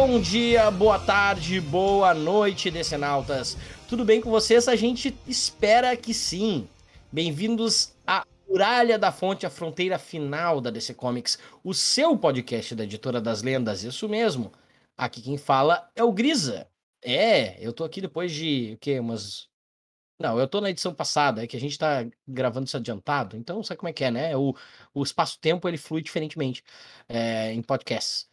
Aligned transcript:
Bom 0.00 0.20
dia, 0.20 0.70
boa 0.70 0.96
tarde, 0.96 1.60
boa 1.60 2.14
noite, 2.14 2.70
decenautas. 2.70 3.56
Tudo 3.88 4.04
bem 4.04 4.20
com 4.20 4.30
vocês? 4.30 4.68
A 4.68 4.76
gente 4.76 5.12
espera 5.26 5.96
que 5.96 6.14
sim. 6.14 6.68
Bem-vindos 7.10 7.96
à 8.06 8.24
Muralha 8.48 8.96
da 8.96 9.10
Fonte, 9.10 9.44
a 9.44 9.50
fronteira 9.50 9.98
final 9.98 10.60
da 10.60 10.70
DC 10.70 10.94
Comics, 10.94 11.36
o 11.64 11.74
seu 11.74 12.16
podcast 12.16 12.76
da 12.76 12.84
Editora 12.84 13.20
das 13.20 13.42
Lendas, 13.42 13.82
isso 13.82 14.08
mesmo. 14.08 14.52
Aqui 14.96 15.20
quem 15.20 15.36
fala 15.36 15.90
é 15.96 16.04
o 16.04 16.12
Grisa. 16.12 16.68
É, 17.02 17.60
eu 17.60 17.72
tô 17.72 17.82
aqui 17.82 18.00
depois 18.00 18.30
de, 18.30 18.74
o 18.74 18.78
quê, 18.78 19.00
umas... 19.00 19.48
Não, 20.16 20.38
eu 20.38 20.46
tô 20.46 20.60
na 20.60 20.70
edição 20.70 20.94
passada, 20.94 21.42
é 21.42 21.46
que 21.48 21.56
a 21.56 21.60
gente 21.60 21.76
tá 21.76 22.06
gravando 22.26 22.66
isso 22.66 22.76
adiantado, 22.76 23.36
então 23.36 23.64
sabe 23.64 23.78
como 23.78 23.88
é 23.88 23.92
que 23.92 24.04
é, 24.04 24.12
né? 24.12 24.36
O, 24.36 24.54
o 24.94 25.02
espaço-tempo, 25.02 25.66
ele 25.66 25.76
flui 25.76 26.02
diferentemente 26.02 26.62
é, 27.08 27.52
em 27.52 27.62
podcasts. 27.62 28.27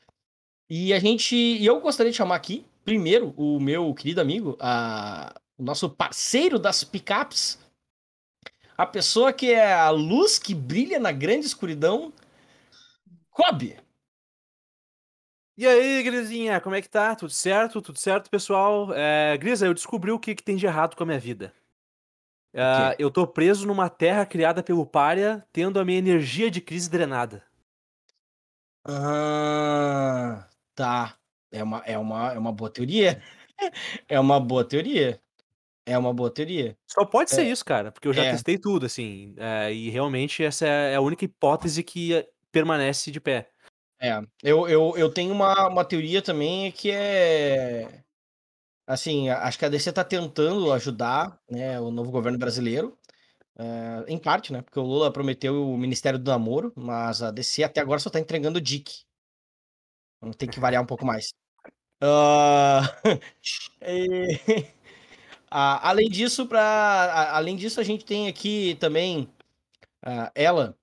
E 0.70 0.94
a 0.94 1.00
gente, 1.00 1.36
e 1.36 1.66
eu 1.66 1.80
gostaria 1.80 2.12
de 2.12 2.18
chamar 2.18 2.36
aqui, 2.36 2.66
primeiro, 2.84 3.34
o 3.38 3.60
meu 3.60 3.94
querido 3.94 4.22
amigo, 4.22 4.58
a, 4.60 5.40
o 5.58 5.64
nosso 5.64 5.90
parceiro 5.90 6.58
das 6.58 6.84
picapes, 6.84 7.60
a 8.78 8.86
pessoa 8.86 9.32
que 9.32 9.52
é 9.52 9.74
a 9.74 9.90
luz 9.90 10.38
que 10.38 10.54
brilha 10.54 11.00
na 11.00 11.12
grande 11.12 11.46
escuridão, 11.46 12.12
Kobe. 13.30 13.78
E 15.58 15.66
aí, 15.66 16.04
Grisinha, 16.04 16.60
como 16.60 16.76
é 16.76 16.82
que 16.82 16.90
tá? 16.90 17.16
Tudo 17.16 17.32
certo? 17.32 17.82
Tudo 17.82 17.98
certo, 17.98 18.30
pessoal? 18.30 18.94
É, 18.94 19.38
Grisa, 19.38 19.66
eu 19.66 19.74
descobri 19.74 20.12
o 20.12 20.20
que, 20.20 20.36
que 20.36 20.44
tem 20.44 20.58
de 20.58 20.66
errado 20.66 20.96
com 20.96 21.04
a 21.04 21.06
minha 21.06 21.20
vida. 21.20 21.54
É, 22.54 22.96
eu 23.00 23.10
tô 23.12 23.26
preso 23.26 23.66
numa 23.66 23.90
terra 23.90 24.26
criada 24.26 24.64
pelo 24.64 24.86
Pária, 24.86 25.46
tendo 25.54 25.80
a 25.80 25.86
minha 25.86 26.00
energia 26.00 26.50
de 26.50 26.60
crise 26.60 26.90
drenada. 26.90 27.44
Ah, 28.86 30.48
tá. 30.76 31.18
É 31.52 31.64
uma, 31.64 31.80
é 31.86 31.98
uma, 31.98 32.34
é 32.34 32.40
uma 32.40 32.52
boa 32.54 32.70
teoria. 32.72 33.22
É 34.10 34.20
uma 34.20 34.40
boa 34.40 34.66
teoria. 34.68 35.22
É 35.86 35.98
uma 35.98 36.14
boa 36.14 36.32
teoria. 36.34 36.78
Só 36.88 37.06
pode 37.06 37.32
ser 37.32 37.44
É. 37.44 37.50
isso, 37.50 37.64
cara, 37.66 37.92
porque 37.92 38.08
eu 38.08 38.14
já 38.14 38.26
É. 38.26 38.32
testei 38.32 38.58
tudo, 38.58 38.86
assim, 38.86 39.34
é, 39.38 39.74
e 39.74 39.90
realmente 39.90 40.44
essa 40.44 40.66
é 40.68 40.96
a 40.96 41.02
única 41.02 41.26
hipótese 41.26 41.84
que 41.84 42.14
eh, 42.16 42.28
permanece 42.52 43.12
de 43.12 43.20
pé. 43.22 43.50
É, 44.02 44.20
eu, 44.44 44.68
eu, 44.68 44.94
eu 44.98 45.10
tenho 45.14 45.34
uma, 45.34 45.68
uma 45.70 45.86
teoria 45.86 46.22
também 46.22 46.72
que 46.72 46.92
é. 46.92 48.04
Assim, 48.88 49.30
acho 49.30 49.58
que 49.60 49.66
a 49.66 49.70
DC 49.70 49.94
tá 49.94 50.04
tentando 50.04 50.72
ajudar 50.74 51.40
né, 51.50 51.80
o 51.82 51.92
novo 51.92 52.12
governo 52.12 52.38
brasileiro. 52.40 52.98
é, 53.60 54.06
em 54.08 54.18
parte, 54.20 54.54
né? 54.54 54.62
Porque 54.64 54.80
o 54.80 54.84
Lula 54.84 55.14
prometeu 55.14 55.70
o 55.72 55.78
Ministério 55.78 56.20
do 56.20 56.30
Namoro, 56.32 56.74
mas 56.76 57.22
a 57.24 57.32
DC 57.32 57.64
até 57.64 57.82
agora 57.82 58.00
só 58.02 58.10
tá 58.12 58.20
entregando 58.20 58.60
o 58.60 58.62
DIC. 58.62 59.05
Então 60.26 60.32
tem 60.32 60.50
que 60.50 60.60
variar 60.60 60.82
um 60.82 60.88
pouco 60.88 61.06
mais. 61.06 61.34
Ah, 62.02 62.82
e- 63.86 64.66
além 65.50 66.10
disso, 66.10 66.48
pra, 66.48 66.62
a- 66.62 67.38
além 67.38 67.56
disso, 67.56 67.80
a 67.80 67.84
gente 67.84 68.04
tem 68.04 68.28
aqui 68.28 68.76
também 68.80 69.30
ah, 70.04 70.32
ela, 70.34 70.76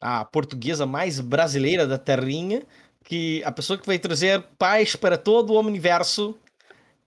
a 0.00 0.24
portuguesa 0.24 0.86
mais 0.86 1.20
brasileira 1.20 1.86
da 1.86 1.98
terrinha, 1.98 2.62
que 3.04 3.42
a 3.44 3.52
pessoa 3.52 3.78
que 3.78 3.86
vai 3.86 3.98
trazer 3.98 4.42
paz 4.58 4.96
para 4.96 5.18
todo 5.18 5.52
o 5.52 5.60
universo, 5.60 6.38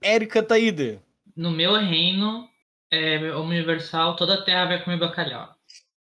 Érica 0.00 0.42
Taíde. 0.44 1.00
No 1.36 1.50
meu 1.50 1.74
reino 1.74 2.48
é, 2.90 3.34
universal, 3.34 4.14
toda 4.14 4.34
a 4.34 4.44
terra 4.44 4.66
vai 4.66 4.84
comer 4.84 4.98
bacalhau. 4.98 5.56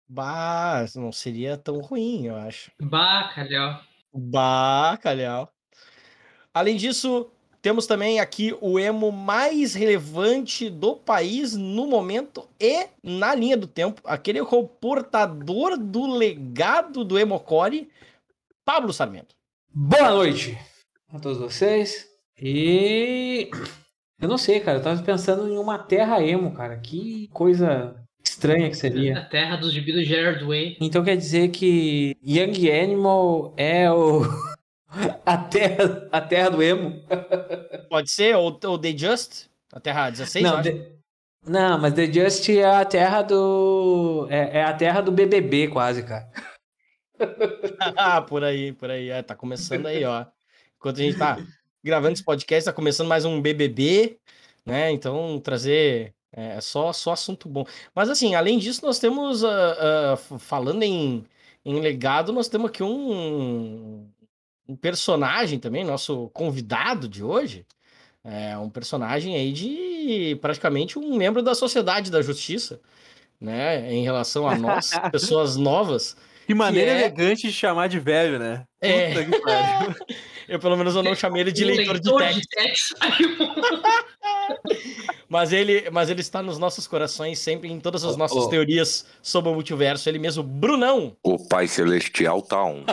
Bah, 0.10 0.86
não 0.96 1.12
seria 1.12 1.56
tão 1.56 1.80
ruim, 1.82 2.26
eu 2.26 2.36
acho. 2.36 2.72
Bacalhau. 2.82 3.82
Bacalhau. 4.14 5.54
Além 6.58 6.76
disso, 6.76 7.30
temos 7.62 7.86
também 7.86 8.20
aqui 8.20 8.58
o 8.60 8.80
emo 8.80 9.12
mais 9.12 9.76
relevante 9.76 10.72
do 10.72 10.96
país 10.96 11.56
no 11.56 11.86
momento 11.86 12.50
e 12.60 12.88
na 13.04 13.36
linha 13.36 13.56
do 13.56 13.68
tempo. 13.68 14.02
Aquele 14.04 14.44
que 14.44 14.56
é 14.56 14.58
o 14.58 14.68
portador 14.68 15.78
do 15.78 16.08
legado 16.08 17.06
do 17.06 17.20
Emocore, 17.20 17.88
Pablo 18.66 18.92
Sarmento. 18.92 19.36
Boa 19.72 20.10
noite 20.10 20.58
a 21.14 21.20
todos 21.20 21.38
vocês. 21.38 22.08
E 22.42 23.52
eu 24.20 24.28
não 24.28 24.40
sei, 24.40 24.60
cara, 24.60 24.80
eu 24.80 24.84
tava 24.84 25.04
pensando 25.04 25.48
em 25.48 25.60
uma 25.60 25.78
terra 25.78 26.24
emo, 26.24 26.56
cara. 26.56 26.76
Que 26.78 27.28
coisa 27.32 27.96
estranha 28.24 28.68
que 28.68 28.78
seria. 28.78 29.20
A 29.20 29.26
terra 29.26 29.58
dos 29.58 29.72
gibis 29.72 29.94
do 29.94 30.04
Gerard 30.04 30.44
Way. 30.44 30.78
Então 30.82 31.04
quer 31.04 31.16
dizer 31.16 31.50
que 31.50 32.18
Young 32.26 32.72
Animal 32.72 33.54
é 33.56 33.92
o 33.92 34.24
a 35.26 35.38
terra, 35.38 36.08
a 36.12 36.22
terra 36.22 36.50
do 36.50 36.62
emo? 36.64 37.02
Pode 37.90 38.12
ser, 38.12 38.36
ou, 38.36 38.58
ou 38.66 38.78
The 38.80 38.98
Just, 38.98 39.46
a 39.72 39.80
Terra 39.80 40.10
16, 40.10 40.46
eu 40.46 40.52
não. 40.52 40.62
The- 40.62 40.92
não, 41.46 41.78
mas 41.80 41.94
The 41.94 42.12
Just 42.12 42.50
é 42.50 42.66
a 42.66 42.84
terra 42.84 43.22
do 43.22 44.28
é, 44.30 44.60
é 44.60 44.64
a 44.64 44.74
terra 44.74 45.02
do 45.02 45.12
BBB 45.12 45.70
quase, 45.70 46.04
cara. 46.04 46.30
Ah, 47.96 48.22
por 48.22 48.44
aí, 48.44 48.74
por 48.74 48.90
aí. 48.92 49.10
É, 49.10 49.22
tá 49.22 49.36
começando 49.36 49.86
aí, 49.88 50.04
ó. 50.06 50.26
Enquanto 50.78 51.00
a 51.00 51.04
gente 51.04 51.18
tá 51.18 51.38
gravando 51.84 52.14
esse 52.14 52.24
podcast, 52.24 52.66
tá 52.66 52.74
começando 52.74 53.08
mais 53.08 53.26
um 53.26 53.42
BBB, 53.42 54.18
né? 54.66 54.92
Então, 54.92 55.40
trazer 55.40 56.14
é, 56.32 56.60
só, 56.62 56.94
só 56.94 57.14
assunto 57.14 57.50
bom. 57.50 57.66
Mas, 57.96 58.10
assim, 58.10 58.36
além 58.36 58.60
disso, 58.60 58.86
nós 58.86 59.00
temos, 59.00 59.44
ah, 59.44 60.14
f- 60.16 60.38
falando 60.38 60.84
em, 60.84 61.26
em 61.66 61.80
legado, 61.80 62.32
nós 62.32 62.48
temos 62.48 62.70
aqui 62.70 62.84
um, 62.84 64.08
um 64.68 64.76
personagem 64.76 65.60
também, 65.60 65.84
nosso 65.84 66.30
convidado 66.34 67.08
de 67.08 67.24
hoje. 67.24 67.66
É 68.24 68.58
um 68.58 68.70
personagem 68.70 69.36
aí 69.36 69.54
de 69.54 70.38
praticamente 70.42 71.00
um 71.00 71.16
membro 71.16 71.42
da 71.42 71.56
Sociedade 71.56 72.12
da 72.12 72.22
Justiça, 72.22 72.82
né? 73.40 73.92
Em 73.94 74.04
relação 74.04 74.48
a 74.48 74.56
nós, 74.58 74.92
pessoas 75.12 75.56
novas. 75.56 76.18
Que 76.46 76.54
maneira 76.54 76.92
é- 76.92 77.00
elegante 77.02 77.48
de 77.48 77.54
chamar 77.54 77.88
de 77.88 78.00
velho, 78.00 78.38
né? 78.38 78.66
É. 78.82 79.14
Que. 79.14 79.32
Eu, 80.48 80.60
pelo 80.60 80.78
menos, 80.78 80.96
eu 80.96 81.04
não 81.04 81.14
chamei 81.14 81.42
ele 81.42 81.52
de 81.52 81.66
Um 81.66 81.68
leitor, 81.68 82.24
de 82.32 82.48
texto. 82.48 82.96
Mas 85.28 85.52
ele, 85.52 85.90
mas 85.92 86.10
ele 86.10 86.22
está 86.22 86.42
nos 86.42 86.58
nossos 86.58 86.88
corações 86.88 87.38
sempre 87.40 87.70
em 87.70 87.82
todas 87.82 88.06
as 88.06 88.16
Oh, 88.16 88.18
nossas 88.18 88.46
oh. 88.46 88.48
teorias 88.48 89.06
sobre 89.22 89.52
o 89.52 89.54
multiverso. 89.54 90.08
Ele 90.08 90.20
mesmo, 90.20 90.42
Brunão. 90.42 91.18
O 91.22 91.38
Pai 91.50 91.68
Celestial 91.68 92.42
tá 92.42 92.64
um. 92.64 92.86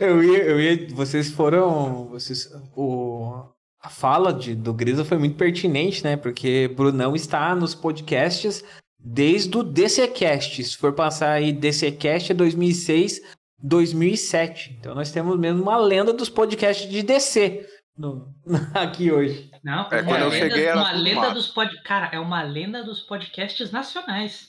Eu 0.00 0.22
ia, 0.22 0.42
eu 0.42 0.60
ia, 0.60 0.88
vocês 0.94 1.30
foram, 1.30 2.06
vocês, 2.08 2.48
o, 2.76 3.44
a 3.80 3.88
fala 3.88 4.32
de, 4.32 4.54
do 4.54 4.72
Grisa 4.72 5.04
foi 5.04 5.18
muito 5.18 5.36
pertinente, 5.36 6.02
né? 6.02 6.16
Porque 6.16 6.72
Brunão 6.74 7.14
está 7.14 7.54
nos 7.54 7.74
podcasts 7.74 8.64
desde 8.98 9.56
o 9.56 9.62
DCcast. 9.62 10.64
Se 10.64 10.76
for 10.76 10.92
passar 10.94 11.32
aí 11.32 11.52
DCcast 11.52 12.32
é 12.32 12.34
2006, 12.34 13.20
2007. 13.62 14.76
Então 14.78 14.94
nós 14.94 15.10
temos 15.12 15.38
mesmo 15.38 15.62
uma 15.62 15.76
lenda 15.76 16.12
dos 16.12 16.28
podcasts 16.28 16.88
de 16.90 17.02
DC 17.02 17.66
no- 17.96 18.34
aqui 18.74 19.12
hoje. 19.12 19.50
Não, 19.62 19.88
É, 19.90 20.00
uma 20.00 20.04
quando 20.04 20.22
eu 20.22 20.28
lenda, 20.30 20.48
cheguei 20.48 20.64
era 20.66 20.80
uma 20.80 20.92
lenda 20.92 21.30
dos 21.32 21.48
pod... 21.48 21.82
Cara, 21.84 22.10
é 22.12 22.18
uma 22.18 22.42
lenda 22.42 22.82
dos 22.82 23.02
podcasts 23.02 23.70
nacionais. 23.70 24.48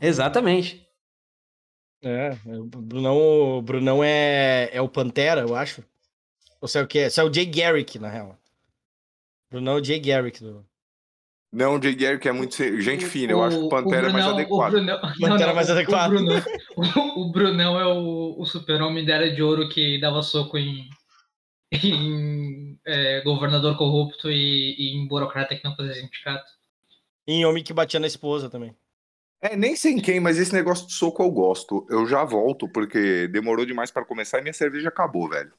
Exatamente. 0.00 0.86
É, 2.02 2.30
o 2.46 2.64
Brunão, 2.64 3.16
o 3.58 3.62
Brunão 3.62 4.02
é, 4.02 4.70
é 4.72 4.80
o 4.80 4.88
Pantera, 4.88 5.42
eu 5.42 5.54
acho. 5.54 5.84
Ou 6.60 6.68
sei 6.68 6.82
o 6.82 6.86
que 6.86 6.98
é? 7.00 7.06
Isso 7.08 7.20
é 7.20 7.24
o 7.24 7.32
Jay 7.32 7.46
Garrick, 7.46 7.98
na 7.98 8.08
real. 8.08 8.38
Brunão 9.50 9.76
é 9.78 9.80
o 9.80 9.84
Jay 9.84 10.00
Garrick. 10.00 10.40
Do... 10.42 10.64
Não, 11.52 11.76
o 11.76 11.82
Jay 11.82 11.94
Garrick 11.94 12.26
é 12.28 12.32
muito 12.32 12.54
gente 12.80 13.04
fina. 13.04 13.32
Eu 13.32 13.42
acho 13.42 13.58
que 13.58 13.64
o 13.64 13.68
Pantera 13.68 14.08
é 14.08 14.12
mais 14.12 14.24
Brunão- 14.24 14.38
adequado. 14.40 14.68
O 14.68 14.76
Brunão, 14.76 15.00
Pantera 15.20 15.50
é 15.50 15.54
mais 15.54 15.68
o- 15.68 15.72
adequado. 15.72 16.10
O 16.12 16.14
Brunão, 16.14 16.42
o, 16.76 17.20
o 17.20 17.32
Brunão 17.32 17.80
é 17.80 17.86
o, 17.86 18.34
o 18.38 18.46
super-homem 18.46 19.04
da 19.04 19.14
Era 19.14 19.34
de 19.34 19.42
Ouro 19.42 19.68
que 19.68 19.98
dava 20.00 20.22
soco 20.22 20.56
em, 20.56 20.88
em 21.72 22.78
é, 22.86 23.20
governador 23.22 23.76
corrupto 23.76 24.30
e, 24.30 24.74
e 24.78 24.96
em 24.96 25.06
burocrata 25.06 25.54
que 25.56 25.64
não 25.64 25.76
fazia 25.76 25.94
sindicato. 25.94 26.50
E 27.26 27.34
em 27.34 27.44
Homem 27.44 27.62
que 27.62 27.72
batia 27.72 28.00
na 28.00 28.06
esposa 28.06 28.48
também. 28.48 28.74
É, 29.42 29.56
nem 29.56 29.74
sei 29.74 29.92
em 29.92 30.00
quem, 30.00 30.20
mas 30.20 30.38
esse 30.38 30.52
negócio 30.52 30.86
de 30.86 30.92
soco 30.92 31.22
eu 31.22 31.30
gosto. 31.30 31.86
Eu 31.88 32.06
já 32.06 32.24
volto, 32.24 32.68
porque 32.68 33.26
demorou 33.28 33.64
demais 33.64 33.90
pra 33.90 34.04
começar 34.04 34.38
e 34.38 34.42
minha 34.42 34.52
cerveja 34.52 34.88
acabou, 34.88 35.28
velho. 35.28 35.52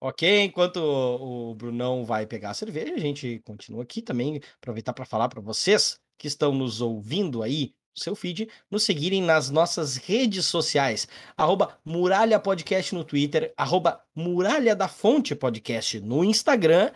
Ok, 0.00 0.42
enquanto 0.42 0.76
o 0.76 1.54
Brunão 1.54 2.04
vai 2.04 2.26
pegar 2.26 2.50
a 2.50 2.54
cerveja, 2.54 2.94
a 2.94 2.98
gente 2.98 3.40
continua 3.44 3.82
aqui 3.82 4.02
também, 4.02 4.40
aproveitar 4.56 4.92
para 4.92 5.06
falar 5.06 5.28
para 5.28 5.40
vocês 5.40 5.98
que 6.18 6.26
estão 6.26 6.52
nos 6.54 6.80
ouvindo 6.80 7.42
aí 7.42 7.74
seu 7.94 8.14
feed, 8.16 8.48
nos 8.70 8.82
seguirem 8.82 9.22
nas 9.22 9.50
nossas 9.50 9.96
redes 9.96 10.46
sociais, 10.46 11.06
arroba 11.36 11.78
Muralha 11.84 12.40
Podcast 12.40 12.94
no 12.94 13.04
Twitter, 13.04 13.54
arroba 13.56 14.02
Muralha 14.14 14.74
da 14.74 14.88
Fonte 14.88 15.34
Podcast 15.34 16.00
no 16.00 16.24
Instagram, 16.24 16.90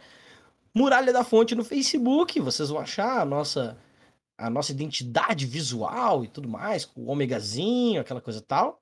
Muralha 0.75 1.12
da 1.12 1.22
Fonte 1.22 1.54
no 1.54 1.64
Facebook, 1.64 2.40
vocês 2.40 2.69
vão 2.69 2.80
achar 2.80 3.20
a 3.20 3.25
nossa, 3.25 3.78
a 4.38 4.49
nossa 4.49 4.73
identidade 4.73 5.44
visual 5.44 6.25
e 6.25 6.29
tudo 6.29 6.49
mais, 6.49 6.85
com 6.85 7.02
o 7.02 7.08
ômegazinho, 7.08 8.00
aquela 8.00 8.20
coisa 8.20 8.38
e 8.38 8.43
tal. 8.43 8.81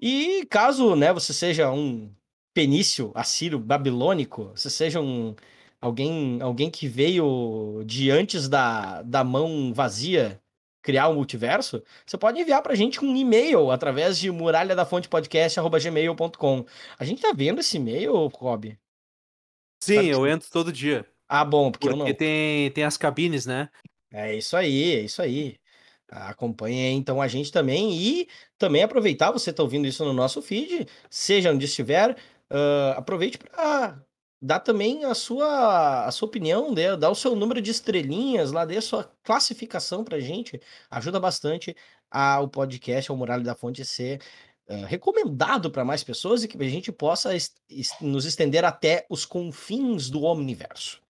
E 0.00 0.44
caso, 0.46 0.96
né, 0.96 1.12
você 1.12 1.32
seja 1.32 1.70
um 1.70 2.12
penício, 2.52 3.12
assírio, 3.14 3.58
babilônico, 3.58 4.50
você 4.54 4.68
seja 4.68 5.00
um 5.00 5.34
alguém, 5.80 6.40
alguém 6.42 6.70
que 6.70 6.86
veio 6.88 7.82
de 7.86 8.10
antes 8.10 8.48
da, 8.48 9.02
da 9.02 9.24
mão 9.24 9.72
vazia 9.72 10.40
criar 10.82 11.08
o 11.08 11.12
um 11.12 11.14
multiverso, 11.14 11.82
você 12.04 12.18
pode 12.18 12.40
enviar 12.40 12.60
pra 12.60 12.74
gente 12.74 13.04
um 13.04 13.14
e-mail 13.14 13.70
através 13.70 14.18
de 14.18 14.30
muralha 14.30 14.74
da 14.74 14.84
fonte 14.84 15.08
podcast@gmail.com. 15.08 16.66
A 16.98 17.04
gente 17.04 17.22
tá 17.22 17.32
vendo 17.32 17.60
esse 17.60 17.76
e-mail, 17.76 18.26
Rob? 18.26 18.76
Sim, 19.80 20.06
eu 20.06 20.26
entro 20.26 20.48
todo 20.50 20.72
dia. 20.72 21.06
Ah, 21.28 21.44
bom, 21.44 21.70
porque, 21.70 21.88
porque 21.88 22.02
eu 22.02 22.06
não. 22.06 22.14
tem 22.14 22.70
tem 22.72 22.84
as 22.84 22.96
cabines, 22.96 23.46
né? 23.46 23.70
É 24.12 24.36
isso 24.36 24.56
aí, 24.56 24.94
é 24.94 25.00
isso 25.00 25.22
aí. 25.22 25.58
Acompanhe 26.08 26.90
então 26.90 27.22
a 27.22 27.28
gente 27.28 27.50
também 27.50 27.92
e 27.92 28.28
também 28.58 28.82
aproveitar, 28.82 29.30
você 29.32 29.50
está 29.50 29.62
ouvindo 29.62 29.86
isso 29.86 30.04
no 30.04 30.12
nosso 30.12 30.42
feed, 30.42 30.86
seja 31.08 31.50
onde 31.50 31.64
estiver, 31.64 32.12
uh, 32.50 32.92
aproveite 32.96 33.38
para 33.38 33.98
dar 34.40 34.60
também 34.60 35.04
a 35.04 35.14
sua, 35.14 36.04
a 36.06 36.10
sua 36.12 36.28
opinião, 36.28 36.74
dê, 36.74 36.96
dar 36.96 37.10
o 37.10 37.14
seu 37.14 37.34
número 37.34 37.62
de 37.62 37.70
estrelinhas 37.70 38.52
lá, 38.52 38.64
dê 38.66 38.76
a 38.76 38.82
sua 38.82 39.04
classificação 39.22 40.04
para 40.04 40.18
a 40.18 40.20
gente, 40.20 40.60
ajuda 40.90 41.18
bastante 41.18 41.74
ao 42.10 42.48
podcast, 42.48 43.10
ao 43.10 43.16
Muralha 43.16 43.44
da 43.44 43.54
Fonte 43.54 43.84
ser 43.84 44.20
recomendado 44.88 45.70
para 45.70 45.84
mais 45.84 46.02
pessoas 46.04 46.42
e 46.42 46.48
que 46.48 46.56
a 46.62 46.68
gente 46.68 46.92
possa 46.92 47.34
est 47.34 47.54
nos 48.00 48.24
estender 48.24 48.64
até 48.64 49.06
os 49.10 49.24
confins 49.24 50.08
do 50.08 50.22
omniverso. 50.22 51.02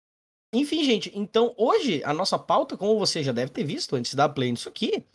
Enfim, 0.53 0.83
gente, 0.83 1.12
então 1.15 1.53
hoje 1.57 2.03
a 2.03 2.13
nossa 2.13 2.38
pauta, 2.38 2.75
como 2.75 3.00
você 3.00 3.24
já 3.24 3.31
deve 3.31 3.51
ter 3.51 3.63
visto 3.63 3.95
antes 3.95 4.13
da 4.13 4.27
play 4.27 4.51
nisso 4.51 4.68
aqui, 4.68 5.06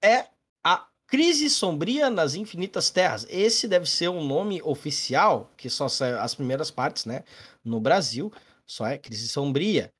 é 0.00 0.26
a 0.62 0.86
Crise 1.06 1.50
Sombria 1.50 2.08
nas 2.08 2.34
Infinitas 2.36 2.90
Terras. 2.90 3.26
Esse 3.28 3.66
deve 3.66 3.86
ser 3.86 4.08
o 4.08 4.14
um 4.14 4.24
nome 4.24 4.62
oficial, 4.62 5.50
que 5.56 5.68
só 5.68 5.88
sai 5.88 6.12
as 6.12 6.34
primeiras 6.34 6.70
partes, 6.70 7.06
né? 7.06 7.24
No 7.64 7.80
Brasil, 7.80 8.32
só 8.64 8.86
é 8.86 8.96
Crise 8.96 9.28
Sombria. 9.28 9.92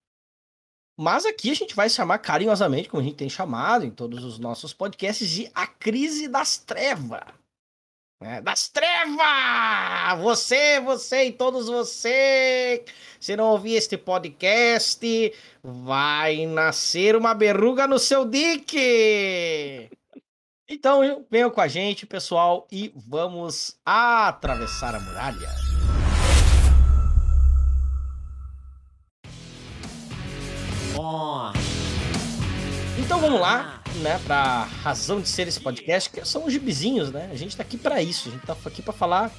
Mas 0.96 1.26
aqui 1.26 1.50
a 1.50 1.54
gente 1.54 1.74
vai 1.74 1.90
chamar 1.90 2.18
carinhosamente, 2.18 2.88
como 2.88 3.02
a 3.02 3.04
gente 3.04 3.16
tem 3.16 3.28
chamado 3.28 3.84
em 3.84 3.90
todos 3.90 4.22
os 4.22 4.38
nossos 4.38 4.72
podcasts, 4.72 5.28
de 5.28 5.50
A 5.52 5.66
Crise 5.66 6.28
das 6.28 6.56
Trevas. 6.56 7.24
É, 8.26 8.40
das 8.40 8.68
trevas! 8.68 10.18
Você, 10.22 10.80
você 10.80 11.26
e 11.26 11.32
todos 11.32 11.66
vocês. 11.66 12.80
Se 13.20 13.36
não 13.36 13.50
ouvir 13.50 13.74
este 13.74 13.98
podcast, 13.98 15.30
vai 15.62 16.46
nascer 16.46 17.16
uma 17.16 17.34
berruga 17.34 17.86
no 17.86 17.98
seu 17.98 18.24
dique! 18.24 19.90
Então, 20.66 21.26
venham 21.30 21.50
com 21.50 21.60
a 21.60 21.68
gente, 21.68 22.06
pessoal, 22.06 22.66
e 22.72 22.90
vamos 22.96 23.76
atravessar 23.84 24.94
a 24.94 25.00
muralha. 25.00 25.50
Oh. 30.96 31.52
Então 32.98 33.20
vamos 33.20 33.38
lá 33.38 33.83
né, 33.96 34.20
pra 34.24 34.64
razão 34.82 35.20
de 35.20 35.28
ser 35.28 35.48
esse 35.48 35.60
podcast, 35.60 36.10
que 36.10 36.24
são 36.24 36.44
os 36.44 36.52
gibizinhos, 36.52 37.10
né? 37.10 37.28
A 37.32 37.36
gente 37.36 37.56
tá 37.56 37.62
aqui 37.62 37.76
para 37.76 38.02
isso, 38.02 38.28
a 38.28 38.32
gente 38.32 38.46
tá 38.46 38.56
aqui 38.64 38.82
para 38.82 38.92
falar 38.92 39.32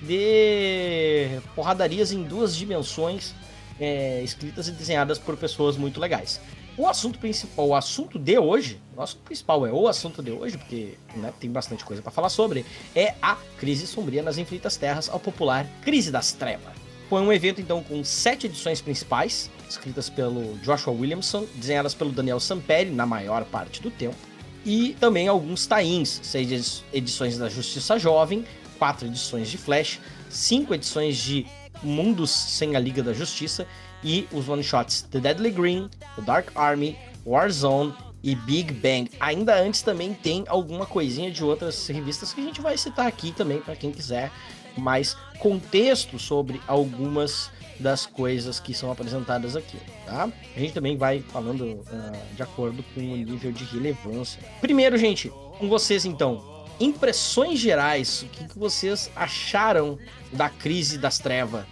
de 0.00 1.40
porradarias 1.54 2.12
em 2.12 2.22
duas 2.22 2.56
dimensões, 2.56 3.34
é, 3.80 4.22
escritas 4.22 4.68
e 4.68 4.72
desenhadas 4.72 5.18
por 5.18 5.36
pessoas 5.36 5.76
muito 5.76 6.00
legais. 6.00 6.40
O 6.76 6.86
assunto 6.86 7.18
principal, 7.18 7.68
o 7.68 7.74
assunto 7.74 8.18
de 8.18 8.38
hoje, 8.38 8.80
o 8.96 9.02
assunto 9.02 9.22
principal 9.24 9.66
é 9.66 9.72
o 9.72 9.86
assunto 9.86 10.22
de 10.22 10.30
hoje, 10.30 10.56
porque 10.56 10.94
né, 11.16 11.32
tem 11.38 11.50
bastante 11.50 11.84
coisa 11.84 12.00
para 12.00 12.10
falar 12.10 12.30
sobre, 12.30 12.64
é 12.94 13.14
a 13.20 13.36
crise 13.58 13.86
sombria 13.86 14.22
nas 14.22 14.38
infinitas 14.38 14.76
terras, 14.76 15.08
ao 15.10 15.20
popular 15.20 15.66
Crise 15.82 16.10
das 16.10 16.32
Trevas. 16.32 16.72
Foi 17.10 17.20
um 17.20 17.30
evento 17.30 17.60
então 17.60 17.82
com 17.82 18.02
sete 18.02 18.46
edições 18.46 18.80
principais, 18.80 19.50
escritas 19.72 20.08
pelo 20.08 20.56
Joshua 20.58 20.92
Williamson, 20.92 21.46
desenhadas 21.54 21.94
pelo 21.94 22.12
Daniel 22.12 22.40
Samperi 22.40 22.90
na 22.90 23.04
maior 23.04 23.44
parte 23.44 23.82
do 23.82 23.90
tempo, 23.90 24.16
e 24.64 24.96
também 25.00 25.26
alguns 25.28 25.66
tains, 25.66 26.20
seis 26.22 26.84
edições 26.92 27.36
da 27.36 27.48
Justiça 27.48 27.98
Jovem, 27.98 28.44
quatro 28.78 29.06
edições 29.06 29.50
de 29.50 29.58
Flash, 29.58 30.00
cinco 30.30 30.74
edições 30.74 31.16
de 31.16 31.46
Mundos 31.82 32.30
sem 32.30 32.76
a 32.76 32.78
Liga 32.78 33.02
da 33.02 33.12
Justiça 33.12 33.66
e 34.04 34.26
os 34.32 34.48
one-shots 34.48 35.02
The 35.10 35.18
Deadly 35.18 35.50
Green, 35.50 35.90
The 36.16 36.22
Dark 36.22 36.48
Army, 36.54 36.96
Warzone 37.26 37.92
e 38.22 38.34
Big 38.36 38.72
Bang. 38.72 39.10
Ainda 39.18 39.60
antes 39.60 39.82
também 39.82 40.14
tem 40.14 40.44
alguma 40.46 40.86
coisinha 40.86 41.30
de 41.30 41.42
outras 41.44 41.86
revistas 41.88 42.32
que 42.32 42.40
a 42.40 42.44
gente 42.44 42.60
vai 42.60 42.78
citar 42.78 43.06
aqui 43.06 43.32
também 43.32 43.60
para 43.60 43.74
quem 43.74 43.90
quiser 43.90 44.30
mais 44.76 45.16
contexto 45.38 46.18
sobre 46.18 46.60
algumas 46.66 47.50
das 47.82 48.06
coisas 48.06 48.58
que 48.60 48.72
são 48.72 48.90
apresentadas 48.90 49.56
aqui, 49.56 49.76
tá? 50.06 50.30
A 50.56 50.58
gente 50.58 50.72
também 50.72 50.96
vai 50.96 51.20
falando 51.20 51.64
uh, 51.64 52.34
de 52.34 52.42
acordo 52.42 52.82
com 52.94 53.00
o 53.00 53.16
nível 53.16 53.52
de 53.52 53.64
relevância. 53.64 54.40
Primeiro, 54.60 54.96
gente, 54.96 55.30
com 55.58 55.68
vocês 55.68 56.04
então, 56.04 56.42
impressões 56.80 57.58
gerais, 57.58 58.22
o 58.22 58.26
que, 58.26 58.48
que 58.48 58.58
vocês 58.58 59.10
acharam 59.14 59.98
da 60.32 60.48
crise 60.48 60.96
das 60.96 61.18
trevas? 61.18 61.64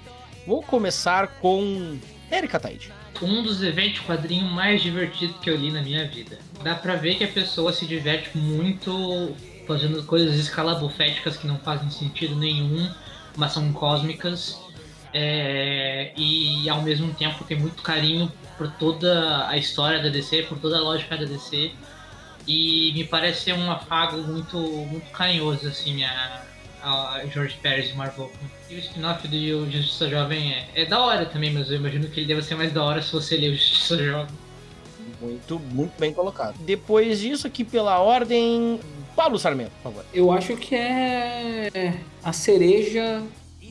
Vou 0.47 0.63
começar 0.63 1.29
com 1.41 1.99
Erika 2.31 2.59
Taide. 2.59 2.93
Um 3.23 3.43
dos 3.43 3.63
eventos 3.63 4.01
quadrinhos 4.01 4.51
mais 4.51 4.83
divertidos 4.83 5.37
que 5.41 5.51
eu 5.51 5.57
li 5.57 5.71
na 5.71 5.83
minha 5.83 6.09
vida. 6.09 6.39
Dá 6.63 6.75
pra 6.75 6.97
ver 6.97 7.17
que 7.17 7.25
a 7.25 7.29
pessoa 7.29 7.73
se 7.73 7.87
diverte 7.87 8.37
muito 8.37 9.35
fazendo 9.67 10.03
coisas 10.05 10.37
escalabuféticas 10.37 11.37
que 11.37 11.47
não 11.47 11.59
fazem 11.59 11.91
sentido 11.91 12.35
nenhum, 12.35 12.91
mas 13.37 13.53
são 13.53 13.73
cósmicas. 13.73 14.59
É, 15.13 16.13
e 16.17 16.69
ao 16.69 16.83
mesmo 16.83 17.13
tempo 17.15 17.45
tem 17.45 17.59
muito 17.59 17.83
carinho 17.83 18.31
por 18.57 18.71
toda 18.73 19.49
a 19.49 19.57
história 19.57 20.03
da 20.03 20.09
DC, 20.09 20.45
por 20.45 20.59
toda 20.59 20.79
a 20.79 20.81
lógica 20.81 21.17
da 21.17 21.25
DC. 21.25 21.73
E 22.47 22.93
me 22.95 23.05
parece 23.05 23.45
ser 23.45 23.53
um 23.55 23.71
afago 23.71 24.19
muito, 24.19 24.59
muito 24.59 25.11
carinhoso, 25.11 25.69
assim, 25.69 26.03
a, 26.05 26.43
a 26.83 27.23
George 27.33 27.57
Pérez 27.63 27.91
e 27.91 27.95
Marvel. 27.95 28.31
E 28.69 28.75
o 28.75 28.79
spin-off 28.79 29.27
do 29.27 29.71
Justiça 29.71 30.09
Jovem 30.09 30.53
é, 30.53 30.69
é 30.75 30.85
da 30.85 31.01
hora 31.01 31.27
também, 31.27 31.53
mas 31.53 31.71
eu 31.71 31.77
imagino 31.77 32.09
que 32.09 32.21
ele 32.21 32.27
deve 32.27 32.43
ser 32.43 32.55
mais 32.55 32.73
da 32.73 32.83
hora 32.83 33.03
se 33.03 33.13
você 33.13 33.37
ler 33.37 33.51
o 33.51 33.55
Justiça 33.55 33.99
Jovem. 33.99 34.35
Muito, 35.21 35.59
muito 35.59 35.93
bem 35.99 36.15
colocado. 36.15 36.57
Depois 36.61 37.21
disso, 37.21 37.47
aqui 37.47 37.63
pela 37.63 37.99
ordem, 37.99 38.81
Paulo 39.15 39.39
Sarmento, 39.39 39.71
por 39.83 39.93
favor. 39.93 40.05
Eu 40.15 40.33
acho 40.33 40.57
que 40.57 40.75
é 40.75 42.01
a 42.23 42.33
cereja 42.33 43.23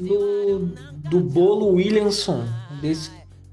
do, 0.01 0.71
do 1.09 1.19
bolo 1.19 1.73
Williamson, 1.73 2.45
desse, 2.81 3.11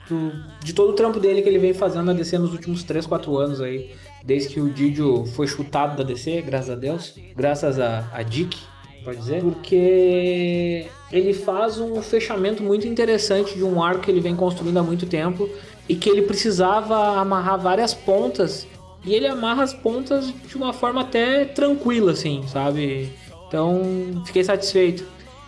do, 0.08 0.32
de 0.62 0.72
todo 0.72 0.90
o 0.90 0.92
trampo 0.92 1.20
dele 1.20 1.42
que 1.42 1.48
ele 1.48 1.58
vem 1.58 1.74
fazendo 1.74 2.06
na 2.06 2.12
DC 2.12 2.38
nos 2.38 2.52
últimos 2.52 2.82
3, 2.82 3.06
4 3.06 3.36
anos 3.38 3.60
aí. 3.60 3.90
Desde 4.24 4.48
que 4.48 4.60
o 4.60 4.68
Didio 4.68 5.24
foi 5.26 5.46
chutado 5.46 5.96
da 5.96 6.02
DC, 6.02 6.42
graças 6.42 6.70
a 6.70 6.74
Deus. 6.74 7.14
Graças 7.36 7.78
a, 7.78 8.08
a 8.12 8.22
Dick, 8.22 8.58
pode 9.04 9.18
dizer. 9.18 9.40
Porque 9.40 10.86
ele 11.12 11.32
faz 11.32 11.78
um 11.78 12.02
fechamento 12.02 12.62
muito 12.62 12.88
interessante 12.88 13.54
de 13.54 13.62
um 13.62 13.82
arco 13.82 14.02
que 14.02 14.10
ele 14.10 14.20
vem 14.20 14.34
construindo 14.34 14.78
há 14.78 14.82
muito 14.82 15.06
tempo 15.06 15.48
e 15.88 15.94
que 15.94 16.10
ele 16.10 16.22
precisava 16.22 17.20
amarrar 17.20 17.60
várias 17.60 17.94
pontas 17.94 18.66
e 19.04 19.14
ele 19.14 19.28
amarra 19.28 19.62
as 19.62 19.72
pontas 19.72 20.34
de 20.48 20.56
uma 20.56 20.72
forma 20.72 21.02
até 21.02 21.44
tranquila, 21.44 22.10
assim, 22.10 22.42
sabe? 22.48 23.12
Então, 23.46 23.80
fiquei 24.26 24.42
satisfeito. 24.42 25.04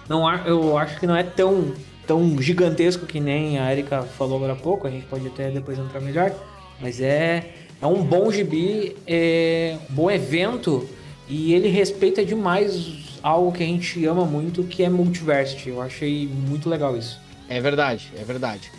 Não, 0.09 0.33
eu 0.47 0.79
acho 0.79 0.99
que 0.99 1.07
não 1.07 1.17
é 1.17 1.23
tão, 1.23 1.73
tão 2.07 2.41
gigantesco 2.41 3.07
que 3.07 3.21
nem 3.21 3.59
a 3.59 3.71
Erika 3.71 4.03
falou 4.03 4.37
agora 4.37 4.55
há 4.55 4.57
pouco, 4.57 4.87
a 4.87 4.91
gente 4.91 5.07
pode 5.07 5.27
até 5.27 5.51
depois 5.51 5.79
entrar 5.79 6.01
melhor, 6.01 6.33
mas 6.81 7.01
é, 7.01 7.53
é 7.81 7.87
um 7.87 8.03
bom 8.03 8.31
gibi, 8.33 8.97
é 9.07 9.77
um 9.91 9.95
bom 9.95 10.11
evento 10.11 10.89
e 11.29 11.53
ele 11.53 11.69
respeita 11.69 12.25
demais 12.25 13.19
algo 13.23 13.53
que 13.53 13.63
a 13.63 13.67
gente 13.67 14.05
ama 14.07 14.25
muito, 14.25 14.65
que 14.65 14.83
é 14.83 14.89
Multiversity. 14.89 15.69
Eu 15.69 15.83
achei 15.83 16.27
muito 16.27 16.69
legal 16.69 16.97
isso. 16.97 17.21
É 17.49 17.61
verdade, 17.61 18.11
é 18.19 18.25
verdade. 18.25 18.71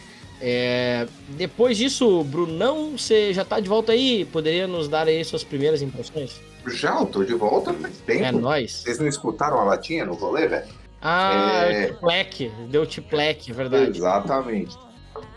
É, 0.41 1.05
depois 1.29 1.77
disso, 1.77 2.23
Brunão, 2.23 2.97
você 2.97 3.33
já 3.33 3.43
tá 3.43 3.59
de 3.59 3.67
volta 3.67 3.91
aí? 3.91 4.25
Poderia 4.25 4.67
nos 4.67 4.87
dar 4.87 5.07
aí 5.07 5.23
suas 5.23 5.43
primeiras 5.43 5.81
impressões? 5.81 6.39
Já, 6.67 6.99
eu 6.99 7.05
tô 7.05 7.23
de 7.23 7.33
volta 7.33 7.73
faz 7.73 7.97
tempo. 7.99 8.23
É 8.23 8.31
nóis. 8.31 8.83
Vocês 8.83 8.99
não 8.99 9.07
escutaram 9.07 9.59
a 9.59 9.63
latinha 9.63 10.05
no 10.05 10.13
rolê, 10.13 10.47
velho? 10.47 10.78
Ah, 11.01 11.65
é... 11.65 11.87
Tiplec, 11.87 12.51
deu 12.69 12.85
Tiplec, 12.85 13.49
é 13.49 13.53
verdade. 13.53 13.97
Exatamente. 13.97 14.77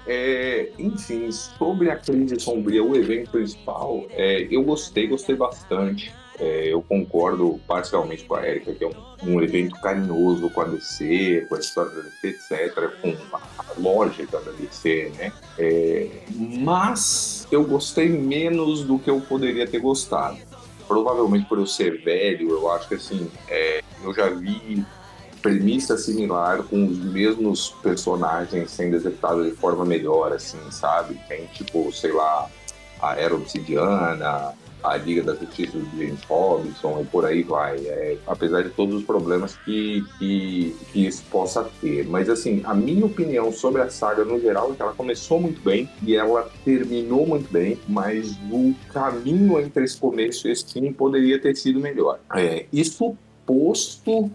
É, 0.07 0.71
enfim, 0.78 1.31
sobre 1.31 1.90
a 1.90 1.97
crise 1.97 2.38
sombria, 2.40 2.83
o 2.83 2.97
evento 2.97 3.31
principal, 3.31 4.04
é, 4.11 4.49
eu 4.50 4.62
gostei, 4.62 5.07
gostei 5.07 5.37
bastante. 5.37 6.12
É, 6.40 6.73
eu 6.73 6.83
concordo 6.83 7.61
parcialmente 7.69 8.25
com 8.25 8.35
a 8.35 8.49
Erika, 8.49 8.73
que 8.73 8.83
é 8.83 8.88
um, 8.88 9.35
um, 9.35 9.42
evento 9.42 9.78
carinhoso 9.81 10.50
com 10.50 10.62
a 10.62 10.64
DC, 10.64 11.47
com 11.49 11.54
a 11.54 11.59
história 11.59 11.92
da 11.92 12.02
DC, 12.02 12.26
etc., 12.26 12.90
com 13.00 13.14
a 13.35 13.78
lógica 13.78 14.40
da 14.40 14.50
DC, 14.50 15.12
né? 15.16 15.33
É, 15.59 16.09
mas 16.35 17.47
eu 17.52 17.62
gostei 17.64 18.09
menos 18.09 18.83
do 18.83 18.99
que 18.99 19.11
eu 19.11 19.21
poderia 19.21 19.69
ter 19.69 19.78
gostado. 19.78 20.38
provavelmente 20.88 21.47
por 21.47 21.59
eu 21.59 21.66
ser 21.66 22.02
velho, 22.02 22.50
eu 22.50 22.71
acho 22.73 22.88
que 22.88 22.95
assim, 22.95 23.31
é, 23.49 23.83
eu 24.02 24.12
já 24.12 24.28
vi 24.31 24.85
premissa 25.43 25.99
similar 25.99 26.63
com 26.63 26.87
os 26.87 26.99
mesmos 26.99 27.71
personagens 27.83 28.71
sendo 28.71 28.97
executados 28.97 29.47
de 29.47 29.53
forma 29.53 29.85
melhor, 29.85 30.33
assim, 30.33 30.59
sabe? 30.71 31.21
Tem 31.29 31.47
tipo, 31.47 31.93
sei 31.93 32.13
lá, 32.13 32.49
a 33.01 33.17
Era 33.17 33.35
Obsidiana, 33.35 34.55
a 34.83 34.97
Liga 34.97 35.23
da 35.23 35.35
Justiça 35.35 35.79
de 35.79 35.99
James 35.99 36.23
Robinson 36.25 37.01
e 37.01 37.05
por 37.05 37.25
aí 37.25 37.43
vai. 37.43 37.77
É, 37.79 38.19
apesar 38.27 38.63
de 38.63 38.71
todos 38.71 38.95
os 38.95 39.05
problemas 39.05 39.57
que, 39.65 40.05
que, 40.19 40.77
que, 40.93 41.07
isso 41.07 41.23
possa 41.31 41.69
ter. 41.81 42.07
Mas, 42.07 42.29
assim, 42.29 42.63
a 42.65 42.75
minha 42.75 43.07
opinião 43.07 43.53
sobre 43.53 43.83
a 43.83 43.91
saga 43.91 44.25
no 44.25 44.41
geral 44.41 44.73
é 44.73 44.75
que 44.75 44.83
ela 44.83 44.93
começou 44.93 45.41
muito 45.41 45.61
bem 45.63 45.89
e 46.03 46.17
ela 46.17 46.51
terminou 46.65 47.27
muito 47.27 47.51
bem, 47.53 47.79
mas 47.89 48.33
o 48.51 48.75
caminho 48.93 49.61
entre 49.61 49.85
esse 49.85 49.97
começo 49.97 50.49
e 50.49 50.53
esse 50.53 50.73
fim 50.73 50.93
poderia 50.93 51.41
ter 51.41 51.57
sido 51.57 51.81
melhor. 51.81 52.19
É, 52.35 52.67
isso 52.73 53.17
posto. 53.47 54.31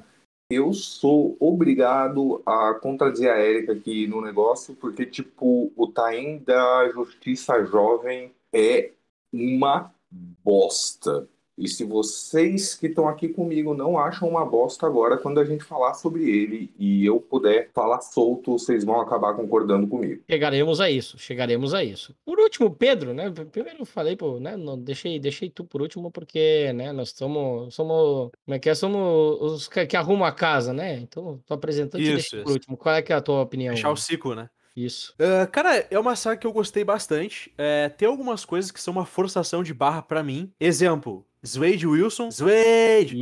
Eu 0.49 0.73
sou 0.73 1.35
obrigado 1.41 2.41
a 2.45 2.73
contradizer 2.75 3.31
a 3.31 3.39
Erika 3.39 3.73
aqui 3.73 4.07
no 4.07 4.21
negócio, 4.21 4.75
porque, 4.75 5.05
tipo, 5.05 5.73
o 5.75 5.87
Taim 5.87 6.39
da 6.39 6.89
Justiça 6.89 7.65
Jovem 7.65 8.33
é 8.53 8.93
uma 9.31 9.93
bosta. 10.09 11.27
E 11.57 11.67
se 11.67 11.83
vocês 11.83 12.75
que 12.75 12.87
estão 12.87 13.07
aqui 13.07 13.27
comigo 13.27 13.73
não 13.73 13.97
acham 13.97 14.29
uma 14.29 14.45
bosta 14.45 14.85
agora, 14.85 15.17
quando 15.17 15.39
a 15.39 15.45
gente 15.45 15.63
falar 15.63 15.95
sobre 15.95 16.29
ele 16.29 16.71
e 16.77 17.03
eu 17.05 17.19
puder 17.19 17.71
falar 17.73 17.99
solto, 18.01 18.59
vocês 18.59 18.83
vão 18.83 19.01
acabar 19.01 19.33
concordando 19.33 19.87
comigo. 19.87 20.21
Chegaremos 20.29 20.79
a 20.79 20.89
isso, 20.89 21.17
chegaremos 21.17 21.73
a 21.73 21.83
isso. 21.83 22.15
Por 22.23 22.39
último, 22.39 22.69
Pedro, 22.69 23.13
né? 23.13 23.31
Primeiro 23.51 23.79
eu 23.79 23.85
falei, 23.85 24.15
pô, 24.15 24.39
né? 24.39 24.55
Não, 24.55 24.77
deixei, 24.77 25.19
deixei 25.19 25.49
tu 25.49 25.63
por 25.63 25.81
último 25.81 26.11
porque, 26.11 26.71
né? 26.73 26.91
Nós 26.91 27.09
somos, 27.09 27.73
somos, 27.73 28.31
como 28.45 28.55
é 28.55 28.59
que 28.59 28.69
é? 28.69 28.75
Somos 28.75 29.41
os 29.41 29.67
que, 29.67 29.85
que 29.87 29.97
arrumam 29.97 30.25
a 30.25 30.31
casa, 30.31 30.71
né? 30.71 30.97
Então, 30.99 31.39
tô 31.45 31.55
apresentando 31.55 32.01
e 32.01 32.13
deixei 32.13 32.43
por 32.43 32.51
último. 32.51 32.77
Qual 32.77 32.93
é 32.93 33.01
que 33.01 33.11
é 33.11 33.15
a 33.15 33.21
tua 33.21 33.41
opinião? 33.41 33.75
Fechar 33.75 33.91
o 33.91 33.97
ciclo, 33.97 34.35
né? 34.35 34.47
Isso. 34.77 35.15
Uh, 35.15 35.49
cara, 35.51 35.87
é 35.89 35.97
uma 35.97 36.15
saga 36.15 36.37
que 36.37 36.45
eu 36.45 36.53
gostei 36.53 36.83
bastante. 36.83 37.51
É, 37.57 37.89
tem 37.89 38.07
algumas 38.07 38.45
coisas 38.45 38.69
que 38.69 38.79
são 38.79 38.91
uma 38.91 39.07
forçação 39.07 39.63
de 39.63 39.73
barra 39.73 40.03
para 40.03 40.21
mim. 40.21 40.51
Exemplo, 40.59 41.25
Zwade 41.45 41.85
Wilson. 41.85 42.29
Zwade! 42.31 43.17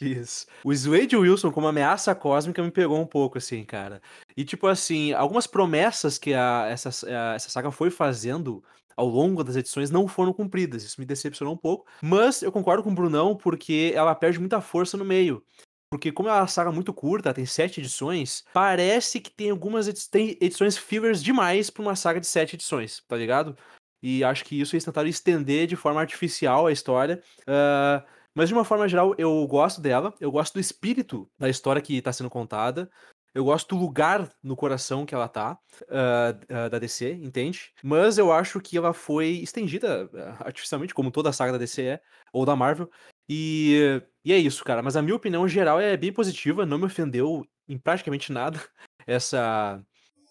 Isso. 0.00 0.46
O 0.64 0.74
Zwade 0.74 1.16
Wilson 1.16 1.50
como 1.50 1.66
ameaça 1.66 2.14
cósmica 2.14 2.62
me 2.62 2.70
pegou 2.70 2.98
um 2.98 3.06
pouco, 3.06 3.38
assim, 3.38 3.64
cara. 3.64 4.00
E, 4.36 4.44
tipo 4.44 4.66
assim, 4.66 5.12
algumas 5.12 5.46
promessas 5.46 6.18
que 6.18 6.34
a, 6.34 6.66
essa, 6.68 6.90
a, 7.06 7.34
essa 7.34 7.50
saga 7.50 7.70
foi 7.70 7.90
fazendo 7.90 8.62
ao 8.96 9.06
longo 9.06 9.44
das 9.44 9.56
edições 9.56 9.90
não 9.90 10.08
foram 10.08 10.32
cumpridas. 10.32 10.82
Isso 10.82 11.00
me 11.00 11.06
decepcionou 11.06 11.54
um 11.54 11.56
pouco. 11.58 11.86
Mas 12.02 12.42
eu 12.42 12.50
concordo 12.50 12.82
com 12.82 12.90
o 12.90 12.94
Brunão 12.94 13.36
porque 13.36 13.92
ela 13.94 14.14
perde 14.14 14.40
muita 14.40 14.60
força 14.60 14.96
no 14.96 15.04
meio. 15.04 15.42
Porque 15.90 16.12
como 16.12 16.28
é 16.28 16.32
uma 16.32 16.46
saga 16.46 16.70
muito 16.70 16.92
curta, 16.92 17.32
tem 17.32 17.46
sete 17.46 17.80
edições, 17.80 18.44
parece 18.52 19.20
que 19.20 19.30
tem 19.30 19.50
algumas 19.50 19.88
edi 19.88 20.08
tem 20.10 20.36
edições 20.40 20.76
fillers 20.76 21.22
demais 21.22 21.70
pra 21.70 21.82
uma 21.82 21.96
saga 21.96 22.20
de 22.20 22.26
sete 22.26 22.56
edições, 22.56 23.02
tá 23.08 23.16
ligado? 23.16 23.56
E 24.02 24.22
acho 24.22 24.44
que 24.44 24.60
isso 24.60 24.74
eles 24.74 24.84
tentaram 24.84 25.08
estender 25.08 25.66
de 25.66 25.76
forma 25.76 26.00
artificial 26.00 26.66
a 26.66 26.72
história. 26.72 27.22
Uh, 27.42 28.06
mas 28.34 28.48
de 28.48 28.54
uma 28.54 28.64
forma 28.64 28.88
geral, 28.88 29.14
eu 29.18 29.46
gosto 29.46 29.80
dela, 29.80 30.14
eu 30.20 30.30
gosto 30.30 30.54
do 30.54 30.60
espírito 30.60 31.28
da 31.38 31.48
história 31.48 31.82
que 31.82 32.00
tá 32.00 32.12
sendo 32.12 32.30
contada. 32.30 32.90
Eu 33.34 33.44
gosto 33.44 33.74
do 33.74 33.80
lugar 33.80 34.28
no 34.42 34.56
coração 34.56 35.04
que 35.04 35.14
ela 35.14 35.28
tá, 35.28 35.58
uh, 35.82 36.66
uh, 36.66 36.70
da 36.70 36.78
DC, 36.78 37.12
entende? 37.12 37.72
Mas 37.82 38.18
eu 38.18 38.32
acho 38.32 38.60
que 38.60 38.76
ela 38.76 38.92
foi 38.92 39.26
estendida 39.28 40.10
artificialmente, 40.40 40.94
como 40.94 41.10
toda 41.10 41.28
a 41.28 41.32
saga 41.32 41.52
da 41.52 41.58
DC 41.58 41.82
é, 41.82 42.00
ou 42.32 42.46
da 42.46 42.56
Marvel, 42.56 42.90
e, 43.28 44.02
e 44.24 44.32
é 44.32 44.38
isso, 44.38 44.64
cara. 44.64 44.82
Mas 44.82 44.96
a 44.96 45.02
minha 45.02 45.14
opinião 45.14 45.46
geral 45.46 45.78
é 45.78 45.96
bem 45.96 46.12
positiva, 46.12 46.64
não 46.64 46.78
me 46.78 46.86
ofendeu 46.86 47.46
em 47.68 47.78
praticamente 47.78 48.32
nada 48.32 48.58
essa, 49.06 49.80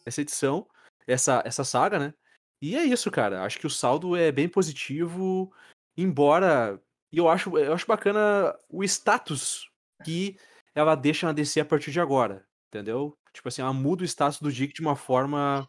essa 0.06 0.22
edição, 0.22 0.68
essa, 1.06 1.42
essa 1.46 1.64
saga, 1.64 2.00
né? 2.00 2.14
E 2.62 2.76
é 2.76 2.84
isso, 2.84 3.12
cara. 3.12 3.44
Acho 3.44 3.60
que 3.60 3.68
o 3.68 3.70
saldo 3.70 4.16
é 4.16 4.32
bem 4.32 4.48
positivo, 4.48 5.52
embora. 5.96 6.80
E 7.12 7.18
eu 7.18 7.30
acho, 7.30 7.58
eu 7.58 7.74
acho 7.74 7.88
bacana 7.88 8.56
o 8.70 8.84
status 8.84 9.70
que 10.04 10.38
ela 10.76 10.96
deixa 10.96 11.28
na 11.28 11.34
DC 11.34 11.60
a 11.60 11.66
partir 11.66 11.92
de 11.92 12.00
agora, 12.00 12.46
entendeu? 12.68 13.18
Tipo 13.34 13.48
assim, 13.48 13.62
ela 13.62 13.74
muda 13.74 14.04
o 14.04 14.06
status 14.06 14.40
do 14.40 14.52
Dick 14.52 14.74
de 14.74 14.82
uma 14.82 14.96
forma 14.96 15.68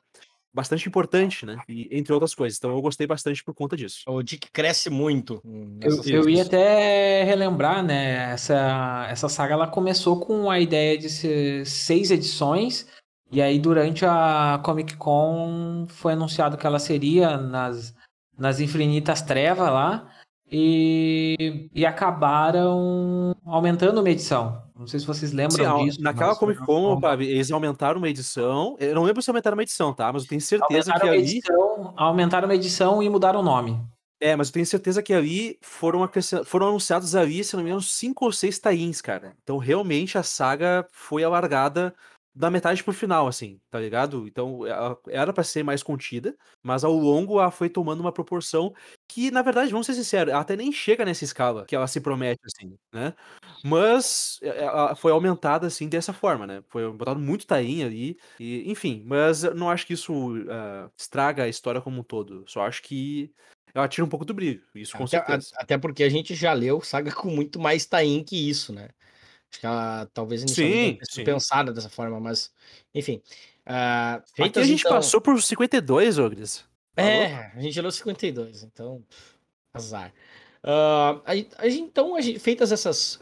bastante 0.52 0.88
importante, 0.88 1.46
né? 1.46 1.56
E, 1.68 1.88
entre 1.90 2.12
outras 2.12 2.34
coisas. 2.34 2.58
Então 2.58 2.70
eu 2.70 2.80
gostei 2.80 3.06
bastante 3.06 3.44
por 3.44 3.54
conta 3.54 3.76
disso. 3.76 4.02
O 4.06 4.22
Dick 4.22 4.50
cresce 4.50 4.90
muito. 4.90 5.40
Eu, 5.80 6.02
eu 6.04 6.28
ia 6.28 6.42
até 6.42 7.22
relembrar, 7.24 7.84
né? 7.84 8.32
Essa, 8.32 9.06
essa 9.10 9.28
saga 9.28 9.54
ela 9.54 9.68
começou 9.68 10.18
com 10.18 10.50
a 10.50 10.58
ideia 10.58 10.98
de 10.98 11.08
ser 11.08 11.66
seis 11.66 12.10
edições. 12.10 12.86
E 13.30 13.42
aí, 13.42 13.58
durante 13.58 14.06
a 14.06 14.60
Comic 14.62 14.96
Con, 14.96 15.86
foi 15.88 16.14
anunciado 16.14 16.56
que 16.56 16.66
ela 16.66 16.78
seria 16.78 17.36
nas, 17.36 17.94
nas 18.36 18.60
Infinitas 18.60 19.20
Trevas 19.22 19.70
lá. 19.70 20.08
E, 20.50 21.68
e 21.74 21.84
acabaram 21.84 23.36
aumentando 23.44 24.00
uma 24.00 24.08
edição. 24.08 24.62
Não 24.74 24.86
sei 24.86 24.98
se 24.98 25.06
vocês 25.06 25.32
lembram 25.32 25.78
Sim, 25.78 25.84
disso. 25.84 26.00
Naquela 26.00 26.34
Comic 26.34 26.64
Con, 26.64 26.98
eles 27.20 27.50
aumentaram 27.50 27.98
uma 27.98 28.08
edição. 28.08 28.74
Eu 28.78 28.94
não 28.94 29.02
lembro 29.02 29.20
se 29.20 29.28
aumentaram 29.28 29.56
uma 29.56 29.62
edição, 29.62 29.92
tá? 29.92 30.10
Mas 30.10 30.22
eu 30.22 30.28
tenho 30.28 30.40
certeza 30.40 30.90
aumentaram 30.92 31.00
que 31.00 31.08
ali. 31.08 31.36
Edição, 31.36 31.92
aumentaram 31.96 32.48
uma 32.48 32.54
edição 32.54 33.02
e 33.02 33.10
mudaram 33.10 33.40
o 33.40 33.42
nome. 33.42 33.78
É, 34.20 34.34
mas 34.34 34.48
eu 34.48 34.54
tenho 34.54 34.66
certeza 34.66 35.02
que 35.02 35.12
ali 35.12 35.58
foram, 35.60 36.08
foram 36.44 36.68
anunciados 36.68 37.14
ali, 37.14 37.44
se 37.44 37.54
não 37.54 37.62
me 37.62 37.68
engano, 37.68 37.82
cinco 37.82 38.24
ou 38.24 38.32
seis 38.32 38.58
tains, 38.58 39.00
cara. 39.00 39.34
Então 39.42 39.58
realmente 39.58 40.16
a 40.16 40.22
saga 40.22 40.86
foi 40.90 41.22
alargada 41.22 41.94
da 42.38 42.50
metade 42.50 42.84
pro 42.84 42.92
final, 42.92 43.26
assim, 43.26 43.60
tá 43.70 43.80
ligado? 43.80 44.26
Então, 44.28 44.60
era 45.08 45.32
para 45.32 45.42
ser 45.42 45.64
mais 45.64 45.82
contida, 45.82 46.36
mas 46.62 46.84
ao 46.84 46.92
longo 46.92 47.40
ela 47.40 47.50
foi 47.50 47.68
tomando 47.68 48.00
uma 48.00 48.12
proporção 48.12 48.72
que, 49.08 49.30
na 49.30 49.42
verdade, 49.42 49.72
vamos 49.72 49.86
ser 49.86 49.94
sinceros, 49.94 50.32
ela 50.32 50.40
até 50.42 50.54
nem 50.56 50.70
chega 50.70 51.04
nessa 51.04 51.24
escala 51.24 51.64
que 51.66 51.74
ela 51.74 51.88
se 51.88 52.00
promete, 52.00 52.40
assim, 52.46 52.76
né? 52.92 53.12
Mas 53.64 54.38
ela 54.42 54.94
foi 54.94 55.10
aumentada, 55.10 55.66
assim, 55.66 55.88
dessa 55.88 56.12
forma, 56.12 56.46
né? 56.46 56.62
Foi 56.68 56.90
botado 56.92 57.18
muito 57.18 57.46
tainha 57.46 57.86
ali, 57.86 58.16
e, 58.38 58.70
enfim, 58.70 59.02
mas 59.04 59.42
não 59.42 59.68
acho 59.68 59.86
que 59.86 59.94
isso 59.94 60.36
uh, 60.36 60.90
estraga 60.96 61.42
a 61.42 61.48
história 61.48 61.80
como 61.80 62.00
um 62.00 62.04
todo. 62.04 62.44
Só 62.46 62.62
acho 62.62 62.82
que 62.82 63.32
ela 63.74 63.88
tira 63.88 64.04
um 64.04 64.08
pouco 64.08 64.24
do 64.24 64.32
brilho, 64.34 64.62
isso 64.74 64.96
com 64.96 65.04
até, 65.04 65.18
certeza. 65.18 65.50
Até 65.56 65.76
porque 65.76 66.04
a 66.04 66.08
gente 66.08 66.34
já 66.34 66.52
leu 66.52 66.80
saga 66.80 67.10
com 67.14 67.28
muito 67.30 67.58
mais 67.58 67.84
tain 67.84 68.22
que 68.24 68.48
isso, 68.48 68.72
né? 68.72 68.88
Acho 69.50 69.60
que 69.60 69.66
ela 69.66 70.08
talvez 70.12 70.42
inicialmente 70.42 71.04
sim, 71.06 71.14
sim. 71.16 71.24
pensada 71.24 71.72
dessa 71.72 71.88
forma, 71.88 72.20
mas 72.20 72.50
enfim. 72.94 73.22
Uh, 73.66 74.42
Aqui 74.42 74.58
a 74.58 74.64
gente 74.64 74.80
então... 74.80 74.92
passou 74.92 75.20
por 75.20 75.40
52, 75.42 76.18
Ogres. 76.18 76.64
É, 76.96 77.52
a 77.54 77.60
gente 77.60 77.80
leu 77.80 77.90
52, 77.90 78.64
então 78.64 79.02
azar. 79.72 80.12
Uh, 80.64 81.22
a, 81.24 81.32
a, 81.58 81.68
então, 81.68 82.16
a 82.16 82.20
gente, 82.20 82.38
feitas 82.38 82.72
essas 82.72 83.20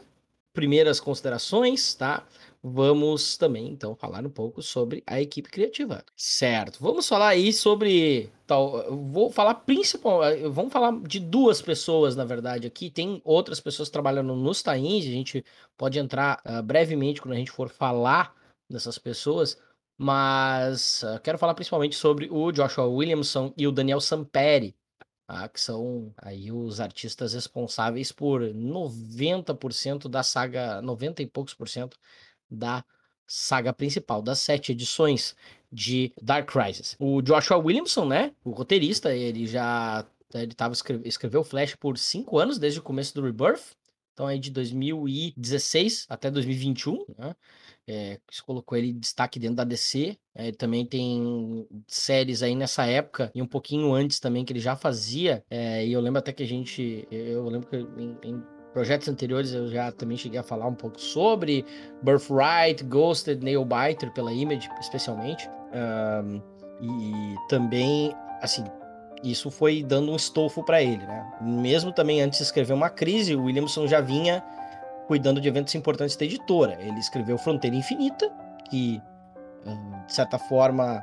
primeiras 0.57 0.99
considerações, 0.99 1.93
tá? 1.93 2.25
vamos 2.63 3.37
também 3.37 3.69
então 3.69 3.95
falar 3.95 4.25
um 4.25 4.29
pouco 4.29 4.61
sobre 4.61 5.03
a 5.05 5.21
equipe 5.21 5.49
criativa. 5.49 6.03
Certo. 6.15 6.79
Vamos 6.81 7.07
falar 7.07 7.29
aí 7.29 7.53
sobre 7.53 8.31
tal, 8.45 8.97
vou 9.05 9.31
falar 9.31 9.55
principal, 9.55 10.23
eh, 10.23 10.47
vamos 10.49 10.73
falar 10.73 10.99
de 11.01 11.19
duas 11.19 11.61
pessoas 11.61 12.15
na 12.15 12.25
verdade 12.25 12.67
aqui. 12.67 12.89
Tem 12.89 13.21
outras 13.23 13.59
pessoas 13.59 13.89
trabalhando 13.89 14.35
nos 14.35 14.61
tains, 14.61 15.05
a 15.05 15.09
gente 15.09 15.45
pode 15.77 15.99
entrar 15.99 16.41
uh, 16.45 16.61
brevemente 16.63 17.21
quando 17.21 17.33
a 17.33 17.37
gente 17.37 17.51
for 17.51 17.69
falar 17.69 18.35
dessas 18.69 18.97
pessoas, 18.97 19.57
mas 19.97 21.03
uh, 21.03 21.19
quero 21.21 21.37
falar 21.37 21.53
principalmente 21.53 21.95
sobre 21.95 22.27
o 22.31 22.51
Joshua 22.51 22.85
Williamson 22.85 23.53
e 23.55 23.67
o 23.67 23.71
Daniel 23.71 24.01
Samperi. 24.01 24.75
Tá? 25.27 25.49
que 25.49 25.59
são 25.59 26.13
aí 26.17 26.53
os 26.53 26.79
artistas 26.79 27.33
responsáveis 27.33 28.13
por 28.13 28.41
90% 28.41 30.07
da 30.07 30.23
saga, 30.23 30.81
90 30.81 31.21
e 31.21 31.27
poucos 31.27 31.53
por 31.53 31.67
cento 31.67 31.99
da 32.49 32.81
saga 33.27 33.73
principal, 33.73 34.21
das 34.21 34.39
sete 34.39 34.71
edições 34.71 35.35
de 35.69 36.13
Dark 36.21 36.49
Crisis. 36.49 36.95
O 36.97 37.21
Joshua 37.21 37.57
Williamson, 37.57 38.05
né, 38.05 38.33
o 38.41 38.51
roteirista, 38.51 39.13
ele 39.13 39.45
já 39.45 40.05
ele 40.33 40.53
tava 40.53 40.73
escreve, 40.73 41.07
escreveu 41.07 41.43
Flash 41.43 41.75
por 41.75 41.97
cinco 41.97 42.37
anos, 42.39 42.57
desde 42.57 42.79
o 42.79 42.83
começo 42.83 43.13
do 43.13 43.21
Rebirth, 43.21 43.75
então 44.13 44.27
aí 44.27 44.39
de 44.39 44.49
2016 44.49 46.05
até 46.09 46.31
2021, 46.31 47.05
né, 47.17 47.35
é, 47.87 48.19
colocou 48.45 48.77
ele 48.77 48.89
em 48.89 48.99
destaque 48.99 49.39
dentro 49.39 49.55
da 49.55 49.63
DC. 49.63 50.17
É, 50.35 50.47
ele 50.47 50.57
também 50.57 50.85
tem 50.85 51.67
séries 51.87 52.43
aí 52.43 52.55
nessa 52.55 52.85
época 52.85 53.31
e 53.33 53.41
um 53.41 53.47
pouquinho 53.47 53.93
antes 53.93 54.19
também 54.19 54.43
que 54.43 54.53
ele 54.53 54.59
já 54.59 54.75
fazia. 54.75 55.43
É, 55.49 55.85
e 55.85 55.93
eu 55.93 56.01
lembro 56.01 56.19
até 56.19 56.31
que 56.31 56.43
a 56.43 56.47
gente, 56.47 57.07
eu 57.09 57.47
lembro 57.47 57.67
que 57.67 57.77
em, 57.77 58.17
em 58.23 58.43
projetos 58.73 59.07
anteriores 59.07 59.53
eu 59.53 59.69
já 59.69 59.91
também 59.91 60.17
cheguei 60.17 60.39
a 60.39 60.43
falar 60.43 60.67
um 60.67 60.75
pouco 60.75 61.01
sobre 61.01 61.65
Birthright, 62.03 62.83
Ghosted, 62.83 63.43
Nailbiter 63.43 64.13
pela 64.13 64.31
Image, 64.31 64.69
especialmente. 64.79 65.49
Um, 65.73 66.41
e 66.79 67.35
também, 67.49 68.13
assim, 68.41 68.63
isso 69.23 69.49
foi 69.49 69.81
dando 69.83 70.11
um 70.11 70.15
estofo 70.15 70.63
para 70.63 70.81
ele, 70.81 71.05
né? 71.05 71.25
Mesmo 71.41 71.91
também 71.91 72.21
antes 72.21 72.37
de 72.37 72.45
escrever 72.45 72.73
uma 72.73 72.89
crise, 72.89 73.35
o 73.35 73.45
Williamson 73.45 73.87
já 73.87 73.99
vinha 73.99 74.43
cuidando 75.07 75.41
de 75.41 75.47
eventos 75.47 75.73
importantes 75.73 76.15
da 76.15 76.25
editora. 76.25 76.77
Ele 76.79 76.99
escreveu 76.99 77.37
Fronteira 77.37 77.75
Infinita, 77.75 78.29
que 78.69 79.01
hum, 79.65 80.05
de 80.05 80.13
certa 80.13 80.37
forma 80.37 81.01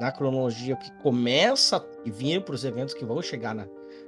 na 0.00 0.12
cronologia 0.12 0.76
que 0.76 0.90
começa 1.02 1.76
a 1.76 1.82
vir 2.04 2.42
para 2.42 2.54
os 2.54 2.64
eventos 2.64 2.94
que 2.94 3.04
vão 3.04 3.20
chegar 3.20 3.54
na, 3.54 3.66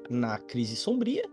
na 0.08 0.38
crise 0.38 0.76
sombria. 0.76 1.24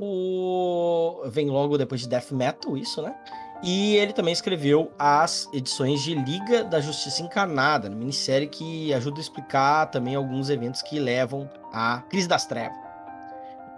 O... 0.00 1.22
Vem 1.26 1.50
logo 1.50 1.76
depois 1.76 2.00
de 2.02 2.08
Death 2.08 2.30
Metal, 2.30 2.76
isso, 2.76 3.02
né? 3.02 3.14
E 3.62 3.96
ele 3.96 4.12
também 4.12 4.32
escreveu 4.32 4.92
as 4.96 5.48
edições 5.52 6.02
de 6.02 6.14
Liga 6.14 6.62
da 6.62 6.80
Justiça 6.80 7.22
Encarnada, 7.22 7.90
minissérie 7.90 8.46
que 8.46 8.94
ajuda 8.94 9.18
a 9.18 9.20
explicar 9.20 9.86
também 9.86 10.14
alguns 10.14 10.48
eventos 10.48 10.80
que 10.80 11.00
levam 11.00 11.50
à 11.72 12.02
Crise 12.08 12.28
das 12.28 12.46
Trevas. 12.46 12.87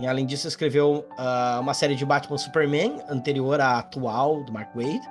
E 0.00 0.06
além 0.06 0.24
disso, 0.24 0.48
escreveu 0.48 1.06
uh, 1.12 1.60
uma 1.60 1.74
série 1.74 1.94
de 1.94 2.06
Batman 2.06 2.38
Superman, 2.38 3.02
anterior 3.08 3.60
à 3.60 3.78
atual, 3.78 4.42
do 4.42 4.52
Mark 4.52 4.74
Wade. 4.74 5.06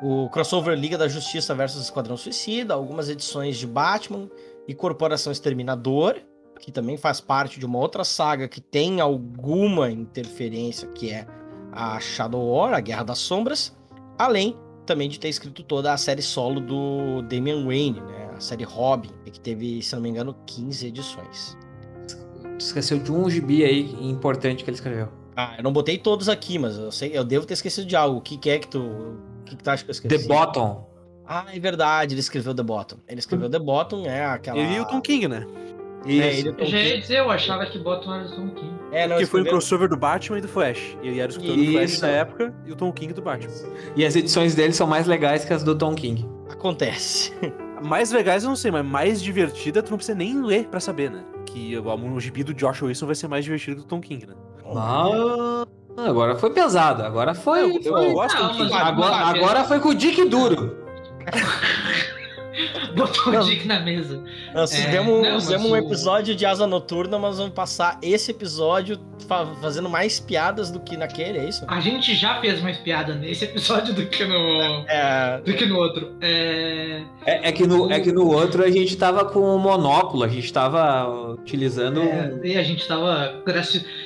O 0.00 0.30
crossover 0.30 0.78
Liga 0.78 0.96
da 0.96 1.08
Justiça 1.08 1.54
versus 1.54 1.82
Esquadrão 1.82 2.16
Suicida, 2.16 2.72
algumas 2.72 3.08
edições 3.08 3.58
de 3.58 3.66
Batman 3.66 4.30
e 4.68 4.74
Corporação 4.74 5.32
Exterminador, 5.32 6.16
que 6.60 6.70
também 6.70 6.96
faz 6.96 7.20
parte 7.20 7.58
de 7.58 7.66
uma 7.66 7.78
outra 7.78 8.04
saga 8.04 8.46
que 8.46 8.60
tem 8.60 9.00
alguma 9.00 9.90
interferência, 9.90 10.86
que 10.88 11.10
é 11.10 11.26
a 11.72 11.98
Shadow 11.98 12.54
War, 12.54 12.74
a 12.74 12.80
Guerra 12.80 13.02
das 13.02 13.18
Sombras. 13.18 13.76
Além 14.16 14.56
também 14.86 15.08
de 15.08 15.18
ter 15.18 15.28
escrito 15.28 15.62
toda 15.64 15.92
a 15.92 15.96
série 15.96 16.22
solo 16.22 16.60
do 16.60 17.22
Damian 17.22 17.64
Wayne, 17.64 18.00
né? 18.00 18.30
A 18.36 18.40
série 18.40 18.64
Robin, 18.64 19.10
que 19.24 19.40
teve, 19.40 19.82
se 19.82 19.94
não 19.94 20.02
me 20.02 20.08
engano, 20.08 20.36
15 20.46 20.86
edições. 20.86 21.56
Esqueceu 22.58 22.98
de 22.98 23.12
um 23.12 23.28
gibi 23.28 23.64
aí 23.64 23.96
importante 24.00 24.64
que 24.64 24.70
ele 24.70 24.76
escreveu. 24.76 25.08
Ah, 25.36 25.54
eu 25.58 25.64
não 25.64 25.72
botei 25.72 25.96
todos 25.96 26.28
aqui, 26.28 26.58
mas 26.58 26.76
eu 26.76 26.92
sei, 26.92 27.16
eu 27.16 27.24
devo 27.24 27.46
ter 27.46 27.54
esquecido 27.54 27.86
de 27.86 27.96
algo. 27.96 28.18
O 28.18 28.20
que, 28.20 28.36
que 28.36 28.50
é 28.50 28.58
que 28.58 28.68
tu. 28.68 28.80
O 28.80 29.44
que, 29.44 29.56
que 29.56 29.62
tu 29.62 29.68
acha 29.70 29.84
que 29.84 29.90
eu 29.90 29.92
esqueci? 29.92 30.18
The 30.18 30.28
Bottom. 30.28 30.88
Ah, 31.26 31.46
é 31.52 31.58
verdade, 31.58 32.14
ele 32.14 32.20
escreveu 32.20 32.54
The 32.54 32.62
Bottom. 32.62 32.96
Ele 33.08 33.20
escreveu 33.20 33.48
The 33.48 33.58
Bottom, 33.58 34.04
é 34.04 34.24
aquela. 34.24 34.58
Ele 34.58 34.74
e 34.74 34.80
o 34.80 34.84
Tom 34.84 35.00
King, 35.00 35.28
né? 35.28 35.46
Isso. 36.04 36.22
É, 36.22 36.38
ele 36.38 36.54
eu 36.58 36.66
já 36.66 36.78
ia 36.78 36.98
dizer, 36.98 37.18
eu 37.18 37.30
achava 37.30 37.66
que 37.66 37.78
Bottom 37.78 38.14
era 38.14 38.24
o 38.24 38.30
Tom 38.30 38.48
King. 38.50 38.74
É, 38.92 39.06
não, 39.06 39.18
que 39.18 39.26
foi 39.26 39.42
um 39.42 39.44
crossover 39.44 39.88
do 39.88 39.96
Batman 39.96 40.38
e 40.38 40.40
do 40.40 40.48
Flash. 40.48 40.96
Ele 41.02 41.20
era 41.20 41.30
o 41.30 41.32
escritor 41.32 41.56
do 41.56 41.72
Flash 41.72 42.00
na 42.00 42.08
época 42.08 42.54
e 42.66 42.72
o 42.72 42.76
Tom 42.76 42.92
King 42.92 43.12
do 43.12 43.22
Batman. 43.22 43.52
E 43.94 44.04
as 44.04 44.16
edições 44.16 44.54
dele 44.54 44.72
são 44.72 44.86
mais 44.86 45.06
legais 45.06 45.44
que 45.44 45.52
as 45.52 45.62
do 45.62 45.76
Tom 45.76 45.94
King. 45.94 46.28
Acontece. 46.50 47.32
mais 47.82 48.10
legais 48.10 48.42
eu 48.42 48.48
não 48.48 48.56
sei, 48.56 48.70
mas 48.70 48.84
mais 48.84 49.22
divertida 49.22 49.82
tu 49.82 49.90
não 49.90 49.98
precisa 49.98 50.16
nem 50.16 50.42
ler 50.42 50.66
pra 50.66 50.80
saber, 50.80 51.10
né? 51.10 51.22
Que 51.52 51.76
o, 51.76 52.14
o 52.14 52.20
gibi 52.20 52.44
do 52.44 52.54
Josh 52.54 52.82
Wilson 52.82 53.06
vai 53.06 53.14
ser 53.14 53.28
mais 53.28 53.44
divertido 53.44 53.76
que 53.76 53.82
o 53.82 53.86
Tom 53.86 54.00
King, 54.00 54.26
né? 54.26 54.34
Ah, 54.76 55.66
agora 55.96 56.36
foi 56.36 56.50
pesado. 56.50 57.02
Agora 57.02 57.34
foi. 57.34 57.60
Eu, 57.60 57.80
eu, 57.82 57.96
eu 57.98 58.12
gosto 58.12 58.40
não, 58.40 58.56
do 58.56 58.74
Agora, 58.74 59.16
agora 59.16 59.64
foi 59.64 59.80
com 59.80 59.88
o 59.88 59.94
Dick 59.94 60.24
Duro. 60.28 60.76
Botou 62.94 63.32
o 63.32 63.44
Dick 63.44 63.66
na 63.66 63.80
mesa. 63.80 64.22
Nós 64.54 64.72
é, 64.72 64.76
fizemos, 64.76 65.44
fizemos 65.44 65.70
um 65.70 65.76
episódio 65.76 66.34
de 66.34 66.44
Asa 66.46 66.66
Noturna, 66.66 67.18
mas 67.18 67.38
vamos 67.38 67.52
passar 67.52 67.98
esse 68.02 68.30
episódio 68.30 68.98
fazendo 69.60 69.88
mais 69.88 70.18
piadas 70.18 70.70
do 70.70 70.80
que 70.80 70.96
naquele, 70.96 71.38
é 71.38 71.48
isso? 71.48 71.64
A 71.68 71.80
gente 71.80 72.14
já 72.14 72.40
fez 72.40 72.60
mais 72.60 72.78
piada 72.78 73.14
nesse 73.14 73.44
episódio 73.44 73.94
do 73.94 74.06
que 74.06 74.24
no, 74.24 74.84
é... 74.88 75.40
do 75.44 75.52
que 75.54 75.66
no 75.66 75.76
outro. 75.76 76.16
É... 76.20 77.02
É, 77.24 77.48
é, 77.48 77.52
que 77.52 77.66
no, 77.66 77.90
é 77.90 78.00
que 78.00 78.12
no 78.12 78.26
outro 78.26 78.64
a 78.64 78.70
gente 78.70 78.96
tava 78.96 79.24
com 79.24 79.40
o 79.40 79.58
monóculo, 79.58 80.24
a 80.24 80.28
gente 80.28 80.52
tava 80.52 81.08
utilizando. 81.32 82.00
É, 82.00 82.40
e 82.42 82.56
a 82.56 82.62
gente 82.62 82.86
tava. 82.86 83.42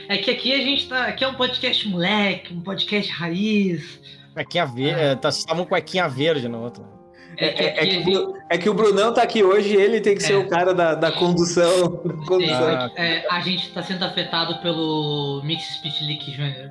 É 0.08 0.18
que 0.18 0.30
aqui 0.30 0.52
a 0.52 0.58
gente 0.58 0.88
tá. 0.88 1.04
Aqui 1.04 1.24
é 1.24 1.28
um 1.28 1.34
podcast 1.34 1.88
moleque, 1.88 2.52
um 2.52 2.60
podcast 2.60 3.10
raiz. 3.12 4.00
Cuequinha 4.34 4.66
verde. 4.66 5.00
É. 5.00 5.14
Tá, 5.14 5.28
estavam 5.28 5.64
cuequinha 5.64 6.08
verde 6.08 6.48
no 6.48 6.60
outro. 6.60 6.93
É 7.36 7.48
que, 7.48 7.62
é, 7.62 7.66
é, 7.66 7.86
que 7.86 8.16
o, 8.16 8.36
é 8.48 8.58
que, 8.58 8.68
o, 8.68 8.74
Brunão 8.74 9.12
tá 9.12 9.22
aqui 9.22 9.42
hoje 9.42 9.74
ele 9.74 10.00
tem 10.00 10.14
que 10.14 10.22
ser 10.22 10.34
é. 10.34 10.36
o 10.36 10.48
cara 10.48 10.74
da, 10.74 10.94
da 10.94 11.12
condução. 11.12 12.02
condução. 12.26 12.90
É, 12.96 13.26
a 13.30 13.40
gente 13.40 13.70
tá 13.72 13.82
sendo 13.82 14.04
afetado 14.04 14.60
pelo 14.60 15.42
Mix 15.44 15.64
Speech 15.76 16.04
Leak 16.04 16.30
Jr. 16.30 16.70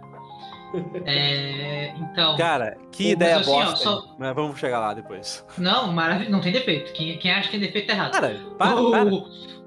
É, 1.06 1.94
então. 1.98 2.36
Cara, 2.36 2.78
que 2.92 3.12
ideia 3.12 3.38
assim, 3.38 3.52
bosta. 3.52 3.90
Ó, 3.90 4.02
só... 4.02 4.16
Mas 4.18 4.34
vamos 4.34 4.60
chegar 4.60 4.80
lá 4.80 4.94
depois. 4.94 5.46
Não, 5.58 5.92
maravilha, 5.92 6.30
não 6.30 6.42
tem 6.42 6.52
defeito. 6.52 6.92
Quem, 6.94 7.18
quem 7.18 7.32
acha 7.32 7.50
que 7.50 7.58
tem 7.58 7.68
defeito 7.68 7.88
tá 7.88 7.94
errado. 7.94 8.12
Cara, 8.12 8.40
para, 8.58 8.82
o, 8.82 8.92
para. 8.92 9.06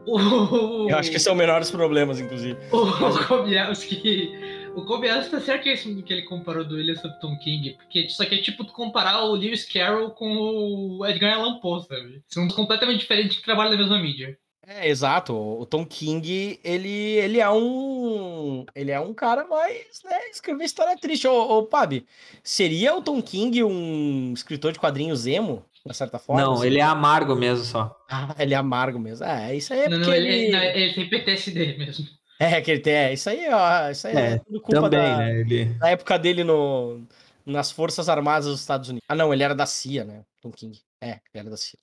O, 0.07 0.89
Eu 0.89 0.99
acho 0.99 1.11
que 1.11 1.19
são 1.19 1.33
os 1.33 1.39
menores 1.39 1.71
problemas, 1.71 2.21
inclusive. 2.21 2.59
O 2.73 3.27
Kobielski 3.27 4.56
o 4.77 4.85
Kobayashi 4.85 5.31
tá 5.31 5.41
certíssimo 5.41 5.95
do 5.95 6.03
que 6.03 6.13
ele 6.13 6.23
comparou 6.23 6.63
do 6.63 6.77
William 6.77 6.95
Tom 7.21 7.39
King, 7.39 7.75
porque 7.79 8.01
isso 8.01 8.23
aqui 8.23 8.35
é 8.35 8.43
tipo 8.43 8.65
comparar 8.67 9.25
o 9.25 9.35
Lewis 9.35 9.65
Carroll 9.65 10.11
com 10.11 10.29
o 10.37 11.07
Edgar 11.07 11.39
Allan 11.39 11.59
Poe, 11.61 11.83
sabe? 11.83 12.23
São 12.29 12.47
completamente 12.49 13.01
diferentes 13.01 13.39
que 13.39 13.45
trabalham 13.45 13.73
na 13.73 13.79
mesma 13.79 13.99
mídia. 13.99 14.39
É, 14.67 14.89
exato. 14.89 15.33
O 15.33 15.65
Tom 15.65 15.87
King, 15.87 16.59
ele, 16.63 16.89
ele 16.89 17.39
é 17.39 17.49
um. 17.49 18.67
Ele 18.75 18.91
é 18.91 18.99
um 18.99 19.15
cara 19.15 19.47
mais, 19.47 20.03
né? 20.05 20.29
Escrever 20.31 20.65
história 20.65 20.99
triste. 20.99 21.27
Ô, 21.29 21.59
ô 21.59 21.63
Pab, 21.63 22.05
seria 22.43 22.95
o 22.95 23.01
Tom 23.01 23.23
King 23.23 23.63
um 23.63 24.33
escritor 24.35 24.73
de 24.73 24.81
quadrinhos 24.81 25.27
emo? 25.27 25.65
De 25.87 25.97
certa 25.97 26.19
forma? 26.19 26.43
Não, 26.43 26.55
assim? 26.55 26.67
ele 26.67 26.81
é 26.81 26.83
amargo 26.83 27.37
mesmo 27.37 27.65
só. 27.65 27.97
Ah, 28.11 28.35
ele 28.41 28.55
é 28.55 28.57
amargo 28.57 28.99
mesmo. 28.99 29.25
É, 29.25 29.55
isso 29.55 29.73
aí 29.73 29.81
é 29.81 29.89
não, 29.89 29.99
não, 30.01 30.13
ele, 30.13 30.29
ele... 30.29 30.53
Não, 30.53 30.61
ele 30.61 30.95
tem 30.95 31.09
PTSD 31.09 31.79
mesmo. 31.79 32.05
É, 32.41 32.61
que 32.61 32.71
ele 32.71 32.81
tem. 32.81 32.93
É, 32.93 33.13
isso 33.15 33.31
aí, 33.31 33.49
ó, 33.49 33.91
isso 33.91 34.07
aí 34.07 34.17
é, 34.17 34.33
é 34.33 34.39
tudo 34.39 34.61
culpa 34.61 34.91
também, 34.91 35.01
da, 35.01 35.17
né, 35.17 35.41
ele... 35.41 35.65
da 35.65 35.89
época 35.89 36.19
dele 36.19 36.45
no, 36.45 37.07
nas 37.47 37.71
Forças 37.71 38.11
Armadas 38.11 38.47
dos 38.47 38.61
Estados 38.61 38.91
Unidos. 38.91 39.07
Ah, 39.09 39.15
não, 39.15 39.33
ele 39.33 39.43
era 39.43 39.55
da 39.55 39.65
CIA, 39.65 40.05
né? 40.05 40.23
Tom 40.43 40.51
King. 40.51 40.79
É, 41.01 41.13
ele 41.13 41.21
era 41.35 41.49
da 41.49 41.57
CIA. 41.57 41.79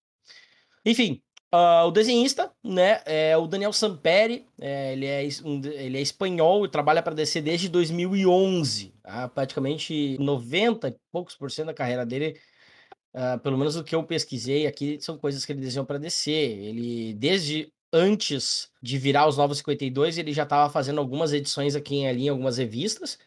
Enfim, 0.86 1.24
uh, 1.52 1.88
o 1.88 1.92
desenhista, 1.92 2.52
né, 2.64 3.02
é 3.06 3.36
o 3.36 3.48
Daniel 3.48 3.74
Samperi. 3.74 4.46
É, 4.62 4.94
ele, 4.94 5.08
é, 5.08 5.28
um, 5.44 5.60
ele 5.66 5.98
é 5.98 6.02
espanhol 6.02 6.66
e 6.66 6.70
trabalha 6.70 7.02
para 7.02 7.16
DC 7.16 7.42
desde 7.42 7.68
2011. 7.68 8.94
Tá? 9.02 9.28
Praticamente 9.30 10.18
90 10.20 10.90
e 10.90 10.96
poucos 11.12 11.36
por 11.36 11.50
cento 11.50 11.68
da 11.68 11.74
carreira 11.74 12.06
dele 12.06 12.40
Uh, 13.14 13.38
pelo 13.42 13.60
menos 13.60 13.76
o 13.76 13.84
que 13.84 13.94
eu 13.94 14.04
pesquisei 14.04 14.66
aqui, 14.66 15.00
são 15.00 15.20
coisas 15.20 15.46
que 15.46 15.52
ele 15.52 15.62
desenhou 15.62 15.86
para 15.86 16.00
DC. 16.00 16.32
Ele, 16.32 17.14
desde 17.14 17.72
antes 17.94 18.70
de 18.82 18.98
virar 18.98 19.28
os 19.28 19.38
Novos 19.38 19.60
52, 19.60 20.18
ele 20.18 20.34
já 20.34 20.44
estava 20.44 20.72
fazendo 20.72 21.00
algumas 21.00 21.32
edições 21.32 21.76
aqui 21.76 21.98
em 21.98 22.08
ali, 22.08 22.28
algumas 22.28 22.58
revistas. 22.58 23.20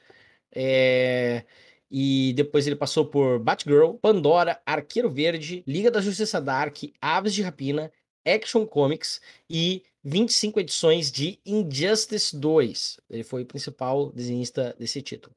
É... 0.52 1.44
E 1.88 2.32
depois 2.34 2.66
ele 2.66 2.74
passou 2.74 3.06
por 3.06 3.38
Batgirl, 3.38 3.92
Pandora, 3.92 4.60
Arqueiro 4.66 5.08
Verde, 5.08 5.62
Liga 5.64 5.88
da 5.88 6.00
Justiça 6.00 6.40
Dark, 6.40 6.76
Aves 7.00 7.32
de 7.32 7.42
Rapina, 7.42 7.92
Action 8.26 8.66
Comics 8.66 9.20
e 9.48 9.84
25 10.02 10.58
edições 10.58 11.12
de 11.12 11.38
Injustice 11.46 12.36
2. 12.36 12.98
Ele 13.08 13.22
foi 13.22 13.42
o 13.42 13.46
principal 13.46 14.10
desenhista 14.10 14.74
desse 14.76 15.00
título. 15.00 15.32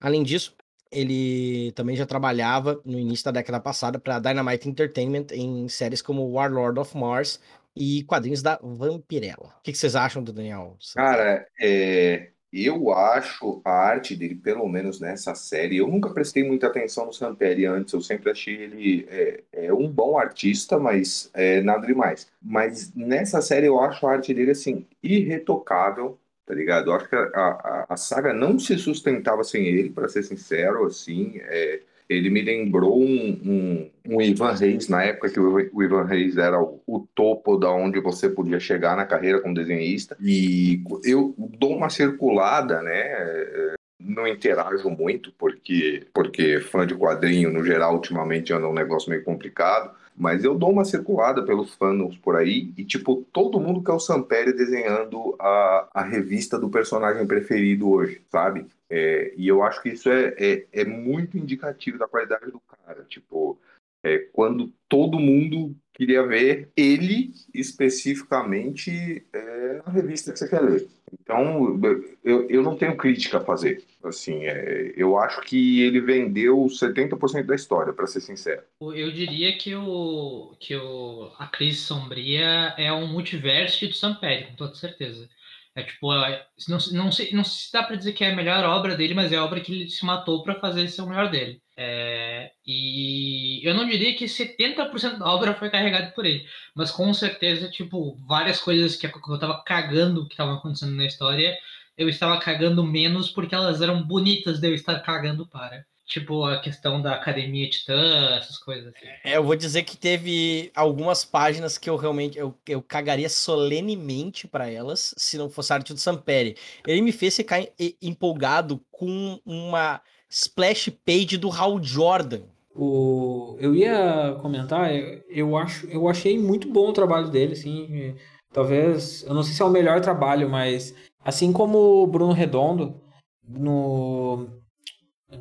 Além 0.00 0.22
disso, 0.22 0.56
ele 0.90 1.72
também 1.72 1.94
já 1.94 2.06
trabalhava 2.06 2.80
no 2.86 2.98
início 2.98 3.26
da 3.26 3.30
década 3.32 3.60
passada 3.60 3.98
para 3.98 4.18
Dynamite 4.18 4.68
Entertainment 4.68 5.26
em 5.32 5.68
séries 5.68 6.00
como 6.00 6.30
Warlord 6.32 6.80
of 6.80 6.96
Mars 6.96 7.38
e 7.76 8.04
quadrinhos 8.04 8.42
da 8.42 8.58
Vampirella. 8.62 9.54
O 9.58 9.62
que, 9.62 9.74
vocês 9.74 9.96
acham 9.96 10.22
do 10.22 10.32
Daniel? 10.32 10.76
Cara, 10.94 11.46
é, 11.60 12.28
eu 12.52 12.92
acho 12.92 13.62
a 13.64 13.70
arte 13.70 14.14
dele, 14.14 14.34
pelo 14.34 14.68
menos 14.68 15.00
nessa 15.00 15.34
série, 15.34 15.78
eu 15.78 15.88
nunca 15.88 16.10
prestei 16.10 16.44
muita 16.44 16.66
atenção 16.66 17.06
no 17.06 17.12
Samperi 17.12 17.64
antes, 17.64 17.94
eu 17.94 18.02
sempre 18.02 18.30
achei 18.30 18.54
ele 18.54 19.06
é, 19.08 19.42
é 19.52 19.72
um 19.72 19.88
bom 19.88 20.18
artista, 20.18 20.78
mas 20.78 21.30
é, 21.32 21.62
nada 21.62 21.86
demais. 21.86 22.30
Mas 22.42 22.92
nessa 22.94 23.40
série 23.40 23.66
eu 23.66 23.80
acho 23.80 24.06
a 24.06 24.12
arte 24.12 24.34
dele, 24.34 24.50
assim, 24.50 24.86
irretocável, 25.02 26.18
tá 26.44 26.54
ligado? 26.54 26.90
Eu 26.90 26.94
acho 26.94 27.08
que 27.08 27.16
a, 27.16 27.28
a, 27.34 27.86
a 27.88 27.96
saga 27.96 28.34
não 28.34 28.58
se 28.58 28.76
sustentava 28.76 29.42
sem 29.44 29.64
ele, 29.66 29.88
para 29.88 30.08
ser 30.08 30.22
sincero, 30.22 30.84
assim, 30.84 31.38
é, 31.44 31.80
ele 32.16 32.30
me 32.30 32.42
lembrou 32.42 33.00
um, 33.00 33.40
um, 33.44 33.90
um, 34.08 34.20
Ivan 34.20 34.52
Reis, 34.52 34.88
na 34.88 35.02
época 35.02 35.30
que 35.30 35.40
o, 35.40 35.82
Ivan 35.82 36.04
Reis 36.04 36.36
era 36.36 36.60
o, 36.60 36.80
o, 36.86 37.06
topo 37.14 37.56
da 37.56 37.70
onde 37.70 38.00
você 38.00 38.28
podia 38.28 38.60
chegar 38.60 38.96
na 38.96 39.06
carreira 39.06 39.40
como 39.40 39.54
desenhista. 39.54 40.16
E 40.20 40.82
eu 41.04 41.34
dou 41.38 41.76
uma 41.76 41.90
circulada, 41.90 42.82
né? 42.82 43.74
Não 43.98 44.26
interajo 44.26 44.90
muito, 44.90 45.32
porque, 45.38 46.06
porque 46.12 46.60
fã 46.60 46.86
de 46.86 46.94
quadrinho, 46.94 47.52
no 47.52 47.64
geral, 47.64 47.94
ultimamente 47.94 48.52
anda 48.52 48.68
um 48.68 48.74
negócio 48.74 49.10
meio 49.10 49.24
complicado. 49.24 49.90
Mas 50.16 50.44
eu 50.44 50.54
dou 50.54 50.70
uma 50.70 50.84
circulada 50.84 51.42
pelos 51.42 51.74
fãs 51.74 52.16
por 52.16 52.36
aí 52.36 52.72
e, 52.76 52.84
tipo, 52.84 53.26
todo 53.32 53.60
mundo 53.60 53.82
quer 53.82 53.92
o 53.92 53.98
Samperi 53.98 54.52
desenhando 54.52 55.34
a, 55.40 55.88
a 55.94 56.02
revista 56.02 56.58
do 56.58 56.68
personagem 56.68 57.26
preferido 57.26 57.90
hoje, 57.90 58.20
sabe? 58.30 58.66
É, 58.94 59.32
e 59.38 59.48
eu 59.48 59.62
acho 59.62 59.80
que 59.80 59.88
isso 59.88 60.10
é, 60.10 60.34
é, 60.36 60.66
é, 60.70 60.84
muito 60.84 61.38
indicativo 61.38 61.96
da 61.96 62.06
qualidade 62.06 62.50
do 62.50 62.60
cara. 62.60 63.02
Tipo, 63.08 63.58
é, 64.04 64.18
quando 64.18 64.70
todo 64.86 65.18
mundo 65.18 65.74
queria 65.94 66.26
ver 66.26 66.70
ele 66.76 67.32
especificamente 67.54 69.24
é, 69.32 69.82
na 69.86 69.90
revista 69.90 70.30
que 70.30 70.38
você 70.38 70.46
quer 70.46 70.60
ler. 70.60 70.86
Então, 71.10 71.80
eu, 72.22 72.50
eu 72.50 72.62
não 72.62 72.76
tenho 72.76 72.94
crítica 72.94 73.38
a 73.38 73.44
fazer. 73.44 73.82
Assim, 74.04 74.44
é, 74.44 74.92
eu 74.94 75.16
acho 75.16 75.40
que 75.40 75.80
ele 75.80 76.00
vendeu 76.02 76.58
70% 76.66 77.46
da 77.46 77.54
história, 77.54 77.94
para 77.94 78.06
ser 78.06 78.20
sincero. 78.20 78.62
Eu 78.78 79.10
diria 79.10 79.56
que, 79.56 79.74
o, 79.74 80.54
que 80.60 80.76
o, 80.76 81.32
a 81.38 81.46
Crise 81.46 81.78
Sombria 81.78 82.74
é 82.76 82.92
um 82.92 83.06
multiverso 83.06 83.88
de 83.88 83.96
Samperi, 83.96 84.48
com 84.48 84.56
toda 84.56 84.74
certeza. 84.74 85.30
É 85.74 85.82
tipo, 85.82 86.12
é, 86.12 86.46
não, 86.68 86.78
não, 86.92 87.10
se, 87.12 87.34
não 87.34 87.42
se 87.44 87.72
dá 87.72 87.82
para 87.82 87.96
dizer 87.96 88.12
que 88.12 88.22
é 88.24 88.30
a 88.30 88.36
melhor 88.36 88.62
obra 88.64 88.94
dele, 88.94 89.14
mas 89.14 89.32
é 89.32 89.36
a 89.36 89.44
obra 89.44 89.60
que 89.60 89.72
ele 89.72 89.88
se 89.90 90.04
matou 90.04 90.42
para 90.42 90.60
fazer 90.60 90.86
ser 90.88 91.00
o 91.02 91.06
melhor 91.08 91.30
dele. 91.30 91.62
É, 91.76 92.52
e 92.66 93.66
eu 93.66 93.74
não 93.74 93.86
diria 93.86 94.14
que 94.14 94.26
70% 94.26 95.18
da 95.18 95.26
obra 95.26 95.54
foi 95.54 95.70
carregada 95.70 96.10
por 96.12 96.26
ele, 96.26 96.46
mas 96.74 96.90
com 96.90 97.12
certeza, 97.14 97.70
tipo, 97.70 98.16
várias 98.26 98.60
coisas 98.60 98.96
que 98.96 99.06
eu 99.06 99.38
tava 99.38 99.62
cagando 99.64 100.26
que 100.28 100.34
estavam 100.34 100.54
acontecendo 100.56 100.94
na 100.94 101.06
história, 101.06 101.58
eu 101.96 102.08
estava 102.08 102.38
cagando 102.40 102.84
menos 102.84 103.30
porque 103.30 103.54
elas 103.54 103.80
eram 103.80 104.02
bonitas 104.02 104.60
de 104.60 104.68
eu 104.68 104.74
estar 104.74 105.00
cagando 105.00 105.46
para. 105.48 105.86
Tipo, 106.06 106.44
a 106.44 106.60
questão 106.60 107.00
da 107.00 107.14
Academia 107.14 107.70
Titã, 107.70 108.36
essas 108.36 108.58
coisas 108.58 108.88
assim. 108.88 109.06
É, 109.24 109.36
eu 109.36 109.44
vou 109.44 109.56
dizer 109.56 109.84
que 109.84 109.96
teve 109.96 110.70
algumas 110.74 111.24
páginas 111.24 111.78
que 111.78 111.88
eu 111.88 111.96
realmente 111.96 112.36
eu, 112.36 112.54
eu 112.68 112.82
cagaria 112.82 113.28
solenemente 113.28 114.46
para 114.46 114.68
elas 114.68 115.14
se 115.16 115.38
não 115.38 115.48
fosse 115.48 115.72
a 115.72 115.76
arte 115.76 115.94
do 115.94 116.00
Samperi. 116.00 116.56
Ele 116.86 117.00
me 117.00 117.12
fez 117.12 117.36
ficar 117.36 117.62
empolgado 118.00 118.80
com 118.90 119.40
uma 119.46 120.02
splash 120.28 120.90
page 121.04 121.36
do 121.36 121.50
Hal 121.50 121.82
Jordan. 121.82 122.42
O, 122.74 123.56
eu 123.60 123.74
ia 123.74 124.36
comentar, 124.40 124.90
eu, 125.28 125.56
acho, 125.56 125.86
eu 125.86 126.08
achei 126.08 126.38
muito 126.38 126.68
bom 126.68 126.88
o 126.88 126.92
trabalho 126.92 127.28
dele, 127.28 127.52
assim, 127.52 128.16
talvez, 128.50 129.22
eu 129.24 129.34
não 129.34 129.42
sei 129.42 129.54
se 129.54 129.60
é 129.60 129.64
o 129.64 129.70
melhor 129.70 130.00
trabalho, 130.00 130.48
mas 130.48 130.94
assim 131.22 131.52
como 131.52 132.02
o 132.02 132.06
Bruno 132.06 132.32
Redondo 132.32 132.98
no 133.46 134.61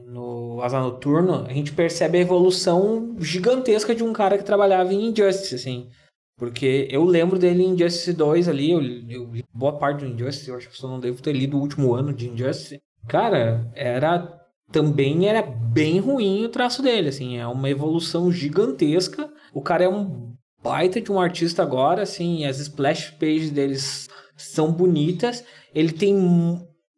no 0.06 0.62
Asa 0.62 0.80
Noturno, 0.80 1.46
a 1.48 1.54
gente 1.54 1.72
percebe 1.74 2.18
a 2.18 2.22
evolução 2.22 3.16
gigantesca 3.20 3.94
de 3.94 4.04
um 4.04 4.14
cara 4.14 4.38
que 4.38 4.44
trabalhava 4.44 4.94
em 4.94 5.10
Injustice, 5.10 5.56
assim. 5.56 5.90
Porque 6.38 6.88
eu 6.90 7.04
lembro 7.04 7.38
dele 7.38 7.64
em 7.64 7.70
Injustice 7.70 8.14
2 8.14 8.48
ali, 8.48 8.72
eu, 8.72 8.82
eu 8.82 9.32
li 9.32 9.44
boa 9.54 9.78
parte 9.78 10.00
do 10.00 10.08
Injustice, 10.08 10.50
eu 10.50 10.58
acho 10.58 10.70
que 10.70 10.78
só 10.78 10.88
não 10.88 11.00
devo 11.00 11.22
ter 11.22 11.34
lido 11.34 11.58
o 11.58 11.62
último 11.62 11.94
ano 11.94 12.14
de 12.14 12.30
Injustice. 12.30 12.82
Cara, 13.08 13.70
era 13.76 14.40
também 14.72 15.28
era 15.28 15.42
bem 15.42 16.00
ruim 16.00 16.46
o 16.46 16.50
traço 16.50 16.82
dele, 16.82 17.10
assim, 17.10 17.38
é 17.38 17.46
uma 17.46 17.70
evolução 17.70 18.32
gigantesca. 18.32 19.30
O 19.54 19.62
cara 19.62 19.84
é 19.84 19.90
um 19.90 20.34
baita 20.64 21.02
de 21.02 21.12
um 21.12 21.20
artista 21.20 21.62
agora, 21.62 22.04
assim, 22.04 22.46
as 22.46 22.60
splash 22.60 23.12
pages 23.12 23.52
deles 23.52 24.08
são 24.38 24.72
bonitas. 24.72 25.44
Ele 25.76 25.92
tem 25.92 26.16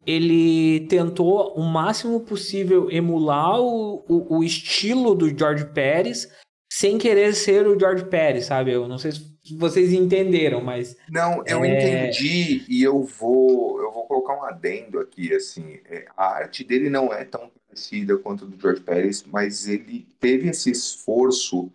ele 0.06 0.82
tentou 0.88 1.54
o 1.54 1.62
máximo 1.62 2.20
possível 2.22 2.90
emular 2.92 3.60
o, 3.60 4.04
o, 4.08 4.38
o, 4.38 4.44
estilo 4.44 5.16
do 5.16 5.30
George 5.30 5.66
Pérez 5.66 6.30
sem 6.72 6.98
querer 6.98 7.34
ser 7.34 7.68
o 7.68 7.80
George 7.80 8.06
Pérez, 8.06 8.46
sabe? 8.46 8.72
Eu 8.72 8.88
não 8.88 8.98
sei 8.98 9.12
se 9.12 9.56
vocês 9.58 9.94
entenderam, 9.94 10.62
mas 10.62 10.98
não, 11.10 11.44
eu 11.46 11.64
é... 11.64 11.68
entendi 11.68 12.66
e 12.68 12.82
eu 12.82 13.04
vou 13.04 13.80
eu 13.82 13.92
vou 13.92 14.06
colocar 14.08 14.36
um 14.36 14.44
adendo 14.44 15.00
aqui, 15.00 15.34
assim, 15.34 15.80
é, 15.86 16.06
a 16.18 16.26
arte 16.26 16.64
dele 16.64 16.90
não 16.90 17.14
é 17.14 17.24
tão 17.24 17.52
parecida 17.68 18.18
quanto 18.18 18.46
a 18.46 18.48
do 18.48 18.60
George 18.60 18.82
Pérez, 18.82 19.24
mas 19.24 19.68
ele 19.68 20.08
teve 20.20 20.50
esse 20.50 20.72
esforço 20.72 21.72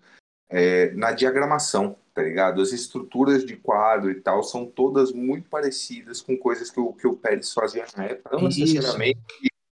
é, 0.51 0.91
na 0.93 1.13
diagramação 1.13 1.97
tá 2.19 2.25
ligado? 2.25 2.61
As 2.61 2.73
estruturas 2.73 3.47
de 3.47 3.55
quadro 3.55 4.11
e 4.11 4.17
tal 4.17 4.43
são 4.43 4.67
todas 4.67 5.13
muito 5.13 5.49
parecidas 5.49 6.21
com 6.21 6.37
coisas 6.37 6.69
que 6.69 6.81
o, 6.81 6.93
que 6.93 7.07
o 7.07 7.15
Pérez 7.15 7.53
fazia 7.53 7.85
na 7.97 8.07
época, 8.07 8.37
não 8.37 8.49
necessariamente, 8.49 9.21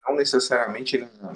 não 0.08 0.16
necessariamente 0.16 0.98
na, 0.98 1.36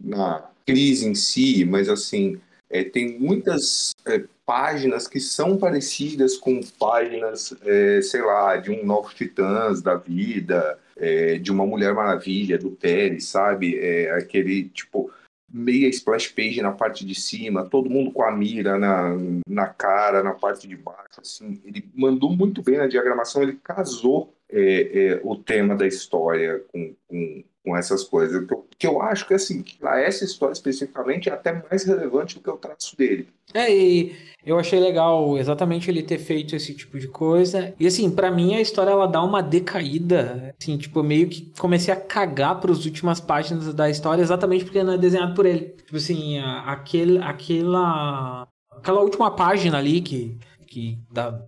na, 0.00 0.50
crise 0.64 1.06
em 1.06 1.14
si, 1.14 1.66
mas 1.66 1.90
assim, 1.90 2.40
é, 2.70 2.82
tem 2.82 3.18
muitas 3.18 3.92
é, 4.06 4.24
páginas 4.46 5.06
que 5.06 5.20
são 5.20 5.58
parecidas 5.58 6.38
com 6.38 6.60
páginas, 6.78 7.54
é, 7.62 8.00
sei 8.00 8.22
lá, 8.22 8.56
de 8.56 8.70
um 8.70 8.86
Novos 8.86 9.12
Titãs 9.12 9.82
da 9.82 9.96
vida, 9.96 10.78
é, 10.96 11.36
de 11.36 11.52
uma 11.52 11.66
Mulher 11.66 11.92
Maravilha, 11.92 12.56
do 12.56 12.70
Pérez, 12.70 13.26
sabe? 13.26 13.78
É, 13.78 14.12
aquele, 14.12 14.70
tipo, 14.70 15.10
meia 15.50 15.88
splash 15.88 16.28
page 16.28 16.60
na 16.60 16.72
parte 16.72 17.04
de 17.04 17.14
cima, 17.14 17.64
todo 17.64 17.88
mundo 17.88 18.10
com 18.10 18.22
a 18.22 18.30
mira 18.30 18.78
na, 18.78 19.16
na 19.46 19.66
cara, 19.66 20.22
na 20.22 20.34
parte 20.34 20.68
de 20.68 20.76
baixo, 20.76 21.20
assim, 21.20 21.60
ele 21.64 21.84
mandou 21.94 22.30
muito 22.30 22.62
bem 22.62 22.76
na 22.76 22.86
diagramação, 22.86 23.42
ele 23.42 23.58
casou 23.62 24.34
é, 24.50 24.60
é, 24.60 25.20
o 25.22 25.36
tema 25.36 25.74
da 25.74 25.86
história 25.86 26.62
com, 26.72 26.94
com, 27.06 27.44
com 27.68 27.76
essas 27.76 28.02
coisas, 28.02 28.46
que 28.46 28.54
eu, 28.54 28.66
que 28.78 28.86
eu 28.86 29.02
acho 29.02 29.26
que, 29.26 29.34
assim, 29.34 29.62
para 29.78 30.00
essa 30.00 30.24
história 30.24 30.54
especificamente 30.54 31.28
é 31.28 31.32
até 31.32 31.62
mais 31.68 31.84
relevante 31.84 32.34
do 32.34 32.40
que 32.40 32.48
o 32.48 32.56
traço 32.56 32.96
dele. 32.96 33.28
É, 33.52 33.70
e 33.70 34.16
eu 34.44 34.58
achei 34.58 34.80
legal 34.80 35.36
exatamente 35.36 35.90
ele 35.90 36.02
ter 36.02 36.18
feito 36.18 36.56
esse 36.56 36.74
tipo 36.74 36.98
de 36.98 37.08
coisa. 37.08 37.74
E 37.78 37.86
assim, 37.86 38.10
para 38.10 38.30
mim 38.30 38.54
a 38.54 38.60
história 38.60 38.90
ela 38.90 39.06
dá 39.06 39.22
uma 39.22 39.42
decaída, 39.42 40.54
assim, 40.58 40.78
tipo, 40.78 41.02
meio 41.02 41.28
que 41.28 41.52
comecei 41.58 41.92
a 41.92 41.96
cagar 41.96 42.58
para 42.58 42.72
as 42.72 42.86
últimas 42.86 43.20
páginas 43.20 43.72
da 43.74 43.90
história 43.90 44.22
exatamente 44.22 44.64
porque 44.64 44.82
não 44.82 44.94
é 44.94 44.98
desenhado 44.98 45.34
por 45.34 45.44
ele. 45.44 45.74
Tipo 45.84 45.96
assim, 45.96 46.38
aquele, 46.38 47.18
aquela 47.18 48.48
aquela 48.70 49.00
última 49.00 49.30
página 49.30 49.78
ali 49.78 50.00
que 50.00 50.38
que 50.66 50.98
dá 51.10 51.42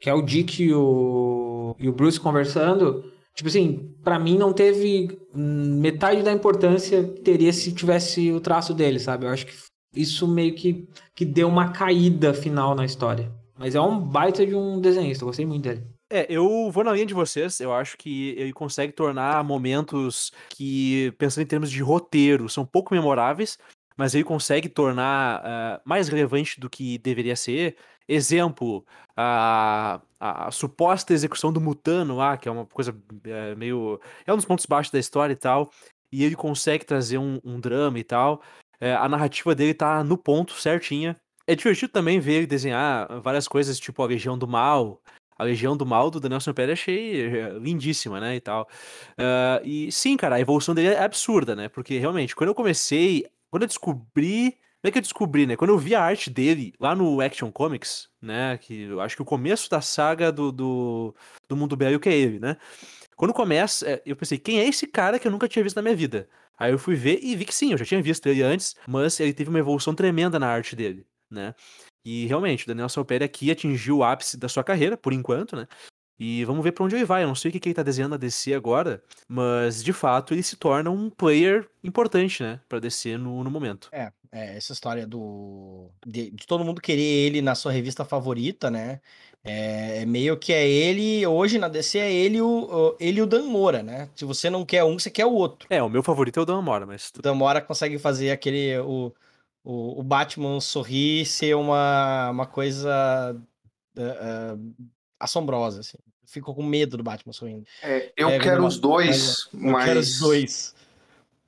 que 0.00 0.08
é 0.08 0.14
o 0.14 0.22
Dick 0.22 0.62
e 0.62 0.72
o, 0.72 1.76
e 1.78 1.86
o 1.86 1.92
Bruce 1.92 2.18
conversando, 2.18 3.09
tipo 3.34 3.48
assim, 3.48 3.94
para 4.02 4.18
mim 4.18 4.36
não 4.36 4.52
teve 4.52 5.18
metade 5.34 6.22
da 6.22 6.32
importância 6.32 7.04
que 7.04 7.20
teria 7.20 7.52
se 7.52 7.72
tivesse 7.72 8.30
o 8.32 8.40
traço 8.40 8.74
dele, 8.74 8.98
sabe? 8.98 9.26
Eu 9.26 9.30
acho 9.30 9.46
que 9.46 9.54
isso 9.94 10.26
meio 10.28 10.54
que, 10.54 10.88
que 11.14 11.24
deu 11.24 11.48
uma 11.48 11.72
caída 11.72 12.32
final 12.32 12.74
na 12.74 12.84
história. 12.84 13.32
Mas 13.58 13.74
é 13.74 13.80
um 13.80 14.00
baita 14.00 14.46
de 14.46 14.54
um 14.54 14.80
desenhista, 14.80 15.24
gostei 15.24 15.44
muito 15.44 15.62
dele. 15.64 15.84
É, 16.12 16.26
eu 16.28 16.70
vou 16.72 16.82
na 16.82 16.92
linha 16.92 17.06
de 17.06 17.14
vocês. 17.14 17.60
Eu 17.60 17.72
acho 17.72 17.96
que 17.96 18.30
ele 18.30 18.52
consegue 18.52 18.92
tornar 18.92 19.44
momentos 19.44 20.32
que, 20.48 21.12
pensando 21.18 21.44
em 21.44 21.46
termos 21.46 21.70
de 21.70 21.80
roteiro, 21.80 22.48
são 22.48 22.66
pouco 22.66 22.92
memoráveis, 22.92 23.56
mas 24.00 24.14
ele 24.14 24.24
consegue 24.24 24.66
tornar 24.66 25.42
uh, 25.42 25.80
mais 25.84 26.08
relevante 26.08 26.58
do 26.58 26.70
que 26.70 26.96
deveria 26.96 27.36
ser. 27.36 27.76
Exemplo, 28.08 28.82
a, 29.14 30.00
a, 30.18 30.46
a, 30.46 30.50
suposta 30.50 31.12
execução 31.12 31.52
do 31.52 31.60
Mutano 31.60 32.16
lá, 32.16 32.38
que 32.38 32.48
é 32.48 32.50
uma 32.50 32.64
coisa 32.64 32.96
é, 33.24 33.54
meio. 33.54 34.00
É 34.24 34.32
um 34.32 34.36
dos 34.36 34.46
pontos 34.46 34.64
baixos 34.64 34.90
da 34.90 34.98
história 34.98 35.34
e 35.34 35.36
tal. 35.36 35.70
E 36.10 36.24
ele 36.24 36.34
consegue 36.34 36.82
trazer 36.82 37.18
um, 37.18 37.38
um 37.44 37.60
drama 37.60 37.98
e 37.98 38.02
tal. 38.02 38.40
É, 38.80 38.94
a 38.94 39.06
narrativa 39.06 39.54
dele 39.54 39.74
tá 39.74 40.02
no 40.02 40.16
ponto, 40.16 40.54
certinha. 40.54 41.14
É 41.46 41.54
divertido 41.54 41.92
também 41.92 42.18
ver 42.18 42.36
ele 42.36 42.46
desenhar 42.46 43.20
várias 43.20 43.46
coisas, 43.46 43.78
tipo 43.78 44.02
a 44.02 44.06
Legião 44.06 44.38
do 44.38 44.48
Mal. 44.48 45.02
A 45.38 45.44
Legião 45.44 45.76
do 45.76 45.84
Mal 45.84 46.10
do 46.10 46.20
Daniel 46.20 46.40
Sampere 46.40 46.72
achei 46.72 47.26
é, 47.26 47.50
lindíssima, 47.58 48.18
né, 48.18 48.34
e 48.34 48.40
tal. 48.40 48.66
Uh, 49.12 49.60
e 49.62 49.92
sim, 49.92 50.16
cara, 50.16 50.36
a 50.36 50.40
evolução 50.40 50.74
dele 50.74 50.88
é 50.88 51.02
absurda, 51.02 51.54
né, 51.54 51.68
porque 51.68 51.98
realmente, 51.98 52.34
quando 52.34 52.48
eu 52.48 52.54
comecei, 52.54 53.26
quando 53.50 53.62
eu 53.64 53.68
descobri 53.68 54.58
como 54.82 54.88
é 54.88 54.90
que 54.92 54.98
eu 54.98 55.02
descobri, 55.02 55.46
né? 55.46 55.56
Quando 55.56 55.70
eu 55.70 55.78
vi 55.78 55.94
a 55.94 56.02
arte 56.02 56.30
dele 56.30 56.72
lá 56.80 56.94
no 56.94 57.20
Action 57.20 57.52
Comics, 57.52 58.08
né? 58.20 58.56
Que 58.56 58.84
eu 58.84 59.00
acho 59.00 59.14
que 59.14 59.20
o 59.20 59.26
começo 59.26 59.68
da 59.68 59.82
saga 59.82 60.32
do, 60.32 60.50
do, 60.50 61.14
do 61.46 61.54
Mundo 61.54 61.76
Belo 61.76 62.00
que 62.00 62.08
é 62.08 62.14
ele, 62.14 62.40
né? 62.40 62.56
Quando 63.14 63.34
começa, 63.34 63.86
é, 63.86 64.02
eu 64.06 64.16
pensei, 64.16 64.38
quem 64.38 64.58
é 64.58 64.66
esse 64.66 64.86
cara 64.86 65.18
que 65.18 65.28
eu 65.28 65.30
nunca 65.30 65.46
tinha 65.46 65.62
visto 65.62 65.76
na 65.76 65.82
minha 65.82 65.94
vida? 65.94 66.26
Aí 66.58 66.72
eu 66.72 66.78
fui 66.78 66.94
ver 66.94 67.18
e 67.22 67.36
vi 67.36 67.44
que 67.44 67.54
sim, 67.54 67.72
eu 67.72 67.78
já 67.78 67.84
tinha 67.84 68.00
visto 68.00 68.26
ele 68.26 68.42
antes, 68.42 68.74
mas 68.88 69.20
ele 69.20 69.34
teve 69.34 69.50
uma 69.50 69.58
evolução 69.58 69.94
tremenda 69.94 70.38
na 70.38 70.48
arte 70.48 70.74
dele, 70.74 71.06
né? 71.30 71.54
E 72.02 72.26
realmente, 72.26 72.64
o 72.64 72.66
Daniel 72.66 72.88
Salperi 72.88 73.24
aqui 73.24 73.50
atingiu 73.50 73.98
o 73.98 74.04
ápice 74.04 74.38
da 74.38 74.48
sua 74.48 74.64
carreira, 74.64 74.96
por 74.96 75.12
enquanto, 75.12 75.54
né? 75.54 75.66
E 76.20 76.44
vamos 76.44 76.62
ver 76.62 76.72
para 76.72 76.84
onde 76.84 76.94
ele 76.94 77.06
vai. 77.06 77.22
Eu 77.22 77.28
não 77.28 77.34
sei 77.34 77.48
o 77.48 77.52
que, 77.52 77.58
que 77.58 77.68
ele 77.70 77.74
tá 77.74 77.82
desenhando 77.82 78.14
a 78.14 78.18
DC 78.18 78.52
agora, 78.52 79.02
mas 79.26 79.82
de 79.82 79.90
fato 79.90 80.34
ele 80.34 80.42
se 80.42 80.54
torna 80.54 80.90
um 80.90 81.08
player 81.08 81.66
importante, 81.82 82.42
né? 82.42 82.60
Pra 82.68 82.78
DC 82.78 83.16
no, 83.16 83.42
no 83.42 83.50
momento. 83.50 83.88
É, 83.90 84.12
é, 84.30 84.54
essa 84.58 84.74
história 84.74 85.06
do. 85.06 85.90
De, 86.06 86.30
de, 86.30 86.46
todo 86.46 86.62
mundo 86.62 86.78
querer 86.78 87.00
ele 87.00 87.40
na 87.40 87.54
sua 87.54 87.72
revista 87.72 88.04
favorita, 88.04 88.70
né? 88.70 89.00
É, 89.42 90.02
é, 90.02 90.06
meio 90.06 90.36
que 90.36 90.52
é 90.52 90.68
ele, 90.68 91.26
hoje 91.26 91.58
na 91.58 91.68
DC 91.68 91.98
é 91.98 92.12
ele 92.12 92.42
o, 92.42 92.94
ele 93.00 93.20
e 93.20 93.22
o 93.22 93.26
Dan 93.26 93.44
Mora, 93.44 93.82
né? 93.82 94.10
Se 94.14 94.26
você 94.26 94.50
não 94.50 94.62
quer 94.66 94.84
um, 94.84 94.98
você 94.98 95.10
quer 95.10 95.24
o 95.24 95.32
outro. 95.32 95.66
É, 95.70 95.82
o 95.82 95.88
meu 95.88 96.02
favorito 96.02 96.38
é 96.38 96.42
o 96.42 96.44
Dan 96.44 96.60
Mora, 96.60 96.84
mas. 96.84 97.10
O 97.18 97.22
Dan 97.22 97.34
Mora 97.34 97.62
consegue 97.62 97.98
fazer 97.98 98.30
aquele. 98.30 98.78
O, 98.80 99.10
o, 99.64 100.00
o 100.00 100.02
Batman 100.02 100.60
sorrir 100.60 101.24
ser 101.24 101.56
uma, 101.56 102.28
uma 102.30 102.46
coisa 102.46 103.34
uh, 103.96 104.02
uh, 104.02 104.90
assombrosa, 105.18 105.80
assim. 105.80 105.96
Fico 106.30 106.54
com 106.54 106.62
medo 106.62 106.96
do 106.96 107.02
Batman 107.02 107.32
sorrindo. 107.32 107.66
É, 107.82 108.12
eu 108.16 108.28
é, 108.28 108.38
quero 108.38 108.64
os 108.64 108.78
dois, 108.78 109.48
mas. 109.52 109.80
Eu 109.80 109.84
quero 109.84 110.00
os 110.00 110.18
dois. 110.20 110.74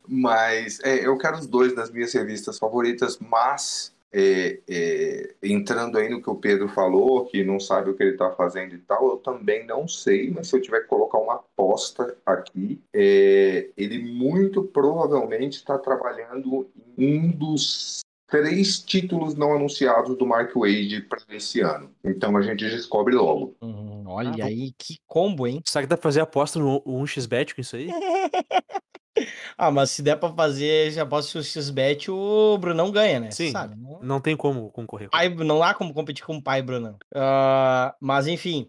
Mas 0.09 0.81
é, 0.81 1.07
eu 1.07 1.17
quero 1.17 1.39
os 1.39 1.47
dois 1.47 1.73
das 1.73 1.89
minhas 1.89 2.13
revistas 2.13 2.59
favoritas, 2.59 3.17
mas 3.21 3.95
é, 4.13 4.59
é, 4.69 5.35
entrando 5.41 5.97
aí 5.97 6.09
no 6.09 6.21
que 6.21 6.29
o 6.29 6.35
Pedro 6.35 6.69
falou, 6.69 7.25
que 7.27 7.45
não 7.45 7.61
sabe 7.61 7.91
o 7.91 7.95
que 7.95 8.03
ele 8.03 8.13
está 8.13 8.33
fazendo 8.33 8.75
e 8.75 8.79
tal, 8.79 9.09
eu 9.09 9.17
também 9.19 9.65
não 9.65 9.87
sei, 9.87 10.31
mas 10.31 10.49
se 10.49 10.57
eu 10.57 10.61
tiver 10.61 10.81
que 10.81 10.89
colocar 10.89 11.19
uma 11.19 11.37
aposta 11.37 12.17
aqui, 12.27 12.81
é, 12.93 13.71
ele 13.77 14.03
muito 14.03 14.65
provavelmente 14.65 15.59
está 15.59 15.79
trabalhando 15.79 16.69
em 16.99 17.19
um 17.21 17.31
dos 17.31 18.02
três 18.33 18.81
títulos 18.81 19.35
não 19.35 19.55
anunciados 19.55 20.17
do 20.17 20.25
Mark 20.25 20.57
Wade 20.57 21.03
para 21.03 21.21
esse 21.29 21.61
ano. 21.61 21.95
Então 22.03 22.35
a 22.35 22.41
gente 22.41 22.65
descobre 22.65 23.15
logo. 23.15 23.55
Hum, 23.61 24.05
olha 24.07 24.43
ah, 24.43 24.47
aí, 24.47 24.73
que 24.79 24.97
combo, 25.07 25.47
hein? 25.47 25.61
Será 25.67 25.83
que 25.83 25.89
dá 25.89 25.99
pra 25.99 26.03
fazer 26.03 26.21
aposta 26.23 26.59
no 26.59 26.81
1xBet 26.81 27.55
com 27.55 27.61
isso 27.61 27.77
aí? 27.77 27.89
ah, 29.59 29.71
mas 29.71 29.91
se 29.91 30.01
der 30.01 30.17
pra 30.17 30.33
fazer, 30.33 30.91
já 30.93 31.05
posso 31.05 31.39
o 31.39 31.43
XBet, 31.43 32.11
o 32.11 32.57
Brunão 32.57 32.91
ganha, 32.91 33.21
né? 33.21 33.31
Sim, 33.31 33.51
sabe, 33.51 33.77
não... 33.79 34.01
não 34.01 34.21
tem 34.21 34.35
como 34.35 34.71
concorrer. 34.71 35.11
Pai, 35.11 35.29
não 35.29 35.63
há 35.63 35.75
como 35.75 35.93
competir 35.93 36.25
com 36.25 36.37
o 36.37 36.43
pai, 36.43 36.63
Brunão. 36.63 36.97
Uh, 37.15 37.93
mas 38.01 38.27
enfim, 38.27 38.67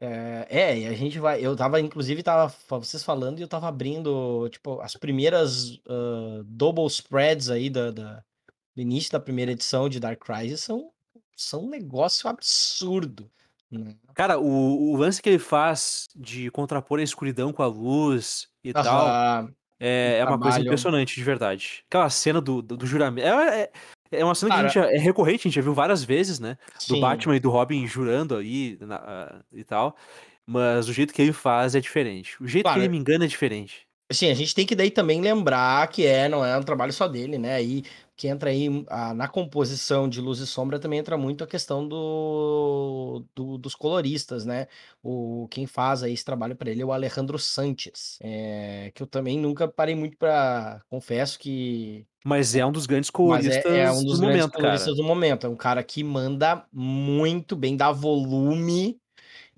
é, 0.00 0.46
é, 0.50 0.78
e 0.80 0.86
a 0.88 0.92
gente 0.92 1.20
vai. 1.20 1.40
Eu 1.40 1.54
tava, 1.54 1.80
inclusive, 1.80 2.20
tava 2.20 2.52
vocês 2.68 3.04
falando 3.04 3.38
e 3.38 3.42
eu 3.42 3.48
tava 3.48 3.68
abrindo, 3.68 4.48
tipo, 4.48 4.80
as 4.80 4.96
primeiras 4.96 5.76
uh, 5.86 6.42
double 6.44 6.86
spreads 6.86 7.48
aí 7.48 7.70
da, 7.70 7.92
da, 7.92 8.24
do 8.78 8.82
início 8.82 9.10
da 9.10 9.18
primeira 9.18 9.50
edição 9.50 9.88
de 9.88 9.98
Dark 9.98 10.20
Crisis 10.24 10.60
são, 10.60 10.90
são 11.36 11.64
um 11.64 11.68
negócio 11.68 12.30
absurdo. 12.30 13.28
Né? 13.68 13.96
Cara, 14.14 14.38
o, 14.38 14.92
o 14.92 14.96
lance 14.96 15.20
que 15.20 15.28
ele 15.28 15.40
faz 15.40 16.06
de 16.14 16.48
contrapor 16.52 17.00
a 17.00 17.02
escuridão 17.02 17.52
com 17.52 17.60
a 17.60 17.66
luz 17.66 18.46
e 18.62 18.72
tal 18.72 19.48
é, 19.80 20.18
é 20.20 20.24
uma 20.24 20.38
coisa 20.38 20.60
impressionante, 20.60 21.16
de 21.16 21.24
verdade. 21.24 21.84
Aquela 21.88 22.08
cena 22.08 22.40
do, 22.40 22.62
do, 22.62 22.76
do 22.76 22.86
juramento. 22.86 23.26
É, 23.26 23.62
é, 23.62 23.70
é, 24.12 24.24
uma 24.24 24.36
cena 24.36 24.54
Cara, 24.54 24.70
que 24.70 24.78
a 24.78 24.82
gente, 24.82 24.94
é 24.94 24.98
recorrente, 24.98 25.40
a 25.40 25.50
gente 25.50 25.56
já 25.56 25.62
viu 25.62 25.74
várias 25.74 26.04
vezes, 26.04 26.38
né? 26.38 26.56
Do 26.88 26.94
sim. 26.94 27.00
Batman 27.00 27.34
e 27.34 27.40
do 27.40 27.50
Robin 27.50 27.84
jurando 27.84 28.36
aí 28.36 28.78
na, 28.80 28.96
uh, 28.96 29.44
e 29.52 29.64
tal. 29.64 29.96
Mas 30.46 30.88
o 30.88 30.92
jeito 30.92 31.12
que 31.12 31.20
ele 31.20 31.32
faz 31.32 31.74
é 31.74 31.80
diferente. 31.80 32.40
O 32.40 32.46
jeito 32.46 32.64
claro. 32.64 32.78
que 32.78 32.86
ele 32.86 32.92
me 32.92 32.98
engana 32.98 33.24
é 33.24 33.28
diferente. 33.28 33.88
Sim, 34.10 34.30
a 34.30 34.34
gente 34.34 34.54
tem 34.54 34.64
que 34.64 34.74
daí 34.74 34.90
também 34.90 35.20
lembrar 35.20 35.86
que 35.88 36.06
é, 36.06 36.28
não 36.28 36.44
é 36.44 36.56
um 36.56 36.62
trabalho 36.62 36.92
só 36.92 37.06
dele, 37.06 37.36
né? 37.36 37.56
Aí 37.56 37.84
que 38.18 38.26
entra 38.26 38.50
aí 38.50 38.84
a, 38.88 39.14
na 39.14 39.28
composição 39.28 40.08
de 40.08 40.20
luz 40.20 40.40
e 40.40 40.46
sombra 40.46 40.80
também 40.80 40.98
entra 40.98 41.16
muito 41.16 41.44
a 41.44 41.46
questão 41.46 41.86
do, 41.86 43.24
do 43.32 43.56
dos 43.56 43.76
coloristas, 43.76 44.44
né? 44.44 44.66
O 45.00 45.46
quem 45.48 45.68
faz 45.68 46.02
aí 46.02 46.12
esse 46.12 46.24
trabalho 46.24 46.56
para 46.56 46.68
ele 46.68 46.82
é 46.82 46.84
o 46.84 46.92
Alejandro 46.92 47.38
Sanches, 47.38 48.18
é, 48.20 48.90
que 48.92 49.04
eu 49.04 49.06
também 49.06 49.38
nunca 49.38 49.68
parei 49.68 49.94
muito 49.94 50.16
para 50.16 50.82
confesso 50.90 51.38
que 51.38 52.04
mas 52.24 52.56
é 52.56 52.66
um 52.66 52.72
dos 52.72 52.86
grandes 52.86 53.08
coloristas 53.08 53.64
é, 53.64 53.82
é, 53.82 53.90
um 53.92 54.02
dos 54.02 54.18
do 54.18 54.26
grandes 54.26 54.40
momento, 54.42 54.52
coloristas 54.52 54.84
cara. 54.84 54.96
do 54.96 55.04
momento. 55.04 55.46
É 55.46 55.50
um 55.50 55.56
cara 55.56 55.82
que 55.82 56.02
manda 56.02 56.66
muito 56.72 57.54
bem, 57.54 57.76
dá 57.76 57.92
volume 57.92 59.00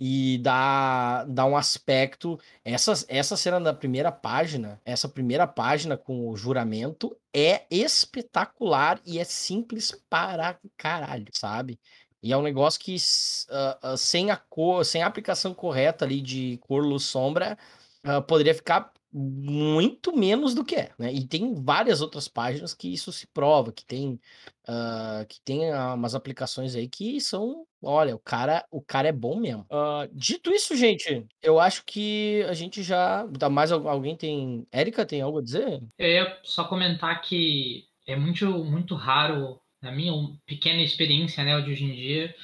e 0.03 0.39
dá, 0.39 1.25
dá 1.25 1.45
um 1.45 1.55
aspecto. 1.55 2.41
Essa, 2.65 3.05
essa 3.07 3.37
cena 3.37 3.61
da 3.61 3.75
primeira 3.75 4.11
página, 4.11 4.81
essa 4.83 5.07
primeira 5.07 5.47
página 5.47 5.95
com 5.95 6.31
o 6.31 6.37
juramento 6.37 7.15
é 7.35 7.67
espetacular 7.71 8.99
e 9.05 9.19
é 9.19 9.25
simples 9.25 9.93
para 10.09 10.59
caralho, 10.79 11.27
sabe? 11.33 11.79
E 12.23 12.33
é 12.33 12.37
um 12.37 12.43
negócio 12.43 12.81
que 12.81 12.97
uh, 12.97 13.93
uh, 13.93 13.97
sem 13.97 14.31
a 14.31 14.37
cor, 14.37 14.85
sem 14.87 15.03
a 15.03 15.07
aplicação 15.07 15.53
correta 15.53 16.07
ali 16.07 16.23
de 16.23 16.59
cor, 16.63 16.83
luz, 16.83 17.05
sombra, 17.05 17.59
uh, 18.05 18.23
poderia 18.23 18.55
ficar 18.55 18.93
muito 19.13 20.17
menos 20.17 20.55
do 20.55 20.65
que 20.65 20.77
é, 20.77 20.93
né? 20.99 21.13
E 21.13 21.27
tem 21.27 21.55
várias 21.55 22.01
outras 22.01 22.29
páginas 22.29 22.73
que 22.73 22.93
isso 22.93 23.13
se 23.13 23.27
prova, 23.27 23.73
que 23.73 23.85
tem, 23.85 24.21
uh, 24.69 25.27
que 25.29 25.41
tem 25.41 25.73
umas 25.73 26.15
aplicações 26.15 26.77
aí 26.77 26.89
que 26.89 27.21
são, 27.21 27.67
olha, 27.83 28.15
o 28.15 28.19
cara, 28.19 28.65
o 28.71 28.81
cara 28.81 29.09
é 29.09 29.13
bom 29.13 29.41
mesmo. 29.41 29.63
Uh, 29.63 30.09
dito 30.13 30.53
isso, 30.53 30.77
gente, 30.77 31.27
eu 31.43 31.59
acho 31.59 31.85
que 31.85 32.45
a 32.49 32.55
gente 32.55 32.83
já, 32.83 33.27
mais 33.51 33.73
alguém 33.73 34.17
tem, 34.17 34.67
Érica 34.71 35.05
tem 35.05 35.21
algo 35.21 35.39
a 35.39 35.43
dizer? 35.43 35.83
Eu 35.99 36.09
ia 36.09 36.39
só 36.45 36.65
comentar 36.65 37.21
que 37.21 37.85
é 38.07 38.15
muito, 38.15 38.47
muito 38.65 38.95
raro, 38.95 39.61
na 39.83 39.91
minha 39.91 40.13
pequena 40.47 40.83
experiência, 40.83 41.43
né, 41.43 41.61
de 41.61 41.71
hoje 41.71 41.85
em 41.85 41.95
dia, 41.95 42.35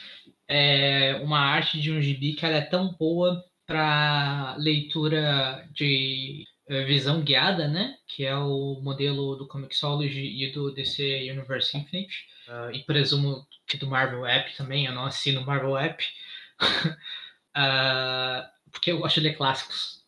é 0.48 1.20
uma 1.22 1.38
arte 1.38 1.80
de 1.80 1.92
um 1.92 2.00
gibi 2.00 2.34
que 2.34 2.44
ela 2.44 2.56
é 2.56 2.60
tão 2.60 2.94
boa 2.98 3.42
para 3.66 4.54
leitura 4.58 5.68
de 5.72 6.44
visão 6.68 7.22
guiada, 7.22 7.68
né? 7.68 7.96
Que 8.06 8.24
é 8.24 8.36
o 8.36 8.80
modelo 8.82 9.36
do 9.36 9.46
Comixology 9.46 10.44
e 10.44 10.52
do 10.52 10.72
DC 10.72 11.30
Universe 11.30 11.76
Infinite. 11.76 12.26
Uh, 12.48 12.70
e 12.72 12.84
presumo 12.84 13.46
que 13.66 13.76
do 13.76 13.86
Marvel 13.86 14.26
App 14.26 14.56
também, 14.56 14.86
eu 14.86 14.92
não 14.92 15.04
assino 15.04 15.44
Marvel 15.44 15.76
App. 15.76 16.04
uh, 17.56 18.46
porque 18.70 18.92
eu 18.92 18.98
gosto 18.98 19.20
de 19.20 19.28
ler 19.28 19.36
clássicos. 19.36 20.04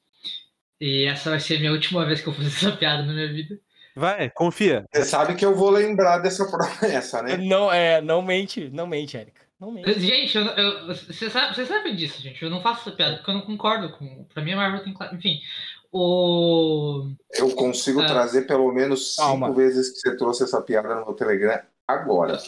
E 0.80 1.04
essa 1.04 1.30
vai 1.30 1.40
ser 1.40 1.56
a 1.56 1.58
minha 1.58 1.72
última 1.72 2.04
vez 2.04 2.20
que 2.20 2.28
eu 2.28 2.32
fazer 2.32 2.48
essa 2.48 2.72
piada 2.76 3.02
na 3.02 3.12
minha 3.12 3.32
vida. 3.32 3.58
Vai, 3.96 4.30
confia. 4.30 4.84
Você 4.94 5.04
sabe 5.04 5.34
que 5.34 5.44
eu 5.44 5.56
vou 5.56 5.70
lembrar 5.70 6.18
dessa 6.18 6.48
promessa, 6.48 7.20
né? 7.20 7.36
Não, 7.36 7.72
é, 7.72 8.00
não 8.00 8.22
mente, 8.22 8.70
não 8.72 8.86
mente, 8.86 9.16
Erika. 9.16 9.42
Não 9.60 9.72
mente. 9.72 9.98
Gente, 9.98 10.36
eu, 10.36 10.44
eu, 10.44 10.86
você, 10.86 11.28
sabe, 11.28 11.56
você 11.56 11.66
sabe 11.66 11.92
disso, 11.96 12.22
gente. 12.22 12.40
Eu 12.40 12.48
não 12.48 12.62
faço 12.62 12.82
essa 12.82 12.96
piada 12.96 13.16
porque 13.16 13.28
eu 13.28 13.34
não 13.34 13.40
concordo 13.40 13.90
com. 13.90 14.24
Pra 14.32 14.42
mim, 14.42 14.52
a 14.52 14.56
Marvel 14.56 14.84
tem. 14.84 14.94
Enfim, 15.12 15.40
o... 15.92 17.10
Eu 17.34 17.50
consigo 17.54 18.00
ah. 18.00 18.06
trazer 18.06 18.42
pelo 18.42 18.72
menos 18.72 19.16
Calma. 19.16 19.46
cinco 19.46 19.58
vezes 19.58 19.90
que 19.90 20.00
você 20.00 20.16
trouxe 20.16 20.44
essa 20.44 20.60
piada 20.60 20.94
no 20.94 21.06
meu 21.06 21.14
Telegram 21.14 21.60
agora. 21.86 22.38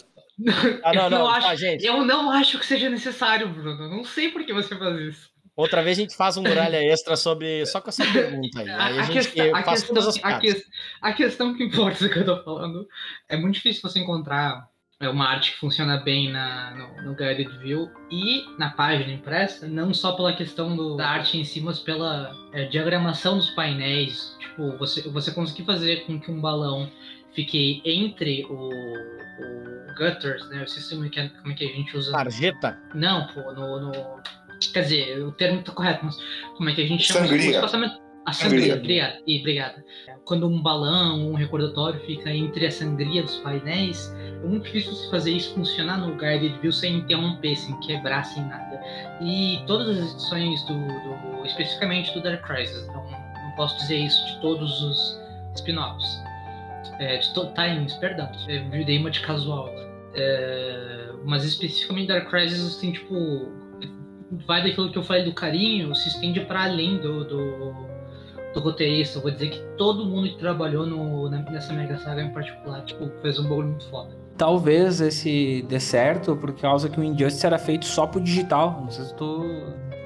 Ah, 0.83 0.95
não, 0.95 1.03
eu, 1.05 1.11
não, 1.11 1.27
acho, 1.27 1.47
tá, 1.49 1.55
gente. 1.55 1.85
eu 1.85 2.03
não 2.03 2.31
acho 2.31 2.59
que 2.59 2.65
seja 2.65 2.89
necessário, 2.89 3.47
Bruno. 3.51 3.91
Não 3.91 4.03
sei 4.05 4.31
por 4.31 4.43
que 4.43 4.55
você 4.55 4.75
faz 4.75 4.99
isso. 4.99 5.31
Outra 5.55 5.83
vez 5.83 5.99
a 5.99 6.01
gente 6.01 6.17
faz 6.17 6.39
um 6.39 6.43
muralha 6.43 6.83
extra 6.83 7.17
sobre 7.17 7.67
só 7.67 7.83
com 7.83 7.91
essa 7.91 8.03
pergunta 8.11 8.61
aí. 8.61 8.69
aí 8.71 8.99
a, 8.99 9.03
a, 9.03 9.03
gente 9.03 9.13
questão, 9.13 9.55
a, 9.55 9.63
questão, 9.63 10.13
a, 10.23 10.39
que, 10.39 10.65
a 11.03 11.13
questão 11.13 11.55
que 11.55 11.65
importa 11.65 12.09
que 12.09 12.19
eu 12.19 12.25
tô 12.25 12.43
falando 12.43 12.89
é 13.29 13.37
muito 13.37 13.57
difícil 13.57 13.83
você 13.83 13.99
encontrar 13.99 14.70
é 15.01 15.09
uma 15.09 15.27
arte 15.27 15.53
que 15.53 15.59
funciona 15.59 15.97
bem 15.97 16.31
na, 16.31 16.75
no, 16.75 17.03
no 17.05 17.15
Guided 17.15 17.49
View 17.59 17.91
e 18.11 18.45
na 18.59 18.71
página 18.71 19.11
impressa, 19.11 19.67
não 19.67 19.95
só 19.95 20.13
pela 20.13 20.35
questão 20.35 20.77
do, 20.77 20.95
da 20.95 21.09
arte 21.09 21.39
em 21.39 21.45
si, 21.45 21.59
mas 21.61 21.79
pela 21.79 22.31
é, 22.53 22.67
diagramação 22.67 23.39
dos 23.39 23.49
painéis. 23.51 24.37
Tipo, 24.39 24.77
você, 24.77 25.09
você 25.09 25.33
conseguir 25.33 25.65
fazer 25.65 26.05
com 26.05 26.21
que 26.21 26.31
um 26.31 26.39
balão 26.39 26.91
fique 27.35 27.81
entre 27.83 28.45
o, 28.45 28.69
o 28.69 29.95
gutters, 29.97 30.47
né? 30.51 30.65
O 30.65 30.69
sistema 30.69 31.09
que, 31.09 31.29
como 31.31 31.53
é 31.53 31.55
que 31.55 31.65
a 31.65 31.73
gente 31.73 31.97
usa. 31.97 32.11
Sarjeta? 32.11 32.79
Não, 32.95 33.27
pô, 33.29 33.53
no, 33.53 33.81
no, 33.81 34.21
Quer 34.75 34.83
dizer, 34.83 35.23
o 35.23 35.33
termo 35.33 35.63
tá 35.63 35.73
correto, 35.73 36.05
mas 36.05 36.17
como 36.59 36.69
é 36.69 36.75
que 36.75 36.83
a 36.83 36.87
gente 36.87 37.05
chama 37.05 37.27
Sangria. 37.27 37.51
isso? 37.51 38.05
A 38.27 38.33
sangria, 38.33 38.77
obrigado. 38.77 39.23
E 39.27 39.41
obrigada. 39.41 39.83
Quando 40.31 40.47
um 40.47 40.63
balão, 40.63 41.33
um 41.33 41.35
recordatório 41.35 41.99
fica 42.07 42.31
entre 42.31 42.65
a 42.65 42.71
sangria 42.71 43.21
dos 43.21 43.35
painéis, 43.39 44.15
é 44.17 44.47
muito 44.47 44.63
difícil 44.63 44.93
se 44.93 45.11
fazer 45.11 45.33
isso 45.33 45.53
funcionar 45.55 45.99
no 45.99 46.15
Guided 46.15 46.57
View 46.61 46.71
sem 46.71 46.99
interromper, 46.99 47.57
sem 47.57 47.77
quebrar, 47.81 48.23
sem 48.23 48.45
nada. 48.45 48.81
E 49.21 49.61
todas 49.67 49.89
as 49.89 50.13
edições 50.13 50.63
do, 50.67 50.75
do 50.75 51.45
especificamente 51.45 52.15
do 52.15 52.23
Dark 52.23 52.47
Crisis, 52.47 52.87
não, 52.87 53.11
não 53.11 53.51
posso 53.57 53.77
dizer 53.79 53.97
isso 53.97 54.25
de 54.25 54.41
todos 54.41 54.81
os 54.81 55.21
spin-offs, 55.57 56.23
é, 57.01 57.17
de 57.17 57.33
Times, 57.33 57.95
perdão, 57.95 58.31
é, 58.47 58.85
dei 58.85 58.99
uma 58.99 59.11
de 59.11 59.19
casual. 59.23 59.69
É, 60.15 61.09
mas 61.25 61.45
especificamente 61.45 62.07
Dark 62.07 62.31
Crisis 62.31 62.77
tem 62.77 62.93
tipo 62.93 63.51
vai 64.47 64.63
daquilo 64.63 64.93
que 64.93 64.97
eu 64.97 65.03
falei 65.03 65.25
do 65.25 65.33
carinho, 65.33 65.93
se 65.93 66.09
estende 66.09 66.39
para 66.43 66.63
além 66.63 66.99
do, 66.99 67.25
do, 67.25 67.73
do, 68.55 68.61
roteirista. 68.61 69.19
Eu 69.19 69.23
vou 69.23 69.31
dizer 69.31 69.51
que 69.51 69.61
todo 69.77 70.05
mundo 70.05 70.29
que 70.29 70.39
trabalhou 70.39 70.87
no, 70.87 71.29
nessa 71.29 71.73
mega 71.73 71.99
saga 71.99 72.23
em 72.23 72.33
particular, 72.33 72.83
tipo, 72.85 73.11
fez 73.23 73.39
um 73.39 73.45
bagulho 73.45 73.69
muito 73.69 73.89
foda 73.89 74.21
talvez 74.41 75.03
esse 75.03 75.63
dê 75.69 75.79
certo 75.79 76.35
por 76.35 76.59
causa 76.59 76.89
que 76.89 76.99
o 76.99 77.05
Injustice 77.05 77.45
era 77.45 77.59
feito 77.59 77.85
só 77.85 78.07
pro 78.07 78.19
digital. 78.23 78.81
Não 78.81 78.91
sei 78.91 79.05
se 79.05 79.15
tu. 79.15 79.45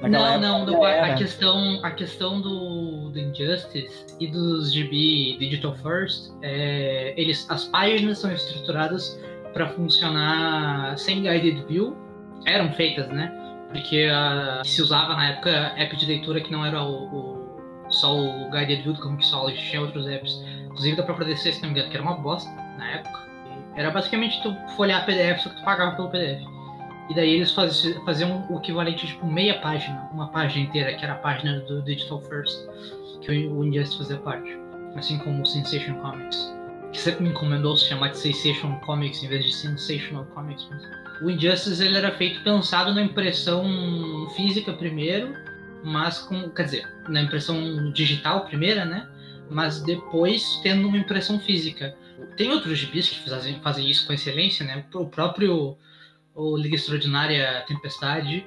Não, 0.01 0.39
não, 0.39 0.65
do, 0.65 0.83
a, 0.83 1.15
questão, 1.15 1.79
a 1.81 1.89
questão 1.89 2.41
do, 2.41 3.09
do 3.11 3.17
Injustice 3.17 4.05
e 4.19 4.27
dos 4.27 4.73
GB 4.73 5.37
Digital 5.39 5.73
First, 5.75 6.31
é, 6.41 7.13
eles, 7.15 7.49
as 7.49 7.63
páginas 7.63 8.19
são 8.19 8.31
estruturadas 8.31 9.17
para 9.53 9.69
funcionar 9.69 10.97
sem 10.97 11.23
guided 11.23 11.65
view, 11.67 11.95
eram 12.45 12.71
feitas, 12.73 13.07
né? 13.07 13.33
Porque 13.69 14.09
uh, 14.09 14.65
se 14.65 14.81
usava 14.81 15.15
na 15.15 15.29
época 15.29 15.49
app 15.77 15.95
de 15.95 16.05
leitura 16.05 16.41
que 16.41 16.51
não 16.51 16.65
era 16.65 16.83
o, 16.83 17.05
o 17.05 17.34
só 17.95 18.15
o 18.15 18.49
guided 18.51 18.83
view 18.83 18.95
como 18.95 19.17
que 19.17 19.25
só 19.25 19.49
tinha 19.51 19.81
outros 19.81 20.07
apps, 20.07 20.41
inclusive 20.65 20.95
da 20.95 21.03
própria 21.03 21.27
DC, 21.27 21.53
se 21.53 21.61
não 21.61 21.69
me 21.69 21.75
engano, 21.75 21.89
que 21.89 21.97
era 21.97 22.03
uma 22.03 22.15
bosta 22.15 22.49
na 22.77 22.91
época. 22.91 23.25
Era 23.75 23.91
basicamente 23.91 24.41
tu 24.41 24.55
folhear 24.75 25.05
PDF, 25.05 25.41
só 25.41 25.49
que 25.49 25.57
tu 25.57 25.63
pagava 25.63 25.95
pelo 25.95 26.09
PDF. 26.09 26.41
E 27.09 27.13
daí 27.13 27.35
eles 27.35 27.51
faziam, 27.51 28.45
o 28.49 28.57
equivalente, 28.57 29.05
tipo, 29.05 29.27
meia 29.27 29.59
página, 29.59 30.09
uma 30.11 30.27
página 30.29 30.65
inteira, 30.65 30.93
que 30.95 31.03
era 31.03 31.13
a 31.13 31.17
página 31.17 31.59
do 31.59 31.81
Digital 31.83 32.19
First, 32.21 32.67
que 33.21 33.47
o 33.47 33.63
Injustice 33.63 33.97
fazia 33.97 34.17
parte. 34.17 34.57
Assim 34.95 35.17
como 35.19 35.41
o 35.41 35.45
Sensation 35.45 35.95
Comics. 35.95 36.55
que 36.95 37.01
sempre 37.01 37.23
me 37.23 37.29
encomendou 37.29 37.75
se 37.75 37.89
chamar 37.89 38.11
de 38.11 38.17
Sensation 38.17 38.79
Comics 38.85 39.21
em 39.21 39.27
vez 39.27 39.43
de 39.43 39.53
Sensational 39.53 40.23
Comics. 40.33 40.67
O 41.21 41.29
Injustice 41.29 41.83
ele 41.83 41.97
era 41.97 42.11
feito 42.11 42.41
pensado 42.43 42.93
na 42.93 43.01
impressão 43.01 43.65
física 44.35 44.71
primeiro, 44.73 45.33
mas 45.85 46.17
com, 46.19 46.49
quer 46.49 46.63
dizer, 46.63 46.87
na 47.07 47.21
impressão 47.21 47.91
digital 47.91 48.45
primeira, 48.45 48.83
né? 48.83 49.07
Mas 49.49 49.81
depois 49.83 50.59
tendo 50.63 50.87
uma 50.87 50.97
impressão 50.97 51.39
física. 51.39 51.95
Tem 52.35 52.49
outros 52.49 52.79
gibis 52.79 53.09
que 53.09 53.29
fazem, 53.29 53.59
fazem 53.61 53.89
isso 53.89 54.07
com 54.07 54.13
excelência, 54.13 54.65
né? 54.65 54.83
O 54.93 55.05
próprio 55.05 55.77
o 56.33 56.57
Liga 56.57 56.75
Extraordinária 56.75 57.63
Tempestade 57.67 58.45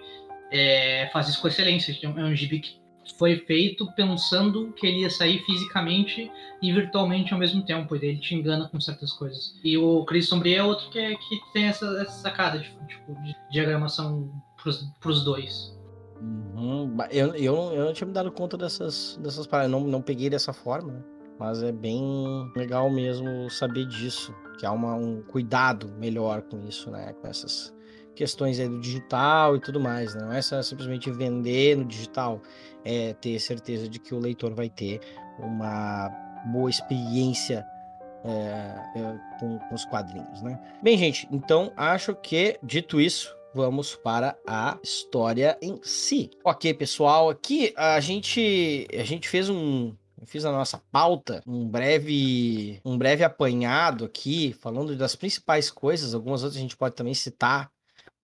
é, 0.50 1.08
faz 1.12 1.28
isso 1.28 1.40
com 1.40 1.48
excelência. 1.48 1.96
É 2.02 2.08
um 2.08 2.34
gibi 2.34 2.60
que 2.60 2.76
foi 3.16 3.38
feito 3.38 3.90
pensando 3.92 4.72
que 4.72 4.86
ele 4.86 5.00
ia 5.00 5.10
sair 5.10 5.42
fisicamente 5.44 6.30
e 6.60 6.72
virtualmente 6.72 7.32
ao 7.32 7.38
mesmo 7.38 7.62
tempo, 7.62 7.96
e 7.96 8.04
ele 8.04 8.18
te 8.18 8.34
engana 8.34 8.68
com 8.68 8.80
certas 8.80 9.12
coisas. 9.12 9.58
E 9.64 9.78
o 9.78 10.04
Cris 10.04 10.28
Sombria 10.28 10.58
é 10.58 10.62
outro 10.62 10.90
que, 10.90 10.98
é, 10.98 11.14
que 11.14 11.40
tem 11.52 11.64
essa, 11.64 11.86
essa 12.02 12.20
sacada 12.20 12.58
de, 12.58 12.68
tipo, 12.86 13.14
de 13.22 13.34
diagramação 13.50 14.30
para 15.00 15.10
os 15.10 15.24
dois. 15.24 15.77
Uhum. 16.20 16.96
Eu, 17.10 17.34
eu, 17.34 17.54
eu 17.72 17.84
não 17.84 17.92
tinha 17.92 18.06
me 18.06 18.12
dado 18.12 18.30
conta 18.32 18.56
dessas, 18.56 19.18
dessas 19.22 19.46
paradas, 19.46 19.70
não, 19.70 19.80
não 19.80 20.02
peguei 20.02 20.28
dessa 20.28 20.52
forma, 20.52 20.92
né? 20.92 21.02
Mas 21.38 21.62
é 21.62 21.70
bem 21.70 22.02
legal 22.56 22.90
mesmo 22.90 23.48
saber 23.48 23.86
disso, 23.86 24.34
que 24.58 24.66
há 24.66 24.72
uma, 24.72 24.94
um 24.94 25.22
cuidado 25.22 25.88
melhor 25.96 26.42
com 26.42 26.66
isso, 26.66 26.90
né? 26.90 27.12
Com 27.20 27.28
essas 27.28 27.72
questões 28.18 28.58
aí 28.58 28.68
do 28.68 28.80
digital 28.80 29.54
e 29.54 29.60
tudo 29.60 29.78
mais, 29.78 30.12
né? 30.16 30.22
não 30.22 30.32
é 30.32 30.42
só 30.42 30.60
simplesmente 30.60 31.08
vender 31.08 31.76
no 31.76 31.84
digital, 31.84 32.42
é 32.84 33.14
ter 33.14 33.38
certeza 33.38 33.88
de 33.88 34.00
que 34.00 34.12
o 34.12 34.18
leitor 34.18 34.52
vai 34.52 34.68
ter 34.68 35.00
uma 35.38 36.10
boa 36.46 36.68
experiência 36.68 37.64
é, 38.24 38.30
é, 38.96 39.38
com, 39.38 39.58
com, 39.60 39.74
os 39.74 39.84
quadrinhos, 39.84 40.42
né? 40.42 40.58
Bem, 40.82 40.98
gente, 40.98 41.28
então 41.30 41.72
acho 41.76 42.12
que 42.16 42.58
dito 42.60 43.00
isso, 43.00 43.32
vamos 43.54 43.96
para 43.96 44.36
a 44.46 44.78
história 44.82 45.58
em 45.60 45.80
si. 45.82 46.30
Ok, 46.44 46.72
pessoal, 46.74 47.30
aqui 47.30 47.72
a 47.76 48.00
gente 48.00 48.86
a 48.92 49.04
gente 49.04 49.28
fez 49.28 49.48
um 49.48 49.94
fiz 50.26 50.44
a 50.44 50.52
nossa 50.52 50.78
pauta, 50.90 51.42
um 51.46 51.66
breve, 51.66 52.80
um 52.84 52.98
breve 52.98 53.24
apanhado 53.24 54.04
aqui, 54.04 54.52
falando 54.60 54.96
das 54.96 55.16
principais 55.16 55.70
coisas, 55.70 56.14
algumas 56.14 56.42
outras 56.42 56.58
a 56.58 56.60
gente 56.60 56.76
pode 56.76 56.94
também 56.94 57.14
citar 57.14 57.70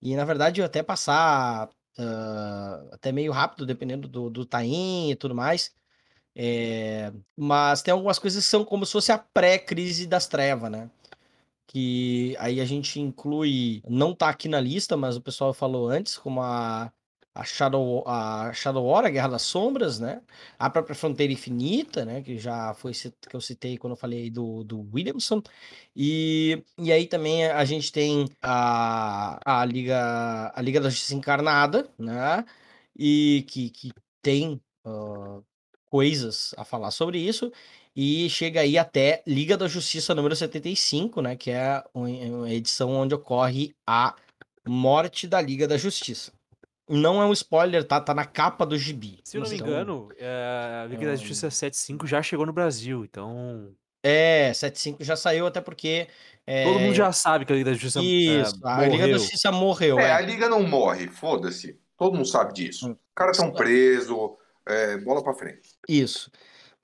e 0.01 0.15
na 0.15 0.25
verdade 0.25 0.61
eu 0.61 0.65
até 0.65 0.83
passar 0.83 1.67
uh, 1.97 2.93
até 2.93 3.11
meio 3.11 3.31
rápido, 3.31 3.65
dependendo 3.65 4.07
do, 4.07 4.29
do 4.29 4.45
time 4.45 5.11
e 5.11 5.15
tudo 5.15 5.33
mais. 5.33 5.73
É, 6.37 7.13
mas 7.35 7.81
tem 7.81 7.93
algumas 7.93 8.19
coisas 8.19 8.43
que 8.43 8.49
são 8.49 8.65
como 8.65 8.85
se 8.85 8.91
fosse 8.91 9.11
a 9.11 9.17
pré-crise 9.17 10.05
das 10.05 10.27
trevas, 10.27 10.69
né? 10.69 10.89
Que 11.67 12.35
aí 12.39 12.61
a 12.61 12.65
gente 12.65 12.99
inclui, 12.99 13.81
não 13.87 14.13
tá 14.15 14.29
aqui 14.29 14.47
na 14.47 14.59
lista, 14.61 14.95
mas 14.95 15.17
o 15.17 15.21
pessoal 15.21 15.53
falou 15.53 15.89
antes, 15.89 16.17
como 16.17 16.41
a 16.41 16.91
a 17.35 17.43
Shadow, 17.43 18.01
a 18.07 18.53
Shadow 18.53 18.85
War, 18.85 19.05
a 19.05 19.09
Guerra 19.09 19.27
das 19.27 19.41
Sombras, 19.41 19.99
né? 19.99 20.21
A 20.57 20.69
própria 20.69 20.95
Fronteira 20.95 21.33
Infinita, 21.33 22.05
né? 22.05 22.21
Que 22.21 22.37
já 22.37 22.73
foi 22.75 22.93
que 22.93 23.35
eu 23.35 23.41
citei 23.41 23.77
quando 23.77 23.91
eu 23.91 23.97
falei 23.97 24.29
do, 24.29 24.63
do 24.63 24.89
Williamson. 24.93 25.43
E, 25.93 26.63
e 26.77 26.93
aí 26.93 27.05
também 27.07 27.45
a 27.45 27.65
gente 27.65 27.91
tem 27.91 28.29
a, 28.41 29.37
a, 29.45 29.65
Liga, 29.65 30.51
a 30.55 30.61
Liga 30.61 30.79
da 30.79 30.89
Justiça 30.89 31.13
Encarnada, 31.13 31.89
né? 31.99 32.45
E 32.97 33.45
que, 33.49 33.69
que 33.69 33.91
tem 34.21 34.61
uh, 34.85 35.43
coisas 35.89 36.55
a 36.57 36.63
falar 36.63 36.91
sobre 36.91 37.19
isso. 37.19 37.51
E 37.95 38.29
chega 38.29 38.59
aí 38.59 38.77
até 38.77 39.23
Liga 39.25 39.55
da 39.55 39.67
Justiça 39.67 40.13
número 40.13 40.35
75, 40.35 41.21
né? 41.21 41.35
Que 41.35 41.51
é 41.51 41.81
uma 41.93 42.51
edição 42.51 42.91
onde 42.91 43.15
ocorre 43.15 43.73
a 43.87 44.13
morte 44.67 45.25
da 45.27 45.39
Liga 45.39 45.65
da 45.67 45.77
Justiça. 45.77 46.33
Não 46.89 47.21
é 47.21 47.25
um 47.25 47.33
spoiler, 47.33 47.83
tá? 47.83 48.01
Tá 48.01 48.13
na 48.13 48.25
capa 48.25 48.65
do 48.65 48.77
gibi. 48.77 49.19
Se 49.23 49.37
eu 49.37 49.41
não 49.41 49.49
me 49.49 49.55
então, 49.55 49.67
engano, 49.67 50.09
é, 50.17 50.81
a 50.83 50.87
Liga 50.87 51.07
da 51.07 51.15
Justiça 51.15 51.49
75 51.49 52.05
já 52.05 52.21
chegou 52.21 52.45
no 52.45 52.53
Brasil, 52.53 53.05
então. 53.05 53.73
É, 54.03 54.53
75 54.53 55.03
já 55.03 55.15
saiu, 55.15 55.47
até 55.47 55.61
porque. 55.61 56.07
É... 56.45 56.63
Todo 56.63 56.79
mundo 56.79 56.93
já 56.93 57.11
sabe 57.11 57.43
que 57.45 57.53
a 57.53 57.55
Liga 57.55 57.71
da 57.71 57.77
Justiça 57.77 58.01
Isso, 58.03 58.55
é, 58.63 58.67
a 58.69 58.75
morreu. 58.75 58.91
Liga 58.91 59.07
da 59.07 59.13
Justiça 59.13 59.51
morreu. 59.51 59.99
É, 59.99 60.09
é, 60.09 60.11
a 60.11 60.21
Liga 60.21 60.47
não 60.47 60.61
morre, 60.61 61.07
foda-se. 61.07 61.79
Todo 61.97 62.13
mundo 62.13 62.27
sabe 62.27 62.53
disso. 62.53 62.87
Hum. 62.87 62.91
Os 62.91 63.15
caras 63.15 63.37
estão 63.37 63.51
presos, 63.51 64.15
é, 64.67 64.97
bola 64.97 65.23
pra 65.23 65.33
frente. 65.33 65.69
Isso. 65.89 66.29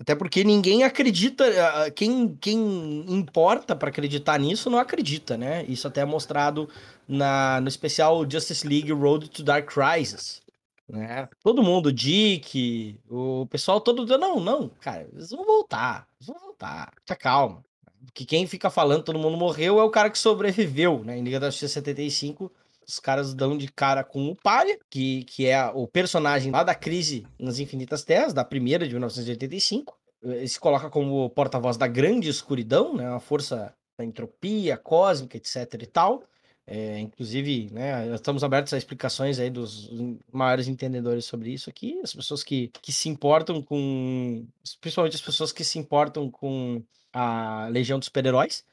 Até 0.01 0.15
porque 0.15 0.43
ninguém 0.43 0.83
acredita, 0.83 1.45
quem, 1.91 2.35
quem 2.41 3.05
importa 3.07 3.75
para 3.75 3.89
acreditar 3.89 4.39
nisso 4.39 4.67
não 4.67 4.79
acredita, 4.79 5.37
né? 5.37 5.63
Isso 5.67 5.87
até 5.87 6.01
é 6.01 6.05
mostrado 6.05 6.67
na, 7.07 7.61
no 7.61 7.67
especial 7.67 8.27
Justice 8.27 8.67
League 8.67 8.91
Road 8.91 9.29
to 9.29 9.43
Dark 9.43 9.71
Crisis. 9.71 10.41
Né? 10.89 11.29
Todo 11.43 11.61
mundo, 11.61 11.93
Dick, 11.93 12.99
o 13.07 13.45
pessoal 13.45 13.79
todo. 13.79 14.03
Não, 14.17 14.39
não, 14.39 14.69
cara, 14.81 15.07
eles 15.13 15.29
vão 15.29 15.45
voltar, 15.45 16.07
eles 16.19 16.27
vão 16.27 16.39
voltar, 16.47 16.91
te 17.05 17.15
calma. 17.15 17.63
Porque 18.07 18.25
quem 18.25 18.47
fica 18.47 18.71
falando 18.71 19.03
todo 19.03 19.19
mundo 19.19 19.37
morreu 19.37 19.79
é 19.79 19.83
o 19.83 19.91
cara 19.91 20.09
que 20.09 20.17
sobreviveu, 20.17 21.03
né? 21.03 21.15
Em 21.15 21.23
Liga 21.23 21.39
da 21.39 21.51
Justiça 21.51 21.75
75, 21.75 22.51
os 22.91 22.99
caras 22.99 23.33
dão 23.33 23.57
de 23.57 23.67
cara 23.67 24.03
com 24.03 24.27
o 24.27 24.35
Palha, 24.35 24.77
que, 24.89 25.23
que 25.23 25.47
é 25.47 25.65
o 25.73 25.87
personagem 25.87 26.51
lá 26.51 26.63
da 26.63 26.75
crise 26.75 27.25
nas 27.39 27.59
Infinitas 27.59 28.03
Terras, 28.03 28.33
da 28.33 28.43
primeira 28.43 28.85
de 28.85 28.93
1985. 28.93 29.97
Ele 30.23 30.47
se 30.47 30.59
coloca 30.59 30.89
como 30.89 31.29
porta-voz 31.29 31.77
da 31.77 31.87
grande 31.87 32.29
escuridão, 32.29 32.95
né? 32.95 33.09
Uma 33.09 33.19
força 33.19 33.73
da 33.97 34.03
entropia 34.03 34.77
cósmica, 34.77 35.37
etc 35.37 35.81
e 35.81 35.85
tal. 35.85 36.23
É, 36.67 36.99
inclusive, 36.99 37.69
né, 37.71 38.13
estamos 38.13 38.43
abertos 38.43 38.71
a 38.73 38.77
explicações 38.77 39.39
aí 39.39 39.49
dos 39.49 39.89
maiores 40.31 40.67
entendedores 40.67 41.25
sobre 41.25 41.51
isso 41.51 41.69
aqui, 41.69 41.99
as 42.03 42.13
pessoas 42.13 42.43
que, 42.43 42.71
que 42.81 42.93
se 42.93 43.09
importam 43.09 43.61
com, 43.61 44.45
principalmente 44.79 45.15
as 45.15 45.21
pessoas 45.21 45.51
que 45.51 45.63
se 45.63 45.79
importam 45.79 46.29
com 46.29 46.81
a 47.11 47.67
Legião 47.69 47.97
dos 47.97 48.05
Super-Heróis. 48.05 48.63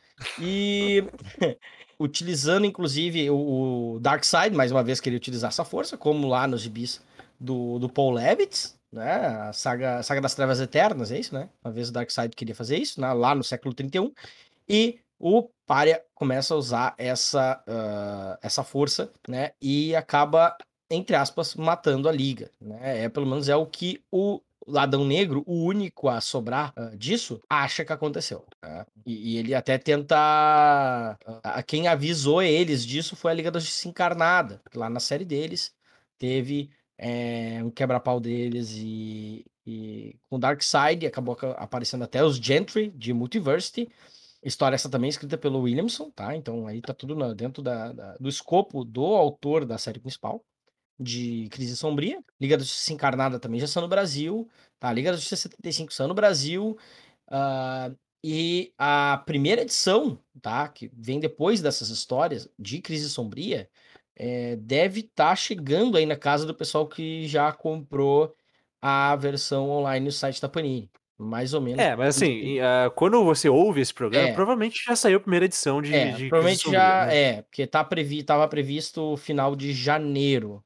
E 0.41 1.03
utilizando, 1.99 2.65
inclusive, 2.65 3.31
o, 3.31 3.95
o 3.95 4.01
Darkseid, 4.01 4.55
mais 4.55 4.71
uma 4.71 4.83
vez 4.83 5.01
que 5.01 5.09
ele 5.09 5.17
utilizar 5.17 5.49
essa 5.49 5.65
força, 5.65 5.97
como 5.97 6.29
lá 6.29 6.47
nos 6.47 6.63
gibis 6.63 7.01
do, 7.39 7.79
do 7.79 7.89
Paul 7.89 8.13
Levitz, 8.13 8.79
né? 8.93 9.27
A 9.27 9.53
saga, 9.53 9.99
a 9.99 10.03
saga 10.03 10.21
das 10.21 10.35
Trevas 10.35 10.61
Eternas, 10.61 11.11
é 11.11 11.19
isso, 11.19 11.35
né? 11.35 11.49
Uma 11.63 11.73
vez 11.73 11.89
o 11.89 11.93
Darkseid 11.93 12.35
queria 12.35 12.55
fazer 12.55 12.79
isso, 12.79 13.01
né? 13.01 13.13
lá 13.13 13.35
no 13.35 13.45
século 13.45 13.75
31. 13.75 14.13
E 14.69 15.01
o 15.19 15.49
Pária 15.67 16.03
começa 16.15 16.55
a 16.55 16.57
usar 16.57 16.95
essa, 16.97 17.63
uh, 17.69 18.39
essa 18.41 18.63
força, 18.63 19.11
né? 19.29 19.53
E 19.61 19.95
acaba, 19.95 20.57
entre 20.91 21.17
aspas, 21.17 21.55
matando 21.55 22.09
a 22.09 22.13
Liga, 22.13 22.51
né? 22.61 23.05
É, 23.05 23.09
pelo 23.09 23.27
menos 23.27 23.49
é 23.49 23.57
o 23.57 23.67
que 23.67 24.03
o 24.11 24.41
Ladão 24.69 25.05
Negro, 25.05 25.43
o 25.47 25.65
único 25.65 26.09
a 26.09 26.21
sobrar 26.21 26.73
uh, 26.79 26.97
disso, 26.97 27.41
acha 27.49 27.85
que 27.85 27.93
aconteceu. 27.93 28.45
Né? 28.63 28.87
E, 29.07 29.35
e, 29.35 29.39
ele 29.39 29.55
até 29.55 29.79
tenta. 29.79 31.19
Uh, 31.27 31.65
quem 31.67 31.89
avisou 31.89 32.43
eles 32.43 32.85
disso 32.85 33.17
foi 33.17 33.33
a 33.33 33.35
Liga 33.35 33.51
da 33.51 33.61
Justiça 33.61 33.89
Encarnada, 33.89 34.61
lá 34.75 34.89
na 34.89 35.01
série 35.01 35.25
deles 35.25 35.77
teve 36.19 36.71
é, 36.99 37.63
um 37.63 37.71
quebra-pau 37.71 38.21
deles 38.21 38.73
e, 38.77 39.47
e 39.65 40.17
com 40.29 40.39
Darkseid 40.39 41.07
acabou 41.07 41.37
aparecendo 41.57 42.05
até 42.05 42.23
os 42.25 42.37
Gentry 42.37 42.91
de 42.91 43.13
Multiversity. 43.13 43.89
História 44.43 44.75
essa 44.75 44.89
também 44.89 45.09
escrita 45.09 45.39
pelo 45.39 45.61
Williamson, 45.61 46.11
tá? 46.11 46.35
Então 46.35 46.67
aí 46.67 46.81
tá 46.81 46.93
tudo 46.93 47.35
dentro 47.35 47.63
da, 47.63 47.93
da, 47.93 48.17
do 48.19 48.29
escopo 48.29 48.85
do 48.85 49.05
autor 49.05 49.65
da 49.65 49.79
série 49.79 50.01
principal 50.01 50.45
de 50.99 51.49
Crise 51.51 51.77
Sombria. 51.77 52.23
Liga 52.41 52.57
da 52.57 52.65
Justiça 52.65 52.93
Encarnada 52.93 53.39
também 53.39 53.61
já 53.61 53.67
saiu 53.67 53.83
no 53.83 53.89
Brasil. 53.89 54.49
Tá? 54.79 54.93
Liga 54.93 55.11
da 55.11 55.17
Justiça 55.17 55.49
75 55.49 55.93
saiu 55.93 56.09
no 56.09 56.15
Brasil. 56.15 56.77
Uh, 57.29 57.97
e 58.23 58.73
a 58.77 59.23
primeira 59.27 59.63
edição, 59.63 60.19
tá? 60.43 60.67
Que 60.69 60.91
vem 60.93 61.21
depois 61.21 61.61
dessas 61.61 61.89
histórias 61.89 62.49
de 62.59 62.81
Crise 62.81 63.09
Sombria, 63.09 63.69
é, 64.17 64.57
deve 64.57 65.01
estar 65.01 65.31
tá 65.31 65.37
chegando 65.37 65.97
aí 65.97 66.05
na 66.05 66.17
casa 66.17 66.45
do 66.45 66.55
pessoal 66.55 66.89
que 66.89 67.29
já 67.29 67.53
comprou 67.53 68.35
a 68.83 69.15
versão 69.15 69.71
online 69.71 70.07
no 70.07 70.13
site 70.13 70.43
da 70.43 70.49
Panini. 70.49 70.91
Mais 71.17 71.53
ou 71.53 71.61
menos. 71.61 71.81
É, 71.81 71.97
mas 71.97 72.17
assim, 72.17 72.61
uh, 72.61 72.91
quando 72.95 73.25
você 73.25 73.49
ouve 73.49 73.81
esse 73.81 73.93
programa, 73.93 74.29
é. 74.29 74.33
provavelmente 74.33 74.85
já 74.85 74.95
saiu 74.95 75.17
a 75.17 75.21
primeira 75.21 75.47
edição 75.47 75.83
de. 75.83 75.93
É, 75.93 76.13
de 76.13 76.29
provavelmente 76.29 76.71
já. 76.71 77.07
Né? 77.07 77.17
É, 77.17 77.43
porque 77.43 77.67
tá 77.67 77.83
previ, 77.83 78.23
tava 78.23 78.47
previsto 78.47 79.17
final 79.17 79.57
de 79.57 79.73
janeiro, 79.73 80.63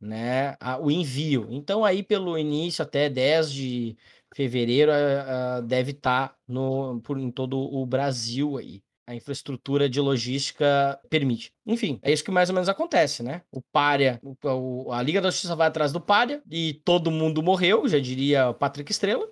né? 0.00 0.56
A, 0.60 0.78
o 0.78 0.90
envio. 0.90 1.46
Então, 1.50 1.84
aí 1.84 2.02
pelo 2.02 2.38
início 2.38 2.82
até 2.82 3.08
10 3.08 3.52
de 3.52 3.96
fevereiro 4.34 4.92
uh, 4.92 5.58
uh, 5.58 5.62
deve 5.62 5.92
estar 5.92 6.28
tá 6.28 6.34
no, 6.48 7.00
por, 7.00 7.18
em 7.18 7.30
todo 7.30 7.58
o 7.58 7.84
Brasil 7.84 8.56
aí 8.56 8.82
a 9.10 9.14
infraestrutura 9.16 9.88
de 9.88 10.00
logística 10.00 10.96
permite. 11.10 11.52
Enfim, 11.66 11.98
é 12.00 12.12
isso 12.12 12.22
que 12.22 12.30
mais 12.30 12.48
ou 12.48 12.54
menos 12.54 12.68
acontece, 12.68 13.24
né? 13.24 13.42
O 13.50 13.60
Pária, 13.60 14.20
o, 14.22 14.92
a 14.92 15.02
Liga 15.02 15.20
da 15.20 15.30
Justiça 15.30 15.56
vai 15.56 15.66
atrás 15.66 15.90
do 15.90 16.00
Pária 16.00 16.40
e 16.48 16.74
todo 16.84 17.10
mundo 17.10 17.42
morreu, 17.42 17.88
já 17.88 17.98
diria 17.98 18.52
Patrick 18.52 18.92
Estrela. 18.92 19.28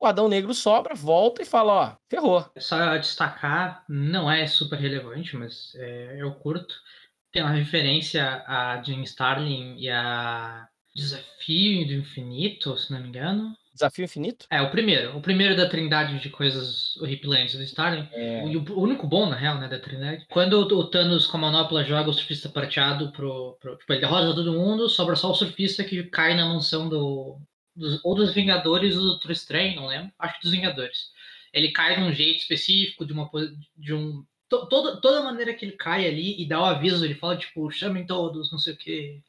o 0.00 0.06
Adão 0.06 0.28
Negro 0.28 0.54
sobra, 0.54 0.94
volta 0.94 1.42
e 1.42 1.44
fala, 1.44 1.72
ó, 1.74 1.96
ferrou. 2.08 2.50
Só 2.56 2.96
destacar, 2.96 3.84
não 3.86 4.30
é 4.30 4.46
super 4.46 4.78
relevante, 4.78 5.36
mas 5.36 5.74
é, 5.74 6.16
eu 6.18 6.32
curto. 6.32 6.74
Tem 7.36 7.42
uma 7.42 7.52
referência 7.52 8.42
a 8.46 8.82
Jim 8.82 9.02
Starlin 9.02 9.76
e 9.76 9.90
a 9.90 10.66
Desafio 10.94 11.86
do 11.86 11.92
Infinito, 11.92 12.74
se 12.78 12.90
não 12.90 12.98
me 12.98 13.08
engano. 13.08 13.54
Desafio 13.74 14.06
Infinito? 14.06 14.46
É, 14.50 14.62
o 14.62 14.70
primeiro. 14.70 15.14
O 15.14 15.20
primeiro 15.20 15.54
da 15.54 15.68
trindade 15.68 16.18
de 16.18 16.30
coisas 16.30 16.96
horripilantes 16.96 17.54
do 17.54 17.62
Starling. 17.62 18.08
É. 18.10 18.42
O, 18.42 18.72
o, 18.72 18.80
único 18.80 19.06
bom, 19.06 19.28
na 19.28 19.36
real, 19.36 19.58
né, 19.58 19.68
da 19.68 19.78
trindade. 19.78 20.24
Quando 20.30 20.54
o, 20.54 20.78
o 20.78 20.84
Thanos 20.84 21.26
com 21.26 21.36
a 21.36 21.40
manopla 21.40 21.84
joga 21.84 22.08
o 22.08 22.12
surfista 22.14 22.48
prateado 22.48 23.12
pro, 23.12 23.58
pro... 23.60 23.76
Tipo, 23.76 23.92
ele 23.92 24.00
derrota 24.00 24.34
todo 24.34 24.54
mundo, 24.54 24.88
sobra 24.88 25.14
só 25.14 25.30
o 25.30 25.34
surfista 25.34 25.84
que 25.84 26.04
cai 26.04 26.34
na 26.34 26.46
mansão 26.46 26.88
do... 26.88 27.38
Dos, 27.76 28.00
ou 28.02 28.14
dos 28.14 28.32
Vingadores 28.32 28.96
ou 28.96 29.02
do 29.02 29.08
Doutor 29.08 29.30
Estranho, 29.30 29.76
não 29.76 29.88
lembro. 29.88 30.10
Acho 30.18 30.36
que 30.36 30.44
dos 30.44 30.52
Vingadores. 30.52 31.10
Ele 31.52 31.70
cai 31.70 31.96
de 31.96 32.00
um 32.00 32.14
jeito 32.14 32.38
específico, 32.38 33.04
de 33.04 33.12
uma... 33.12 33.28
De 33.76 33.92
um, 33.92 34.24
to, 34.48 34.66
toda, 34.68 35.00
toda 35.00 35.22
maneira 35.22 35.54
que 35.54 35.64
ele 35.64 35.72
cai 35.72 36.06
ali 36.06 36.40
e 36.40 36.46
dá 36.46 36.60
o 36.60 36.64
aviso, 36.64 37.04
ele 37.04 37.14
fala, 37.14 37.36
tipo, 37.36 37.70
chamem 37.70 38.06
todos, 38.06 38.50
não 38.52 38.58
sei 38.58 38.74
o 38.74 38.76
que 38.76 39.20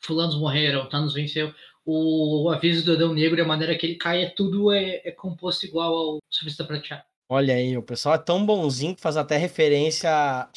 fulanos 0.00 0.36
morreram, 0.36 0.88
Thanos 0.88 1.14
venceu 1.14 1.52
o 1.90 2.50
aviso 2.50 2.84
do 2.84 2.92
Adão 2.92 3.14
Negro, 3.14 3.42
a 3.42 3.46
maneira 3.46 3.74
que 3.74 3.86
ele 3.86 3.94
cai, 3.94 4.22
é 4.22 4.28
tudo 4.28 4.70
é, 4.70 5.00
é 5.04 5.10
composto 5.10 5.64
igual 5.64 5.94
ao 5.94 6.18
Surfista 6.28 6.62
Prateado. 6.62 7.02
Olha 7.30 7.54
aí, 7.54 7.76
o 7.78 7.82
pessoal 7.82 8.14
é 8.14 8.18
tão 8.18 8.44
bonzinho 8.44 8.94
que 8.94 9.00
faz 9.00 9.16
até 9.16 9.38
referência 9.38 10.10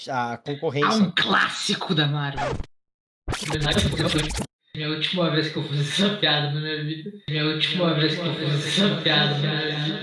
à, 0.09 0.37
concorrência. 0.37 0.89
A 0.89 0.95
um 0.95 1.11
clássico 1.11 1.95
da 1.95 2.07
Marvel. 2.07 2.53
Minha 4.75 4.89
última 4.89 5.29
vez 5.31 5.49
que 5.49 5.57
eu 5.57 5.63
fiz 5.63 5.79
essa 5.79 6.17
piada 6.17 6.51
na 6.51 6.61
minha 6.61 6.83
vida. 6.83 7.11
Minha 7.29 7.45
última 7.45 7.93
vez 7.93 8.15
que 8.15 8.25
eu 8.25 8.33
fiz 8.35 8.79
essa 8.79 9.01
piada 9.01 9.37
na 9.37 9.39
minha 9.39 9.95
vida. 9.95 10.01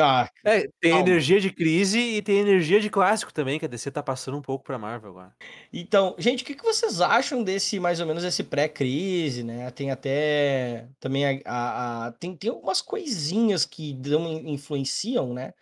Ah, 0.00 0.30
é, 0.44 0.68
tem 0.80 0.92
calma. 0.92 1.08
energia 1.08 1.40
de 1.40 1.50
crise 1.50 1.98
e 1.98 2.22
tem 2.22 2.38
energia 2.38 2.80
de 2.80 2.88
clássico 2.88 3.32
também, 3.32 3.58
que 3.58 3.64
a 3.64 3.68
DC 3.68 3.90
tá 3.90 4.02
passando 4.02 4.36
um 4.36 4.42
pouco 4.42 4.64
pra 4.64 4.78
Marvel 4.78 5.10
agora. 5.10 5.34
Então, 5.72 6.14
gente, 6.18 6.42
o 6.42 6.46
que, 6.46 6.54
que 6.54 6.64
vocês 6.64 7.00
acham 7.00 7.42
desse, 7.42 7.80
mais 7.80 8.00
ou 8.00 8.06
menos, 8.06 8.22
esse 8.22 8.44
pré-crise, 8.44 9.42
né? 9.42 9.70
Tem 9.70 9.90
até 9.90 10.86
também 11.00 11.24
a, 11.24 11.40
a, 11.44 12.06
a, 12.06 12.12
tem, 12.12 12.36
tem 12.36 12.50
algumas 12.50 12.80
coisinhas 12.80 13.64
que 13.64 13.92
dão, 13.94 14.32
influenciam, 14.46 15.34
né? 15.34 15.52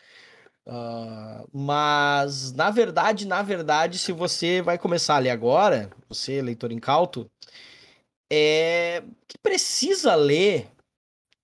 Uh, 0.67 1.49
mas, 1.53 2.53
na 2.53 2.71
verdade, 2.71 3.27
na 3.27 3.41
verdade, 3.43 3.99
se 3.99 4.11
você 4.13 4.61
vai 4.61 4.77
começar 4.77 5.17
ali 5.17 5.31
agora, 5.31 5.91
você, 6.09 6.43
leitor 6.43 6.73
incauto, 6.73 7.31
é 8.31 9.03
que 9.29 9.39
precisa 9.39 10.15
ler 10.17 10.69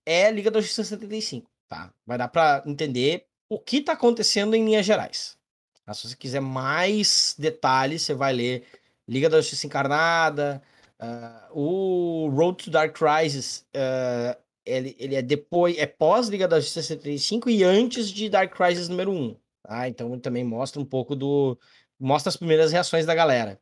é 0.05 0.31
Liga 0.31 0.51
da 0.51 0.61
Justiça 0.61 0.85
75 0.85 1.52
tá? 1.73 1.91
Vai 2.07 2.19
dar 2.19 2.29
para 2.29 2.63
entender 2.67 3.25
o 3.49 3.59
que 3.59 3.79
está 3.79 3.95
acontecendo 3.95 4.55
em 4.55 4.63
linhas 4.63 4.85
gerais. 4.85 5.39
Tá? 5.87 5.95
Se 5.95 6.07
você 6.07 6.15
quiser 6.15 6.41
mais 6.41 7.35
detalhes, 7.39 8.03
você 8.03 8.13
vai 8.13 8.35
ler 8.35 8.65
Liga 9.09 9.31
da 9.31 9.41
Justiça 9.41 9.67
Encarnada, 9.67 10.63
uh, 11.01 11.59
o 11.59 12.29
Road 12.29 12.65
to 12.65 12.71
Dark 12.71 12.95
Crisis, 12.95 13.67
uh, 13.75 14.39
ele, 14.67 14.95
ele 14.99 15.15
é 15.15 15.23
depois, 15.23 15.77
é 15.79 15.87
pós 15.87 16.29
Liga 16.29 16.47
da 16.47 16.61
Justiça 16.61 16.83
75 16.83 17.49
e 17.49 17.65
antes 17.65 18.11
de 18.11 18.29
Dark 18.29 18.55
Crisis 18.55 18.89
número 18.89 19.11
1. 19.11 19.37
Tá? 19.63 19.89
Então 19.89 20.19
também 20.21 20.45
mostra 20.45 20.81
um 20.81 20.85
pouco 20.85 21.17
do. 21.17 21.59
Mostra 21.99 22.29
as 22.29 22.37
primeiras 22.37 22.71
reações 22.71 23.07
da 23.07 23.15
galera. 23.15 23.59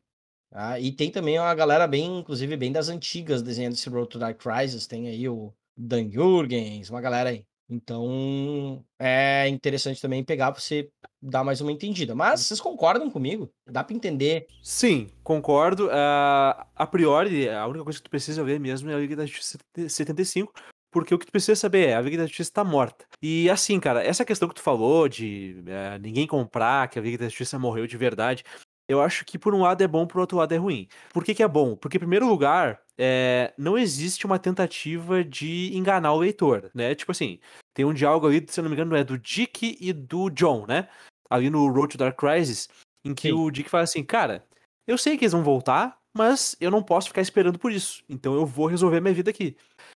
Tá? 0.49 0.77
E 0.79 0.91
tem 0.91 1.09
também 1.09 1.39
uma 1.39 1.55
galera 1.55 1.87
bem, 1.87 2.19
inclusive, 2.19 2.57
bem 2.57 2.73
das 2.73 2.89
antigas 2.89 3.41
desenhando 3.41 3.73
esse 3.73 3.89
Road 3.89 4.09
to 4.09 4.19
Dark 4.19 4.37
Crisis. 4.37 4.85
Tem 4.85 5.07
aí 5.07 5.29
o 5.29 5.53
Dan 5.77 6.11
Jurgens, 6.11 6.89
uma 6.89 6.99
galera 6.99 7.29
aí. 7.29 7.45
Então, 7.71 8.83
é 8.99 9.47
interessante 9.47 10.01
também 10.01 10.25
pegar 10.25 10.51
para 10.51 10.59
você 10.59 10.89
dar 11.21 11.41
mais 11.41 11.61
uma 11.61 11.71
entendida. 11.71 12.13
Mas 12.13 12.41
vocês 12.41 12.59
concordam 12.59 13.09
comigo? 13.09 13.49
Dá 13.65 13.81
para 13.81 13.95
entender? 13.95 14.45
Sim, 14.61 15.09
concordo. 15.23 15.87
Uh, 15.87 16.65
a 16.75 16.85
priori, 16.85 17.47
a 17.47 17.65
única 17.65 17.85
coisa 17.85 17.97
que 17.97 18.03
tu 18.03 18.09
precisa 18.09 18.43
ver 18.43 18.59
mesmo 18.59 18.89
é 18.89 18.93
a 18.95 18.99
Liga 18.99 19.15
da 19.15 19.25
Justiça 19.25 19.57
75, 19.87 20.51
porque 20.91 21.15
o 21.15 21.17
que 21.17 21.25
tu 21.25 21.31
precisa 21.31 21.55
saber 21.55 21.87
é 21.87 21.95
a 21.95 22.01
Liga 22.01 22.17
da 22.17 22.25
Justiça 22.25 22.49
está 22.49 22.63
morta. 22.65 23.05
E 23.21 23.49
assim, 23.49 23.79
cara, 23.79 24.03
essa 24.03 24.25
questão 24.25 24.49
que 24.49 24.55
tu 24.55 24.61
falou 24.61 25.07
de 25.07 25.55
uh, 25.59 25.97
ninguém 26.01 26.27
comprar, 26.27 26.89
que 26.89 26.99
a 26.99 27.01
Liga 27.01 27.19
da 27.19 27.29
Justiça 27.29 27.57
morreu 27.57 27.87
de 27.87 27.95
verdade, 27.95 28.43
eu 28.91 29.01
acho 29.01 29.23
que 29.23 29.39
por 29.39 29.55
um 29.55 29.61
lado 29.61 29.81
é 29.81 29.87
bom, 29.87 30.05
por 30.05 30.19
outro 30.19 30.37
lado 30.37 30.53
é 30.53 30.57
ruim. 30.57 30.87
Por 31.13 31.23
que, 31.23 31.33
que 31.33 31.41
é 31.41 31.47
bom? 31.47 31.75
Porque, 31.77 31.95
em 31.95 31.99
primeiro 31.99 32.27
lugar, 32.27 32.81
é, 32.97 33.53
não 33.57 33.77
existe 33.77 34.25
uma 34.25 34.37
tentativa 34.37 35.23
de 35.23 35.71
enganar 35.73 36.11
o 36.13 36.19
leitor, 36.19 36.69
né? 36.73 36.93
Tipo 36.93 37.13
assim, 37.13 37.39
tem 37.73 37.85
um 37.85 37.93
diálogo 37.93 38.27
ali, 38.27 38.45
se 38.47 38.59
eu 38.59 38.63
não 38.63 38.69
me 38.69 38.75
engano, 38.75 38.95
é 38.95 39.03
do 39.03 39.17
Dick 39.17 39.77
e 39.79 39.93
do 39.93 40.29
John, 40.29 40.65
né? 40.67 40.89
Ali 41.29 41.49
no 41.49 41.71
Road 41.71 41.93
to 41.93 41.97
Dark 41.97 42.19
Crisis, 42.19 42.67
em 43.05 43.13
que 43.13 43.29
Sim. 43.29 43.33
o 43.33 43.49
Dick 43.49 43.69
fala 43.69 43.85
assim, 43.85 44.03
cara, 44.03 44.45
eu 44.85 44.97
sei 44.97 45.17
que 45.17 45.23
eles 45.23 45.31
vão 45.31 45.41
voltar, 45.41 45.97
mas 46.13 46.57
eu 46.59 46.69
não 46.69 46.83
posso 46.83 47.07
ficar 47.07 47.21
esperando 47.21 47.57
por 47.57 47.71
isso. 47.71 48.03
Então 48.09 48.33
eu 48.33 48.45
vou 48.45 48.67
resolver 48.67 48.99
minha 48.99 49.13
vida 49.13 49.29
aqui. 49.29 49.55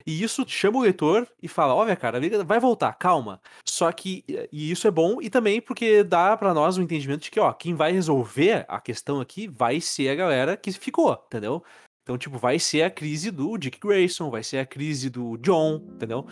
E 0.07 0.23
isso 0.23 0.45
chama 0.47 0.79
o 0.79 0.83
leitor 0.83 1.27
e 1.43 1.49
fala: 1.49 1.75
Olha, 1.75 1.97
cara, 1.97 2.19
a 2.19 2.21
vida 2.21 2.43
vai 2.45 2.59
voltar, 2.59 2.93
calma. 2.95 3.41
Só 3.65 3.91
que, 3.93 4.25
e 4.53 4.71
isso 4.71 4.87
é 4.87 4.91
bom, 4.91 5.21
e 5.21 5.29
também 5.31 5.61
porque 5.61 6.03
dá 6.03 6.37
para 6.37 6.55
nós 6.55 6.77
o 6.77 6.81
um 6.81 6.85
entendimento 6.85 7.23
de 7.23 7.31
que, 7.31 7.41
ó, 7.41 7.53
quem 7.53 7.75
vai 7.75 7.93
resolver 7.93 8.65
a 8.69 8.81
questão 8.81 9.21
aqui 9.21 9.49
vai 9.49 9.81
ser 9.81 10.09
a 10.09 10.15
galera 10.15 10.57
que 10.57 10.73
ficou, 10.73 11.13
entendeu? 11.27 11.63
Então, 12.03 12.19
tipo, 12.19 12.37
vai 12.37 12.59
ser 12.59 12.83
a 12.83 12.91
crise 12.91 13.31
do 13.31 13.57
Dick 13.57 13.79
Grayson, 13.79 14.29
vai 14.29 14.43
ser 14.43 14.59
a 14.59 14.67
crise 14.67 15.09
do 15.09 15.37
John, 15.39 15.81
entendeu? 15.95 16.27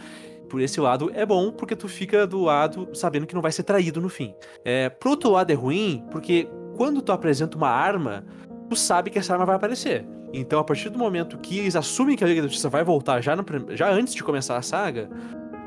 Por 0.48 0.60
esse 0.60 0.80
lado 0.80 1.12
é 1.14 1.24
bom, 1.24 1.52
porque 1.52 1.76
tu 1.76 1.88
fica 1.88 2.26
do 2.26 2.40
lado 2.42 2.88
sabendo 2.92 3.24
que 3.24 3.34
não 3.34 3.42
vai 3.42 3.52
ser 3.52 3.62
traído 3.62 4.00
no 4.00 4.08
fim. 4.08 4.34
É, 4.64 4.88
pro 4.88 5.10
outro 5.10 5.30
lado 5.30 5.52
é 5.52 5.54
ruim, 5.54 6.04
porque 6.10 6.48
quando 6.76 7.00
tu 7.00 7.12
apresenta 7.12 7.56
uma 7.56 7.68
arma, 7.68 8.26
tu 8.68 8.74
sabe 8.74 9.10
que 9.10 9.18
essa 9.18 9.32
arma 9.32 9.46
vai 9.46 9.54
aparecer. 9.54 10.04
Então, 10.32 10.60
a 10.60 10.64
partir 10.64 10.88
do 10.90 10.98
momento 10.98 11.38
que 11.38 11.58
eles 11.58 11.74
assumem 11.74 12.16
que 12.16 12.24
a 12.24 12.26
Liga 12.26 12.42
da 12.42 12.48
Justiça 12.48 12.68
vai 12.68 12.84
voltar 12.84 13.20
já, 13.20 13.34
no, 13.34 13.44
já 13.70 13.90
antes 13.90 14.14
de 14.14 14.22
começar 14.22 14.56
a 14.56 14.62
saga, 14.62 15.08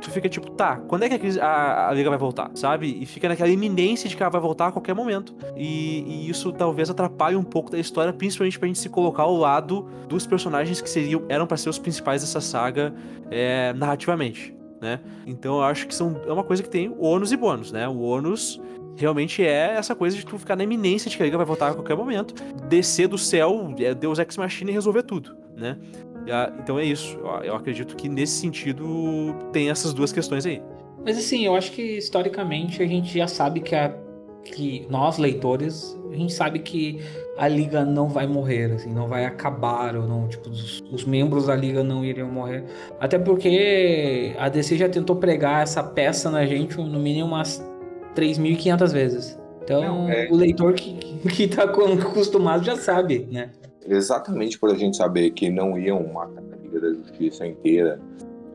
tu 0.04 0.12
fica 0.12 0.28
tipo, 0.28 0.52
tá, 0.52 0.78
quando 0.88 1.04
é 1.04 1.18
que 1.18 1.40
a, 1.40 1.90
a, 1.90 1.94
Liga 1.94 2.10
vai 2.10 2.20
voltar, 2.20 2.52
sabe? 2.54 2.98
E 3.02 3.06
fica 3.06 3.28
naquela 3.28 3.50
iminência 3.50 4.10
de 4.10 4.16
que 4.16 4.22
ela 4.22 4.30
vai 4.30 4.42
voltar 4.42 4.68
a 4.68 4.72
qualquer 4.72 4.94
momento. 4.94 5.36
E, 5.56 6.04
e, 6.06 6.30
isso 6.30 6.52
talvez 6.52 6.90
atrapalhe 6.90 7.36
um 7.36 7.44
pouco 7.44 7.72
da 7.72 7.80
história, 7.80 8.12
principalmente 8.14 8.60
pra 8.60 8.68
gente 8.68 8.80
se 8.80 8.90
colocar 8.90 9.24
ao 9.24 9.36
lado 9.36 9.88
dos 10.08 10.28
personagens 10.28 10.82
que 10.82 10.90
seriam 10.90 11.24
eram 11.30 11.48
para 11.48 11.58
ser 11.58 11.70
os 11.70 11.80
principais 11.80 12.22
dessa 12.22 12.42
saga 12.42 12.94
é, 13.32 13.74
narrativamente. 13.74 14.56
Né? 14.82 15.00
Então 15.26 15.56
eu 15.56 15.64
acho 15.64 15.88
que 15.88 15.96
são, 15.96 16.20
é 16.28 16.34
uma 16.34 16.44
coisa 16.44 16.62
que 16.62 16.70
tem 16.70 16.94
ônus 17.00 17.32
e 17.32 17.38
bônus, 17.38 17.72
né? 17.72 17.88
O 17.88 18.02
ônus 18.02 18.62
realmente 18.96 19.44
é 19.44 19.76
essa 19.76 19.96
coisa 19.96 20.16
de 20.16 20.26
tu 20.26 20.38
ficar 20.38 20.56
na 20.56 20.64
iminência 20.64 21.10
de 21.10 21.18
que 21.18 21.24
a 21.24 21.26
Liga 21.26 21.38
vai 21.38 21.46
voltar 21.46 21.70
a 21.70 21.74
qualquer 21.74 21.96
momento, 21.96 22.34
descer 22.68 23.08
do 23.08 23.18
céu, 23.18 23.74
é 23.80 23.94
Deus 23.94 24.20
Ex 24.20 24.38
Machina 24.38 24.72
e 24.72 24.74
resolver 24.74 25.04
tudo, 25.04 25.36
né? 25.56 25.78
Então 26.60 26.80
é 26.80 26.86
isso. 26.86 27.18
Eu 27.44 27.56
acredito 27.56 27.96
que 27.96 28.08
nesse 28.08 28.40
sentido 28.40 29.36
tem 29.52 29.70
essas 29.70 29.94
duas 29.94 30.12
questões 30.12 30.46
aí. 30.46 30.62
Mas 31.06 31.18
assim, 31.18 31.46
eu 31.46 31.56
acho 31.56 31.72
que 31.72 31.82
historicamente 31.82 32.82
a 32.82 32.88
gente 32.88 33.18
já 33.18 33.28
sabe 33.28 33.60
que, 33.60 33.76
a, 33.76 33.94
que 34.46 34.88
nós, 34.90 35.18
leitores, 35.18 36.00
a 36.10 36.16
gente 36.16 36.32
sabe 36.32 36.60
que 36.60 37.02
a 37.38 37.48
liga 37.48 37.84
não 37.84 38.08
vai 38.08 38.26
morrer, 38.26 38.72
assim, 38.72 38.94
não 38.94 39.08
vai 39.08 39.26
acabar, 39.26 39.98
ou 39.98 40.08
não, 40.08 40.28
tipo, 40.28 40.50
os, 40.50 40.82
os, 40.92 41.04
membros 41.04 41.48
da 41.48 41.56
liga 41.56 41.84
não 41.84 42.06
iriam 42.06 42.32
morrer. 42.32 42.64
Até 43.00 43.20
porque 43.20 44.34
a 44.38 44.48
DC 44.48 44.78
já 44.78 44.88
tentou 44.88 45.16
pregar 45.18 45.64
essa 45.64 45.84
peça 45.84 46.30
na 46.30 46.46
gente 46.46 46.78
no 46.78 47.00
mínimo 47.00 47.28
umas 47.28 47.62
3.500 48.16 48.94
vezes. 48.94 49.40
Então, 49.64 49.82
não, 49.82 50.10
é... 50.10 50.28
o 50.30 50.36
leitor 50.36 50.74
que, 50.74 50.96
que 51.30 51.48
tá 51.48 51.64
acostumado 51.64 52.64
já 52.64 52.76
sabe, 52.76 53.28
né? 53.32 53.52
Exatamente 53.88 54.58
por 54.58 54.70
a 54.72 54.76
gente 54.76 54.98
saber 54.98 55.32
que 55.32 55.50
não 55.50 55.78
iam 55.78 56.06
matar 56.12 56.44
a 56.52 56.56
Liga 56.56 56.80
da 56.80 56.94
Justiça 56.94 57.46
inteira 57.46 58.00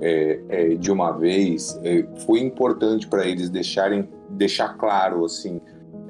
é, 0.00 0.40
é, 0.48 0.68
de 0.74 0.90
uma 0.90 1.12
vez, 1.12 1.78
é, 1.82 2.04
foi 2.24 2.40
importante 2.40 3.06
para 3.06 3.26
eles 3.26 3.50
deixarem 3.50 4.09
deixar 4.30 4.76
claro 4.76 5.24
assim, 5.24 5.61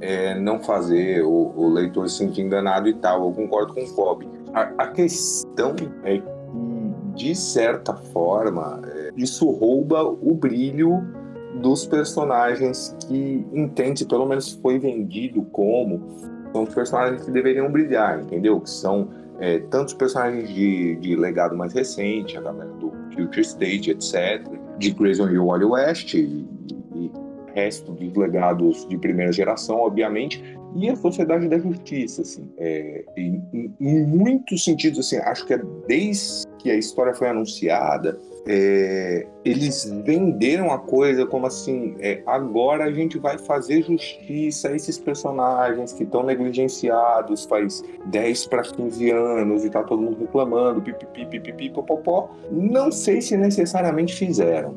é, 0.00 0.38
não 0.38 0.60
fazer 0.60 1.22
o, 1.24 1.52
o, 1.56 1.68
leitor 1.68 2.08
se 2.08 2.18
sentir 2.18 2.42
enganado 2.42 2.88
e 2.88 2.94
tal. 2.94 3.26
Eu 3.26 3.32
concordo 3.32 3.74
com 3.74 3.82
o 3.82 3.94
Kobe. 3.94 4.28
A, 4.52 4.72
a 4.78 4.86
questão 4.88 5.74
é 6.04 6.18
que, 6.18 6.24
de 7.14 7.34
certa 7.34 7.94
forma, 7.94 8.80
é, 8.86 9.10
isso 9.16 9.50
rouba 9.50 10.04
o 10.04 10.34
brilho 10.34 11.02
dos 11.56 11.86
personagens 11.86 12.96
que 13.06 13.46
entende, 13.52 14.04
pelo 14.04 14.26
menos 14.26 14.52
foi 14.62 14.78
vendido 14.78 15.42
como 15.44 16.00
são 16.52 16.62
os 16.62 16.74
personagens 16.74 17.24
que 17.24 17.30
deveriam 17.30 17.70
brilhar, 17.70 18.20
entendeu? 18.20 18.60
Que 18.60 18.70
são 18.70 19.08
é, 19.38 19.58
tantos 19.58 19.94
personagens 19.94 20.48
de, 20.48 20.96
de 20.96 21.16
legado 21.16 21.56
mais 21.56 21.72
recente, 21.72 22.36
a 22.36 22.40
galera 22.40 22.70
do 22.72 22.92
Future 23.14 23.40
State, 23.40 23.90
etc., 23.90 24.46
de 24.78 24.90
Grayson 24.90 25.28
e 25.28 25.38
Wally 25.38 25.64
West, 25.64 26.14
e, 26.14 26.46
e 26.94 27.10
resto 27.54 27.92
dos 27.92 28.14
legados 28.14 28.86
de 28.88 28.96
primeira 28.96 29.32
geração, 29.32 29.76
obviamente, 29.76 30.42
e 30.76 30.88
a 30.88 30.96
Sociedade 30.96 31.48
da 31.48 31.58
Justiça, 31.58 32.22
assim, 32.22 32.48
é, 32.58 33.04
em, 33.16 33.42
em, 33.80 34.06
muitos 34.06 34.64
sentidos, 34.64 34.98
assim, 34.98 35.16
acho 35.16 35.46
que 35.46 35.54
é 35.54 35.60
desde 35.86 36.46
que 36.58 36.70
a 36.70 36.76
história 36.76 37.14
foi 37.14 37.28
anunciada, 37.28 38.18
é, 38.46 39.26
eles 39.44 39.84
venderam 40.04 40.70
a 40.72 40.78
coisa 40.78 41.26
como 41.26 41.46
assim: 41.46 41.96
é, 42.00 42.22
agora 42.26 42.84
a 42.84 42.92
gente 42.92 43.18
vai 43.18 43.38
fazer 43.38 43.82
justiça 43.82 44.68
a 44.68 44.76
esses 44.76 44.98
personagens 44.98 45.92
que 45.92 46.04
estão 46.04 46.22
negligenciados 46.22 47.44
faz 47.44 47.82
10 48.06 48.46
para 48.46 48.62
15 48.62 49.10
anos 49.10 49.64
e 49.64 49.70
tá 49.70 49.82
todo 49.82 50.02
mundo 50.02 50.18
reclamando, 50.20 50.80
pipipi, 50.80 51.70
popopó. 51.70 52.30
Não 52.50 52.90
sei 52.90 53.20
se 53.20 53.36
necessariamente 53.36 54.14
fizeram, 54.14 54.74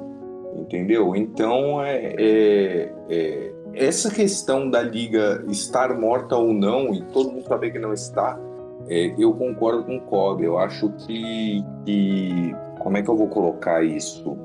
entendeu? 0.56 1.16
Então, 1.16 1.82
é, 1.84 2.16
é, 2.18 2.94
é, 3.10 3.52
essa 3.74 4.12
questão 4.12 4.70
da 4.70 4.82
liga 4.82 5.44
estar 5.48 5.98
morta 5.98 6.36
ou 6.36 6.54
não, 6.54 6.94
e 6.94 7.02
todo 7.06 7.32
mundo 7.32 7.48
saber 7.48 7.72
que 7.72 7.80
não 7.80 7.94
está, 7.94 8.40
é, 8.88 9.14
eu 9.18 9.34
concordo 9.34 9.84
com 9.84 9.98
o 9.98 10.02
Kobe. 10.02 10.44
Eu 10.44 10.58
acho 10.58 10.90
que, 11.06 11.64
que 11.86 12.56
como 12.82 12.98
é 12.98 13.02
que 13.02 13.10
eu 13.10 13.16
vou 13.16 13.28
colocar 13.28 13.84
isso? 13.84 14.38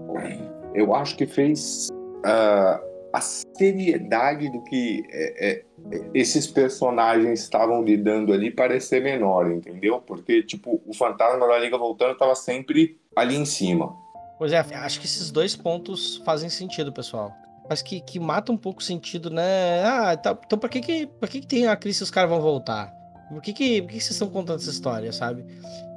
Eu 0.74 0.94
acho 0.94 1.16
que 1.16 1.26
fez 1.26 1.88
uh, 2.18 2.84
a 3.12 3.20
seriedade 3.20 4.50
do 4.50 4.62
que 4.64 5.02
é, 5.10 5.50
é, 5.50 5.64
esses 6.12 6.46
personagens 6.46 7.40
estavam 7.40 7.82
lidando 7.82 8.32
ali 8.32 8.50
parecer 8.50 9.02
menor, 9.02 9.50
entendeu? 9.50 10.00
Porque, 10.00 10.42
tipo, 10.42 10.80
o 10.86 10.92
fantasma 10.92 11.46
da 11.46 11.58
Liga 11.58 11.78
voltando 11.78 12.12
estava 12.12 12.34
sempre 12.34 13.00
ali 13.16 13.36
em 13.36 13.46
cima. 13.46 13.94
Pois 14.38 14.52
é, 14.52 14.58
acho 14.58 15.00
que 15.00 15.06
esses 15.06 15.30
dois 15.30 15.56
pontos 15.56 16.18
fazem 16.18 16.50
sentido, 16.50 16.92
pessoal. 16.92 17.32
Mas 17.68 17.80
que, 17.80 18.00
que 18.00 18.20
mata 18.20 18.52
um 18.52 18.56
pouco 18.56 18.80
o 18.80 18.84
sentido, 18.84 19.30
né? 19.30 19.82
Ah, 19.82 20.16
tá, 20.16 20.38
então 20.44 20.58
pra 20.58 20.68
que 20.68 20.80
que, 20.80 21.06
pra 21.06 21.26
que 21.28 21.40
que 21.40 21.46
tem 21.46 21.66
a 21.66 21.74
crise 21.74 21.98
se 21.98 22.04
os 22.04 22.10
caras 22.10 22.30
vão 22.30 22.40
voltar? 22.40 22.95
Por 23.28 23.42
que 23.42 23.52
que, 23.52 23.82
por 23.82 23.90
que, 23.90 24.00
vocês 24.00 24.12
estão 24.12 24.28
contando 24.28 24.60
essa 24.60 24.70
história, 24.70 25.12
sabe? 25.12 25.44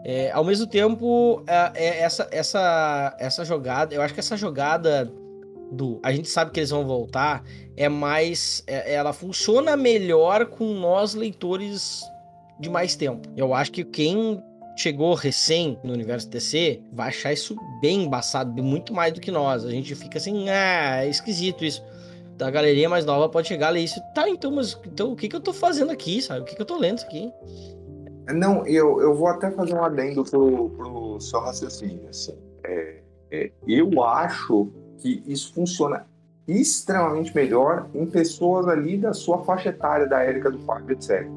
É, 0.04 0.32
ao 0.32 0.44
mesmo 0.44 0.66
tempo, 0.66 1.44
é, 1.48 1.72
é, 1.76 2.00
essa, 2.02 2.28
essa, 2.32 3.16
essa 3.20 3.46
jogada, 3.46 3.94
eu 3.94 4.02
acho 4.02 4.14
que 4.14 4.20
essa 4.20 4.36
jogada 4.36 5.12
do 5.72 6.00
a 6.02 6.12
gente 6.12 6.28
sabe 6.28 6.52
que 6.52 6.60
eles 6.60 6.72
vão 6.72 6.86
voltar 6.86 7.44
é 7.78 7.88
mais. 7.88 8.64
É, 8.66 8.94
ela 8.94 9.14
funciona 9.14 9.78
melhor 9.78 10.48
com 10.48 10.74
nós 10.74 11.14
leitores 11.14 12.04
de 12.60 12.70
mais 12.70 12.96
tempo. 12.96 13.30
Eu 13.38 13.54
acho 13.54 13.72
que 13.72 13.84
quem 13.84 14.44
chegou 14.76 15.14
recém 15.14 15.78
no 15.84 15.94
universo 15.94 16.30
DC 16.30 16.82
vai 16.92 17.10
achar 17.10 17.34
isso 17.34 17.56
bem 17.82 18.04
embaçado, 18.04 18.64
muito 18.64 18.94
mais 18.94 19.14
do 19.14 19.20
que 19.20 19.30
nós. 19.30 19.66
A 19.66 19.72
gente 19.72 19.94
fica 19.94 20.18
assim, 20.18 20.50
ah, 20.50 21.04
é 21.04 21.10
esquisito 21.10 21.64
isso. 21.64 21.84
Da 22.40 22.50
galerinha 22.50 22.88
mais 22.88 23.06
nova 23.06 23.28
pode 23.28 23.50
chegar 23.50 23.70
ler 23.70 23.82
isso. 23.82 24.00
Tá, 24.16 24.30
então, 24.30 24.50
mas 24.50 24.80
então, 24.86 25.12
o 25.12 25.16
que, 25.16 25.28
que 25.28 25.36
eu 25.36 25.42
tô 25.42 25.52
fazendo 25.52 25.92
aqui, 25.92 26.22
sabe? 26.22 26.40
O 26.40 26.46
que, 26.46 26.56
que 26.56 26.62
eu 26.62 26.66
tô 26.66 26.78
lendo 26.78 27.02
aqui? 27.02 27.30
Não, 28.34 28.66
eu, 28.66 29.02
eu 29.02 29.14
vou 29.14 29.28
até 29.28 29.52
fazer 29.52 29.74
um 29.74 29.84
adendo 29.84 30.24
pro, 30.24 30.70
pro 30.70 31.20
seu 31.20 31.42
raciocínio. 31.42 32.08
Assim. 32.08 32.38
É, 32.64 33.02
é, 33.30 33.52
eu 33.68 34.02
acho 34.02 34.72
que 35.00 35.22
isso 35.28 35.54
funciona 35.54 36.08
extremamente 36.48 37.36
melhor 37.36 37.90
em 37.94 38.06
pessoas 38.06 38.70
ali 38.70 38.98
da 38.98 39.12
sua 39.12 39.40
faixa 39.44 39.68
etária, 39.68 40.08
da 40.08 40.24
Érica, 40.24 40.50
do 40.50 40.60
Fábio, 40.60 40.94
etc. 40.94 41.28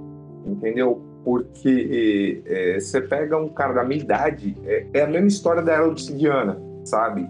Entendeu? 0.47 1.03
Porque 1.25 2.45
é, 2.47 2.79
você 2.79 3.01
pega 3.01 3.37
um 3.37 3.49
cara 3.49 3.73
da 3.73 3.83
minha 3.83 4.01
idade, 4.01 4.57
é, 4.65 4.87
é, 4.95 5.03
a 5.03 5.09
mesma 5.09 5.27
história 5.27 5.63
da 5.63 5.73
Era 5.73 5.89
Obsidiana, 5.89 6.63
sabe? 6.85 7.29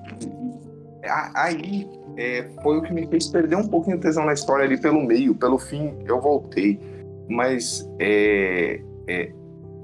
Aí 1.35 1.89
é, 2.17 2.49
foi 2.63 2.79
o 2.79 2.83
que 2.83 2.93
me 2.93 3.07
fez 3.07 3.29
perder 3.29 3.57
um 3.57 3.67
pouquinho 3.67 3.97
de 3.97 4.03
tesão 4.03 4.25
na 4.25 4.33
história 4.33 4.65
ali 4.65 4.81
pelo 4.81 5.03
meio, 5.03 5.35
pelo 5.35 5.59
fim, 5.59 5.95
eu 6.07 6.21
voltei. 6.21 6.79
Mas 7.29 7.89
é, 7.99 8.81
é, 9.09 9.33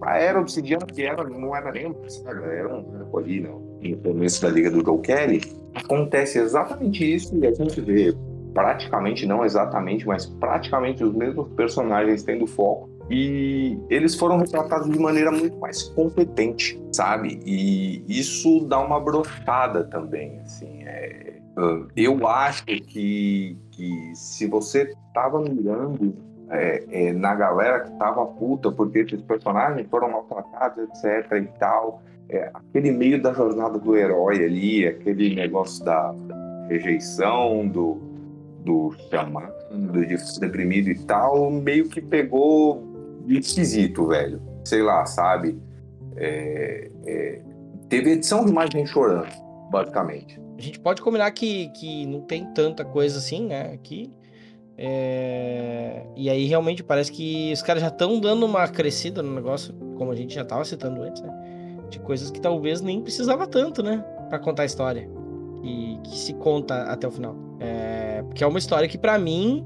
a 0.03 0.19
Era 0.19 0.41
Obsidiana, 0.41 0.87
que 0.87 1.03
era, 1.03 1.25
não 1.25 1.55
era 1.55 1.73
nem 1.73 1.95
saga, 2.09 2.45
era 2.47 2.69
um 2.69 3.19
ali, 3.19 3.41
não, 3.41 3.61
no 3.83 3.97
começo 3.99 4.43
da 4.43 4.49
Liga 4.49 4.71
do 4.71 4.85
Joe 4.85 4.99
Kelly, 5.01 5.41
acontece 5.75 6.39
exatamente 6.39 7.15
isso 7.15 7.37
e 7.37 7.47
a 7.47 7.53
gente 7.53 7.81
vê 7.81 8.15
praticamente, 8.53 9.27
não 9.27 9.45
exatamente, 9.45 10.07
mas 10.07 10.27
praticamente 10.27 11.05
os 11.05 11.15
mesmos 11.15 11.49
personagens 11.55 12.23
tendo 12.23 12.47
foco 12.47 12.89
e 13.11 13.79
eles 13.89 14.15
foram 14.15 14.37
retratados 14.39 14.91
de 14.91 14.99
maneira 14.99 15.31
muito 15.31 15.57
mais 15.59 15.85
competente, 15.85 16.81
sabe? 16.93 17.41
E 17.45 18.05
isso 18.07 18.67
dá 18.67 18.79
uma 18.81 19.01
brochada 19.01 19.85
também, 19.85 20.39
assim, 20.41 20.83
é... 20.85 21.38
eu 21.97 22.27
acho 22.27 22.65
que, 22.65 23.57
que 23.71 24.13
se 24.15 24.47
você 24.47 24.95
estava 25.09 25.41
mirando 25.41 26.15
é, 26.51 26.85
é, 26.91 27.13
na 27.13 27.35
galera 27.35 27.81
que 27.81 27.91
tava 27.99 28.25
puta 28.27 28.71
porque 28.73 29.01
esses 29.01 29.21
personagens 29.23 29.87
foram 29.91 30.11
maltratados, 30.11 30.85
etc 30.85 31.33
e 31.33 31.59
tal. 31.59 32.03
É, 32.31 32.51
aquele 32.53 32.91
meio 32.91 33.23
da 33.23 33.33
jornada 33.33 33.79
do 33.79 33.97
herói 33.97 34.45
ali, 34.45 34.87
aquele 34.87 35.35
negócio 35.35 35.83
da, 35.85 36.15
rejeição, 36.69 37.67
do, 37.67 37.99
do 38.65 38.95
chamado, 39.11 39.53
de 39.91 40.41
deprimido 40.41 40.91
e 40.91 40.99
tal, 41.05 41.51
meio 41.51 41.89
que 41.89 42.01
pegou 42.01 42.87
esquisito, 43.27 44.07
velho. 44.07 44.41
Sei 44.65 44.83
lá, 44.83 45.05
sabe? 45.07 45.59
É, 46.17 46.91
é, 47.07 47.41
teve 47.89 48.13
edição 48.13 48.45
de 48.45 48.53
mais 48.53 48.71
gente 48.71 48.91
chorando, 48.91 49.29
basicamente. 49.71 50.41
A 50.59 50.61
gente 50.61 50.81
pode 50.81 51.01
combinar 51.01 51.31
que, 51.31 51.69
que 51.69 52.05
não 52.05 52.21
tem 52.21 52.45
tanta 52.53 52.85
coisa 52.85 53.19
assim, 53.19 53.47
né? 53.47 53.71
Aqui. 53.73 54.13
É... 54.77 56.05
E 56.17 56.29
aí 56.29 56.47
realmente 56.47 56.83
parece 56.83 57.13
que 57.13 57.53
os 57.53 57.63
caras 57.63 57.81
já 57.81 57.89
estão 57.89 58.19
dando 58.19 58.45
uma 58.45 58.67
crescida 58.67 59.23
no 59.23 59.33
negócio, 59.33 59.73
como 59.97 60.11
a 60.11 60.17
gente 60.17 60.35
já 60.35 60.43
estava 60.43 60.65
citando 60.65 61.01
antes, 61.01 61.23
né? 61.23 61.33
De 61.89 62.01
coisas 62.01 62.33
que 62.33 62.41
talvez 62.41 62.81
nem 62.81 63.01
precisava 63.01 63.47
tanto, 63.47 63.85
né? 63.85 64.05
Pra 64.29 64.41
contar 64.41 64.65
a 64.65 64.67
história. 64.67 65.09
E 65.63 65.97
que 66.03 66.19
se 66.19 66.35
conta 66.35 66.83
até 66.91 67.07
o 67.07 67.11
final. 67.13 67.37
É... 67.61 68.25
Porque 68.25 68.43
é 68.43 68.47
uma 68.47 68.59
história 68.59 68.89
que, 68.89 68.99
para 68.99 69.17
mim, 69.17 69.65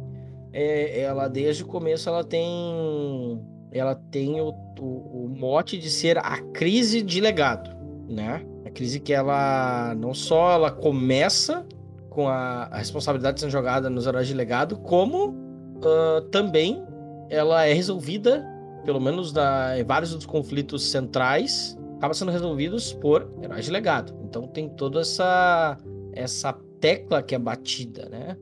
é... 0.52 1.00
ela 1.00 1.26
desde 1.26 1.62
o 1.62 1.66
começo 1.66 2.06
ela 2.06 2.22
tem. 2.22 3.40
Ela 3.72 3.94
tem 3.94 4.42
o, 4.42 4.50
o, 4.78 5.24
o 5.24 5.28
mote 5.34 5.78
de 5.78 5.88
ser 5.88 6.18
a 6.18 6.36
crise 6.52 7.00
de 7.00 7.18
legado, 7.18 7.74
né? 8.06 8.44
Crise 8.74 9.00
que 9.00 9.12
ela 9.12 9.94
não 9.94 10.14
só 10.14 10.52
ela 10.52 10.70
começa 10.70 11.64
com 12.08 12.28
a, 12.28 12.64
a 12.64 12.78
responsabilidade 12.78 13.40
sendo 13.40 13.50
jogada 13.50 13.88
nos 13.88 14.06
heróis 14.06 14.26
de 14.26 14.34
legado, 14.34 14.76
como 14.78 15.30
uh, 15.30 16.20
também 16.30 16.84
ela 17.30 17.64
é 17.64 17.72
resolvida, 17.72 18.46
pelo 18.84 19.00
menos 19.00 19.32
da, 19.32 19.78
em 19.78 19.84
vários 19.84 20.14
dos 20.14 20.26
conflitos 20.26 20.90
centrais, 20.90 21.78
acaba 21.96 22.12
sendo 22.12 22.30
resolvidos 22.30 22.92
por 22.92 23.32
heróis 23.42 23.64
de 23.64 23.70
legado. 23.70 24.14
Então 24.24 24.46
tem 24.46 24.68
toda 24.68 25.00
essa 25.00 25.78
essa 26.12 26.52
tecla 26.80 27.22
que 27.22 27.34
é 27.34 27.38
batida, 27.38 28.08
né? 28.10 28.36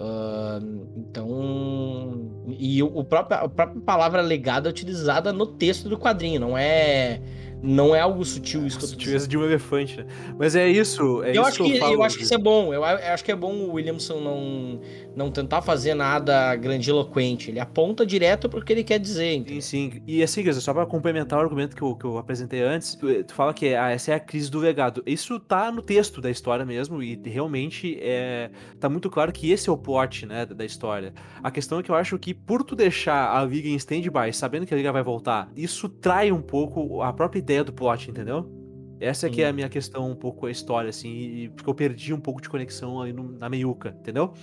Uh, 0.00 0.86
então, 0.96 2.30
e 2.56 2.80
o, 2.80 2.86
o 2.98 3.04
próprio, 3.04 3.36
a 3.36 3.48
própria 3.48 3.80
palavra 3.80 4.20
legado 4.20 4.68
é 4.68 4.70
utilizada 4.70 5.32
no 5.32 5.44
texto 5.44 5.88
do 5.88 5.98
quadrinho, 5.98 6.38
não 6.38 6.56
é 6.56 7.20
não 7.62 7.94
é 7.94 8.00
algo 8.00 8.24
sutil 8.24 8.66
isso 8.66 8.78
que 8.78 8.84
eu 8.84 8.88
tô 8.88 8.94
Sutileza 8.94 9.26
de 9.26 9.36
um 9.36 9.44
elefante, 9.44 9.98
né? 9.98 10.06
Mas 10.38 10.54
é 10.54 10.68
isso. 10.68 11.22
É 11.22 11.28
eu, 11.28 11.32
isso 11.32 11.42
acho 11.42 11.64
que, 11.64 11.78
eu, 11.78 11.92
eu 11.92 12.02
acho 12.02 12.16
que 12.16 12.22
isso 12.24 12.34
é 12.34 12.38
bom. 12.38 12.72
Eu, 12.72 12.82
eu, 12.82 12.84
acho 12.84 13.24
que 13.24 13.32
é 13.32 13.36
bom 13.36 13.52
o 13.52 13.72
Williamson 13.72 14.20
não, 14.20 14.80
não 15.18 15.32
tentar 15.32 15.60
fazer 15.60 15.94
nada 15.94 16.54
grandiloquente. 16.54 17.50
Ele 17.50 17.58
aponta 17.58 18.06
direto 18.06 18.48
porque 18.48 18.72
ele 18.72 18.84
quer 18.84 18.98
dizer. 19.00 19.34
Entendeu? 19.34 19.60
Sim, 19.60 19.90
sim. 19.90 20.02
E 20.06 20.22
assim, 20.22 20.50
só 20.52 20.72
para 20.72 20.86
complementar 20.86 21.40
o 21.40 21.42
argumento 21.42 21.74
que 21.74 21.82
eu, 21.82 21.96
que 21.96 22.04
eu 22.04 22.16
apresentei 22.16 22.62
antes, 22.62 22.94
tu, 22.94 23.24
tu 23.24 23.34
fala 23.34 23.52
que 23.52 23.74
ah, 23.74 23.90
essa 23.90 24.12
é 24.12 24.14
a 24.14 24.20
crise 24.20 24.48
do 24.48 24.60
legado. 24.60 25.02
Isso 25.04 25.38
tá 25.40 25.72
no 25.72 25.82
texto 25.82 26.20
da 26.20 26.30
história 26.30 26.64
mesmo, 26.64 27.02
e 27.02 27.20
realmente 27.24 27.98
é, 28.00 28.50
tá 28.78 28.88
muito 28.88 29.10
claro 29.10 29.32
que 29.32 29.50
esse 29.50 29.68
é 29.68 29.72
o 29.72 29.76
plot, 29.76 30.24
né, 30.24 30.46
da, 30.46 30.64
história. 30.64 31.12
A 31.42 31.50
questão 31.50 31.80
é 31.80 31.82
que 31.82 31.90
eu 31.90 31.94
acho 31.96 32.18
que 32.18 32.32
por 32.32 32.62
tu 32.62 32.76
deixar 32.76 33.36
a 33.36 33.44
Liga 33.44 33.68
em 33.68 33.74
stand-by, 33.74 34.32
sabendo 34.32 34.66
que 34.66 34.72
a 34.72 34.76
Liga 34.76 34.92
vai 34.92 35.02
voltar, 35.02 35.50
isso 35.56 35.88
trai 35.88 36.30
um 36.30 36.42
pouco 36.42 37.02
a 37.02 37.12
própria 37.12 37.40
ideia 37.40 37.64
do 37.64 37.72
plot, 37.72 38.10
entendeu? 38.10 38.48
Essa 39.00 39.28
é 39.28 39.30
que 39.30 39.42
é 39.42 39.48
a 39.48 39.52
minha 39.52 39.68
questão 39.68 40.10
um 40.10 40.14
pouco 40.14 40.40
com 40.40 40.46
a 40.46 40.50
história, 40.50 40.90
assim, 40.90 41.50
porque 41.54 41.70
eu 41.70 41.74
perdi 41.74 42.12
um 42.12 42.20
pouco 42.20 42.40
de 42.40 42.48
conexão 42.48 43.00
aí 43.00 43.12
no, 43.12 43.30
na 43.30 43.48
meiuca, 43.48 43.96
entendeu? 44.00 44.34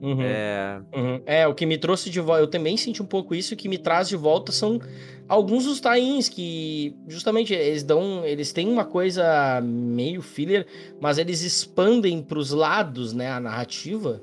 Uhum. 0.00 0.22
É... 0.22 0.80
Uhum. 0.94 1.22
é, 1.26 1.46
o 1.46 1.54
que 1.54 1.66
me 1.66 1.76
trouxe 1.76 2.08
de 2.10 2.20
volta, 2.20 2.42
eu 2.42 2.46
também 2.46 2.76
senti 2.76 3.02
um 3.02 3.06
pouco 3.06 3.34
isso, 3.34 3.54
o 3.54 3.56
que 3.56 3.68
me 3.68 3.78
traz 3.78 4.08
de 4.08 4.16
volta 4.16 4.52
são 4.52 4.80
alguns 5.28 5.64
dos 5.64 5.80
tains 5.80 6.28
que, 6.28 6.94
justamente, 7.08 7.52
eles 7.52 7.82
dão, 7.82 8.24
eles 8.24 8.52
têm 8.52 8.68
uma 8.68 8.84
coisa 8.84 9.60
meio 9.60 10.22
filler, 10.22 10.66
mas 11.00 11.18
eles 11.18 11.42
expandem 11.42 12.22
para 12.22 12.38
os 12.38 12.50
lados, 12.50 13.12
né, 13.12 13.30
a 13.30 13.40
narrativa, 13.40 14.22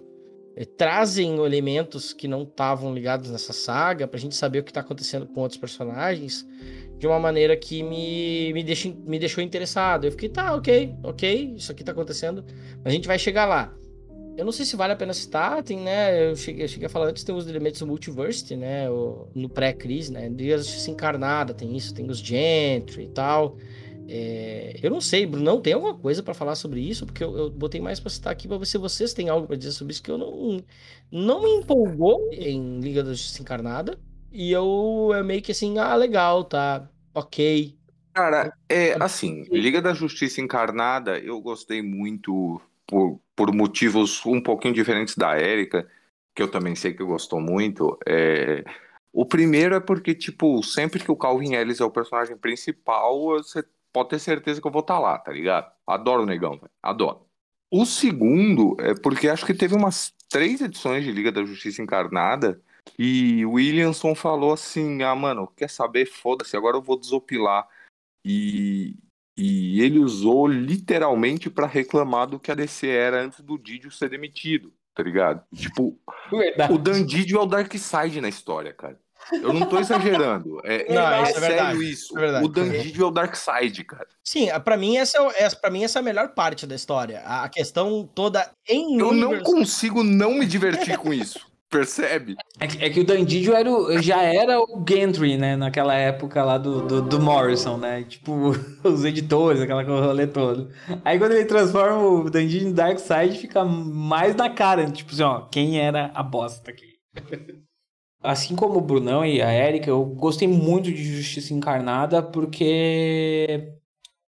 trazem 0.78 1.36
elementos 1.44 2.14
que 2.14 2.28
não 2.28 2.44
estavam 2.44 2.94
ligados 2.94 3.30
nessa 3.30 3.52
saga, 3.52 4.08
pra 4.08 4.18
gente 4.18 4.36
saber 4.36 4.60
o 4.60 4.64
que 4.64 4.72
tá 4.72 4.80
acontecendo 4.80 5.28
com 5.28 5.42
outros 5.42 5.60
personagens, 5.60 6.48
de 6.98 7.06
uma 7.06 7.20
maneira 7.20 7.58
que 7.58 7.84
me, 7.84 8.54
me, 8.54 8.64
deixa, 8.64 8.94
me 9.06 9.20
deixou 9.20 9.44
interessado. 9.44 10.06
Eu 10.06 10.12
fiquei, 10.12 10.30
tá, 10.30 10.56
ok, 10.56 10.96
ok, 11.04 11.54
isso 11.58 11.72
aqui 11.72 11.84
tá 11.84 11.92
acontecendo, 11.92 12.46
mas 12.78 12.86
a 12.86 12.90
gente 12.92 13.08
vai 13.08 13.20
chegar 13.20 13.46
lá. 13.46 13.76
Eu 14.38 14.44
não 14.44 14.52
sei 14.52 14.66
se 14.66 14.76
vale 14.76 14.92
a 14.92 14.96
pena 14.96 15.14
citar, 15.14 15.64
tem, 15.64 15.80
né? 15.80 16.30
Eu 16.32 16.36
cheguei, 16.36 16.66
eu 16.66 16.68
cheguei 16.68 16.88
a 16.88 16.90
falar 16.90 17.08
antes, 17.08 17.24
tem 17.24 17.34
os 17.34 17.48
elementos 17.48 17.80
do 17.80 17.88
multiverse, 17.88 18.56
né? 18.56 18.90
O, 18.90 19.28
no 19.34 19.48
pré-crise, 19.48 20.12
né? 20.12 20.30
De 20.30 20.58
Justiça 20.58 20.92
Encarnada 20.92 21.54
tem 21.54 21.76
isso, 21.76 21.94
tem 21.94 22.10
os 22.10 22.20
Gentry 22.20 23.04
e 23.04 23.08
tal. 23.08 23.58
É, 24.08 24.78
eu 24.84 24.92
não 24.92 25.02
sei, 25.02 25.26
Brunão, 25.26 25.60
tem 25.60 25.74
alguma 25.74 25.96
coisa 25.96 26.22
para 26.22 26.34
falar 26.34 26.56
sobre 26.56 26.80
isso? 26.80 27.06
Porque 27.06 27.24
eu, 27.24 27.36
eu 27.38 27.50
botei 27.50 27.82
mais 27.82 28.00
para 28.00 28.12
citar 28.12 28.32
aqui 28.32 28.48
para 28.48 28.58
ver 28.58 28.66
se 28.66 28.78
vocês 28.78 29.14
têm 29.14 29.30
algo 29.30 29.48
para 29.48 29.56
dizer 29.56 29.72
sobre 29.72 29.94
isso 29.94 30.04
que 30.04 30.12
eu 30.12 30.18
não 30.18 30.64
não 31.12 31.42
me 31.42 31.50
empolgou 31.56 32.30
em 32.32 32.80
Liga 32.80 33.04
da 33.04 33.12
Justiça 33.12 33.42
Encarnada 33.42 33.98
e 34.32 34.52
eu 34.52 35.12
é 35.14 35.24
meio 35.24 35.42
que 35.42 35.52
assim, 35.52 35.78
ah, 35.80 35.96
legal, 35.96 36.44
tá, 36.44 36.88
ok. 37.14 37.76
Cara, 38.14 38.54
é 38.70 38.96
assim, 39.02 39.44
Liga 39.52 39.82
da 39.82 39.94
Justiça 39.94 40.40
Encarnada 40.40 41.18
eu 41.18 41.42
gostei 41.42 41.82
muito 41.82 42.62
por, 42.88 43.20
por 43.36 43.54
motivos 43.54 44.26
um 44.26 44.42
pouquinho 44.42 44.74
diferentes 44.74 45.16
da 45.16 45.36
Érica, 45.36 45.90
que 46.34 46.42
eu 46.42 46.50
também 46.50 46.76
sei 46.76 46.94
que 46.94 47.04
gostou 47.04 47.40
muito. 47.40 47.98
É... 48.08 48.64
O 49.14 49.26
primeiro 49.26 49.76
é 49.76 49.80
porque, 49.80 50.14
tipo, 50.14 50.62
sempre 50.64 51.04
que 51.04 51.12
o 51.12 51.16
Calvin 51.16 51.54
Ellis 51.56 51.80
é 51.80 51.86
o 51.86 51.92
personagem 51.92 52.36
principal, 52.38 53.20
você 53.30 53.64
pode 53.94 54.10
ter 54.10 54.20
certeza 54.20 54.60
que 54.60 54.68
eu 54.68 54.72
vou 54.72 54.82
estar 54.82 54.96
tá 54.96 55.00
lá, 55.00 55.18
tá 55.18 55.32
ligado? 55.32 55.72
Adoro 55.88 56.24
o 56.24 56.26
negão, 56.26 56.58
véio. 56.58 56.70
adoro. 56.84 57.26
O 57.72 57.86
segundo 57.86 58.76
é 58.80 58.94
porque 58.94 59.30
acho 59.30 59.46
que 59.46 59.54
teve 59.54 59.74
umas 59.76 60.14
três 60.30 60.62
edições 60.62 61.04
de 61.04 61.12
Liga 61.12 61.32
da 61.32 61.46
Justiça 61.46 61.82
Encarnada 61.82 62.62
e 63.00 63.46
o 63.46 63.54
Williamson 63.54 64.14
falou 64.16 64.54
assim: 64.54 65.02
ah, 65.04 65.16
mano, 65.16 65.48
quer 65.56 65.70
saber? 65.70 66.06
Foda-se, 66.06 66.56
agora 66.56 66.78
eu 66.78 66.82
vou 66.82 67.00
desopilar. 67.00 67.68
E, 68.24 68.98
e 69.38 69.82
ele 69.82 70.00
usou 70.00 70.48
literalmente 70.48 71.50
para 71.50 71.68
reclamar 71.68 72.28
do 72.28 72.40
que 72.40 72.52
a 72.52 72.56
DC 72.56 72.88
era 72.88 73.24
antes 73.24 73.42
do 73.42 73.58
Didio 73.58 73.92
ser 73.92 74.10
demitido, 74.10 74.74
tá 74.94 75.04
ligado? 75.04 75.44
Tipo, 75.54 75.98
Verdade. 76.32 76.74
o 76.74 76.78
Dan 76.78 77.06
Didio 77.06 77.40
é 77.40 77.42
o 77.42 77.46
Dark 77.46 77.74
Side 77.74 78.22
na 78.22 78.30
história, 78.30 78.74
cara. 78.74 78.98
Eu 79.32 79.54
não 79.54 79.68
tô 79.68 79.80
exagerando. 79.80 80.62
É, 80.64 80.94
não, 80.94 81.02
é, 81.02 81.22
é 81.22 81.26
sério 81.26 81.42
verdade. 81.42 81.92
isso. 81.92 82.18
É 82.18 82.42
o 82.44 82.48
Dandidio 82.48 83.06
é 83.06 83.08
o 83.08 83.12
Dark 83.12 83.36
Side, 83.36 83.84
cara. 83.84 84.08
Sim, 84.24 84.48
para 84.64 84.78
mim 84.78 84.98
essa 84.98 85.18
é, 85.36 85.50
para 85.50 85.72
mim 85.72 85.84
essa 85.84 86.00
é 86.00 86.02
a 86.02 86.04
melhor 86.04 86.30
parte 86.30 86.68
da 86.68 86.76
história. 86.76 87.22
A 87.26 87.50
questão 87.50 88.08
toda 88.14 88.52
em 88.68 89.00
Eu 89.00 89.10
universe... 89.10 89.44
não 89.44 89.44
consigo 89.44 90.04
não 90.04 90.36
me 90.36 90.46
divertir 90.46 90.98
com 90.98 91.14
isso. 91.14 91.40
Percebe? 91.70 92.36
É 92.60 92.68
que, 92.68 92.86
é 92.86 92.90
que 92.90 93.00
o 93.00 93.04
Dandidio 93.04 93.54
era 93.54 93.70
o, 93.70 94.02
já 94.02 94.22
era 94.22 94.60
o 94.60 94.84
Gantry, 94.84 95.38
né? 95.38 95.56
Naquela 95.56 95.96
época 95.96 96.44
lá 96.44 96.58
do, 96.58 96.82
do, 96.86 97.02
do, 97.02 97.20
Morrison, 97.20 97.78
né? 97.78 98.04
Tipo, 98.04 98.52
os 98.84 99.04
editores, 99.04 99.62
aquela 99.62 99.84
rolê 99.84 100.28
toda. 100.28 100.70
Aí 101.04 101.18
quando 101.18 101.34
ele 101.34 101.46
transforma 101.46 101.98
o 101.98 102.30
Dandidio 102.30 102.70
em 102.70 102.74
Dark 102.74 103.00
Side, 103.00 103.40
fica 103.40 103.66
mais 103.66 104.36
na 104.36 104.50
cara. 104.50 104.90
Tipo 104.90 105.12
assim, 105.12 105.24
ó, 105.24 105.42
quem 105.42 105.80
era 105.80 106.12
a 106.14 106.24
bosta 106.24 106.72
aqui? 106.72 106.96
assim 108.26 108.56
como 108.56 108.78
o 108.78 108.82
Brunão 108.82 109.26
e 109.26 109.42
a 109.42 109.52
Érica, 109.52 109.90
eu 109.90 110.04
gostei 110.04 110.48
muito 110.48 110.92
de 110.92 111.04
Justiça 111.04 111.54
Encarnada 111.54 112.24
porque 112.24 113.74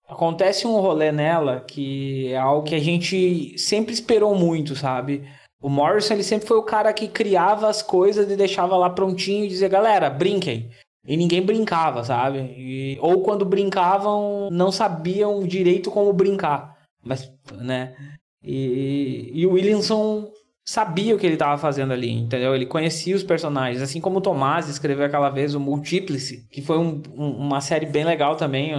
acontece 0.08 0.66
um 0.66 0.80
rolê 0.80 1.12
nela 1.12 1.60
que 1.60 2.28
é 2.28 2.36
algo 2.36 2.66
que 2.66 2.74
a 2.74 2.80
gente 2.80 3.58
sempre 3.58 3.92
esperou 3.92 4.34
muito, 4.34 4.74
sabe? 4.76 5.24
O 5.60 5.68
Morrison 5.68 6.14
ele 6.14 6.22
sempre 6.22 6.48
foi 6.48 6.56
o 6.56 6.62
cara 6.62 6.92
que 6.92 7.06
criava 7.06 7.68
as 7.68 7.82
coisas 7.82 8.30
e 8.30 8.36
deixava 8.36 8.76
lá 8.76 8.88
prontinho 8.88 9.44
e 9.44 9.48
dizia, 9.48 9.68
galera, 9.68 10.08
brinquem. 10.08 10.70
E 11.06 11.16
ninguém 11.16 11.42
brincava, 11.42 12.04
sabe? 12.04 12.38
E, 12.56 12.98
ou 13.00 13.22
quando 13.22 13.44
brincavam, 13.44 14.48
não 14.50 14.70
sabiam 14.70 15.42
direito 15.46 15.90
como 15.90 16.12
brincar. 16.12 16.76
Mas, 17.02 17.30
né? 17.52 17.94
E, 18.42 19.30
e 19.34 19.46
o 19.46 19.52
Williamson 19.52 20.30
sabia 20.64 21.14
o 21.14 21.18
que 21.18 21.26
ele 21.26 21.34
estava 21.34 21.58
fazendo 21.58 21.92
ali, 21.92 22.10
entendeu? 22.10 22.54
Ele 22.54 22.66
conhecia 22.66 23.16
os 23.16 23.24
personagens, 23.24 23.82
assim 23.82 24.00
como 24.00 24.18
o 24.18 24.22
Tomás 24.22 24.68
escreveu 24.68 25.06
aquela 25.06 25.30
vez 25.30 25.54
o 25.54 25.60
Multiplice, 25.60 26.46
que 26.48 26.62
foi 26.62 26.78
um, 26.78 27.02
um, 27.14 27.30
uma 27.32 27.60
série 27.60 27.86
bem 27.86 28.04
legal 28.04 28.36
também, 28.36 28.72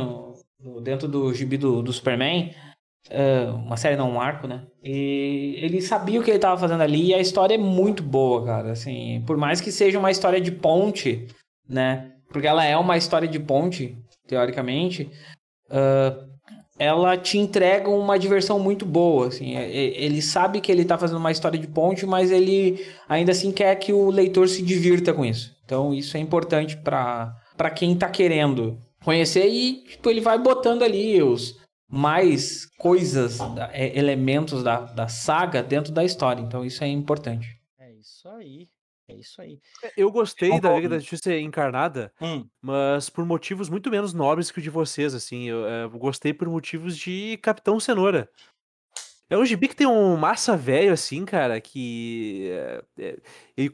dentro 0.84 1.07
do 1.07 1.34
gibi 1.34 1.57
do, 1.57 1.82
do 1.82 1.91
Superman. 1.91 2.53
Uh, 3.10 3.56
uma 3.56 3.78
série 3.78 3.95
não, 3.95 4.12
um 4.12 4.22
arco, 4.22 4.47
né? 4.47 4.64
E 4.84 5.56
ele 5.58 5.82
sabia 5.82 6.20
o 6.20 6.24
que 6.24 6.30
ele 6.30 6.38
estava 6.38 6.60
fazendo 6.60 6.82
ali 6.82 7.08
e 7.08 7.14
a 7.14 7.20
história 7.20 7.56
é 7.56 7.58
muito 7.58 8.04
boa, 8.04 8.45
cara. 8.45 8.72
Assim, 8.72 9.24
por 9.26 9.38
mais 9.38 9.60
que 9.60 9.72
seja 9.72 9.99
uma 9.99 10.12
história 10.12 10.39
de 10.39 10.52
ponte, 10.52 11.28
né? 11.68 12.12
Porque 12.30 12.47
ela 12.47 12.64
é 12.64 12.78
uma 12.78 12.97
história 12.97 13.28
de 13.28 13.39
ponte, 13.39 13.97
teoricamente. 14.28 15.10
Uh, 15.70 16.32
ela 16.82 17.16
te 17.16 17.38
entrega 17.38 17.89
uma 17.91 18.18
diversão 18.18 18.58
muito 18.58 18.88
boa, 18.88 19.28
assim, 19.28 19.56
é, 19.56 19.66
é, 19.66 20.04
ele 20.04 20.20
sabe 20.20 20.60
que 20.60 20.72
ele 20.72 20.82
está 20.82 20.97
fazendo 20.97 21.20
uma 21.20 21.32
história 21.32 21.60
de 21.60 21.68
ponte, 21.68 22.08
mas 22.08 22.32
ele 22.32 22.84
ainda 23.08 23.34
assim 23.34 23.52
quer 23.52 23.76
que 23.76 23.93
o 23.93 24.10
leitor 24.10 24.49
se 24.49 24.64
divirta 24.64 25.14
com 25.14 25.24
isso. 25.24 25.56
Então 25.64 25.93
isso 25.93 26.18
é 26.18 26.20
importante 26.20 26.76
para 26.78 27.36
para 27.56 27.70
quem 27.70 27.93
está 27.93 28.10
querendo 28.10 28.80
conhecer 29.04 29.47
e 29.47 29.84
tipo, 29.84 30.10
ele 30.10 30.22
vai 30.22 30.39
botando 30.39 30.82
ali 30.82 31.22
os 31.22 31.61
mais 31.91 32.65
coisas, 32.77 33.39
é, 33.71 33.97
elementos 33.97 34.63
da, 34.63 34.79
da 34.79 35.07
saga 35.09 35.61
dentro 35.61 35.91
da 35.91 36.05
história. 36.05 36.41
Então 36.41 36.63
isso 36.63 36.83
é 36.83 36.87
importante. 36.87 37.59
É 37.77 37.91
isso 37.91 38.29
aí. 38.29 38.69
É 39.09 39.15
isso 39.15 39.41
aí. 39.41 39.59
É, 39.83 39.91
eu 39.97 40.09
gostei 40.09 40.57
da 40.61 40.73
Liga 40.73 40.87
da 40.87 40.97
Justiça 40.97 41.35
Encarnada, 41.35 42.13
hum. 42.21 42.47
mas 42.61 43.09
por 43.09 43.25
motivos 43.25 43.67
muito 43.67 43.91
menos 43.91 44.13
nobres 44.13 44.49
que 44.49 44.59
o 44.59 44.61
de 44.61 44.69
vocês, 44.69 45.13
assim. 45.13 45.49
Eu, 45.49 45.59
eu 45.65 45.89
gostei 45.91 46.33
por 46.33 46.47
motivos 46.47 46.97
de 46.97 47.37
Capitão 47.41 47.77
Cenoura. 47.77 48.29
É 49.29 49.37
um 49.37 49.45
gibi 49.45 49.69
que 49.69 49.75
tem 49.77 49.87
um 49.87 50.17
massa 50.17 50.57
velho, 50.57 50.91
assim, 50.91 51.23
cara, 51.23 51.59
que 51.61 52.49
é, 52.51 52.83
é, 52.99 53.17
ele 53.55 53.69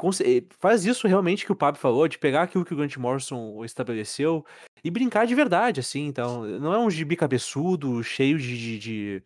faz 0.60 0.86
isso 0.86 1.08
realmente 1.08 1.46
que 1.46 1.52
o 1.52 1.56
Pablo 1.56 1.82
falou, 1.82 2.08
de 2.08 2.20
pegar 2.20 2.44
aquilo 2.44 2.64
que 2.64 2.76
o 2.76 2.78
Grant 2.78 2.96
Morrison 2.98 3.66
estabeleceu 3.66 4.46
e 4.84 4.92
brincar 4.92 5.26
de 5.26 5.36
verdade, 5.36 5.80
assim. 5.80 6.06
Então, 6.08 6.44
não 6.44 6.74
é 6.74 6.80
um 6.80 6.90
gibi 6.90 7.16
cabeçudo, 7.16 8.04
cheio 8.04 8.38
de, 8.38 8.80
de, 8.80 9.24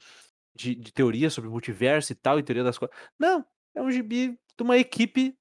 de, 0.56 0.76
de, 0.76 0.92
teoria 0.92 1.30
sobre 1.30 1.50
multiverso 1.50 2.12
e 2.12 2.16
tal, 2.16 2.40
e 2.40 2.44
teoria 2.44 2.64
das 2.64 2.78
coisas. 2.78 2.96
Não, 3.20 3.46
é 3.76 3.82
um 3.82 3.92
gibi 3.92 4.38
de 4.58 4.64
uma 4.64 4.78
equipe 4.78 5.36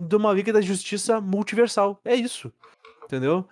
de 0.00 0.16
uma 0.16 0.32
Liga 0.32 0.52
da 0.52 0.60
Justiça 0.60 1.20
multiversal. 1.20 2.00
É 2.04 2.14
isso. 2.14 2.52
Entendeu? 3.04 3.48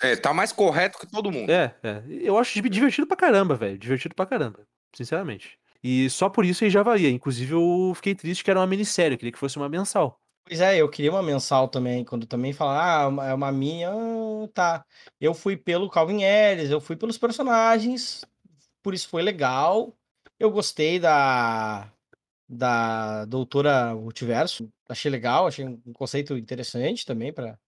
É, 0.00 0.16
tá 0.16 0.32
mais 0.32 0.52
correto 0.52 0.98
que 0.98 1.06
todo 1.06 1.30
mundo. 1.30 1.50
É, 1.50 1.74
é. 1.82 2.02
Eu 2.08 2.38
acho 2.38 2.60
divertido 2.60 3.06
pra 3.06 3.16
caramba, 3.16 3.54
velho. 3.54 3.78
Divertido 3.78 4.14
pra 4.14 4.26
caramba. 4.26 4.66
Sinceramente. 4.94 5.58
E 5.82 6.08
só 6.10 6.28
por 6.28 6.44
isso 6.44 6.64
aí 6.64 6.70
já 6.70 6.82
valia. 6.82 7.10
Inclusive, 7.10 7.52
eu 7.52 7.92
fiquei 7.96 8.14
triste 8.14 8.44
que 8.44 8.50
era 8.50 8.60
uma 8.60 8.66
minissérie. 8.66 9.14
Eu 9.14 9.18
queria 9.18 9.32
que 9.32 9.38
fosse 9.38 9.56
uma 9.56 9.68
mensal. 9.68 10.21
Pois 10.44 10.60
é, 10.60 10.76
eu 10.80 10.88
queria 10.90 11.10
uma 11.10 11.22
mensal 11.22 11.68
também. 11.68 12.04
Quando 12.04 12.26
também 12.26 12.52
falar, 12.52 13.06
ah, 13.08 13.26
é 13.28 13.34
uma 13.34 13.52
minha. 13.52 13.90
Tá. 14.52 14.84
Eu 15.20 15.34
fui 15.34 15.56
pelo 15.56 15.88
Calvin 15.88 16.22
Ellis, 16.22 16.70
eu 16.70 16.80
fui 16.80 16.96
pelos 16.96 17.16
personagens. 17.18 18.24
Por 18.82 18.94
isso 18.94 19.08
foi 19.08 19.22
legal. 19.22 19.96
Eu 20.38 20.50
gostei 20.50 20.98
da 21.00 21.92
da 22.48 23.24
doutora 23.26 23.94
Multiverso. 23.94 24.70
Achei 24.88 25.10
legal, 25.10 25.46
achei 25.46 25.66
um 25.66 25.92
conceito 25.94 26.36
interessante 26.38 27.06
também 27.06 27.32
para 27.32 27.58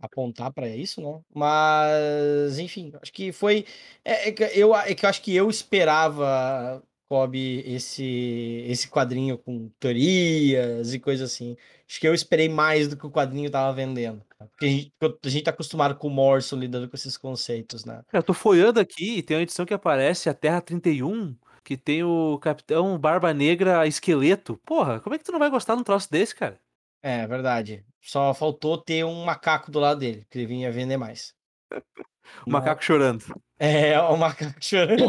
apontar 0.00 0.52
para 0.52 0.68
isso, 0.68 1.00
né? 1.02 1.20
Mas, 1.34 2.58
enfim, 2.58 2.92
acho 3.02 3.12
que 3.12 3.32
foi. 3.32 3.66
É, 4.04 4.30
é, 4.30 4.34
eu, 4.58 4.74
é 4.74 4.94
que 4.94 5.04
eu 5.04 5.10
acho 5.10 5.22
que 5.22 5.34
eu 5.34 5.50
esperava, 5.50 6.82
Kobe, 7.12 7.62
esse, 7.66 8.64
esse 8.66 8.88
quadrinho 8.88 9.36
com 9.36 9.68
teorias 9.78 10.94
e 10.94 10.98
coisas 10.98 11.30
assim. 11.30 11.58
Acho 11.86 12.00
que 12.00 12.08
eu 12.08 12.14
esperei 12.14 12.48
mais 12.48 12.88
do 12.88 12.96
que 12.96 13.06
o 13.06 13.10
quadrinho 13.10 13.50
tava 13.50 13.70
vendendo. 13.74 14.24
Porque 14.38 14.64
a 14.64 14.68
gente, 14.68 14.92
a 15.22 15.28
gente 15.28 15.44
tá 15.44 15.50
acostumado 15.50 15.94
com 15.94 16.08
o 16.08 16.10
Morrison 16.10 16.56
lidando 16.56 16.88
com 16.88 16.96
esses 16.96 17.18
conceitos, 17.18 17.84
né? 17.84 18.02
Eu 18.10 18.22
tô 18.22 18.32
folhando 18.32 18.80
aqui 18.80 19.18
e 19.18 19.22
tem 19.22 19.36
uma 19.36 19.42
edição 19.42 19.66
que 19.66 19.74
aparece 19.74 20.30
a 20.30 20.34
Terra 20.34 20.62
31 20.62 21.36
que 21.62 21.76
tem 21.76 22.02
o 22.02 22.38
Capitão 22.38 22.98
Barba 22.98 23.34
Negra 23.34 23.86
Esqueleto. 23.86 24.58
Porra, 24.64 24.98
como 24.98 25.14
é 25.14 25.18
que 25.18 25.24
tu 25.24 25.32
não 25.32 25.38
vai 25.38 25.50
gostar 25.50 25.74
de 25.74 25.82
um 25.82 25.84
troço 25.84 26.10
desse, 26.10 26.34
cara? 26.34 26.58
É, 27.02 27.26
verdade. 27.26 27.84
Só 28.00 28.32
faltou 28.32 28.78
ter 28.78 29.04
um 29.04 29.22
macaco 29.22 29.70
do 29.70 29.78
lado 29.78 30.00
dele, 30.00 30.26
que 30.30 30.38
ele 30.38 30.46
vinha 30.46 30.72
vender 30.72 30.96
mais. 30.96 31.34
o 32.46 32.50
macaco 32.50 32.84
chorando. 32.84 33.24
É, 33.58 33.98
o 34.00 34.16
macaco 34.16 34.54
chorando. 34.60 35.04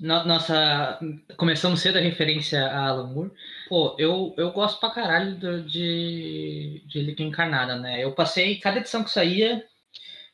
Nossa, 0.00 0.98
começamos 1.36 1.80
cedo 1.80 1.98
a 1.98 2.00
referência 2.00 2.66
a 2.66 2.88
Alan 2.88 3.12
Moore. 3.12 3.30
Pô, 3.68 3.94
eu, 3.98 4.34
eu 4.36 4.50
gosto 4.52 4.80
pra 4.80 4.90
caralho 4.90 5.36
do, 5.36 5.62
de, 5.62 6.82
de 6.86 7.00
Liga 7.00 7.22
Encarnada, 7.22 7.76
né? 7.76 8.02
Eu 8.02 8.12
passei, 8.12 8.58
cada 8.58 8.78
edição 8.78 9.04
que 9.04 9.10
saía, 9.10 9.64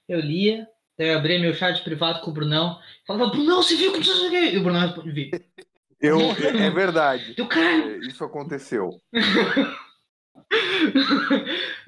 eu 0.09 0.21
lia, 0.21 0.67
eu 0.99 1.17
abri 1.17 1.39
meu 1.39 1.55
chat 1.55 1.83
privado 1.83 2.21
com 2.21 2.31
o 2.31 2.35
Brunão. 2.35 2.79
Falava, 3.07 3.31
Brunão, 3.31 3.63
você 3.63 3.77
viu 3.77 3.93
que 3.93 4.01
isso 4.01 4.27
aqui? 4.27 4.55
E 4.55 4.59
o 4.59 4.63
Brunão 4.63 4.81
responde, 4.81 5.31
Eu, 6.01 6.19
é 6.21 6.71
verdade. 6.71 7.35
Eu, 7.37 7.47
cara... 7.47 7.99
Isso 8.07 8.25
aconteceu. 8.25 8.91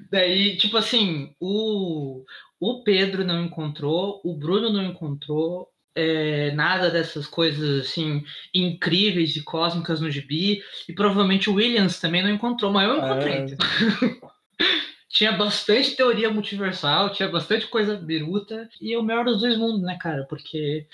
Daí, 0.09 0.57
tipo 0.57 0.77
assim, 0.77 1.35
o, 1.39 2.23
o 2.65 2.83
Pedro 2.83 3.23
não 3.23 3.43
encontrou, 3.43 4.21
o 4.23 4.35
Bruno 4.35 4.71
não 4.71 4.83
encontrou 4.83 5.69
é, 5.95 6.51
nada 6.51 6.89
dessas 6.89 7.25
coisas 7.25 7.85
assim 7.85 8.23
incríveis 8.53 9.35
e 9.35 9.43
cósmicas 9.43 10.01
no 10.01 10.11
gibi, 10.11 10.61
e 10.89 10.93
provavelmente 10.93 11.49
o 11.49 11.53
Williams 11.53 11.99
também 11.99 12.21
não 12.21 12.29
encontrou, 12.29 12.71
mas 12.71 12.89
eu 12.89 12.97
encontrei. 12.97 13.33
É. 13.33 13.45
tinha 15.09 15.31
bastante 15.31 15.95
teoria 15.95 16.29
multiversal, 16.29 17.11
tinha 17.11 17.29
bastante 17.29 17.67
coisa 17.67 17.95
biruta, 17.95 18.67
e 18.81 18.95
o 18.97 19.03
melhor 19.03 19.25
dos 19.25 19.39
dois 19.39 19.57
mundos, 19.57 19.81
né, 19.81 19.97
cara? 19.99 20.25
Porque 20.29 20.87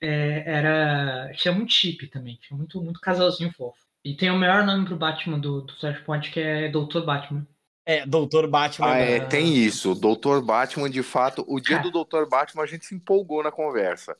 é, 0.00 0.44
era. 0.46 1.30
Tinha 1.34 1.52
muito 1.52 1.72
chip 1.72 2.06
também, 2.06 2.38
tinha 2.40 2.56
muito, 2.56 2.82
muito 2.82 3.00
casalzinho 3.00 3.52
fofo. 3.52 3.78
E 4.04 4.14
tem 4.14 4.30
o 4.30 4.38
melhor 4.38 4.64
nome 4.64 4.86
pro 4.86 4.96
Batman 4.96 5.38
do, 5.38 5.62
do 5.62 5.72
Flashpoint, 5.74 6.30
que 6.30 6.40
é 6.40 6.68
Doutor 6.68 7.04
Batman. 7.04 7.46
É, 7.88 8.04
Doutor 8.04 8.46
Batman. 8.46 8.86
Ah, 8.86 8.98
é, 8.98 9.18
tem 9.18 9.56
isso. 9.56 9.94
Doutor 9.94 10.42
Batman, 10.42 10.90
de 10.90 11.02
fato, 11.02 11.42
o 11.48 11.58
dia 11.58 11.78
do 11.78 11.90
Doutor 11.90 12.28
Batman 12.28 12.64
a 12.64 12.66
gente 12.66 12.84
se 12.84 12.94
empolgou 12.94 13.42
na 13.42 13.50
conversa. 13.50 14.14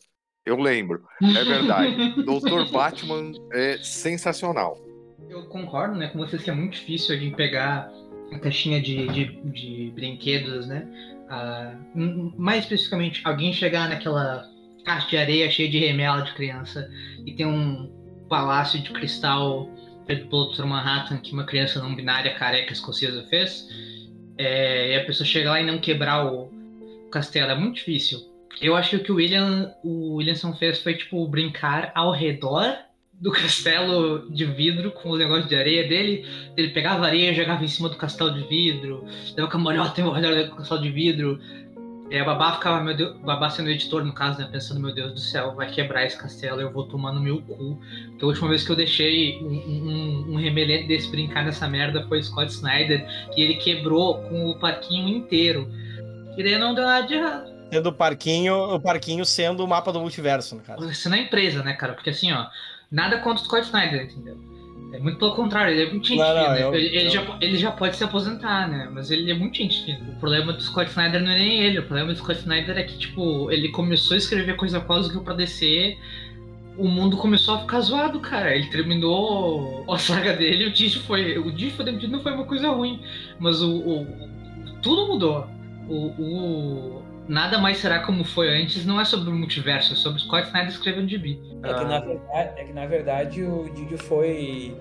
Eu 0.47 0.57
lembro. 0.57 1.05
É 1.23 1.45
verdade. 1.45 2.15
Doutor 2.25 2.71
Batman 2.71 3.31
é 3.53 3.77
sensacional. 3.83 4.79
Eu 5.29 5.45
concordo, 5.49 5.97
né, 5.97 6.09
com 6.09 6.19
vocês 6.19 6.43
que 6.43 6.49
é 6.49 6.55
muito 6.55 6.73
difícil 6.73 7.21
de 7.21 7.31
pegar 7.33 7.93
a 8.33 8.39
caixinha 8.39 8.81
de, 8.81 9.07
de, 9.09 9.27
de 9.43 9.93
brinquedos, 9.95 10.67
né? 10.67 10.89
Ah, 11.29 11.75
mais 12.39 12.63
especificamente, 12.63 13.21
alguém 13.23 13.53
chegar 13.53 13.91
naquela 13.91 14.49
caixa 14.83 15.11
de 15.11 15.19
areia 15.19 15.51
cheia 15.51 15.69
de 15.69 15.79
remela 15.79 16.23
de 16.23 16.33
criança 16.33 16.91
e 17.27 17.35
tem 17.35 17.45
um 17.45 17.93
palácio 18.31 18.81
de 18.81 18.91
cristal 18.93 19.69
feito 20.09 20.27
pelo 20.27 20.47
Dr. 20.47 20.65
Manhattan 20.65 21.19
que 21.19 21.33
uma 21.33 21.45
criança 21.45 21.81
não 21.81 21.95
binária 21.95 22.35
careca 22.35 22.73
escocesa 22.73 23.23
fez, 23.29 23.69
é, 24.37 24.95
e 24.95 24.97
a 24.97 25.05
pessoa 25.05 25.27
chega 25.27 25.51
lá 25.51 25.61
e 25.61 25.67
não 25.67 25.79
quebrar 25.79 26.27
o, 26.27 26.51
castelo. 27.09 27.51
É 27.51 27.55
muito 27.55 27.77
difícil. 27.77 28.21
Eu 28.61 28.77
acho 28.77 28.91
que 28.91 28.97
o 28.97 29.05
que 29.05 29.13
o 29.13 29.17
William, 29.17 29.73
o 29.85 30.17
Williamson 30.17 30.55
fez 30.55 30.81
foi, 30.81 30.95
tipo, 30.95 31.27
brincar 31.29 31.93
ao 31.95 32.13
redor 32.13 32.77
do 33.13 33.33
castelo 33.33 34.31
de 34.31 34.45
vidro 34.45 34.93
com 34.93 35.11
o 35.11 35.17
negócio 35.17 35.49
de 35.49 35.55
areia 35.55 35.87
dele. 35.87 36.25
Ele 36.57 36.69
pegava 36.69 37.07
areia 37.07 37.35
jogava 37.35 37.65
em 37.65 37.69
cima 37.69 37.89
do 37.89 37.97
castelo 37.97 38.33
de 38.33 38.47
vidro, 38.49 39.05
dava 39.37 39.49
cambalhota 39.49 40.03
ao 40.03 40.13
redor 40.13 40.45
do 40.45 40.57
castelo 40.57 40.83
de 40.83 40.91
vidro. 40.91 41.41
E 42.11 42.19
a 42.19 42.25
babá 42.25 42.55
ficava, 42.55 42.83
meu 42.83 42.97
Deus, 42.97 43.17
babá 43.19 43.51
sendo 43.51 43.69
editor, 43.69 44.03
no 44.03 44.15
caso, 44.15 44.39
né? 44.39 44.49
Pensando, 44.51 44.81
meu 44.81 44.95
Deus 44.95 45.13
do 45.13 45.21
céu, 45.21 45.55
vai 45.55 45.71
quebrar 45.71 46.07
esse 46.07 46.17
castelo, 46.17 46.61
eu 46.61 46.73
vou 46.73 46.85
tomar 46.85 47.13
no 47.13 47.21
meu 47.21 47.43
cu. 47.43 47.79
Porque 48.11 48.25
a 48.25 48.29
última 48.29 48.49
vez 48.49 48.65
que 48.65 48.73
eu 48.73 48.77
deixei 48.77 49.39
um, 49.43 49.53
um, 49.53 50.33
um 50.33 50.37
remelente 50.37 50.89
desse 50.89 51.11
brincar 51.11 51.45
nessa 51.45 51.69
merda 51.69 52.07
foi 52.09 52.23
Scott 52.23 52.51
Snyder, 52.51 53.07
e 53.37 53.43
ele 53.43 53.55
quebrou 53.57 54.23
com 54.23 54.49
o 54.49 54.59
parquinho 54.59 55.09
inteiro. 55.09 55.71
E 56.37 56.43
daí 56.43 56.59
não 56.59 56.75
deu 56.75 56.85
nada 56.85 57.07
de 57.07 57.15
errado. 57.15 57.53
Sendo 57.71 57.91
o 57.91 57.93
parquinho, 57.93 58.55
o 58.57 58.81
parquinho 58.81 59.25
sendo 59.27 59.63
o 59.63 59.69
mapa 59.69 59.93
do 59.93 60.01
multiverso, 60.01 60.57
no 60.57 60.63
caso. 60.63 60.95
Sendo 60.95 61.15
a 61.15 61.19
empresa, 61.19 61.63
né, 61.63 61.75
cara? 61.75 61.93
Porque 61.93 62.09
assim, 62.09 62.33
ó, 62.33 62.47
nada 62.91 63.19
contra 63.19 63.43
o 63.43 63.45
Scott 63.45 63.67
Snyder, 63.67 64.05
entendeu? 64.05 64.39
É 64.93 64.99
muito 64.99 65.19
pelo 65.19 65.35
contrário, 65.35 65.75
ele 65.75 65.83
é 65.83 65.91
muito 65.91 66.09
gente 66.09 66.19
fina. 66.19 66.55
Né? 66.55 66.77
Ele, 66.77 66.97
ele, 66.97 67.11
já, 67.11 67.37
ele 67.41 67.57
já 67.59 67.71
pode 67.71 67.97
se 67.97 68.05
aposentar, 68.05 68.69
né? 68.69 68.89
Mas 68.91 69.11
ele 69.11 69.31
é 69.31 69.35
muito 69.35 69.57
gente 69.59 69.85
fina. 69.85 70.01
O 70.17 70.19
problema 70.19 70.53
do 70.53 70.63
Scott 70.63 70.89
Snyder 70.89 71.23
não 71.23 71.31
é 71.31 71.39
nem 71.39 71.61
ele. 71.63 71.79
O 71.79 71.83
problema 71.83 72.13
do 72.13 72.19
Scott 72.19 72.39
Snyder 72.39 72.79
é 72.79 72.83
que, 72.83 72.97
tipo, 72.97 73.51
ele 73.51 73.69
começou 73.69 74.15
a 74.15 74.19
escrever 74.19 74.57
coisa 74.57 74.81
cósmica 74.81 75.21
pra 75.21 75.35
descer. 75.35 75.99
O 76.79 76.89
mundo 76.89 77.17
começou 77.19 77.57
a 77.57 77.61
ficar 77.61 77.81
zoado, 77.81 78.19
cara. 78.21 78.55
Ele 78.55 78.69
terminou 78.69 79.85
a 79.93 79.99
saga 79.99 80.33
dele. 80.33 80.67
O 80.67 80.73
Dish 80.73 80.95
foi. 80.95 81.37
O 81.37 81.53
Dish 81.53 81.75
foi 81.75 81.85
demitido, 81.85 82.13
não 82.13 82.23
foi 82.23 82.33
uma 82.33 82.45
coisa 82.45 82.71
ruim. 82.71 83.03
Mas 83.39 83.61
o. 83.61 83.71
o 83.71 84.07
tudo 84.81 85.07
mudou. 85.07 85.47
O, 85.87 86.07
o, 86.19 87.03
nada 87.29 87.59
mais 87.59 87.79
será 87.79 88.01
como 88.01 88.25
foi 88.25 88.49
antes 88.61 88.85
não 88.87 89.01
é 89.01 89.05
sobre 89.05 89.29
o 89.29 89.33
multiverso, 89.33 89.93
é 89.93 89.97
sobre 89.97 90.21
Scott 90.21 90.47
Snyder 90.47 90.69
escrevendo 90.69 91.07
de 91.07 91.19
bi. 91.19 91.41
É 91.63 91.75
que, 91.75 91.85
na 91.85 92.01
verdade, 92.01 92.51
é 92.57 92.65
que 92.65 92.73
na 92.73 92.87
verdade 92.87 93.43
o 93.43 93.71
Didi 93.75 93.97
foi, 93.97 94.75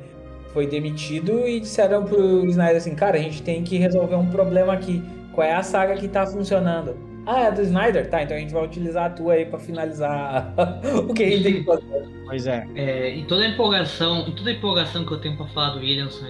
foi 0.53 0.65
demitido 0.65 1.47
e 1.47 1.59
disseram 1.59 2.05
pro 2.05 2.45
Snyder 2.45 2.77
assim, 2.77 2.95
cara, 2.95 3.17
a 3.17 3.21
gente 3.21 3.43
tem 3.43 3.63
que 3.63 3.77
resolver 3.77 4.15
um 4.15 4.27
problema 4.27 4.73
aqui. 4.73 5.03
Qual 5.33 5.45
é 5.45 5.53
a 5.53 5.61
saga 5.61 5.95
que 5.95 6.07
tá 6.07 6.25
funcionando? 6.25 6.97
Ah, 7.27 7.41
é 7.41 7.51
do 7.51 7.61
Snyder? 7.61 8.09
Tá, 8.09 8.23
então 8.23 8.37
a 8.37 8.39
gente 8.39 8.53
vai 8.53 8.63
utilizar 8.63 9.05
a 9.05 9.09
tua 9.09 9.33
aí 9.33 9.45
pra 9.45 9.59
finalizar 9.59 10.53
o 11.09 11.13
que 11.13 11.23
a 11.23 11.29
gente 11.29 11.43
tem 11.43 11.53
que 11.55 11.63
fazer. 11.65 12.09
Pois 12.25 12.47
é. 12.47 12.65
é. 12.73 13.15
E 13.15 13.25
toda 13.25 13.43
a 13.43 13.49
empolgação, 13.49 14.25
e 14.27 14.31
toda 14.31 14.49
a 14.49 14.53
empolgação 14.53 15.05
que 15.05 15.11
eu 15.11 15.19
tenho 15.19 15.35
pra 15.35 15.45
falar 15.47 15.71
do 15.71 15.79
Williamson, 15.79 16.27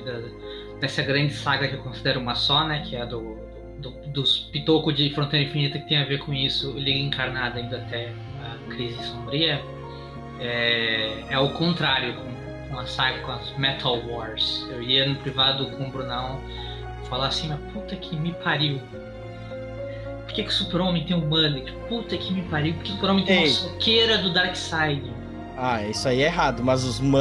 dessa 0.82 1.04
grande 1.04 1.34
saga 1.34 1.68
que 1.68 1.76
eu 1.76 1.84
considero 1.84 2.20
uma 2.20 2.34
só, 2.34 2.68
né? 2.68 2.84
Que 2.84 2.96
é 2.96 3.04
a 3.04 3.06
do 3.06 3.38
do, 3.90 4.10
dos 4.10 4.40
pitocos 4.52 4.96
de 4.96 5.10
Fronteira 5.14 5.46
Infinita 5.46 5.80
que 5.80 5.88
tem 5.88 5.98
a 5.98 6.06
ver 6.06 6.20
com 6.20 6.34
isso, 6.34 6.72
Liga 6.72 7.00
Encarnada 7.00 7.60
ainda 7.60 7.78
até 7.78 8.12
a 8.44 8.72
Crise 8.72 9.02
Sombria, 9.04 9.62
é, 10.40 11.24
é 11.30 11.40
o 11.40 11.50
contrário 11.50 12.16
com, 12.16 12.70
com 12.70 12.80
a 12.80 12.86
saga, 12.86 13.20
com 13.20 13.32
as 13.32 13.58
Metal 13.58 14.00
Wars. 14.08 14.68
Eu 14.72 14.82
ia 14.82 15.08
no 15.08 15.16
privado 15.16 15.68
com 15.72 15.86
o 15.86 15.90
Brunão 15.90 16.40
falar 17.10 17.28
assim, 17.28 17.48
mas 17.48 17.60
puta 17.74 17.96
que 17.96 18.16
me 18.16 18.34
pariu. 18.34 18.80
Por 20.26 20.34
que, 20.34 20.44
que 20.44 20.50
o 20.50 20.54
Super-Homem 20.54 21.06
tem 21.06 21.16
um 21.16 21.26
mullet? 21.26 21.72
Puta 21.88 22.18
que 22.18 22.34
me 22.34 22.44
pariu. 22.44 22.74
Por 22.76 22.84
que 22.84 22.92
o 22.92 22.96
Super-Homem 22.96 23.26
tem 23.26 23.38
uma 23.40 23.48
soqueira 23.48 24.18
do 24.18 24.34
Darkseid? 24.34 25.02
Ah, 25.58 25.84
isso 25.84 26.08
aí 26.08 26.22
é 26.22 26.26
errado, 26.26 26.64
mas 26.64 26.84
os 26.84 27.00
mu 27.00 27.18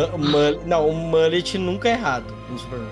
Não, 0.66 0.88
o 0.88 0.94
mullet 0.94 1.56
nunca 1.56 1.88
é 1.88 1.92
errado 1.92 2.34
no 2.50 2.58
Superman. 2.58 2.88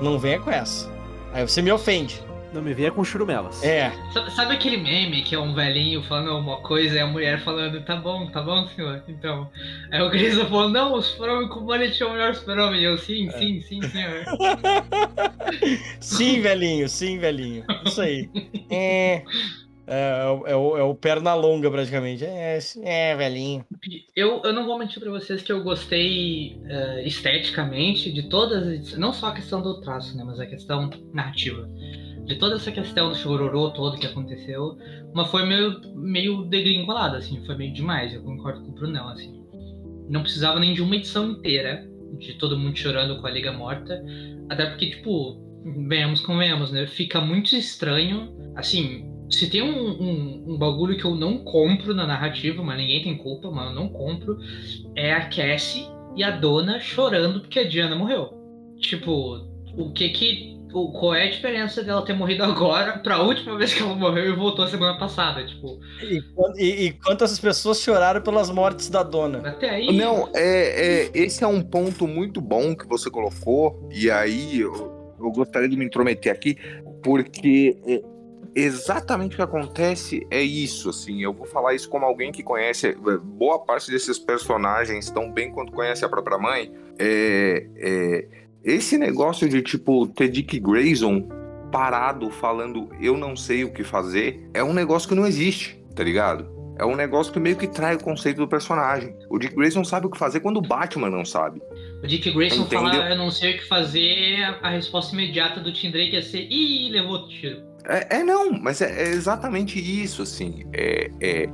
Não 0.00 0.18
venha 0.18 0.38
com 0.40 0.50
essa. 0.50 0.90
Aí 1.32 1.46
você 1.46 1.60
me 1.60 1.70
ofende. 1.70 2.22
Não 2.56 2.62
me 2.62 2.72
venha 2.72 2.90
com 2.90 3.04
churumelas. 3.04 3.62
É. 3.62 3.92
Sabe, 4.34 4.54
aquele 4.54 4.78
meme 4.78 5.20
que 5.20 5.34
é 5.34 5.38
um 5.38 5.52
velhinho 5.52 6.02
falando 6.02 6.38
uma 6.38 6.56
coisa 6.62 6.96
e 6.96 6.98
a 6.98 7.06
mulher 7.06 7.38
falando, 7.44 7.84
tá 7.84 7.96
bom, 7.96 8.26
tá 8.28 8.40
bom, 8.40 8.66
senhor? 8.68 9.04
Então. 9.06 9.50
Aí 9.92 10.00
o 10.00 10.08
Grisa 10.08 10.46
falou, 10.46 10.70
não, 10.70 10.94
o 10.94 11.02
super-homem 11.02 11.50
com 11.50 11.60
o 11.60 11.64
mullet 11.64 12.02
é 12.02 12.06
o 12.06 12.12
melhor 12.12 12.34
super-homem. 12.34 12.82
Eu, 12.82 12.96
sim, 12.96 13.28
é. 13.28 13.32
sim, 13.32 13.60
sim, 13.60 13.82
senhor. 13.82 14.24
sim, 16.00 16.40
velhinho, 16.40 16.88
sim, 16.88 17.18
velhinho. 17.18 17.62
Isso 17.84 18.00
aí. 18.00 18.30
É. 18.70 19.22
É, 19.86 20.24
é, 20.46 20.56
o, 20.56 20.78
é 20.78 20.82
o 20.82 20.94
perna 20.94 21.34
longa, 21.34 21.70
praticamente. 21.70 22.24
É, 22.24 22.58
é 22.82 23.14
velhinho. 23.14 23.66
Eu, 24.16 24.40
eu 24.42 24.52
não 24.54 24.64
vou 24.64 24.78
mentir 24.78 24.98
pra 24.98 25.10
vocês 25.10 25.42
que 25.42 25.52
eu 25.52 25.62
gostei 25.62 26.58
uh, 26.64 27.06
esteticamente 27.06 28.10
de 28.10 28.30
todas, 28.30 28.96
não 28.96 29.12
só 29.12 29.26
a 29.28 29.34
questão 29.34 29.60
do 29.60 29.78
traço, 29.82 30.16
né, 30.16 30.24
mas 30.24 30.40
a 30.40 30.46
questão 30.46 30.90
narrativa 31.12 31.68
de 32.26 32.34
toda 32.34 32.56
essa 32.56 32.72
questão 32.72 33.10
do 33.10 33.14
chororô 33.14 33.70
todo 33.70 33.98
que 33.98 34.06
aconteceu, 34.06 34.76
mas 35.14 35.30
foi 35.30 35.46
meio, 35.46 35.80
meio 35.94 36.42
degringolada, 36.44 37.18
assim, 37.18 37.44
foi 37.46 37.54
meio 37.56 37.72
demais, 37.72 38.12
eu 38.12 38.22
concordo 38.22 38.62
com 38.62 38.72
o 38.72 38.74
Brunão, 38.74 39.08
assim. 39.08 39.32
Não 40.08 40.22
precisava 40.22 40.58
nem 40.58 40.74
de 40.74 40.82
uma 40.82 40.96
edição 40.96 41.30
inteira 41.30 41.88
de 42.18 42.34
todo 42.34 42.58
mundo 42.58 42.76
chorando 42.76 43.20
com 43.20 43.26
a 43.26 43.30
Liga 43.30 43.52
Morta, 43.52 44.02
até 44.48 44.66
porque, 44.66 44.90
tipo, 44.90 45.40
venhamos, 45.88 46.20
convenhamos, 46.20 46.72
né, 46.72 46.86
fica 46.86 47.20
muito 47.20 47.54
estranho, 47.54 48.34
assim, 48.56 49.08
se 49.30 49.48
tem 49.48 49.62
um, 49.62 49.90
um, 49.90 50.44
um, 50.48 50.58
bagulho 50.58 50.96
que 50.96 51.04
eu 51.04 51.14
não 51.14 51.38
compro 51.38 51.94
na 51.94 52.06
narrativa, 52.06 52.62
mas 52.62 52.76
ninguém 52.76 53.02
tem 53.02 53.16
culpa, 53.16 53.50
mas 53.50 53.68
eu 53.68 53.74
não 53.74 53.88
compro, 53.88 54.38
é 54.96 55.12
a 55.12 55.28
Cassie 55.28 55.86
e 56.16 56.24
a 56.24 56.30
Dona 56.30 56.80
chorando 56.80 57.40
porque 57.40 57.60
a 57.60 57.68
Diana 57.68 57.96
morreu. 57.96 58.32
Tipo, 58.78 59.46
o 59.76 59.92
que 59.92 60.08
que 60.10 60.55
o, 60.72 60.92
qual 60.92 61.14
é 61.14 61.24
a 61.24 61.30
diferença 61.30 61.82
dela 61.82 62.04
ter 62.04 62.14
morrido 62.14 62.42
agora 62.42 62.98
pra 62.98 63.22
última 63.22 63.56
vez 63.56 63.72
que 63.72 63.82
ela 63.82 63.94
morreu 63.94 64.32
e 64.32 64.36
voltou 64.36 64.64
a 64.64 64.68
semana 64.68 64.98
passada? 64.98 65.44
Tipo. 65.46 65.80
E, 66.02 66.22
e, 66.56 66.86
e 66.86 66.92
quantas 66.92 67.38
pessoas 67.38 67.80
choraram 67.80 68.20
pelas 68.20 68.50
mortes 68.50 68.88
da 68.88 69.02
dona? 69.02 69.48
Até 69.48 69.70
aí. 69.70 69.96
Não, 69.96 70.28
é, 70.34 71.04
é, 71.04 71.10
esse 71.14 71.42
é 71.44 71.46
um 71.46 71.62
ponto 71.62 72.06
muito 72.06 72.40
bom 72.40 72.74
que 72.74 72.86
você 72.86 73.10
colocou, 73.10 73.88
e 73.92 74.10
aí 74.10 74.60
eu, 74.60 75.14
eu 75.18 75.30
gostaria 75.30 75.68
de 75.68 75.76
me 75.76 75.84
intrometer 75.84 76.32
aqui, 76.32 76.56
porque 77.02 77.78
é, 77.86 78.02
exatamente 78.54 79.34
o 79.34 79.36
que 79.36 79.42
acontece 79.42 80.26
é 80.30 80.42
isso, 80.42 80.88
assim, 80.88 81.22
eu 81.22 81.32
vou 81.32 81.46
falar 81.46 81.74
isso 81.74 81.88
como 81.88 82.04
alguém 82.04 82.32
que 82.32 82.42
conhece 82.42 82.88
é, 82.88 82.94
boa 82.94 83.58
parte 83.58 83.90
desses 83.90 84.18
personagens 84.18 85.10
tão 85.10 85.30
bem 85.30 85.52
quanto 85.52 85.72
conhece 85.72 86.04
a 86.04 86.08
própria 86.08 86.38
mãe. 86.38 86.72
É, 86.98 87.66
é, 87.76 88.45
esse 88.66 88.98
negócio 88.98 89.48
de, 89.48 89.62
tipo, 89.62 90.08
ter 90.08 90.28
Dick 90.28 90.58
Grayson 90.58 91.28
parado 91.70 92.28
falando 92.30 92.88
eu 93.00 93.16
não 93.16 93.36
sei 93.36 93.62
o 93.62 93.72
que 93.72 93.84
fazer 93.84 94.48
é 94.52 94.62
um 94.62 94.72
negócio 94.72 95.08
que 95.08 95.14
não 95.14 95.26
existe, 95.26 95.80
tá 95.94 96.02
ligado? 96.02 96.54
É 96.78 96.84
um 96.84 96.96
negócio 96.96 97.32
que 97.32 97.38
meio 97.38 97.56
que 97.56 97.66
trai 97.66 97.94
o 97.94 98.02
conceito 98.02 98.38
do 98.38 98.48
personagem. 98.48 99.14
O 99.30 99.38
Dick 99.38 99.54
Grayson 99.54 99.84
sabe 99.84 100.06
o 100.06 100.10
que 100.10 100.18
fazer 100.18 100.40
quando 100.40 100.58
o 100.58 100.60
Batman 100.60 101.08
não 101.08 101.24
sabe. 101.24 101.62
O 102.02 102.06
Dick 102.06 102.30
Grayson 102.32 102.62
Entendeu? 102.62 102.90
fala 102.90 103.08
eu 103.08 103.16
não 103.16 103.30
sei 103.30 103.54
o 103.54 103.58
que 103.58 103.68
fazer, 103.68 104.42
a 104.60 104.68
resposta 104.68 105.14
imediata 105.14 105.60
do 105.60 105.72
Tim 105.72 105.90
Drake 105.90 106.16
é 106.16 106.20
ser 106.20 106.46
ih, 106.50 106.90
levou 106.90 107.14
o 107.14 107.28
tiro. 107.28 107.62
É, 107.88 108.16
é, 108.16 108.24
não, 108.24 108.50
mas 108.50 108.82
é, 108.82 109.04
é, 109.04 109.08
exatamente 109.10 109.78
isso, 109.78 110.22
assim. 110.22 110.64
É, 110.72 111.08
é, 111.20 111.48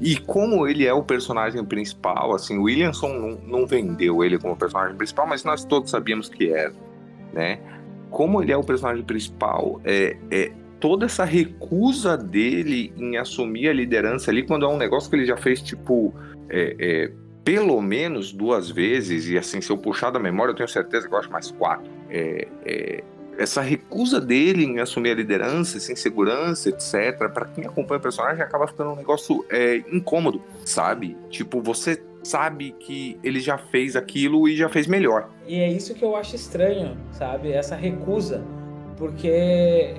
e 0.00 0.16
como 0.16 0.66
ele 0.66 0.86
é 0.86 0.92
o 0.92 1.02
personagem 1.02 1.64
principal, 1.64 2.34
assim, 2.34 2.58
o 2.58 2.64
Williamson 2.64 3.08
não, 3.08 3.60
não, 3.60 3.66
vendeu 3.66 4.22
ele 4.22 4.38
como 4.38 4.56
personagem 4.56 4.96
principal, 4.96 5.26
mas 5.26 5.42
nós 5.44 5.64
todos 5.64 5.90
sabíamos 5.90 6.28
que 6.28 6.50
era, 6.50 6.72
né? 7.32 7.58
Como 8.10 8.42
ele 8.42 8.52
é 8.52 8.56
o 8.56 8.62
personagem 8.62 9.02
principal, 9.04 9.80
é, 9.84 10.16
é 10.30 10.52
toda 10.78 11.06
essa 11.06 11.24
recusa 11.24 12.16
dele 12.16 12.92
em 12.96 13.16
assumir 13.16 13.68
a 13.68 13.72
liderança 13.72 14.30
ali, 14.30 14.42
quando 14.42 14.66
é 14.66 14.68
um 14.68 14.76
negócio 14.76 15.08
que 15.08 15.16
ele 15.16 15.26
já 15.26 15.36
fez, 15.36 15.62
tipo, 15.62 16.14
é, 16.48 16.76
é, 16.78 17.12
pelo 17.42 17.80
menos 17.80 18.32
duas 18.32 18.70
vezes, 18.70 19.28
e 19.28 19.38
assim, 19.38 19.60
se 19.60 19.70
eu 19.70 19.78
puxar 19.78 20.10
da 20.10 20.18
memória, 20.18 20.52
eu 20.52 20.56
tenho 20.56 20.68
certeza 20.68 21.08
que 21.08 21.14
eu 21.14 21.18
acho 21.18 21.30
mais 21.30 21.50
quatro. 21.50 21.90
É, 22.10 22.48
é 22.64 23.04
essa 23.38 23.60
recusa 23.60 24.20
dele 24.20 24.64
em 24.64 24.78
assumir 24.78 25.10
a 25.10 25.14
liderança, 25.14 25.76
essa 25.76 25.92
insegurança, 25.92 26.68
etc., 26.68 27.30
para 27.32 27.46
quem 27.46 27.64
acompanha 27.64 27.98
o 27.98 28.02
personagem, 28.02 28.42
acaba 28.42 28.66
ficando 28.66 28.90
um 28.90 28.96
negócio 28.96 29.44
é, 29.50 29.82
incômodo, 29.92 30.42
sabe? 30.64 31.16
Tipo, 31.28 31.60
você 31.60 32.02
sabe 32.22 32.74
que 32.80 33.18
ele 33.22 33.40
já 33.40 33.56
fez 33.56 33.94
aquilo 33.94 34.48
e 34.48 34.56
já 34.56 34.68
fez 34.68 34.86
melhor. 34.86 35.28
E 35.46 35.60
é 35.60 35.70
isso 35.70 35.94
que 35.94 36.04
eu 36.04 36.16
acho 36.16 36.34
estranho, 36.34 36.96
sabe? 37.12 37.52
Essa 37.52 37.76
recusa. 37.76 38.44
Porque 38.96 39.94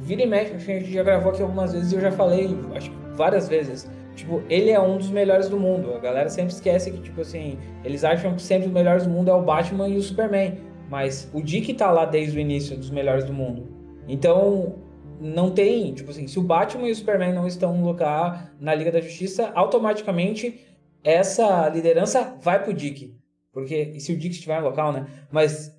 vira 0.00 0.22
e 0.22 0.26
mexe, 0.26 0.52
a 0.52 0.58
gente 0.58 0.92
já 0.92 1.02
gravou 1.02 1.32
aqui 1.32 1.42
algumas 1.42 1.72
vezes 1.72 1.92
e 1.92 1.96
eu 1.96 2.00
já 2.00 2.12
falei, 2.12 2.56
acho 2.74 2.90
que 2.90 2.96
várias 3.14 3.48
vezes. 3.48 3.90
Tipo, 4.14 4.42
ele 4.48 4.70
é 4.70 4.80
um 4.80 4.96
dos 4.96 5.10
melhores 5.10 5.48
do 5.48 5.58
mundo. 5.58 5.92
A 5.94 5.98
galera 5.98 6.28
sempre 6.28 6.52
esquece 6.52 6.90
que, 6.90 6.98
tipo 6.98 7.20
assim, 7.20 7.58
eles 7.84 8.04
acham 8.04 8.34
que 8.34 8.42
sempre 8.42 8.68
os 8.68 8.72
melhores 8.72 9.04
do 9.04 9.10
mundo 9.10 9.30
é 9.30 9.34
o 9.34 9.42
Batman 9.42 9.88
e 9.88 9.96
o 9.96 10.02
Superman. 10.02 10.58
Mas 10.94 11.28
o 11.34 11.42
Dick 11.42 11.74
tá 11.74 11.90
lá 11.90 12.04
desde 12.04 12.38
o 12.38 12.40
início 12.40 12.76
dos 12.76 12.88
melhores 12.88 13.24
do 13.24 13.32
mundo. 13.32 13.66
Então, 14.06 14.76
não 15.20 15.50
tem, 15.50 15.92
tipo 15.92 16.12
assim, 16.12 16.28
se 16.28 16.38
o 16.38 16.42
Batman 16.42 16.86
e 16.86 16.92
o 16.92 16.94
Superman 16.94 17.32
não 17.32 17.48
estão 17.48 17.76
no 17.76 17.84
lugar 17.84 18.54
na 18.60 18.72
Liga 18.72 18.92
da 18.92 19.00
Justiça, 19.00 19.50
automaticamente 19.56 20.64
essa 21.02 21.68
liderança 21.68 22.38
vai 22.40 22.62
pro 22.62 22.72
Dick. 22.72 23.12
Porque 23.52 23.98
se 23.98 24.12
o 24.12 24.16
Dick 24.16 24.36
estiver 24.36 24.60
no 24.60 24.68
local, 24.68 24.92
né? 24.92 25.04
Mas 25.32 25.76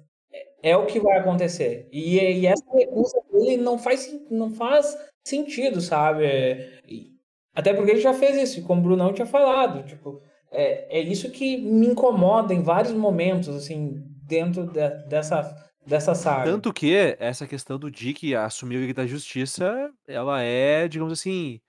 é, 0.62 0.72
é 0.72 0.76
o 0.76 0.86
que 0.86 1.00
vai 1.00 1.18
acontecer. 1.18 1.88
E, 1.94 2.20
e 2.20 2.46
essa 2.46 2.66
recusa 2.74 3.18
dele 3.32 3.56
não 3.56 3.78
faz, 3.78 4.14
não 4.30 4.52
faz 4.52 4.98
sentido, 5.26 5.80
sabe? 5.80 6.26
Até 7.56 7.74
porque 7.74 7.92
ele 7.92 8.02
já 8.02 8.14
fez 8.14 8.36
isso, 8.36 8.68
como 8.68 8.82
o 8.82 8.84
Brunão 8.84 9.14
tinha 9.14 9.26
falado. 9.26 9.82
Tipo, 9.86 10.22
é, 10.52 11.00
é 11.00 11.00
isso 11.00 11.32
que 11.32 11.56
me 11.56 11.88
incomoda 11.88 12.54
em 12.54 12.62
vários 12.62 12.94
momentos, 12.94 13.48
assim, 13.48 14.04
dentro 14.28 14.66
de, 14.66 14.90
dessa, 15.08 15.56
dessa 15.86 16.16
saga. 16.16 16.44
Tanto 16.44 16.74
que 16.74 17.16
essa 17.20 17.48
questão 17.48 17.78
do 17.78 17.92
Dick 17.92 18.36
assumir 18.36 18.78
o 18.78 18.82
Liga 18.82 18.94
da 18.94 19.08
Justiça, 19.08 19.92
ela 20.08 20.42
é, 20.42 20.88
digamos 20.88 21.14
assim, 21.14 21.60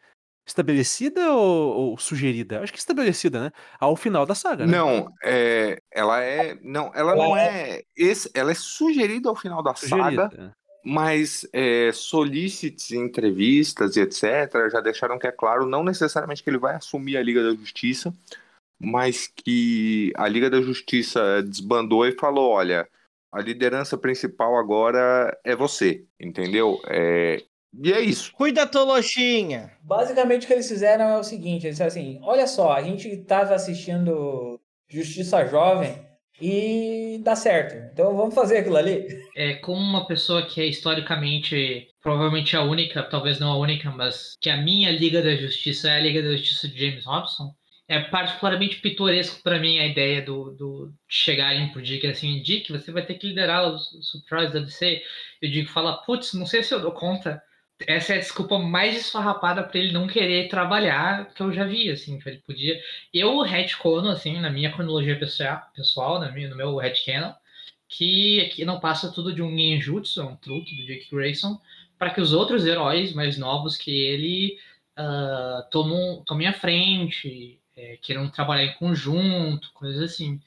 estabelecida 0.47 1.33
ou, 1.33 1.91
ou, 1.91 1.99
sugerida? 1.99 2.61
Acho 2.61 2.73
que 2.73 2.79
estabelecida, 2.79 3.41
né? 3.41 3.53
Ao 3.79 3.97
final 3.97 4.25
da 4.25 4.35
saga, 4.35 4.67
né? 4.67 4.77
Não, 4.77 5.13
é, 5.25 5.79
ela 5.93 6.23
é, 6.23 6.57
não, 6.63 6.91
ela, 6.95 7.13
ela 7.13 7.17
não 7.17 7.37
é, 7.37 7.71
é 7.71 7.83
esse, 7.97 8.31
ela 8.33 8.51
é 8.51 8.55
sugerida 8.55 9.29
ao 9.29 9.37
final 9.37 9.63
da 9.63 9.75
sugerida. 9.75 10.31
saga. 10.31 10.57
Mas 10.89 11.45
é, 11.53 11.91
solicits, 11.93 12.93
entrevistas 12.93 13.97
e 13.97 14.01
etc. 14.01 14.71
já 14.71 14.81
deixaram 14.81 15.19
que 15.19 15.27
é 15.27 15.33
claro, 15.33 15.67
não 15.67 15.83
necessariamente 15.83 16.45
que 16.45 16.49
ele 16.49 16.59
vai 16.59 16.77
assumir 16.77 17.17
a 17.17 17.23
Liga 17.23 17.43
da 17.43 17.57
Justiça, 17.57 18.15
mas 18.79 19.27
que 19.27 20.13
a 20.17 20.29
Liga 20.29 20.51
da 20.51 20.61
Justiça 20.61 21.43
desbandou 21.43 22.07
e 22.07 22.13
falou: 22.13 22.51
olha, 22.51 22.89
a 23.33 23.41
liderança 23.41 23.97
principal 23.99 24.57
agora 24.57 25.37
é 25.45 25.55
você, 25.55 26.05
entendeu? 26.21 26.81
É... 26.89 27.43
E 27.79 27.93
é 27.93 28.01
isso. 28.01 28.33
Cuida, 28.33 28.67
Tolochinha! 28.67 29.71
Basicamente 29.83 30.45
o 30.45 30.47
que 30.47 30.55
eles 30.55 30.69
fizeram 30.69 31.05
é 31.05 31.19
o 31.19 31.25
seguinte: 31.25 31.67
eles 31.67 31.77
disseram 31.77 31.89
assim: 31.89 32.19
olha 32.23 32.47
só, 32.47 32.73
a 32.73 32.83
gente 32.83 33.09
estava 33.09 33.55
assistindo 33.55 34.61
Justiça 34.89 35.47
Jovem 35.47 36.07
e 36.41 37.21
dá 37.23 37.35
certo. 37.35 37.75
Então 37.93 38.17
vamos 38.17 38.35
fazer 38.35 38.59
aquilo 38.59 38.77
ali. 38.77 39.07
É, 39.37 39.55
como 39.55 39.81
uma 39.81 40.07
pessoa 40.07 40.47
que 40.47 40.61
é 40.61 40.67
historicamente, 40.67 41.89
provavelmente 42.01 42.57
a 42.57 42.63
única, 42.63 43.03
talvez 43.03 43.39
não 43.39 43.53
a 43.53 43.59
única, 43.59 43.91
mas 43.91 44.35
que 44.41 44.51
a 44.51 44.57
minha 44.57 44.91
Liga 44.91 45.23
da 45.23 45.35
Justiça 45.35 45.91
é 45.91 45.97
a 45.97 46.01
Liga 46.01 46.23
da 46.23 46.37
Justiça 46.37 46.69
de 46.69 46.79
James 46.79 47.05
Robson 47.05 47.55
é 47.89 48.01
particularmente 48.01 48.81
pitoresco 48.81 49.43
para 49.43 49.61
mim 49.61 49.79
a 49.79 49.87
ideia 49.87 50.21
do, 50.21 50.51
do 50.53 50.93
chegarem 51.09 51.69
pro 51.71 51.83
Dick 51.83 52.07
assim, 52.07 52.43
Dick, 52.43 52.73
você 52.73 52.91
vai 52.91 53.05
ter 53.05 53.15
que 53.15 53.29
liderar 53.29 53.69
os, 53.69 53.91
Surprise 54.03 54.53
da 54.53 54.61
DC. 54.61 55.03
E 55.41 55.47
o 55.47 55.51
Dick 55.51 55.71
fala, 55.71 55.99
putz, 55.99 56.35
não 56.35 56.47
sei 56.47 56.63
se 56.63 56.75
eu 56.75 56.81
dou 56.81 56.93
conta. 56.93 57.41
Essa 57.87 58.15
é 58.15 58.17
a 58.17 58.21
desculpa 58.21 58.59
mais 58.59 58.97
esfarrapada 58.97 59.63
para 59.63 59.79
ele 59.79 59.93
não 59.93 60.07
querer 60.07 60.49
trabalhar 60.49 61.33
que 61.35 61.43
eu 61.43 61.53
já 61.53 61.65
vi, 61.65 61.91
assim, 61.91 62.19
ele 62.25 62.39
podia. 62.39 62.81
Eu 63.13 63.41
retcono, 63.43 64.09
assim, 64.09 64.41
na 64.41 64.51
minha 64.51 64.73
cronologia 64.73 65.19
pessoal, 65.75 66.19
na 66.19 66.33
minha, 66.33 66.49
no 66.49 66.57
meu 66.57 66.77
headcanon, 66.79 67.35
que 67.89 68.41
aqui 68.41 68.65
não 68.65 68.81
passa 68.81 69.13
tudo 69.13 69.33
de 69.33 69.43
um 69.43 69.51
ninjutsu, 69.51 70.23
um 70.27 70.37
truque 70.37 70.75
do 70.75 70.87
Dick 70.87 71.09
Grayson, 71.15 71.61
para 71.99 72.11
que 72.11 72.21
os 72.21 72.33
outros 72.33 72.67
heróis 72.67 73.13
mais 73.13 73.39
novos 73.39 73.77
que 73.77 73.91
ele 73.91 74.59
uh, 74.99 76.25
tomem 76.25 76.49
a 76.49 76.53
frente, 76.53 77.61
é, 77.77 77.99
queiram 78.01 78.29
trabalhar 78.29 78.65
em 78.65 78.75
conjunto, 78.75 79.71
coisas 79.75 80.01
assim. 80.03 80.41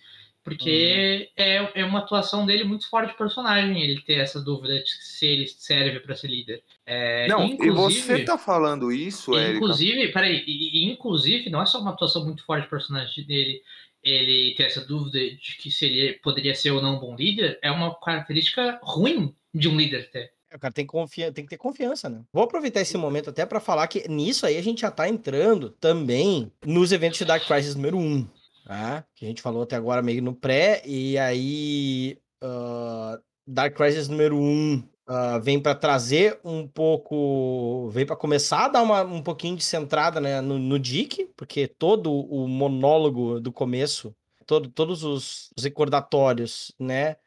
Porque 0.44 1.30
uhum. 1.38 1.44
é, 1.44 1.72
é 1.76 1.86
uma 1.86 2.00
atuação 2.00 2.46
dele 2.46 2.64
muito 2.64 2.90
forte 2.90 3.12
de 3.12 3.18
personagem, 3.18 3.84
ele 3.84 4.02
ter 4.02 4.16
essa 4.16 4.42
dúvida 4.42 4.82
de 4.82 4.90
se 4.90 5.26
ele 5.26 5.48
serve 5.48 6.00
para 6.00 6.16
ser 6.16 6.28
líder. 6.28 6.64
É, 6.86 7.28
não, 7.28 7.46
e 7.46 7.70
você 7.70 8.24
tá 8.24 8.38
falando 8.38 8.92
isso, 8.92 9.38
Inclusive, 9.38 10.00
Érica? 10.00 10.14
peraí, 10.14 10.44
inclusive, 10.92 11.50
não 11.50 11.62
é 11.62 11.66
só 11.66 11.80
uma 11.80 11.92
atuação 11.92 12.26
muito 12.26 12.44
forte 12.46 12.64
de 12.64 12.70
personagem 12.70 13.26
dele, 13.26 13.62
ele 14.02 14.56
ter 14.56 14.64
essa 14.64 14.84
dúvida 14.84 15.20
de 15.20 15.58
que 15.58 15.70
se 15.70 15.86
ele 15.86 16.14
poderia 16.14 16.56
ser 16.56 16.72
ou 16.72 16.82
não 16.82 16.96
um 16.96 17.00
bom 17.00 17.16
líder, 17.16 17.60
é 17.62 17.70
uma 17.70 17.94
característica 18.00 18.80
ruim 18.82 19.36
de 19.54 19.68
um 19.68 19.76
líder 19.76 20.08
até. 20.10 20.32
É, 20.50 20.56
o 20.56 20.60
cara 20.60 20.74
tem 20.74 20.86
que, 20.86 21.32
tem 21.32 21.44
que 21.44 21.50
ter 21.50 21.58
confiança, 21.58 22.10
né? 22.10 22.22
Vou 22.34 22.44
aproveitar 22.44 22.82
esse 22.82 22.98
momento 22.98 23.30
até 23.30 23.46
para 23.46 23.60
falar 23.60 23.88
que 23.88 24.08
nisso 24.10 24.46
aí 24.46 24.58
a 24.58 24.64
gente 24.64 24.82
já 24.82 24.92
tá 24.92 25.08
entrando 25.08 25.70
também 25.70 26.52
nos 26.66 26.92
eventos 26.92 27.20
de 27.20 27.26
Dark 27.26 27.46
Crisis 27.46 27.76
número 27.76 27.98
1, 27.98 28.28
tá? 28.66 29.06
Que 29.16 29.26
a 29.26 29.28
gente 29.28 29.42
falou 29.42 29.64
até 29.64 29.76
agora 29.76 30.02
meio 30.02 30.22
no 30.24 30.34
pré, 30.34 30.82
e 30.86 31.18
aí 31.18 32.18
uh, 32.44 33.22
Dark 33.46 33.76
Crisis 33.76 34.08
número 34.08 34.38
1 34.38 34.76
uh, 34.78 34.84
ah, 35.08 35.40
vem 35.40 35.60
para 35.60 35.76
trazer 35.76 36.40
um 36.44 36.68
pouco, 36.68 37.90
vem 37.90 38.06
para 38.06 38.16
começar 38.16 38.66
a 38.66 38.70
dar 38.70 38.82
uma, 38.82 39.04
um 39.04 39.22
pouquinho 39.22 39.56
de 39.56 39.64
centrada 39.64 40.20
né, 40.20 40.42
no, 40.42 40.58
no 40.58 40.80
Dick, 40.80 41.30
porque 41.36 41.68
todo 41.68 42.12
o 42.12 42.48
monólogo 42.48 43.40
do 43.40 43.52
começo, 43.52 44.16
todo, 44.48 44.70
todos 44.70 45.04
os 45.04 45.52
recordatórios, 45.60 46.74
né, 46.80 47.18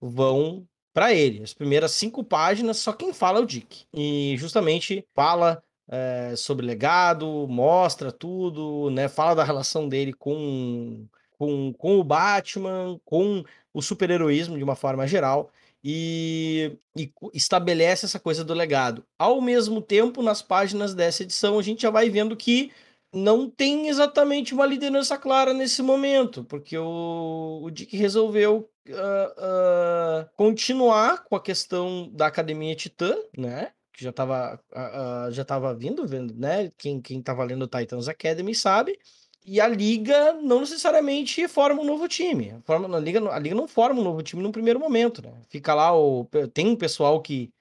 vão 0.00 0.66
para 0.92 1.12
ele. 1.12 1.42
As 1.42 1.54
primeiras 1.54 1.92
cinco 1.92 2.22
páginas, 2.22 2.78
só 2.78 2.92
quem 2.92 3.12
fala 3.12 3.38
é 3.38 3.42
o 3.42 3.46
Dick. 3.46 3.84
E 3.92 4.36
justamente 4.38 5.06
fala 5.14 5.62
é, 5.88 6.34
sobre 6.36 6.64
legado, 6.64 7.46
mostra 7.48 8.12
tudo, 8.12 8.90
né? 8.90 9.08
Fala 9.08 9.34
da 9.34 9.44
relação 9.44 9.88
dele 9.88 10.12
com, 10.12 11.06
com, 11.38 11.72
com 11.72 11.98
o 11.98 12.04
Batman, 12.04 13.00
com 13.04 13.44
o 13.74 13.82
super-heroísmo 13.82 14.56
de 14.56 14.64
uma 14.64 14.76
forma 14.76 15.06
geral. 15.06 15.50
E, 15.84 16.78
e, 16.96 17.12
estabelece 17.34 18.06
essa 18.06 18.20
coisa 18.20 18.44
do 18.44 18.54
legado. 18.54 19.04
Ao 19.18 19.40
mesmo 19.40 19.82
tempo, 19.82 20.22
nas 20.22 20.40
páginas 20.40 20.94
dessa 20.94 21.24
edição, 21.24 21.58
a 21.58 21.62
gente 21.62 21.82
já 21.82 21.90
vai 21.90 22.08
vendo 22.08 22.36
que 22.36 22.70
não 23.12 23.48
tem 23.48 23.88
exatamente 23.88 24.54
uma 24.54 24.64
liderança 24.64 25.18
clara 25.18 25.52
nesse 25.52 25.82
momento, 25.82 26.42
porque 26.44 26.78
o, 26.78 27.60
o 27.62 27.70
Dick 27.70 27.96
resolveu 27.96 28.70
uh, 28.88 28.92
uh, 28.92 30.30
continuar 30.36 31.24
com 31.24 31.36
a 31.36 31.40
questão 31.40 32.08
da 32.12 32.26
Academia 32.26 32.74
Titã, 32.74 33.14
né? 33.36 33.72
Que 33.92 34.02
já 34.02 34.10
estava 34.10 34.58
uh, 34.72 35.30
já 35.30 35.44
tava 35.44 35.74
vindo, 35.74 36.06
vendo, 36.06 36.34
né? 36.34 36.70
Quem, 36.78 37.00
quem 37.00 37.20
tava 37.20 37.44
lendo 37.44 37.66
Titans 37.66 38.08
Academy 38.08 38.54
sabe. 38.54 38.98
E 39.44 39.60
a 39.60 39.66
Liga 39.66 40.34
não 40.34 40.60
necessariamente 40.60 41.46
forma 41.48 41.82
um 41.82 41.84
novo 41.84 42.06
time. 42.06 42.54
Forma, 42.64 42.96
a, 42.96 43.00
Liga, 43.00 43.20
a 43.28 43.38
Liga 43.38 43.54
não 43.54 43.66
forma 43.66 44.00
um 44.00 44.04
novo 44.04 44.22
time 44.22 44.40
no 44.40 44.52
primeiro 44.52 44.78
momento, 44.78 45.20
né? 45.20 45.32
Fica 45.50 45.74
lá 45.74 45.94
o. 45.94 46.26
Tem 46.54 46.68
um 46.68 46.76
pessoal 46.76 47.20
que 47.20 47.52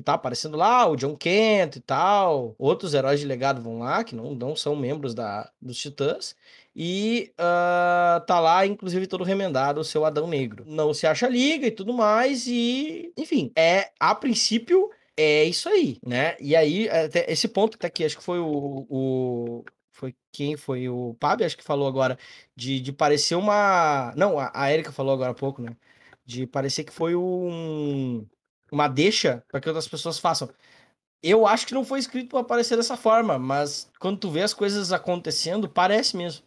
que 0.00 0.04
tá 0.04 0.14
aparecendo 0.14 0.56
lá, 0.56 0.88
o 0.88 0.96
John 0.96 1.16
Kent 1.16 1.76
e 1.76 1.80
tal, 1.80 2.54
outros 2.58 2.94
heróis 2.94 3.20
de 3.20 3.26
legado 3.26 3.62
vão 3.62 3.78
lá, 3.78 4.02
que 4.02 4.14
não, 4.14 4.34
não 4.34 4.56
são 4.56 4.74
membros 4.74 5.14
da, 5.14 5.50
dos 5.60 5.78
Titãs, 5.78 6.34
e 6.74 7.32
uh, 7.34 8.24
tá 8.26 8.40
lá, 8.40 8.66
inclusive, 8.66 9.06
todo 9.06 9.24
remendado 9.24 9.80
o 9.80 9.84
seu 9.84 10.04
Adão 10.04 10.26
Negro. 10.26 10.64
Não 10.66 10.94
se 10.94 11.06
acha 11.06 11.28
liga 11.28 11.66
e 11.66 11.70
tudo 11.70 11.92
mais, 11.92 12.46
e 12.46 13.12
enfim, 13.16 13.52
é 13.56 13.90
a 14.00 14.14
princípio 14.14 14.90
é 15.16 15.44
isso 15.44 15.68
aí, 15.68 15.98
né? 16.06 16.36
E 16.40 16.56
aí, 16.56 16.88
até 16.88 17.30
esse 17.30 17.46
ponto 17.48 17.72
que 17.72 17.78
tá 17.82 17.88
aqui, 17.88 18.04
acho 18.04 18.16
que 18.16 18.24
foi 18.24 18.38
o, 18.38 18.86
o 18.88 19.64
foi 19.92 20.14
quem 20.32 20.56
foi 20.56 20.88
o 20.88 21.14
Pab, 21.20 21.44
acho 21.44 21.56
que 21.56 21.64
falou 21.64 21.86
agora, 21.86 22.18
de, 22.56 22.80
de 22.80 22.92
parecer 22.92 23.34
uma. 23.34 24.14
Não, 24.16 24.38
a, 24.38 24.50
a 24.54 24.72
Erika 24.72 24.92
falou 24.92 25.12
agora 25.12 25.32
há 25.32 25.34
pouco, 25.34 25.60
né? 25.62 25.76
De 26.24 26.46
parecer 26.46 26.84
que 26.84 26.92
foi 26.92 27.14
um 27.16 28.26
uma 28.70 28.88
deixa 28.88 29.42
para 29.48 29.60
que 29.60 29.68
outras 29.68 29.88
pessoas 29.88 30.18
façam. 30.18 30.48
Eu 31.22 31.46
acho 31.46 31.66
que 31.66 31.74
não 31.74 31.84
foi 31.84 31.98
escrito 31.98 32.30
para 32.30 32.40
aparecer 32.40 32.76
dessa 32.76 32.96
forma, 32.96 33.38
mas 33.38 33.90
quando 33.98 34.18
tu 34.18 34.30
vê 34.30 34.42
as 34.42 34.54
coisas 34.54 34.92
acontecendo, 34.92 35.68
parece 35.68 36.16
mesmo. 36.16 36.42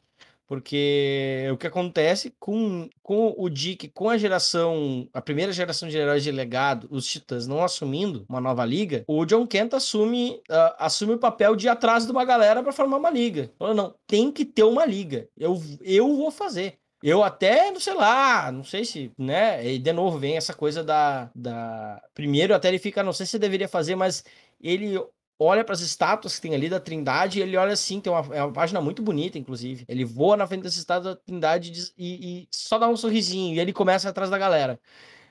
Porque 0.47 1.47
o 1.51 1.57
que 1.57 1.67
acontece 1.67 2.33
com, 2.39 2.89
com 3.01 3.33
o 3.37 3.49
Dick, 3.49 3.87
com 3.89 4.09
a 4.09 4.17
geração, 4.17 5.07
a 5.13 5.21
primeira 5.21 5.53
geração 5.53 5.87
de 5.87 5.97
heróis 5.97 6.23
de 6.23 6.31
legado, 6.31 6.87
os 6.91 7.05
Titãs 7.05 7.47
não 7.47 7.63
assumindo 7.63 8.25
uma 8.27 8.41
nova 8.41 8.65
liga, 8.65 9.03
o 9.07 9.25
John 9.25 9.47
Kent 9.47 9.73
assume, 9.73 10.41
uh, 10.49 10.75
assume 10.77 11.13
o 11.13 11.19
papel 11.19 11.55
de 11.55 11.67
ir 11.67 11.69
atrás 11.69 12.05
de 12.05 12.11
uma 12.11 12.25
galera 12.25 12.61
para 12.61 12.73
formar 12.73 12.97
uma 12.97 13.09
liga. 13.09 13.51
Falou, 13.57 13.73
não, 13.73 13.95
tem 14.05 14.31
que 14.31 14.43
ter 14.43 14.63
uma 14.63 14.85
liga. 14.85 15.27
Eu, 15.37 15.59
eu 15.81 16.15
vou 16.15 16.29
fazer. 16.29 16.77
Eu 17.05 17.21
até, 17.21 17.69
não 17.69 17.81
sei 17.81 17.93
lá, 17.95 18.49
não 18.49 18.63
sei 18.63 18.85
se, 18.85 19.11
né? 19.17 19.73
E 19.73 19.77
de 19.77 19.91
novo 19.91 20.17
vem 20.17 20.37
essa 20.37 20.53
coisa 20.53 20.81
da, 20.81 21.29
da. 21.35 22.01
Primeiro, 22.13 22.55
até 22.55 22.69
ele 22.69 22.79
fica, 22.79 23.03
não 23.03 23.11
sei 23.11 23.25
se 23.25 23.37
deveria 23.37 23.67
fazer, 23.67 23.93
mas 23.93 24.23
ele 24.61 24.97
olha 25.37 25.65
para 25.65 25.73
as 25.73 25.81
estátuas 25.81 26.35
que 26.35 26.41
tem 26.43 26.55
ali 26.55 26.69
da 26.69 26.79
Trindade 26.79 27.39
e 27.39 27.41
ele 27.41 27.57
olha 27.57 27.73
assim, 27.73 27.99
tem 27.99 28.11
uma, 28.11 28.33
é 28.33 28.41
uma 28.41 28.53
página 28.53 28.79
muito 28.79 29.01
bonita, 29.01 29.37
inclusive. 29.37 29.83
Ele 29.89 30.05
voa 30.05 30.37
na 30.37 30.47
frente 30.47 30.63
das 30.63 30.77
estátuas 30.77 31.15
da 31.15 31.21
Trindade 31.21 31.91
e, 31.97 32.43
e, 32.43 32.47
só 32.49 32.79
dá 32.79 32.87
um 32.87 32.95
sorrisinho 32.95 33.53
e 33.53 33.59
ele 33.59 33.73
começa 33.73 34.07
atrás 34.07 34.29
da 34.29 34.37
galera. 34.37 34.79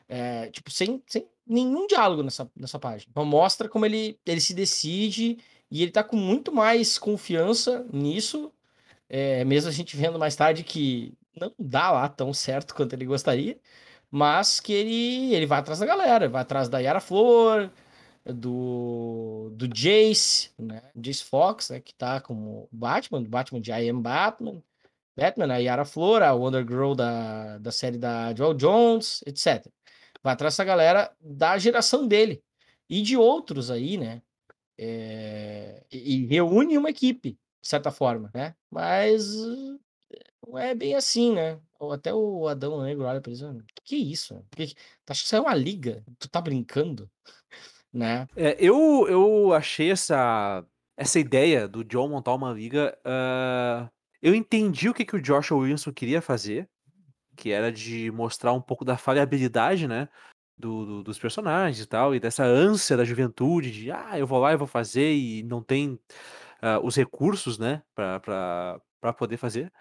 É, 0.06 0.50
tipo, 0.50 0.70
sem, 0.70 1.02
sem 1.06 1.26
nenhum 1.46 1.86
diálogo 1.86 2.22
nessa, 2.22 2.50
nessa 2.54 2.78
página. 2.78 3.08
Então 3.10 3.24
mostra 3.24 3.66
como 3.66 3.86
ele, 3.86 4.18
ele 4.26 4.42
se 4.42 4.52
decide 4.52 5.38
e 5.70 5.82
ele 5.82 5.90
tá 5.90 6.04
com 6.04 6.16
muito 6.16 6.52
mais 6.52 6.98
confiança 6.98 7.86
nisso. 7.90 8.52
É, 9.08 9.42
mesmo 9.44 9.70
a 9.70 9.72
gente 9.72 9.96
vendo 9.96 10.18
mais 10.18 10.36
tarde 10.36 10.64
que 10.64 11.14
não 11.38 11.52
dá 11.58 11.90
lá 11.90 12.08
tão 12.08 12.32
certo 12.34 12.74
quanto 12.74 12.92
ele 12.94 13.06
gostaria, 13.06 13.58
mas 14.10 14.60
que 14.60 14.72
ele, 14.72 15.34
ele 15.34 15.46
vai 15.46 15.60
atrás 15.60 15.80
da 15.80 15.86
galera, 15.86 16.28
vai 16.28 16.42
atrás 16.42 16.68
da 16.68 16.78
Yara 16.78 17.00
Flor, 17.00 17.70
do, 18.24 19.50
do 19.54 19.66
Jace, 19.68 20.50
né? 20.58 20.82
Jace 20.94 21.24
Fox, 21.24 21.70
né? 21.70 21.80
Que 21.80 21.94
tá 21.94 22.20
como 22.20 22.68
Batman, 22.70 23.22
Batman 23.24 23.60
de 23.60 23.70
I 23.72 23.88
Am 23.88 24.00
Batman, 24.00 24.62
Batman, 25.16 25.52
a 25.52 25.58
Yara 25.58 25.84
Flor, 25.84 26.22
a 26.22 26.32
Wonder 26.32 26.66
Girl 26.66 26.94
da, 26.94 27.58
da 27.58 27.72
série 27.72 27.98
da 27.98 28.34
Joel 28.34 28.54
Jones, 28.54 29.22
etc. 29.26 29.66
Vai 30.22 30.34
atrás 30.34 30.54
dessa 30.54 30.64
galera 30.64 31.10
da 31.20 31.58
geração 31.58 32.06
dele 32.06 32.42
e 32.88 33.02
de 33.02 33.16
outros 33.16 33.70
aí, 33.70 33.96
né? 33.96 34.22
É, 34.78 35.84
e, 35.92 36.26
reúne 36.26 36.78
uma 36.78 36.90
equipe, 36.90 37.32
de 37.60 37.68
certa 37.68 37.90
forma, 37.90 38.30
né? 38.34 38.54
Mas 38.70 39.36
é 40.56 40.74
bem 40.74 40.94
assim, 40.94 41.34
né? 41.34 41.58
Ou 41.78 41.92
até 41.92 42.12
o 42.12 42.46
Adão 42.48 42.82
Negro 42.82 43.04
olha 43.04 43.20
pra 43.20 43.32
isso. 43.32 43.58
Que 43.84 43.96
isso? 43.96 44.44
Que, 44.50 44.74
tu 45.04 45.10
acha 45.10 45.20
que 45.20 45.26
isso 45.26 45.36
é 45.36 45.40
uma 45.40 45.54
liga? 45.54 46.04
Tu 46.18 46.28
tá 46.28 46.40
brincando? 46.40 47.10
né? 47.92 48.26
É, 48.36 48.56
eu, 48.58 49.06
eu 49.08 49.52
achei 49.52 49.90
essa, 49.90 50.64
essa 50.96 51.18
ideia 51.18 51.68
do 51.68 51.84
John 51.84 52.08
montar 52.08 52.34
uma 52.34 52.52
liga. 52.52 52.96
Uh, 53.04 53.88
eu 54.20 54.34
entendi 54.34 54.88
o 54.88 54.94
que, 54.94 55.04
que 55.04 55.16
o 55.16 55.20
Joshua 55.20 55.58
Williamson 55.58 55.92
queria 55.92 56.22
fazer, 56.22 56.68
que 57.36 57.50
era 57.50 57.72
de 57.72 58.10
mostrar 58.10 58.52
um 58.52 58.60
pouco 58.60 58.84
da 58.84 58.96
falhabilidade, 58.96 59.86
né? 59.86 60.08
Do, 60.56 60.86
do, 60.86 61.02
dos 61.02 61.18
personagens 61.18 61.80
e 61.80 61.86
tal, 61.86 62.14
e 62.14 62.20
dessa 62.20 62.44
ânsia 62.44 62.96
da 62.96 63.04
juventude 63.04 63.72
de 63.72 63.90
ah, 63.90 64.16
eu 64.16 64.26
vou 64.26 64.38
lá 64.38 64.52
e 64.52 64.56
vou 64.56 64.66
fazer, 64.66 65.12
e 65.12 65.42
não 65.42 65.60
tem 65.60 65.98
uh, 66.62 66.78
os 66.84 66.94
recursos, 66.94 67.58
né, 67.58 67.82
pra 67.94 68.80
poder 69.18 69.38
fazer. 69.38 69.72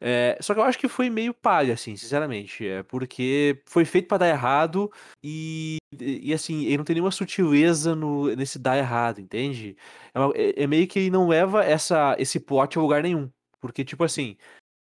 É, 0.00 0.38
só 0.40 0.54
que 0.54 0.60
eu 0.60 0.64
acho 0.64 0.78
que 0.78 0.88
foi 0.88 1.10
meio 1.10 1.34
palha, 1.34 1.74
assim, 1.74 1.94
sinceramente. 1.96 2.66
É, 2.66 2.82
porque 2.82 3.62
foi 3.66 3.84
feito 3.84 4.08
para 4.08 4.18
dar 4.18 4.28
errado 4.28 4.90
e, 5.22 5.76
e, 5.98 6.32
assim, 6.32 6.64
ele 6.64 6.78
não 6.78 6.84
tem 6.84 6.94
nenhuma 6.94 7.10
sutileza 7.10 7.94
no, 7.94 8.34
nesse 8.34 8.58
dar 8.58 8.78
errado, 8.78 9.20
entende? 9.20 9.76
É, 10.14 10.18
uma, 10.18 10.32
é, 10.34 10.62
é, 10.62 10.66
meio 10.66 10.88
que 10.88 10.98
ele 10.98 11.10
não 11.10 11.28
leva 11.28 11.64
essa, 11.64 12.16
esse 12.18 12.40
plot 12.40 12.78
a 12.78 12.82
lugar 12.82 13.02
nenhum. 13.02 13.30
Porque, 13.60 13.84
tipo 13.84 14.02
assim, 14.04 14.36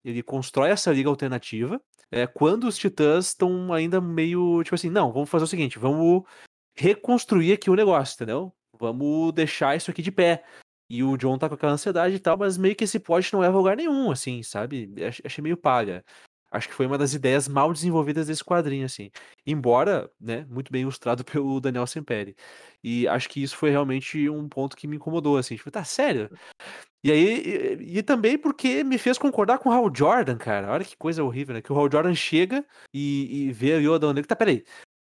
ele 0.04 0.24
constrói 0.24 0.72
essa 0.72 0.92
liga 0.92 1.10
alternativa 1.10 1.80
é, 2.14 2.28
quando 2.28 2.66
os 2.66 2.78
titãs 2.78 3.30
estão 3.30 3.74
ainda 3.74 4.00
meio, 4.00 4.64
tipo 4.64 4.76
assim, 4.76 4.90
não, 4.90 5.12
vamos 5.12 5.30
fazer 5.30 5.46
o 5.46 5.48
seguinte, 5.48 5.80
vamos 5.80 6.24
reconstruir 6.76 7.54
aqui 7.54 7.72
o 7.72 7.76
negócio, 7.76 8.14
entendeu? 8.14 8.54
Vamos 8.80 9.34
deixar 9.34 9.76
isso 9.76 9.90
aqui 9.90 10.02
de 10.02 10.12
pé. 10.12 10.44
E 10.94 11.04
o 11.04 11.18
John 11.18 11.40
tá 11.40 11.50
com 11.50 11.56
aquela 11.56 11.72
ansiedade 11.72 12.14
e 12.14 12.20
tal, 12.20 12.38
mas 12.38 12.56
meio 12.56 12.76
que 12.76 12.84
esse 12.84 13.00
plot 13.00 13.34
não 13.34 13.42
a 13.42 13.50
lugar 13.50 13.76
nenhum, 13.76 14.12
assim, 14.12 14.44
sabe? 14.44 14.94
Achei 15.26 15.42
meio 15.42 15.58
palha. 15.58 16.06
Acho 16.52 16.70
que 16.70 16.76
foi 16.76 16.86
uma 16.86 17.00
das 17.00 17.16
ideias 17.16 17.48
mal 17.48 17.74
desenvolvidas 17.74 18.28
desse 18.28 18.44
quadrinho, 18.44 18.86
assim. 18.86 19.10
Embora, 19.44 20.08
né, 20.22 20.46
muito 20.48 20.72
bem 20.72 20.84
ilustrado 20.84 21.26
pelo 21.26 21.60
Daniel 21.60 21.88
Semperi. 21.88 22.36
E 22.84 23.08
acho 23.08 23.28
que 23.28 23.42
isso 23.42 23.58
foi 23.58 23.72
realmente 23.72 24.30
um 24.30 24.48
ponto 24.48 24.78
que 24.78 24.86
me 24.88 24.98
incomodou, 24.98 25.36
assim. 25.36 25.56
Tipo, 25.56 25.72
tá 25.72 25.84
sério? 25.84 26.30
E 27.04 27.12
aí, 27.12 27.80
e, 27.82 27.98
e, 27.98 28.04
também 28.04 28.38
porque 28.38 28.84
me 28.84 29.00
fez 29.00 29.18
concordar 29.18 29.58
com 29.58 29.70
o 29.70 29.72
Hal 29.72 29.92
Jordan, 29.94 30.38
cara. 30.38 30.72
Olha 30.72 30.86
que 30.86 30.96
coisa 30.96 31.24
horrível, 31.24 31.56
né? 31.56 31.62
Que 31.64 31.74
o 31.74 31.76
Hal 31.76 31.90
Jordan 31.92 32.14
chega 32.14 32.64
e, 32.94 33.48
e 33.48 33.52
vê 33.52 33.76
o 33.88 33.96
Adão 33.96 34.14
Negro. 34.14 34.28
Tá, 34.28 34.36
peraí. 34.36 34.64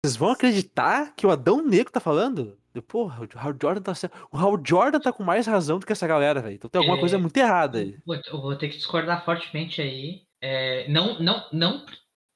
Vocês 0.06 0.16
vão 0.16 0.30
acreditar 0.30 1.16
que 1.16 1.26
o 1.26 1.32
Adão 1.32 1.66
Negro 1.66 1.92
tá 1.92 2.00
falando? 2.00 2.56
Porra, 2.88 3.22
o 3.24 3.40
Hal 3.40 3.56
Jordan 3.60 3.82
tá 3.82 3.94
O 4.32 4.38
Hal 4.38 4.62
Jordan 4.64 5.00
tá 5.00 5.12
com 5.12 5.24
mais 5.24 5.48
razão 5.48 5.80
do 5.80 5.86
que 5.86 5.92
essa 5.92 6.06
galera, 6.06 6.42
velho. 6.42 6.54
Então 6.54 6.70
tem 6.70 6.78
alguma 6.78 6.98
é... 6.98 7.00
coisa 7.00 7.18
muito 7.18 7.36
errada 7.36 7.80
aí. 7.80 7.98
Eu 8.32 8.40
vou 8.40 8.56
ter 8.56 8.70
que 8.70 8.78
discordar 8.78 9.26
fortemente 9.26 9.82
aí. 9.82 10.22
É... 10.40 10.88
Não, 10.90 11.18
não, 11.20 11.44
não. 11.52 11.86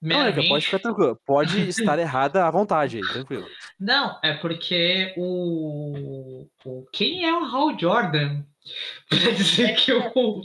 Meramente... 0.02 0.38
Não, 0.38 0.48
pode 0.48 0.66
ficar 0.66 0.80
tranquilo. 0.80 1.20
Pode 1.24 1.62
estar 1.70 2.00
errada 2.00 2.44
à 2.44 2.50
vontade 2.50 2.98
aí, 2.98 3.04
tranquilo. 3.04 3.46
Não, 3.80 4.18
é 4.24 4.34
porque 4.34 5.14
o. 5.16 6.48
o... 6.66 6.86
Quem 6.92 7.24
é 7.24 7.34
o 7.34 7.44
Hal 7.44 7.78
Jordan? 7.78 8.44
Pra 9.10 9.32
dizer 9.32 9.76
que 9.76 9.94
o, 9.94 10.42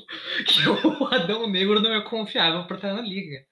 que 0.46 0.68
o 0.68 1.04
Adão 1.06 1.46
Negro 1.48 1.80
não 1.80 1.94
é 1.94 2.02
confiável 2.02 2.66
pra 2.66 2.76
estar 2.76 2.92
na 2.92 3.00
liga. 3.00 3.42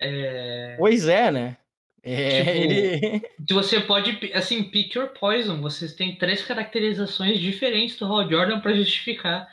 É... 0.00 0.74
Pois 0.78 1.06
é, 1.06 1.30
né? 1.30 1.56
É, 2.04 2.38
tipo, 2.38 2.50
ele... 2.50 3.22
Você 3.50 3.80
pode, 3.80 4.32
assim, 4.34 4.62
pick 4.64 4.94
your 4.94 5.08
poison. 5.08 5.60
Vocês 5.60 5.94
têm 5.94 6.16
três 6.16 6.42
caracterizações 6.42 7.40
diferentes 7.40 7.96
do 7.96 8.04
Hal 8.04 8.28
Jordan 8.28 8.60
para 8.60 8.74
justificar. 8.74 9.48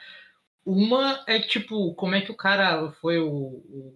Uma 0.66 1.24
é, 1.28 1.40
tipo, 1.40 1.96
como 1.96 2.14
é 2.14 2.22
que 2.22 2.32
o 2.32 2.36
cara 2.36 2.92
foi 3.02 3.20
o, 3.20 3.30
o, 3.30 3.94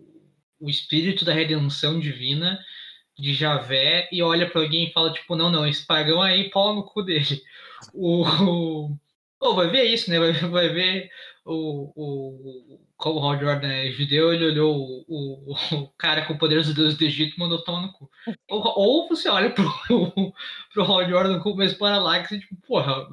o 0.61 0.69
espírito 0.69 1.25
da 1.25 1.33
redenção 1.33 1.99
divina 1.99 2.57
de 3.17 3.33
Javé 3.33 4.07
e 4.11 4.21
olha 4.23 4.49
para 4.49 4.61
alguém 4.61 4.87
e 4.87 4.93
fala, 4.93 5.11
tipo, 5.11 5.35
não, 5.35 5.51
não, 5.51 5.67
esse 5.67 5.85
pagão 5.85 6.21
aí, 6.21 6.49
pau 6.49 6.73
no 6.73 6.83
cu 6.83 7.03
dele. 7.03 7.41
O, 7.93 8.95
vai 9.53 9.69
ver 9.69 9.83
isso, 9.83 10.09
né? 10.09 10.17
Vai, 10.17 10.33
vai 10.33 10.69
ver 10.69 11.09
o, 11.45 11.91
o, 11.95 12.79
como 13.05 13.19
o 13.19 13.23
Hal 13.23 13.39
Jordan 13.39 13.67
é 13.67 13.91
judeu, 13.91 14.33
ele 14.33 14.45
olhou 14.45 14.75
o, 14.75 15.05
o, 15.07 15.75
o 15.75 15.87
cara 15.95 16.25
com 16.25 16.33
o 16.33 16.37
poder 16.39 16.55
dos 16.55 16.73
deuses 16.73 16.97
do 16.97 17.05
Egito 17.05 17.35
e 17.35 17.39
mandou 17.39 17.63
tomar 17.63 17.83
no 17.83 17.93
cu. 17.93 18.09
Ou, 18.49 18.63
ou 18.75 19.07
você 19.07 19.29
olha 19.29 19.51
pro, 19.51 19.71
pro 20.73 20.83
Hal 20.83 21.07
Jordan 21.07 21.39
como 21.39 21.61
esse 21.61 21.77
paralaxe 21.77 22.33
e 22.33 22.39
tipo, 22.39 22.55
porra, 22.65 23.07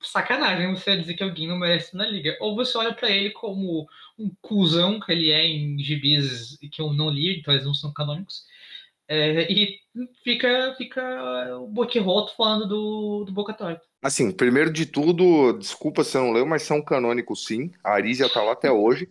sacanagem 0.00 0.74
você 0.74 0.96
dizer 0.96 1.12
que 1.12 1.22
alguém 1.22 1.46
não 1.46 1.58
merece 1.58 1.94
na 1.94 2.06
liga. 2.06 2.34
Ou 2.40 2.56
você 2.56 2.78
olha 2.78 2.94
para 2.94 3.10
ele 3.10 3.28
como 3.28 3.86
um 4.18 4.30
cuzão 4.40 4.98
que 4.98 5.12
ele 5.12 5.30
é 5.30 5.46
em 5.46 5.78
gibis 5.80 6.56
que 6.72 6.80
eu 6.80 6.94
não 6.94 7.10
li, 7.10 7.38
então 7.38 7.52
eles 7.52 7.66
não 7.66 7.74
são 7.74 7.92
canônicos. 7.92 8.42
É, 9.06 9.52
e 9.52 9.78
fica, 10.24 10.74
fica 10.78 11.58
o 11.58 11.66
boquirroto 11.66 12.34
falando 12.34 12.66
do, 12.66 13.24
do 13.26 13.32
Boca 13.32 13.52
Torta. 13.52 13.82
Assim, 14.02 14.32
primeiro 14.32 14.72
de 14.72 14.86
tudo, 14.86 15.52
desculpa 15.58 16.02
se 16.02 16.16
eu 16.16 16.22
não 16.22 16.32
leu, 16.32 16.46
mas 16.46 16.62
são 16.62 16.80
canônicos 16.80 17.44
sim. 17.44 17.70
A 17.84 17.92
Arisia 17.92 18.30
tá 18.30 18.42
lá 18.42 18.52
até 18.52 18.72
hoje. 18.72 19.10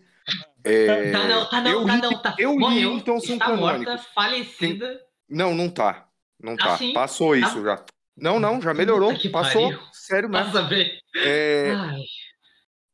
É... 0.64 1.12
Tá 1.12 1.24
não, 1.24 1.48
tá 1.48 1.60
não, 1.60 1.70
eu 1.70 1.86
tá 1.86 1.96
não, 1.96 2.18
tá. 2.18 2.34
Eu 2.38 2.58
Morreu, 2.58 2.90
li, 2.90 2.96
então 2.96 3.20
são 3.20 3.38
canônicos. 3.38 3.94
Morta, 3.94 4.10
falecida. 4.14 4.88
Quem... 4.88 5.36
Não, 5.36 5.54
não 5.54 5.68
tá. 5.68 6.08
Não 6.40 6.56
tá. 6.56 6.74
Assim? 6.74 6.92
Passou 6.92 7.32
tá. 7.32 7.38
isso 7.38 7.62
já. 7.62 7.84
Não, 8.16 8.40
não, 8.40 8.60
já 8.60 8.74
melhorou. 8.74 9.12
Passou. 9.30 9.70
Pariu. 9.70 9.80
Sério 9.92 10.28
mesmo. 10.28 10.46
Passa 10.46 10.62
bem. 10.62 10.90
É... 11.16 11.72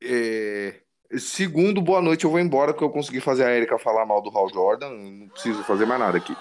é... 0.03 0.83
Segundo, 1.18 1.80
boa 1.80 2.01
noite, 2.01 2.24
eu 2.24 2.30
vou 2.30 2.41
embora, 2.41 2.72
porque 2.72 2.85
eu 2.85 2.91
consegui 2.91 3.20
fazer 3.20 3.45
a 3.45 3.55
Erika 3.55 3.78
falar 3.78 4.07
mal 4.07 4.22
do 4.22 4.30
Hal 4.30 4.49
Jordan. 4.49 4.91
Não 4.91 5.28
preciso 5.28 5.62
fazer 5.64 5.87
mais 5.87 6.01
nada 6.01 6.18
aqui. 6.18 6.35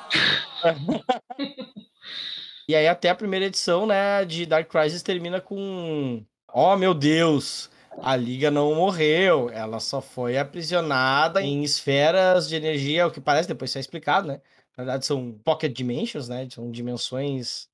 e 2.67 2.75
aí, 2.75 2.87
até 2.87 3.09
a 3.09 3.15
primeira 3.15 3.45
edição, 3.45 3.85
né, 3.85 4.25
de 4.25 4.45
Dark 4.45 4.69
Crisis 4.69 5.01
termina 5.01 5.39
com. 5.39 6.25
Oh, 6.53 6.75
meu 6.75 6.93
Deus! 6.93 7.70
A 7.99 8.15
liga 8.15 8.49
não 8.49 8.73
morreu, 8.75 9.49
ela 9.49 9.79
só 9.79 10.01
foi 10.01 10.37
aprisionada 10.37 11.41
em 11.41 11.63
esferas 11.63 12.47
de 12.47 12.55
energia, 12.55 13.07
o 13.07 13.11
que 13.11 13.21
parece, 13.21 13.47
depois 13.47 13.71
isso 13.71 13.77
é 13.77 13.81
explicado, 13.81 14.27
né? 14.27 14.41
Na 14.77 14.83
verdade, 14.83 15.05
são 15.05 15.33
pocket 15.43 15.73
dimensions, 15.75 16.29
né? 16.29 16.47
São 16.49 16.71
dimensões 16.71 17.69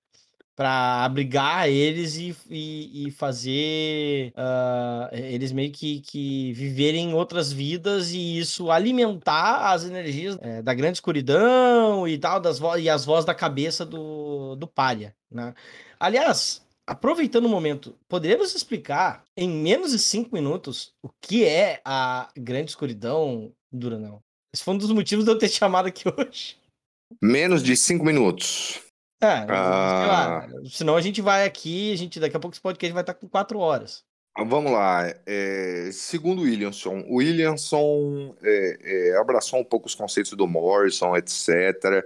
para 0.57 1.05
abrigar 1.05 1.69
eles 1.69 2.17
e, 2.17 2.35
e, 2.49 3.07
e 3.07 3.11
fazer 3.11 4.33
uh, 4.35 5.15
eles 5.15 5.51
meio 5.51 5.71
que, 5.71 6.01
que 6.01 6.51
viverem 6.53 7.13
outras 7.13 7.53
vidas 7.53 8.11
e 8.11 8.39
isso 8.39 8.71
alimentar 8.71 9.71
as 9.71 9.85
energias 9.85 10.35
é, 10.41 10.63
da 10.63 10.73
grande 10.73 10.97
escuridão 10.97 12.07
e 12.07 12.17
tal, 12.17 12.39
das 12.39 12.59
e 12.79 12.89
as 12.89 13.05
vozes 13.05 13.25
da 13.25 13.35
cabeça 13.35 13.85
do, 13.85 14.55
do 14.55 14.67
palha, 14.67 15.15
né? 15.29 15.53
Aliás, 15.99 16.65
aproveitando 16.87 17.45
o 17.45 17.49
momento, 17.49 17.95
poderíamos 18.07 18.55
explicar 18.55 19.25
em 19.35 19.49
menos 19.49 19.91
de 19.91 19.99
cinco 19.99 20.33
minutos 20.33 20.93
o 21.03 21.09
que 21.21 21.43
é 21.43 21.81
a 21.83 22.29
grande 22.35 22.71
escuridão, 22.71 23.51
Duranão? 23.71 24.23
Esse 24.53 24.63
foi 24.63 24.73
um 24.73 24.77
dos 24.77 24.91
motivos 24.91 25.25
de 25.25 25.31
eu 25.31 25.37
ter 25.37 25.49
te 25.49 25.55
chamado 25.59 25.89
aqui 25.89 26.05
hoje. 26.07 26.57
Menos 27.21 27.61
de 27.61 27.75
cinco 27.75 28.05
minutos. 28.05 28.81
É, 29.21 29.45
ah... 29.49 30.41
sei 30.41 30.57
lá. 30.57 30.69
Senão 30.69 30.95
a 30.95 31.01
gente 31.01 31.21
vai 31.21 31.45
aqui, 31.45 31.91
a 31.91 31.97
gente 31.97 32.19
daqui 32.19 32.37
a 32.37 32.39
pouco 32.39 32.53
esse 32.53 32.61
podcast 32.61 32.93
vai 32.93 33.03
estar 33.03 33.13
com 33.13 33.27
quatro 33.27 33.59
horas. 33.59 34.03
Vamos 34.45 34.71
lá. 34.71 35.03
É, 35.25 35.89
segundo 35.91 36.43
Williamson, 36.43 37.03
o 37.07 37.15
Williamson 37.15 38.35
é, 38.43 38.77
é, 38.81 39.17
abraçou 39.17 39.59
um 39.59 39.63
pouco 39.63 39.87
os 39.87 39.95
conceitos 39.95 40.33
do 40.33 40.47
Morrison, 40.47 41.15
etc. 41.17 42.05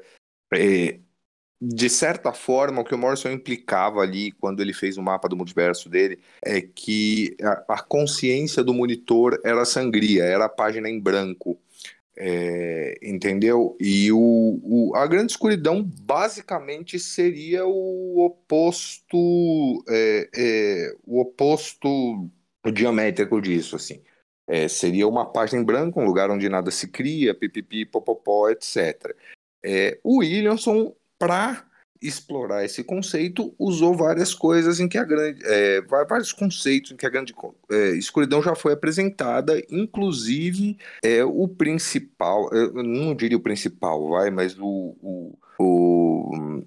De 1.63 1.89
certa 1.91 2.33
forma, 2.33 2.81
o 2.81 2.83
que 2.83 2.95
o 2.95 2.97
Morrison 2.97 3.29
implicava 3.29 3.99
ali 4.01 4.31
quando 4.31 4.61
ele 4.61 4.73
fez 4.73 4.97
o 4.97 5.03
mapa 5.03 5.29
do 5.29 5.37
multiverso 5.37 5.87
dele 5.87 6.19
é 6.41 6.59
que 6.59 7.35
a, 7.39 7.75
a 7.75 7.83
consciência 7.83 8.63
do 8.63 8.73
monitor 8.73 9.39
era 9.45 9.63
sangria, 9.63 10.23
era 10.23 10.45
a 10.45 10.49
página 10.49 10.89
em 10.89 10.99
branco. 10.99 11.59
É, 12.17 12.97
entendeu? 13.01 13.77
E 13.79 14.11
o, 14.11 14.59
o, 14.63 14.95
a 14.95 15.05
grande 15.05 15.33
escuridão 15.33 15.83
basicamente 15.83 16.99
seria 16.99 17.65
o 17.65 18.25
oposto, 18.25 19.83
é, 19.87 20.29
é, 20.35 20.95
o 21.05 21.21
oposto 21.21 22.27
diamétrico 22.73 23.39
disso, 23.39 23.75
assim. 23.75 24.01
É, 24.47 24.67
seria 24.67 25.07
uma 25.07 25.25
página 25.31 25.61
em 25.61 25.65
branco, 25.65 26.01
um 26.01 26.05
lugar 26.05 26.29
onde 26.31 26.49
nada 26.49 26.71
se 26.71 26.87
cria, 26.87 27.35
pipipi, 27.35 27.85
popopó, 27.85 28.49
etc. 28.49 29.15
É, 29.63 29.99
o 30.03 30.17
Williamson, 30.19 30.93
para 31.21 31.63
explorar 32.01 32.65
esse 32.65 32.83
conceito, 32.83 33.53
usou 33.59 33.95
várias 33.95 34.33
coisas 34.33 34.79
em 34.79 34.87
que 34.87 34.97
a 34.97 35.03
grande. 35.03 35.39
É, 35.45 35.81
vários 35.81 36.33
conceitos 36.33 36.91
em 36.91 36.95
que 36.95 37.05
a 37.05 37.09
grande 37.09 37.31
é, 37.69 37.91
escuridão 37.91 38.41
já 38.41 38.55
foi 38.55 38.73
apresentada, 38.73 39.61
inclusive 39.69 40.79
é, 41.03 41.23
o 41.23 41.47
principal, 41.47 42.49
não 42.73 43.13
diria 43.13 43.37
o 43.37 43.41
principal, 43.41 44.09
vai, 44.09 44.31
mas 44.31 44.57
o, 44.57 44.97
o, 44.99 45.37
o 45.59 46.61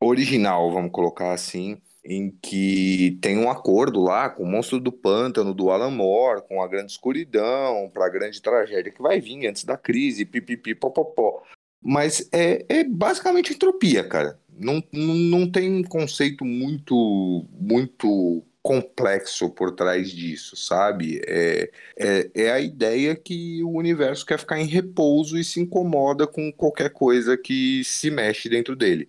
original, 0.00 0.70
vamos 0.70 0.92
colocar 0.92 1.32
assim, 1.32 1.78
em 2.04 2.30
que 2.30 3.18
tem 3.20 3.36
um 3.36 3.50
acordo 3.50 4.00
lá 4.00 4.30
com 4.30 4.44
o 4.44 4.46
monstro 4.46 4.78
do 4.78 4.92
pântano 4.92 5.52
do 5.52 5.70
Alan 5.70 5.90
Moore, 5.90 6.46
com 6.46 6.62
a 6.62 6.68
grande 6.68 6.92
escuridão, 6.92 7.90
para 7.92 8.06
a 8.06 8.10
grande 8.10 8.40
tragédia 8.40 8.92
que 8.92 9.02
vai 9.02 9.20
vir 9.20 9.48
antes 9.48 9.64
da 9.64 9.76
crise, 9.76 10.24
pipipi, 10.24 10.76
popopó. 10.76 11.42
Mas 11.86 12.28
é, 12.32 12.64
é 12.68 12.84
basicamente 12.84 13.52
entropia, 13.52 14.06
cara 14.06 14.38
não, 14.58 14.82
não 14.92 15.50
tem 15.50 15.70
um 15.70 15.82
conceito 15.82 16.44
muito, 16.44 17.46
muito 17.52 18.44
complexo 18.62 19.48
por 19.50 19.72
trás 19.72 20.10
disso, 20.10 20.56
sabe? 20.56 21.20
É, 21.26 21.70
é, 21.96 22.30
é, 22.34 22.50
a 22.50 22.58
ideia 22.58 23.14
que 23.14 23.62
o 23.62 23.70
universo 23.70 24.26
quer 24.26 24.38
ficar 24.38 24.58
em 24.58 24.66
repouso 24.66 25.38
e 25.38 25.44
se 25.44 25.60
incomoda 25.60 26.26
com 26.26 26.52
qualquer 26.52 26.90
coisa 26.90 27.36
que 27.36 27.84
se 27.84 28.10
mexe 28.10 28.48
dentro 28.48 28.74
dele, 28.74 29.08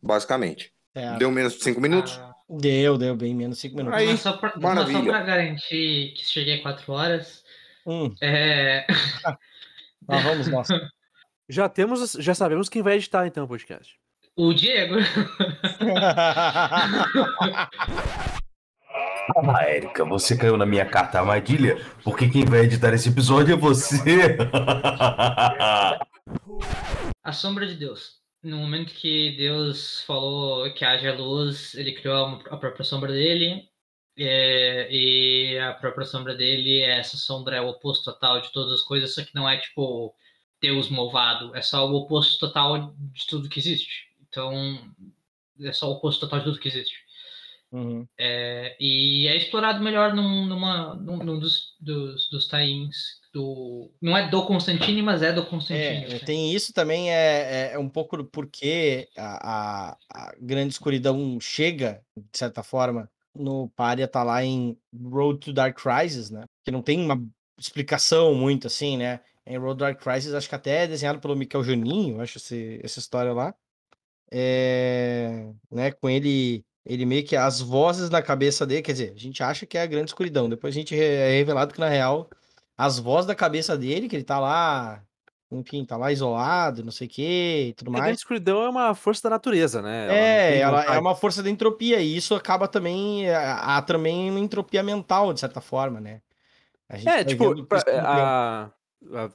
basicamente. 0.00 0.72
É. 0.94 1.18
Deu 1.18 1.30
menos 1.30 1.54
de 1.54 1.62
cinco 1.62 1.80
minutos? 1.80 2.18
Ah, 2.18 2.34
deu, 2.48 2.96
deu 2.96 3.16
bem 3.16 3.34
menos 3.34 3.56
de 3.56 3.62
cinco 3.62 3.76
minutos. 3.76 3.98
Aí, 3.98 4.06
mas 4.06 4.20
só 4.20 4.34
pra, 4.34 4.54
maravilha. 4.56 4.98
só 4.98 5.04
pra 5.04 5.22
garantir 5.22 6.14
que 6.16 6.24
cheguei 6.24 6.58
quatro 6.58 6.92
horas, 6.92 7.42
hum. 7.84 8.14
é... 8.22 8.86
ah, 9.26 10.18
vamos 10.22 10.46
nós. 10.46 10.68
Já 11.48 11.68
temos, 11.68 12.12
já 12.12 12.34
sabemos 12.34 12.68
quem 12.68 12.82
vai 12.82 12.94
editar 12.94 13.26
então 13.26 13.44
o 13.44 13.48
podcast. 13.48 13.96
O 14.36 14.52
Diego. 14.52 14.96
Ah, 19.36 19.64
Érica, 19.64 20.04
você 20.04 20.36
caiu 20.36 20.56
na 20.56 20.66
minha 20.66 20.84
carta 20.84 21.18
armadilha, 21.18 21.82
porque 22.04 22.28
quem 22.28 22.44
vai 22.44 22.60
editar 22.60 22.92
esse 22.92 23.08
episódio 23.08 23.54
é 23.54 23.56
você. 23.56 24.36
A 27.22 27.32
sombra 27.32 27.66
de 27.66 27.74
Deus. 27.74 28.18
No 28.42 28.58
momento 28.58 28.92
que 28.92 29.34
Deus 29.38 30.02
falou 30.02 30.70
que 30.74 30.84
haja 30.84 31.14
luz, 31.14 31.74
ele 31.74 31.92
criou 31.92 32.38
a 32.50 32.56
própria 32.58 32.84
sombra 32.84 33.12
dele. 33.12 33.66
É, 34.16 34.88
e 34.90 35.58
a 35.58 35.72
própria 35.72 36.04
sombra 36.04 36.34
dele, 36.34 36.82
essa 36.82 37.16
sombra 37.16 37.56
é 37.56 37.60
o 37.60 37.68
oposto 37.68 38.12
total 38.12 38.42
de 38.42 38.52
todas 38.52 38.74
as 38.74 38.82
coisas, 38.82 39.14
só 39.14 39.24
que 39.24 39.34
não 39.34 39.48
é 39.48 39.56
tipo 39.56 40.14
Deus 40.64 40.88
malvado, 40.88 41.54
é 41.54 41.60
só 41.60 41.86
o 41.86 41.94
oposto 41.94 42.38
total 42.38 42.94
de 43.12 43.26
tudo 43.26 43.50
que 43.50 43.60
existe. 43.60 44.08
Então, 44.26 44.80
é 45.60 45.72
só 45.72 45.90
o 45.90 45.92
oposto 45.92 46.20
total 46.20 46.38
de 46.38 46.46
tudo 46.46 46.58
que 46.58 46.68
existe. 46.68 46.94
Uhum. 47.70 48.06
É, 48.16 48.74
e 48.80 49.28
é 49.28 49.36
explorado 49.36 49.84
melhor 49.84 50.14
num, 50.14 50.46
numa, 50.46 50.94
num, 50.94 51.18
num 51.18 51.38
dos, 51.38 51.74
dos, 51.78 52.30
dos 52.30 52.48
tains 52.48 53.20
do. 53.32 53.90
Não 54.00 54.16
é 54.16 54.26
do 54.26 54.46
Constantine, 54.46 55.02
mas 55.02 55.22
é 55.22 55.32
do 55.32 55.44
Constantine. 55.44 56.14
É, 56.14 56.18
tem 56.20 56.54
isso 56.54 56.72
também, 56.72 57.12
é, 57.12 57.16
é, 57.16 57.70
é 57.74 57.78
um 57.78 57.88
pouco 57.88 58.16
do 58.16 58.24
porquê 58.24 59.08
a, 59.18 59.50
a, 59.90 59.96
a, 60.08 60.34
grande 60.40 60.72
escuridão 60.72 61.38
chega, 61.40 62.00
de 62.16 62.38
certa 62.38 62.62
forma, 62.62 63.10
no 63.34 63.68
Paria 63.76 64.08
tá 64.08 64.22
lá 64.22 64.42
em 64.42 64.78
Road 64.98 65.40
to 65.40 65.52
Dark 65.52 65.76
Crisis, 65.76 66.30
né? 66.30 66.44
Que 66.64 66.70
não 66.70 66.80
tem 66.80 66.98
uma 66.98 67.20
explicação 67.58 68.34
muito 68.34 68.66
assim, 68.66 68.96
né? 68.96 69.20
Em 69.46 69.58
Road 69.58 69.78
Dark 69.78 70.02
Crisis, 70.02 70.34
acho 70.34 70.48
que 70.48 70.54
até 70.54 70.84
é 70.84 70.86
desenhado 70.86 71.20
pelo 71.20 71.36
Michael 71.36 71.64
Juninho, 71.64 72.20
acho 72.20 72.38
esse, 72.38 72.80
essa 72.82 72.98
história 72.98 73.32
lá 73.32 73.54
é, 74.36 75.46
né, 75.70 75.92
com 75.92 76.10
ele, 76.10 76.64
ele 76.84 77.06
meio 77.06 77.24
que 77.24 77.36
as 77.36 77.60
vozes 77.60 78.10
na 78.10 78.20
cabeça 78.20 78.66
dele, 78.66 78.82
quer 78.82 78.92
dizer, 78.92 79.12
a 79.14 79.18
gente 79.18 79.40
acha 79.42 79.64
que 79.64 79.78
é 79.78 79.82
a 79.82 79.86
grande 79.86 80.10
escuridão, 80.10 80.48
depois 80.48 80.74
a 80.74 80.78
gente 80.78 80.92
é 80.92 81.30
revelado 81.30 81.72
que 81.72 81.78
na 81.78 81.88
real 81.88 82.28
as 82.76 82.98
vozes 82.98 83.26
da 83.26 83.34
cabeça 83.34 83.78
dele, 83.78 84.08
que 84.08 84.16
ele 84.16 84.24
tá 84.24 84.40
lá, 84.40 85.00
enfim, 85.52 85.84
tá 85.84 85.96
lá 85.96 86.10
isolado, 86.10 86.82
não 86.82 86.90
sei 86.90 87.06
o 87.06 87.10
que 87.10 87.66
e 87.68 87.74
tudo 87.74 87.92
mais. 87.92 88.02
A 88.02 88.06
grande 88.06 88.18
escuridão 88.18 88.64
é 88.64 88.68
uma 88.68 88.92
força 88.92 89.22
da 89.22 89.30
natureza, 89.30 89.80
né? 89.80 90.06
Ela 90.06 90.16
é, 90.16 90.58
ela 90.58 90.94
é 90.96 90.98
uma 90.98 91.14
força 91.14 91.40
da 91.40 91.48
entropia 91.48 92.00
e 92.00 92.16
isso 92.16 92.34
acaba 92.34 92.66
também, 92.66 93.30
há 93.30 93.80
também 93.82 94.28
uma 94.28 94.40
entropia 94.40 94.82
mental, 94.82 95.32
de 95.32 95.38
certa 95.38 95.60
forma, 95.60 96.00
né? 96.00 96.20
é, 96.88 97.22
tipo, 97.22 97.64
pra, 97.66 97.82
a, 97.86 98.64
a, 98.64 98.70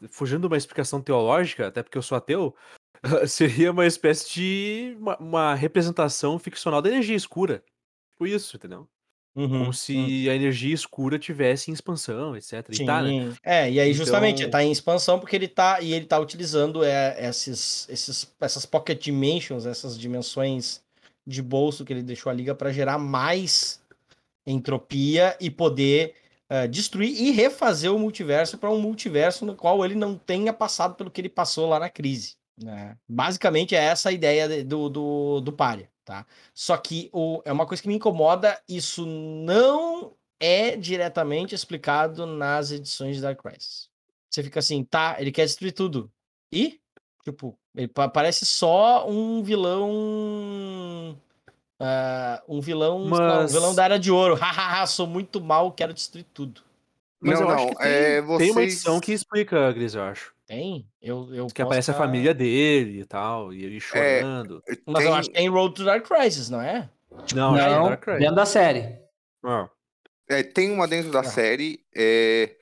fugindo 0.09 0.41
de 0.41 0.47
uma 0.47 0.57
explicação 0.57 1.01
teológica, 1.01 1.67
até 1.67 1.83
porque 1.83 1.97
eu 1.97 2.01
sou 2.01 2.17
ateu, 2.17 2.55
Seria 3.27 3.71
uma 3.71 3.85
espécie 3.85 4.33
de 4.33 4.97
uma, 4.99 5.17
uma 5.17 5.55
representação 5.55 6.37
ficcional 6.37 6.81
da 6.81 6.89
energia 6.89 7.15
escura. 7.15 7.63
Tipo 8.11 8.27
isso, 8.27 8.57
entendeu? 8.57 8.87
Uhum, 9.35 9.59
Como 9.59 9.73
se 9.73 9.95
uhum. 9.95 10.31
a 10.31 10.35
energia 10.35 10.73
escura 10.73 11.17
tivesse 11.17 11.71
em 11.71 11.73
expansão, 11.73 12.35
etc. 12.35 12.65
Sim. 12.71 12.83
E 12.83 12.85
tá, 12.85 13.01
né? 13.01 13.33
É, 13.43 13.71
e 13.71 13.79
aí 13.79 13.93
justamente 13.93 14.39
então... 14.39 14.51
tá 14.51 14.63
em 14.63 14.71
expansão 14.71 15.19
porque 15.19 15.35
ele 15.35 15.47
tá 15.47 15.79
e 15.81 15.93
ele 15.93 16.05
tá 16.05 16.19
utilizando 16.19 16.83
é, 16.83 17.15
esses, 17.29 17.87
esses, 17.89 18.33
essas 18.41 18.65
pocket 18.65 19.01
dimensions, 19.01 19.65
essas 19.65 19.97
dimensões 19.97 20.81
de 21.25 21.41
bolso 21.41 21.85
que 21.85 21.93
ele 21.93 22.01
deixou 22.01 22.29
a 22.29 22.33
liga 22.33 22.55
para 22.55 22.71
gerar 22.71 22.97
mais 22.97 23.79
entropia 24.45 25.37
e 25.39 25.49
poder 25.49 26.15
uh, 26.49 26.67
destruir 26.67 27.09
e 27.09 27.31
refazer 27.31 27.93
o 27.93 27.99
multiverso 27.99 28.57
para 28.57 28.71
um 28.71 28.81
multiverso 28.81 29.45
no 29.45 29.55
qual 29.55 29.83
ele 29.85 29.95
não 29.95 30.17
tenha 30.17 30.53
passado 30.53 30.95
pelo 30.95 31.11
que 31.11 31.21
ele 31.21 31.29
passou 31.29 31.67
lá 31.69 31.79
na 31.79 31.89
crise. 31.89 32.35
Né? 32.61 32.97
Basicamente 33.07 33.75
é 33.75 33.83
essa 33.83 34.09
a 34.09 34.11
ideia 34.11 34.65
do, 34.65 34.89
do, 34.89 35.41
do 35.41 35.53
Pária, 35.53 35.89
tá? 36.03 36.25
Só 36.53 36.75
que 36.75 37.09
o, 37.13 37.41
é 37.45 37.51
uma 37.53 37.65
coisa 37.65 37.81
que 37.81 37.87
me 37.87 37.95
incomoda, 37.95 38.61
isso 38.67 39.05
não 39.05 40.13
é 40.39 40.75
diretamente 40.75 41.55
explicado 41.55 42.25
nas 42.25 42.71
edições 42.71 43.15
de 43.15 43.21
Dark 43.21 43.41
Crisis. 43.41 43.89
Você 44.29 44.43
fica 44.43 44.59
assim, 44.59 44.83
tá, 44.83 45.15
ele 45.19 45.31
quer 45.31 45.45
destruir 45.45 45.71
tudo. 45.71 46.11
E, 46.51 46.79
tipo, 47.23 47.57
ele 47.75 47.87
parece 47.87 48.45
só 48.45 49.07
um 49.09 49.41
vilão... 49.41 51.17
Uh, 51.79 52.57
um 52.57 52.59
vilão 52.59 53.05
Mas... 53.05 53.19
não, 53.19 53.43
um 53.43 53.47
vilão 53.47 53.75
da 53.75 53.85
Era 53.85 53.99
de 53.99 54.11
Ouro. 54.11 54.35
Hahaha, 54.39 54.85
sou 54.85 55.07
muito 55.07 55.39
mal, 55.39 55.71
quero 55.71 55.93
destruir 55.93 56.25
tudo. 56.33 56.61
Mas 57.21 57.39
não, 57.39 57.41
eu 57.41 57.47
não, 57.47 57.55
acho 57.55 57.67
que 57.67 57.75
tem, 57.77 57.91
é, 57.91 58.21
vocês... 58.21 58.39
tem 58.39 58.51
uma 58.51 58.63
edição 58.63 58.99
que 58.99 59.11
explica, 59.11 59.71
Gris, 59.71 59.95
eu 59.95 60.03
acho. 60.03 60.33
Tem? 60.45 60.87
Eu, 61.01 61.33
eu 61.33 61.47
que 61.47 61.61
aparece 61.61 61.91
a 61.91 61.93
família 61.93 62.33
dele 62.33 63.01
e 63.01 63.05
tal, 63.05 63.53
e 63.53 63.63
ele 63.63 63.77
é, 63.77 63.79
chorando. 63.79 64.63
É, 64.67 64.77
Mas 64.85 65.05
eu 65.05 65.13
acho 65.13 65.29
que 65.29 65.35
tem 65.35 65.49
Road 65.49 65.75
to 65.75 65.85
Dark 65.85 66.07
Crisis, 66.07 66.49
não 66.49 66.61
é? 66.61 66.89
Não, 67.35 67.51
não 67.51 67.57
é 67.57 67.69
Dark 67.69 68.01
Crisis. 68.01 68.19
dentro 68.21 68.35
da 68.35 68.45
série. 68.45 68.99
Ah. 69.43 69.69
É, 70.27 70.43
tem 70.43 70.71
uma 70.71 70.87
dentro 70.87 71.11
da 71.11 71.19
ah. 71.19 71.23
série. 71.23 71.83
É, 71.95 72.55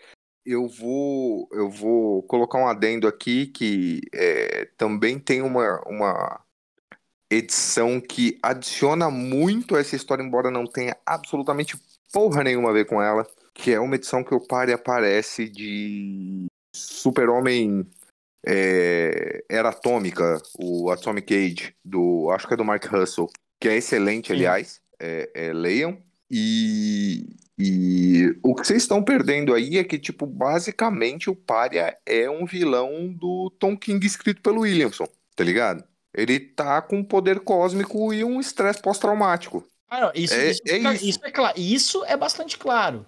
eu 0.45 0.67
vou 0.67 1.47
eu 1.51 1.69
vou 1.69 2.23
colocar 2.23 2.57
um 2.57 2.67
adendo 2.67 3.07
aqui 3.07 3.47
que 3.47 4.01
é, 4.13 4.69
também 4.77 5.19
tem 5.19 5.41
uma, 5.41 5.81
uma 5.85 6.41
edição 7.29 7.99
que 7.99 8.37
adiciona 8.41 9.09
muito 9.09 9.75
a 9.75 9.79
essa 9.79 9.95
história, 9.95 10.23
embora 10.23 10.49
não 10.49 10.65
tenha 10.65 10.95
absolutamente 11.05 11.77
porra 12.11 12.43
nenhuma 12.43 12.69
a 12.69 12.73
ver 12.73 12.85
com 12.85 13.01
ela, 13.01 13.27
que 13.53 13.71
é 13.71 13.79
uma 13.79 13.95
edição 13.95 14.23
que 14.23 14.33
o 14.33 14.39
Pare 14.39 14.71
aparece 14.71 15.49
de 15.49 16.45
Super-Homem 16.73 17.85
é, 18.45 19.43
Era 19.49 19.69
Atômica, 19.69 20.41
o 20.57 20.89
Atomic 20.89 21.33
Age, 21.33 21.75
do, 21.83 22.29
acho 22.31 22.47
que 22.47 22.53
é 22.53 22.57
do 22.57 22.63
Mark 22.63 22.85
Russell, 22.85 23.29
que 23.59 23.67
é 23.67 23.75
excelente, 23.75 24.31
aliás, 24.31 24.79
é, 24.99 25.29
é, 25.33 25.53
leiam. 25.53 25.97
E, 26.29 27.35
e 27.57 28.37
o 28.43 28.53
que 28.53 28.65
vocês 28.65 28.83
estão 28.83 29.03
perdendo 29.03 29.53
aí 29.53 29.77
é 29.77 29.83
que, 29.83 29.97
tipo, 29.97 30.25
basicamente 30.25 31.29
o 31.29 31.35
Pária 31.35 31.97
é 32.05 32.29
um 32.29 32.45
vilão 32.45 33.11
do 33.13 33.49
Tom 33.59 33.77
King 33.77 34.05
escrito 34.05 34.41
pelo 34.41 34.61
Williamson, 34.61 35.07
tá 35.35 35.43
ligado? 35.43 35.83
Ele 36.17 36.39
tá 36.39 36.81
com 36.81 37.03
poder 37.03 37.39
cósmico 37.41 38.11
e 38.11 38.23
um 38.23 38.39
estresse 38.39 38.81
pós-traumático. 38.81 39.63
Ah, 39.87 40.01
não, 40.01 40.11
isso, 40.15 40.33
é, 40.33 40.49
isso, 40.49 40.61
é 40.67 40.77
isso. 40.77 41.05
isso, 41.05 41.19
é 41.23 41.31
claro. 41.31 41.59
Isso 41.59 42.05
é 42.05 42.17
bastante 42.17 42.57
claro. 42.57 43.05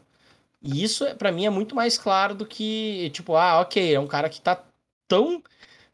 E 0.62 0.84
isso, 0.84 1.04
para 1.16 1.32
mim, 1.32 1.46
é 1.46 1.50
muito 1.50 1.76
mais 1.76 1.98
claro 1.98 2.36
do 2.36 2.46
que, 2.46 3.10
tipo, 3.10 3.36
ah, 3.36 3.62
ok, 3.62 3.96
é 3.96 4.00
um 4.00 4.08
cara 4.08 4.30
que 4.30 4.40
tá 4.40 4.62
tão 5.08 5.42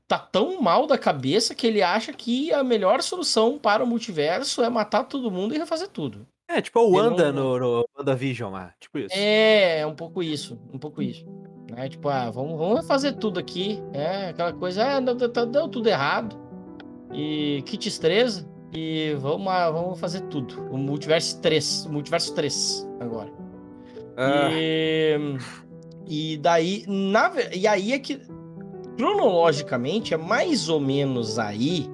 tá 0.08 0.20
tão 0.20 0.62
mal 0.62 0.86
da 0.86 1.00
cabeça 1.00 1.56
que 1.56 1.66
ele 1.66 1.82
acha 1.82 2.14
que 2.14 2.54
a 2.54 2.64
melhor 2.64 3.02
solução 3.02 3.58
para 3.58 3.84
o 3.84 3.88
multiverso 3.88 4.64
é 4.64 4.70
matar 4.70 5.06
todo 5.06 5.32
mundo 5.32 5.56
e 5.56 5.58
refazer 5.58 5.88
tudo. 5.88 6.28
É, 6.48 6.62
tipo 6.62 6.80
o 6.80 6.92
Wanda 6.92 7.32
não... 7.32 7.58
no, 7.58 7.80
no 7.80 7.90
WandaVision 7.98 8.52
lá, 8.52 8.72
tipo 8.80 9.00
isso. 9.00 9.16
É, 9.16 9.80
é 9.80 9.88
um 9.88 9.96
pouco 9.96 10.22
isso, 10.22 10.60
um 10.72 10.78
pouco 10.78 11.02
isso. 11.02 11.26
É, 11.76 11.90
tipo, 11.90 12.08
ah, 12.08 12.30
vamos, 12.30 12.58
vamos 12.58 12.86
fazer 12.86 13.14
tudo 13.14 13.40
aqui. 13.40 13.82
É, 13.92 14.30
aquela 14.30 14.54
coisa, 14.54 14.84
é, 14.84 15.02
deu, 15.02 15.16
deu, 15.16 15.46
deu 15.48 15.68
tudo 15.68 15.90
errado. 15.90 16.38
E 17.14 17.62
kit 17.66 17.88
estresa. 17.88 18.48
E 18.74 19.16
vamos, 19.20 19.46
vamos 19.46 20.00
fazer 20.00 20.22
tudo. 20.24 20.68
O 20.72 20.78
multiverso 20.78 21.40
3. 21.42 21.86
O 21.86 21.94
multiverso 21.94 22.34
3 22.34 22.88
agora. 23.00 23.32
Ah. 24.18 24.50
E, 24.52 25.38
e 26.08 26.38
daí, 26.38 26.84
na, 26.88 27.32
e 27.54 27.68
aí 27.68 27.94
é 27.94 28.00
que 28.00 28.22
cronologicamente 28.98 30.14
é 30.14 30.18
mais 30.18 30.70
ou 30.70 30.80
menos 30.80 31.38
aí 31.38 31.90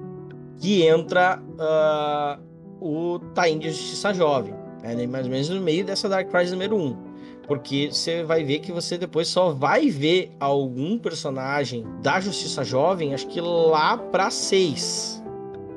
que 0.58 0.86
entra 0.86 1.42
uh, 1.58 2.40
o 2.80 3.18
Taim 3.34 3.58
de 3.58 3.70
Justiça 3.70 4.14
Jovem. 4.14 4.54
Né? 4.82 5.06
Mais 5.06 5.26
ou 5.26 5.32
menos 5.32 5.48
no 5.48 5.60
meio 5.60 5.84
dessa 5.84 6.08
Dark 6.08 6.30
Crisis 6.30 6.52
número 6.52 6.76
1. 6.76 7.11
Porque 7.46 7.90
você 7.90 8.22
vai 8.22 8.44
ver 8.44 8.60
que 8.60 8.70
você 8.70 8.96
depois 8.96 9.28
só 9.28 9.50
vai 9.50 9.88
ver 9.90 10.32
algum 10.38 10.98
personagem 10.98 11.84
da 12.00 12.20
Justiça 12.20 12.62
Jovem, 12.62 13.14
acho 13.14 13.26
que 13.26 13.40
lá 13.40 13.96
pra 13.96 14.30
6. 14.30 15.22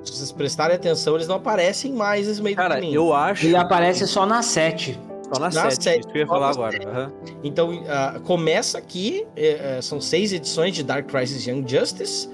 Se 0.04 0.14
vocês 0.14 0.32
prestarem 0.32 0.76
atenção, 0.76 1.16
eles 1.16 1.28
não 1.28 1.38
aparecem 1.38 1.92
mais 1.92 2.28
nesse 2.28 2.42
meio 2.42 2.56
Cara, 2.56 2.76
do 2.76 2.82
caminho. 2.82 2.96
eu 2.96 3.14
acho. 3.14 3.46
Ele 3.46 3.56
aparece 3.56 4.08
só 4.08 4.26
na 4.26 4.44
7. 4.44 5.00
Só 5.34 5.40
na, 5.40 5.50
na 5.50 5.72
7, 5.72 5.84
7 5.84 6.00
isso 6.00 6.10
que 6.10 6.18
eu 6.18 6.22
ia 6.22 6.28
falar 6.28 6.52
agora. 6.52 6.78
Uhum. 6.78 7.12
Então, 7.44 7.72
uh, 7.72 8.20
começa 8.22 8.78
aqui, 8.78 9.26
uh, 9.36 9.82
são 9.82 10.00
seis 10.00 10.32
edições 10.32 10.76
de 10.76 10.84
Dark 10.84 11.08
Crisis 11.08 11.48
Young 11.48 11.68
Justice, 11.68 12.30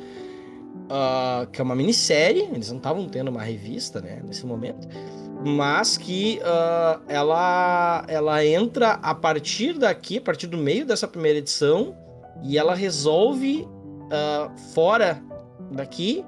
uh, 0.91 1.47
que 1.49 1.61
é 1.61 1.63
uma 1.63 1.75
minissérie, 1.75 2.49
eles 2.51 2.69
não 2.69 2.77
estavam 2.77 3.07
tendo 3.07 3.29
uma 3.29 3.41
revista, 3.41 4.01
né, 4.01 4.21
nesse 4.25 4.45
momento, 4.45 4.85
mas 5.45 5.97
que 5.97 6.39
ela, 7.07 8.03
ela 8.07 8.45
entra 8.45 8.93
a 9.01 9.13
partir 9.15 9.73
daqui, 9.73 10.17
a 10.17 10.21
partir 10.21 10.47
do 10.47 10.57
meio 10.57 10.85
dessa 10.85 11.07
primeira 11.07 11.39
edição, 11.39 11.95
e 12.43 12.57
ela 12.57 12.75
resolve 12.75 13.67
fora 14.73 15.21
daqui 15.71 16.25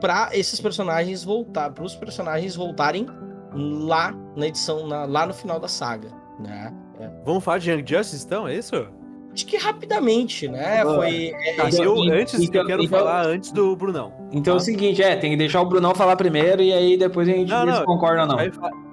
para 0.00 0.30
esses 0.32 0.60
personagens 0.60 1.24
voltar, 1.24 1.70
para 1.70 1.84
os 1.84 1.94
personagens 1.94 2.56
voltarem 2.56 3.06
lá 3.54 4.14
na 4.36 4.46
edição, 4.46 4.86
na, 4.86 5.04
lá 5.04 5.26
no 5.26 5.34
final 5.34 5.60
da 5.60 5.68
saga, 5.68 6.08
né? 6.38 6.72
É. 6.98 7.10
Vamos 7.24 7.44
falar 7.44 7.58
de 7.58 7.70
Young 7.70 7.84
Justice 7.86 8.24
então, 8.24 8.46
é 8.46 8.56
isso? 8.56 8.88
Acho 9.32 9.46
que 9.46 9.56
rapidamente, 9.56 10.46
né? 10.46 10.82
Foi. 10.82 11.32
É, 11.34 11.54
tá, 11.54 11.68
eu, 11.70 12.00
antes, 12.12 12.38
então, 12.40 12.60
eu 12.60 12.66
quero 12.66 12.82
então, 12.82 12.98
falar 12.98 13.26
antes 13.26 13.50
do 13.50 13.74
Brunão. 13.74 14.12
Então 14.30 14.42
tá? 14.42 14.50
é 14.50 14.54
o 14.54 14.58
tá? 14.58 14.64
seguinte, 14.64 15.02
é, 15.02 15.16
tem 15.16 15.30
que 15.30 15.36
deixar 15.36 15.62
o 15.62 15.66
Brunão 15.66 15.94
falar 15.94 16.16
primeiro 16.16 16.62
e 16.62 16.72
aí 16.72 16.96
depois 16.96 17.28
a 17.28 17.32
gente 17.32 17.48
não, 17.48 17.64
não, 17.64 17.84
concorda 17.84 18.22
ou 18.22 18.28
não. 18.28 18.40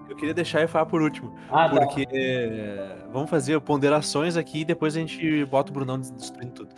Eu 0.09 0.15
queria 0.15 0.33
deixar 0.33 0.59
ele 0.59 0.67
falar 0.67 0.85
por 0.85 1.01
último. 1.01 1.33
Ah, 1.51 1.69
porque 1.69 2.05
tá. 2.05 3.07
vamos 3.11 3.29
fazer 3.29 3.59
ponderações 3.61 4.37
aqui 4.37 4.61
e 4.61 4.65
depois 4.65 4.95
a 4.95 4.99
gente 4.99 5.45
bota 5.45 5.71
o 5.71 5.73
Brunão 5.73 5.99
destruindo 5.99 6.53
tudo. 6.53 6.69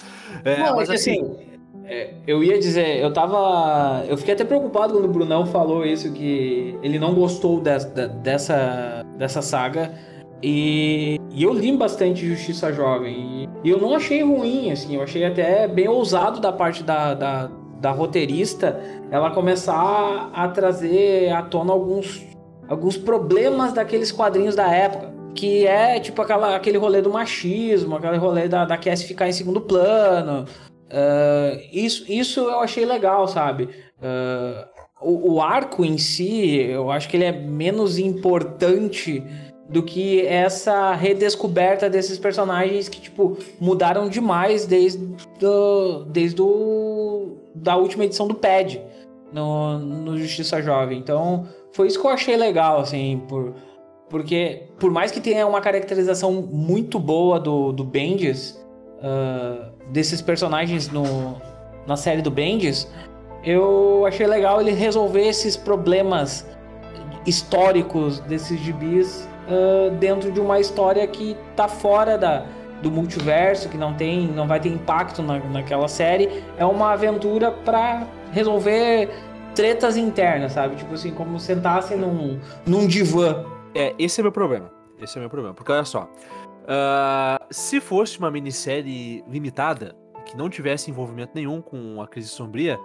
É, 0.44 0.60
não, 0.60 0.76
mas 0.76 0.90
assim, 0.90 1.22
assim 1.22 1.52
é, 1.86 2.14
eu 2.26 2.42
ia 2.42 2.58
dizer, 2.58 3.00
eu 3.02 3.12
tava. 3.12 4.06
Eu 4.08 4.18
fiquei 4.18 4.34
até 4.34 4.46
preocupado 4.46 4.94
quando 4.94 5.06
o 5.06 5.12
Brunão 5.12 5.46
falou 5.46 5.86
isso, 5.86 6.12
que 6.14 6.78
ele 6.82 6.98
não 6.98 7.14
gostou 7.14 7.60
de, 7.60 7.78
de, 7.80 8.08
dessa, 8.24 9.06
dessa 9.18 9.42
saga. 9.42 9.94
E, 10.43 11.19
e, 11.31 11.43
eu 11.43 11.53
li 11.53 11.76
bastante 11.76 12.26
Justiça 12.26 12.72
Jovem. 12.73 13.49
E, 13.63 13.69
eu 13.69 13.80
não 13.80 13.95
achei 13.95 14.23
ruim, 14.23 14.72
assim, 14.72 14.95
eu 14.95 15.03
achei 15.03 15.23
até 15.23 15.68
bem 15.68 15.88
ousado 15.88 16.39
da 16.39 16.51
parte 16.51 16.84
da, 16.84 17.13
da, 17.13 17.51
da 17.80 17.91
roteirista 17.91 18.80
ela 19.11 19.31
começar 19.31 19.76
a, 19.76 20.43
a 20.43 20.47
trazer 20.47 21.31
à 21.31 21.41
tona 21.41 21.72
alguns, 21.72 22.26
alguns 22.68 22.97
problemas 22.97 23.73
daqueles 23.73 24.11
quadrinhos 24.11 24.55
da 24.55 24.68
época 24.68 25.11
que 25.34 25.65
é 25.65 25.97
tipo 25.97 26.22
aquela, 26.22 26.57
aquele 26.57 26.77
rolê 26.77 27.01
do 27.01 27.09
machismo, 27.09 27.95
aquele 27.95 28.18
rolê 28.18 28.49
da, 28.49 28.65
da 28.65 28.77
Cass 28.77 29.01
ficar 29.01 29.30
em 29.30 29.31
segundo 29.31 29.61
plano, 29.61 30.45
Uh, 30.91 31.55
isso, 31.72 32.11
isso 32.11 32.41
eu 32.41 32.59
achei 32.59 32.85
legal, 32.85 33.26
sabe? 33.26 33.69
Uh, 34.01 34.68
o, 35.01 35.34
o, 35.34 35.41
arco 35.41 35.85
em 35.85 35.97
si, 35.97 36.57
eu 36.57 36.91
acho 36.91 37.07
que 37.07 37.15
ele 37.15 37.23
é 37.23 37.31
menos 37.31 37.97
importante 37.97 39.23
do 39.72 39.81
que 39.81 40.26
essa 40.27 40.93
redescoberta 40.93 41.89
desses 41.89 42.19
personagens 42.19 42.89
que, 42.89 42.99
tipo, 42.99 43.38
mudaram 43.60 44.10
demais 44.10 44.65
desde, 44.65 44.99
do, 45.39 46.03
desde 46.06 46.41
o, 46.41 47.38
da 47.56 47.77
última 47.77 48.03
edição 48.03 48.27
do 48.27 48.35
PED 48.35 48.81
no, 49.31 49.80
no 49.80 50.18
Justiça 50.18 50.61
Jovem. 50.61 50.99
Então, 50.99 51.48
foi 51.72 51.88
isso 51.88 51.99
que 51.99 52.06
eu 52.06 52.11
achei 52.11 52.35
legal, 52.35 52.81
assim, 52.81 53.23
por, 53.30 53.53
porque 54.10 54.64
por 54.77 54.91
mais 54.91 55.10
que 55.10 55.22
tenha 55.22 55.48
uma 55.48 55.61
caracterização 55.61 56.34
muito 56.34 56.99
boa 56.99 57.39
do, 57.39 57.72
do 57.72 57.85
Bendis, 57.85 58.61
uh, 58.98 59.72
desses 59.89 60.22
personagens 60.22 60.89
no, 60.89 61.41
na 61.88 61.95
série 61.95 62.22
do 62.22 62.30
Bendis, 62.30 62.91
eu 63.41 64.06
achei 64.06 64.27
legal 64.27 64.60
ele 64.60 64.72
resolver 64.72 65.26
esses 65.26 65.56
problemas 65.56 66.45
históricos 67.26 68.19
desses 68.19 68.60
gibis 68.60 69.31
dentro 69.99 70.32
de 70.32 70.40
uma 70.40 70.60
história 70.60 71.06
que 71.07 71.36
tá 71.56 71.68
fora 71.68 72.18
da, 72.18 72.45
do 72.82 72.91
multiverso, 72.91 73.69
que 73.69 73.78
não 73.78 73.94
tem, 73.94 74.28
não 74.28 74.48
vai 74.48 74.60
ter 74.60 74.69
impacto 74.69 75.22
na, 75.22 75.40
naquela 75.40 75.88
série. 75.88 76.44
É 76.57 76.65
uma 76.65 76.91
aventura 76.91 77.52
para 77.52 78.07
resolver 78.32 79.10
tretas 79.56 79.98
internas, 79.98 80.53
sabe? 80.53 80.76
Tipo 80.76 80.94
assim, 80.94 81.11
como 81.11 81.40
sentassem 81.40 81.98
num, 81.98 82.40
num 82.65 82.88
divã. 82.88 83.45
É, 83.76 83.94
esse 83.98 84.19
é 84.19 84.23
meu 84.23 84.32
problema. 84.32 84.72
Esse 84.99 85.18
é 85.18 85.19
meu 85.19 85.30
problema. 85.30 85.53
Porque 85.53 85.72
olha 85.72 85.86
só. 85.86 86.03
Uh, 86.03 87.44
se 87.49 87.80
fosse 87.80 88.19
uma 88.19 88.30
minissérie 88.30 89.23
limitada, 89.28 89.95
que 90.26 90.38
não 90.38 90.49
tivesse 90.49 90.90
envolvimento 90.90 91.32
nenhum 91.34 91.61
com 91.61 92.02
a 92.02 92.07
crise 92.07 92.30
sombria, 92.30 92.80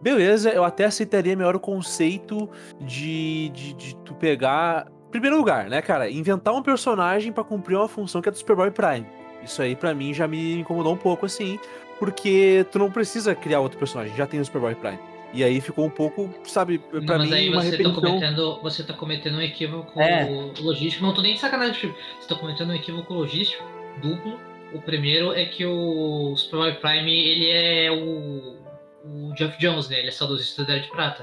beleza, 0.00 0.50
eu 0.50 0.64
até 0.64 0.84
aceitaria 0.84 1.36
melhor 1.36 1.54
o 1.54 1.60
conceito 1.60 2.50
de, 2.80 3.50
de, 3.50 3.72
de 3.74 3.96
tu 3.96 4.14
pegar. 4.14 4.86
Primeiro 5.12 5.36
lugar, 5.36 5.68
né, 5.68 5.82
cara? 5.82 6.10
Inventar 6.10 6.54
um 6.54 6.62
personagem 6.62 7.30
para 7.30 7.44
cumprir 7.44 7.76
uma 7.76 7.86
função 7.86 8.22
que 8.22 8.30
é 8.30 8.32
do 8.32 8.38
Superboy 8.38 8.70
Prime. 8.70 9.06
Isso 9.44 9.60
aí 9.60 9.76
para 9.76 9.94
mim 9.94 10.14
já 10.14 10.26
me 10.26 10.54
incomodou 10.54 10.94
um 10.94 10.96
pouco 10.96 11.26
assim, 11.26 11.58
porque 11.98 12.64
tu 12.72 12.78
não 12.78 12.90
precisa 12.90 13.34
criar 13.34 13.60
outro 13.60 13.78
personagem, 13.78 14.16
já 14.16 14.26
tem 14.26 14.40
o 14.40 14.44
Superboy 14.44 14.74
Prime. 14.74 14.98
E 15.34 15.44
aí 15.44 15.60
ficou 15.60 15.84
um 15.84 15.90
pouco, 15.90 16.30
sabe, 16.44 16.78
pra 16.78 17.00
não, 17.00 17.18
mas 17.18 17.30
mim, 17.30 17.36
aí 17.36 17.48
uma 17.50 17.62
você 17.62 17.70
repetição... 17.70 17.94
tá 17.94 18.00
cometendo, 18.00 18.60
você 18.62 18.84
tá 18.84 18.94
cometendo 18.94 19.36
um 19.36 19.42
equívoco 19.42 20.00
é. 20.00 20.52
logístico. 20.60 21.04
Não 21.04 21.14
tô 21.14 21.20
nem 21.20 21.34
de 21.34 21.40
sacanagem, 21.40 21.94
você 22.18 22.28
tá 22.28 22.34
cometendo 22.34 22.70
um 22.70 22.74
equívoco 22.74 23.12
logístico 23.12 23.62
duplo. 24.00 24.40
O 24.72 24.80
primeiro 24.80 25.34
é 25.34 25.44
que 25.44 25.66
o 25.66 26.34
Superboy 26.36 26.72
Prime, 26.76 27.12
ele 27.12 27.50
é 27.50 27.90
o, 27.90 28.56
o 29.04 29.34
Jeff 29.34 29.58
Jones, 29.58 29.90
né? 29.90 29.98
Ele 29.98 30.08
é 30.08 30.10
saudosista 30.10 30.64
da 30.64 30.72
Era 30.72 30.82
de 30.82 30.88
Prata. 30.88 31.22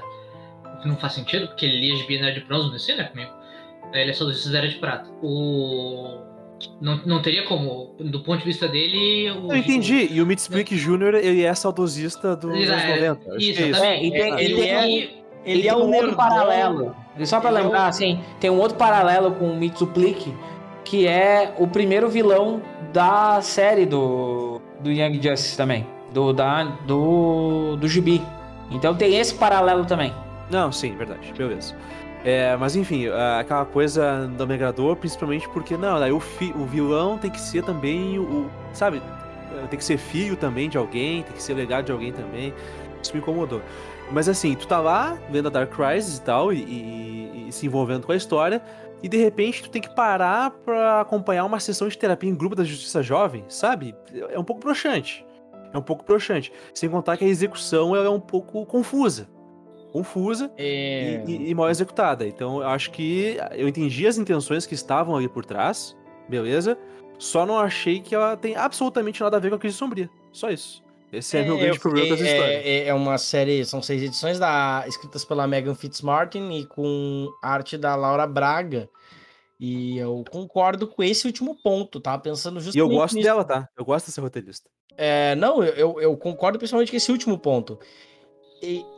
O 0.64 0.82
que 0.82 0.88
não 0.88 0.96
faz 0.96 1.14
sentido, 1.14 1.48
porque 1.48 1.66
ele 1.66 1.80
lia 1.80 1.94
de 1.96 2.16
Era 2.16 2.32
de 2.32 2.40
Bronze, 2.40 2.70
não 2.70 2.78
sei, 2.78 2.96
né, 2.96 3.04
comigo. 3.04 3.39
Ele 3.92 4.10
é 4.10 4.12
saudosista 4.12 4.50
da 4.50 4.58
Era 4.58 4.68
de 4.68 4.76
Prata. 4.76 5.10
O 5.22 6.30
não, 6.80 7.00
não 7.06 7.22
teria 7.22 7.44
como, 7.44 7.94
do 7.98 8.20
ponto 8.20 8.38
de 8.38 8.44
vista 8.44 8.68
dele. 8.68 9.30
O, 9.30 9.52
eu 9.52 9.56
entendi. 9.56 10.08
E 10.10 10.20
o 10.20 10.26
Mitsubiki 10.26 10.76
Jr., 10.76 11.14
ele 11.22 11.42
é 11.42 11.54
saudosista 11.54 12.36
dos 12.36 12.50
anos 12.50 12.84
é, 12.84 13.10
90. 13.10 13.36
Isso, 13.38 13.62
isso. 13.62 13.82
É, 13.82 14.02
e 14.02 14.10
tem, 14.10 14.40
ele, 14.40 14.60
é, 14.60 14.84
ele, 14.84 15.10
ele 15.44 15.68
é 15.68 15.74
um 15.74 15.92
outro 15.92 16.14
paralelo. 16.14 16.94
E 17.18 17.26
só 17.26 17.40
pra 17.40 17.50
lembrar, 17.50 17.86
assim, 17.86 18.20
tem 18.38 18.50
um 18.50 18.58
outro 18.58 18.76
paralelo 18.76 19.32
com 19.32 19.50
o 19.50 19.56
Mitsubiki, 19.56 20.34
que 20.84 21.06
é 21.06 21.54
o 21.58 21.66
primeiro 21.66 22.08
vilão 22.08 22.62
da 22.92 23.40
série 23.40 23.86
do, 23.86 24.60
do 24.80 24.90
Young 24.90 25.14
Justice 25.14 25.56
também. 25.56 25.86
Do, 26.12 26.32
da, 26.32 26.64
do, 26.86 27.76
do 27.76 27.88
Gibi. 27.88 28.20
Então 28.70 28.94
tem 28.94 29.16
esse 29.16 29.34
paralelo 29.34 29.84
também. 29.84 30.12
Não, 30.50 30.72
sim, 30.72 30.96
verdade. 30.96 31.32
Beleza. 31.36 31.74
É, 32.24 32.54
mas 32.56 32.76
enfim, 32.76 33.06
aquela 33.38 33.64
coisa 33.64 34.28
não 34.28 34.46
me 34.46 34.54
agradou, 34.54 34.94
principalmente 34.94 35.48
porque, 35.48 35.76
não, 35.76 35.98
daí 35.98 36.12
o, 36.12 36.20
fi, 36.20 36.52
o 36.54 36.66
vilão 36.66 37.16
tem 37.16 37.30
que 37.30 37.40
ser 37.40 37.64
também 37.64 38.18
o. 38.18 38.50
Sabe? 38.72 39.02
Tem 39.68 39.78
que 39.78 39.84
ser 39.84 39.96
filho 39.98 40.36
também 40.36 40.68
de 40.68 40.76
alguém, 40.76 41.22
tem 41.22 41.32
que 41.32 41.42
ser 41.42 41.54
legado 41.54 41.86
de 41.86 41.92
alguém 41.92 42.12
também. 42.12 42.52
Isso 43.02 43.12
me 43.14 43.20
incomodou. 43.20 43.62
Mas 44.12 44.28
assim, 44.28 44.54
tu 44.54 44.66
tá 44.66 44.80
lá 44.80 45.18
vendo 45.30 45.46
a 45.46 45.50
Dark 45.50 45.74
Crisis 45.74 46.18
e 46.18 46.22
tal, 46.22 46.52
e, 46.52 46.58
e, 46.58 47.48
e 47.48 47.52
se 47.52 47.66
envolvendo 47.66 48.06
com 48.06 48.12
a 48.12 48.16
história, 48.16 48.62
e 49.02 49.08
de 49.08 49.16
repente 49.16 49.62
tu 49.62 49.70
tem 49.70 49.80
que 49.80 49.94
parar 49.94 50.50
pra 50.50 51.00
acompanhar 51.00 51.44
uma 51.44 51.58
sessão 51.58 51.88
de 51.88 51.96
terapia 51.96 52.28
em 52.28 52.34
grupo 52.34 52.54
da 52.54 52.64
Justiça 52.64 53.02
Jovem, 53.02 53.44
sabe? 53.48 53.94
É 54.28 54.38
um 54.38 54.44
pouco 54.44 54.60
broxante. 54.60 55.24
É 55.72 55.78
um 55.78 55.82
pouco 55.82 56.04
broxante. 56.04 56.52
Sem 56.74 56.90
contar 56.90 57.16
que 57.16 57.24
a 57.24 57.28
execução 57.28 57.96
é 57.96 58.10
um 58.10 58.20
pouco 58.20 58.66
confusa 58.66 59.26
confusa 59.90 60.50
é... 60.56 61.22
e, 61.26 61.50
e, 61.50 61.54
mal 61.54 61.68
executada. 61.70 62.26
Então, 62.26 62.60
eu 62.60 62.68
acho 62.68 62.90
que 62.90 63.36
eu 63.52 63.68
entendi 63.68 64.06
as 64.06 64.16
intenções 64.18 64.66
que 64.66 64.74
estavam 64.74 65.16
ali 65.16 65.28
por 65.28 65.44
trás, 65.44 65.96
beleza? 66.28 66.78
Só 67.18 67.44
não 67.44 67.58
achei 67.58 68.00
que 68.00 68.14
ela 68.14 68.36
tem 68.36 68.56
absolutamente 68.56 69.20
nada 69.20 69.36
a 69.36 69.40
ver 69.40 69.50
com 69.50 69.56
a 69.56 69.58
crise 69.58 69.76
sombria. 69.76 70.08
Só 70.32 70.50
isso. 70.50 70.82
Esse 71.12 71.36
é, 71.36 71.40
É, 71.40 71.44
meu 71.44 71.54
eu 71.54 71.60
grande 71.60 71.78
problema 71.80 72.06
com 72.06 72.14
essa 72.14 72.22
fiquei- 72.22 72.36
história. 72.38 72.54
é, 72.54 72.78
é- 72.78 72.86
é 72.86 72.94
uma 72.94 73.18
série, 73.18 73.64
são 73.64 73.82
seis 73.82 74.00
edições 74.02 74.38
da, 74.38 74.84
escritas 74.86 75.24
pela 75.24 75.46
Megan 75.46 75.74
Fitzmartin 75.74 76.50
e 76.52 76.66
com 76.66 77.28
arte 77.42 77.76
da 77.76 77.96
Laura 77.96 78.26
Braga. 78.28 78.88
E 79.58 79.98
eu 79.98 80.24
concordo 80.30 80.86
com 80.86 81.02
esse 81.02 81.26
último 81.26 81.54
ponto, 81.62 82.00
tá? 82.00 82.16
Pensando 82.16 82.60
justamente 82.60 82.76
E 82.76 82.80
eu 82.80 82.88
gosto 82.88 83.14
nisso. 83.16 83.26
dela, 83.28 83.44
tá? 83.44 83.68
Eu 83.76 83.84
gosto 83.84 84.06
dessa 84.06 84.22
roteirista. 84.22 84.70
É, 84.96 85.34
não, 85.34 85.62
eu, 85.62 85.74
eu, 85.74 86.00
eu 86.00 86.16
concordo 86.16 86.58
principalmente 86.58 86.90
com 86.90 86.96
esse 86.96 87.10
último 87.12 87.36
ponto. 87.38 87.78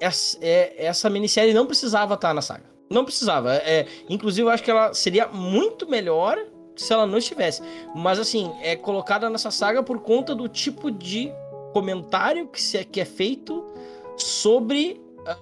Essa, 0.01 0.39
é, 0.41 0.87
essa 0.87 1.09
minissérie 1.09 1.55
não 1.55 1.67
precisava 1.67 2.15
estar 2.15 2.35
na 2.35 2.43
saga. 2.43 2.65
Não 2.91 3.05
precisava. 3.05 3.55
É, 3.55 3.87
inclusive, 4.09 4.47
eu 4.47 4.51
acho 4.51 4.63
que 4.63 4.71
ela 4.71 4.93
seria 4.93 5.29
muito 5.29 5.89
melhor 5.89 6.39
se 6.77 6.93
ela 6.93 7.07
não 7.07 7.19
estivesse. 7.19 7.63
Mas, 7.95 8.19
assim, 8.19 8.53
é 8.61 8.77
colocada 8.77 9.31
nessa 9.31 9.51
saga 9.51 9.83
por 9.83 10.01
conta 10.01 10.35
do 10.35 10.49
tipo 10.49 10.91
de 10.91 11.33
comentário 11.73 12.47
que, 12.49 12.61
se, 12.61 12.85
que 12.85 13.01
é 13.01 13.05
feito 13.05 13.65
sobre 14.17 15.01
ah, 15.27 15.37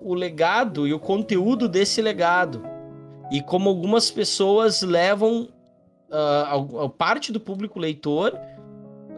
o 0.00 0.14
legado 0.14 0.86
e 0.86 0.94
o 0.94 0.98
conteúdo 0.98 1.68
desse 1.68 2.00
legado. 2.00 2.62
E 3.30 3.42
como 3.42 3.68
algumas 3.68 4.10
pessoas 4.10 4.82
levam 4.82 5.48
al- 6.48 6.88
parte 6.90 7.32
do 7.32 7.40
público 7.40 7.78
leitor 7.78 8.38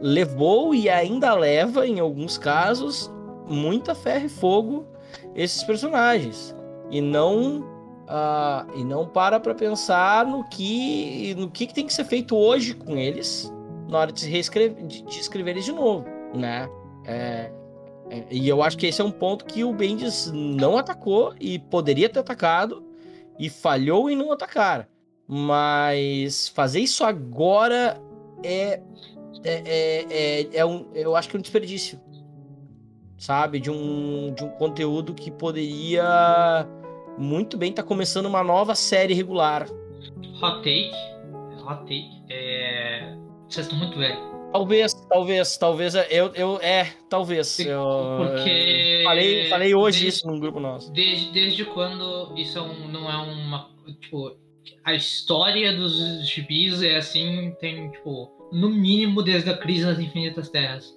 levou 0.01 0.75
e 0.75 0.89
ainda 0.89 1.35
leva, 1.35 1.87
em 1.87 2.01
alguns 2.01 2.39
casos, 2.39 3.11
muita 3.49 3.95
ferro 3.95 4.27
e 4.27 4.29
fogo 4.29 4.87
esses 5.35 5.63
personagens. 5.63 6.55
E 6.91 7.01
não 7.01 7.65
ah, 8.07 8.67
e 8.75 8.85
não 8.85 9.07
para 9.07 9.39
pra 9.39 9.55
pensar 9.55 10.27
no 10.27 10.45
que 10.49 11.35
no 11.37 11.51
que, 11.51 11.67
que 11.67 11.75
tem 11.75 11.87
que 11.87 11.93
ser 11.93 12.05
feito 12.05 12.37
hoje 12.37 12.75
com 12.75 12.97
eles 12.97 13.53
na 13.89 13.99
hora 13.99 14.13
de, 14.13 14.29
reescrever, 14.29 14.87
de, 14.87 15.03
de 15.03 15.19
escrever 15.19 15.53
eles 15.53 15.65
de 15.65 15.73
novo, 15.73 16.07
né? 16.35 16.69
É, 17.05 17.51
é, 18.11 18.25
e 18.31 18.49
eu 18.49 18.63
acho 18.63 18.77
que 18.77 18.87
esse 18.87 19.01
é 19.01 19.05
um 19.05 19.11
ponto 19.11 19.45
que 19.45 19.65
o 19.65 19.73
Bendis 19.73 20.31
não 20.33 20.77
atacou 20.77 21.35
e 21.41 21.59
poderia 21.59 22.09
ter 22.09 22.19
atacado 22.19 22.85
e 23.39 23.49
falhou 23.49 24.11
em 24.11 24.17
não 24.17 24.33
atacar. 24.33 24.89
Mas 25.27 26.49
fazer 26.49 26.81
isso 26.81 27.05
agora 27.05 28.01
é 28.43 28.81
é, 29.45 29.63
é, 29.65 30.07
é, 30.11 30.49
é 30.59 30.67
um, 30.67 30.87
eu 30.95 31.15
acho 31.15 31.29
que 31.29 31.37
é 31.37 31.39
um 31.39 31.43
desperdício, 31.43 32.01
sabe? 33.19 33.61
De 33.61 33.71
um, 33.71 34.33
de 34.35 34.43
um 34.45 34.49
conteúdo 34.51 35.13
que 35.13 35.31
poderia 35.31 36.67
muito 37.19 37.57
bem 37.59 37.71
estar 37.71 37.83
começando 37.83 38.27
uma 38.27 38.43
nova 38.43 38.75
série 38.75 39.13
regular. 39.13 39.67
Hot 40.43 40.57
take. 40.63 40.93
Hot 41.67 41.81
take. 41.83 42.09
É... 42.31 43.15
Vocês 43.49 43.67
estão 43.67 43.79
muito 43.79 43.99
velhos. 43.99 44.29
Talvez, 44.53 44.95
talvez, 45.11 45.57
talvez, 45.59 45.95
eu, 46.11 46.33
eu 46.35 46.59
é, 46.63 46.85
talvez. 47.11 47.59
Eu, 47.61 47.85
Porque- 48.19 49.03
falei, 49.05 49.49
falei 49.51 49.75
hoje 49.75 50.01
Desde- 50.05 50.09
isso 50.19 50.27
num 50.27 50.41
grupo 50.41 50.59
nosso. 50.59 50.91
Desde, 50.93 51.31
desde 51.33 51.65
quando 51.67 52.33
isso 52.35 52.57
é 52.59 52.63
um- 52.63 52.89
não 52.89 53.11
é 53.11 53.17
uma. 53.17 53.69
Tipo, 54.01 54.37
a 54.85 54.95
história 54.95 55.77
dos 55.77 56.27
gibis 56.27 56.83
é 56.83 56.97
assim, 56.97 57.55
tem, 57.61 57.91
tipo, 57.91 58.31
no 58.51 58.71
mínimo 58.71 59.23
desde 59.23 59.51
a 59.51 59.57
crise 59.57 59.85
nas 59.85 59.99
Infinitas 59.99 60.49
Terras. 60.49 60.95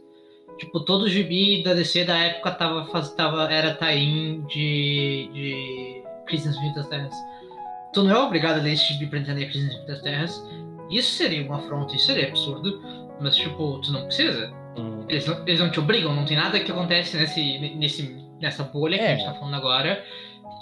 Tipo, 0.58 0.80
todo 0.82 1.10
gibi 1.10 1.64
da 1.64 1.74
DC 1.74 2.06
da 2.06 2.18
época 2.18 2.52
tava, 2.52 2.86
faz, 2.86 3.12
tava, 3.14 3.52
era 3.52 3.74
tie-in 3.76 4.42
de, 4.48 5.30
de 5.34 6.04
Crise 6.28 6.48
nas 6.48 6.56
Infinitas 6.58 6.88
Terras. 6.88 7.14
Tu 7.94 8.04
não 8.04 8.12
é 8.16 8.20
obrigado 8.20 8.60
a 8.60 8.62
ler 8.62 8.74
esse 8.74 8.94
gibi 8.94 9.08
pra 9.08 9.20
entender 9.20 9.46
Crise 9.48 9.66
nas 9.66 9.74
Infinitas 9.74 10.02
Terras. 10.02 10.50
Isso 10.92 11.12
seria 11.16 11.44
uma 11.46 11.58
afronta, 11.58 11.96
isso 11.96 12.06
seria 12.06 12.28
absurdo. 12.28 12.82
Mas, 13.20 13.36
tipo, 13.36 13.80
tu 13.82 13.92
não 13.92 14.06
precisa. 14.06 14.54
Hum. 14.78 15.06
Eles 15.10 15.26
não, 15.28 15.48
eles 15.48 15.60
não 15.60 15.70
te 15.72 15.80
obrigam, 15.80 16.14
não 16.16 16.26
tem 16.26 16.38
nada 16.38 16.60
que 16.60 16.72
acontece 16.72 17.18
nesse, 17.18 17.60
nesse, 17.76 18.16
nessa 18.40 18.64
bolha 18.64 18.98
que 18.98 19.04
É. 19.04 19.14
a 19.14 19.16
gente 19.16 19.26
tá 19.26 19.34
falando 19.34 19.56
agora 19.56 20.04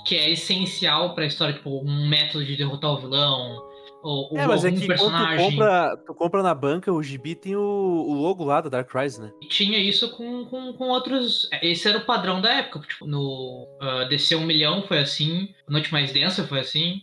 que 0.05 0.15
é 0.15 0.29
essencial 0.31 1.13
pra 1.13 1.25
história, 1.25 1.53
tipo, 1.53 1.69
um 1.83 2.07
método 2.07 2.43
de 2.45 2.55
derrotar 2.55 2.91
o 2.91 2.97
vilão, 2.97 3.61
ou, 4.01 4.37
É, 4.37 4.47
mas 4.47 4.63
é 4.63 4.71
que 4.71 4.77
quando 4.79 4.87
tu 4.87 4.87
personagem. 4.87 5.51
compra, 5.51 5.97
tu 6.05 6.13
compra 6.13 6.43
na 6.43 6.53
banca, 6.53 6.91
o 6.91 7.01
gibi 7.03 7.35
tem 7.35 7.55
o, 7.55 7.61
o 7.61 8.13
logo 8.13 8.43
lá 8.43 8.61
da 8.61 8.69
Dark 8.69 8.89
Rise, 8.93 9.21
né? 9.21 9.31
Tinha 9.49 9.77
isso 9.77 10.09
com, 10.15 10.45
com, 10.45 10.73
com 10.73 10.85
outros. 10.89 11.49
Esse 11.61 11.87
era 11.87 11.97
o 11.97 12.05
padrão 12.05 12.41
da 12.41 12.53
época. 12.53 12.79
Tipo, 12.87 13.05
no 13.05 13.67
uh, 13.81 14.07
DC 14.09 14.35
1 14.35 14.45
milhão 14.45 14.83
foi 14.83 14.99
assim, 14.99 15.49
Noite 15.67 15.91
Mais 15.91 16.11
Densa 16.11 16.45
foi 16.47 16.59
assim, 16.59 17.01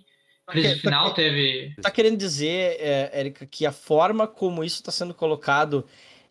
Crise 0.49 0.69
Ok, 0.69 0.81
Final 0.81 1.09
ok. 1.09 1.15
teve. 1.25 1.75
Tá 1.83 1.91
querendo 1.91 2.17
dizer, 2.17 2.77
é, 2.81 3.11
Érica, 3.13 3.47
que 3.47 3.67
a 3.67 3.73
forma 3.73 4.27
como 4.27 4.65
isso 4.65 4.83
tá 4.83 4.91
sendo 4.93 5.13
colocado 5.13 5.85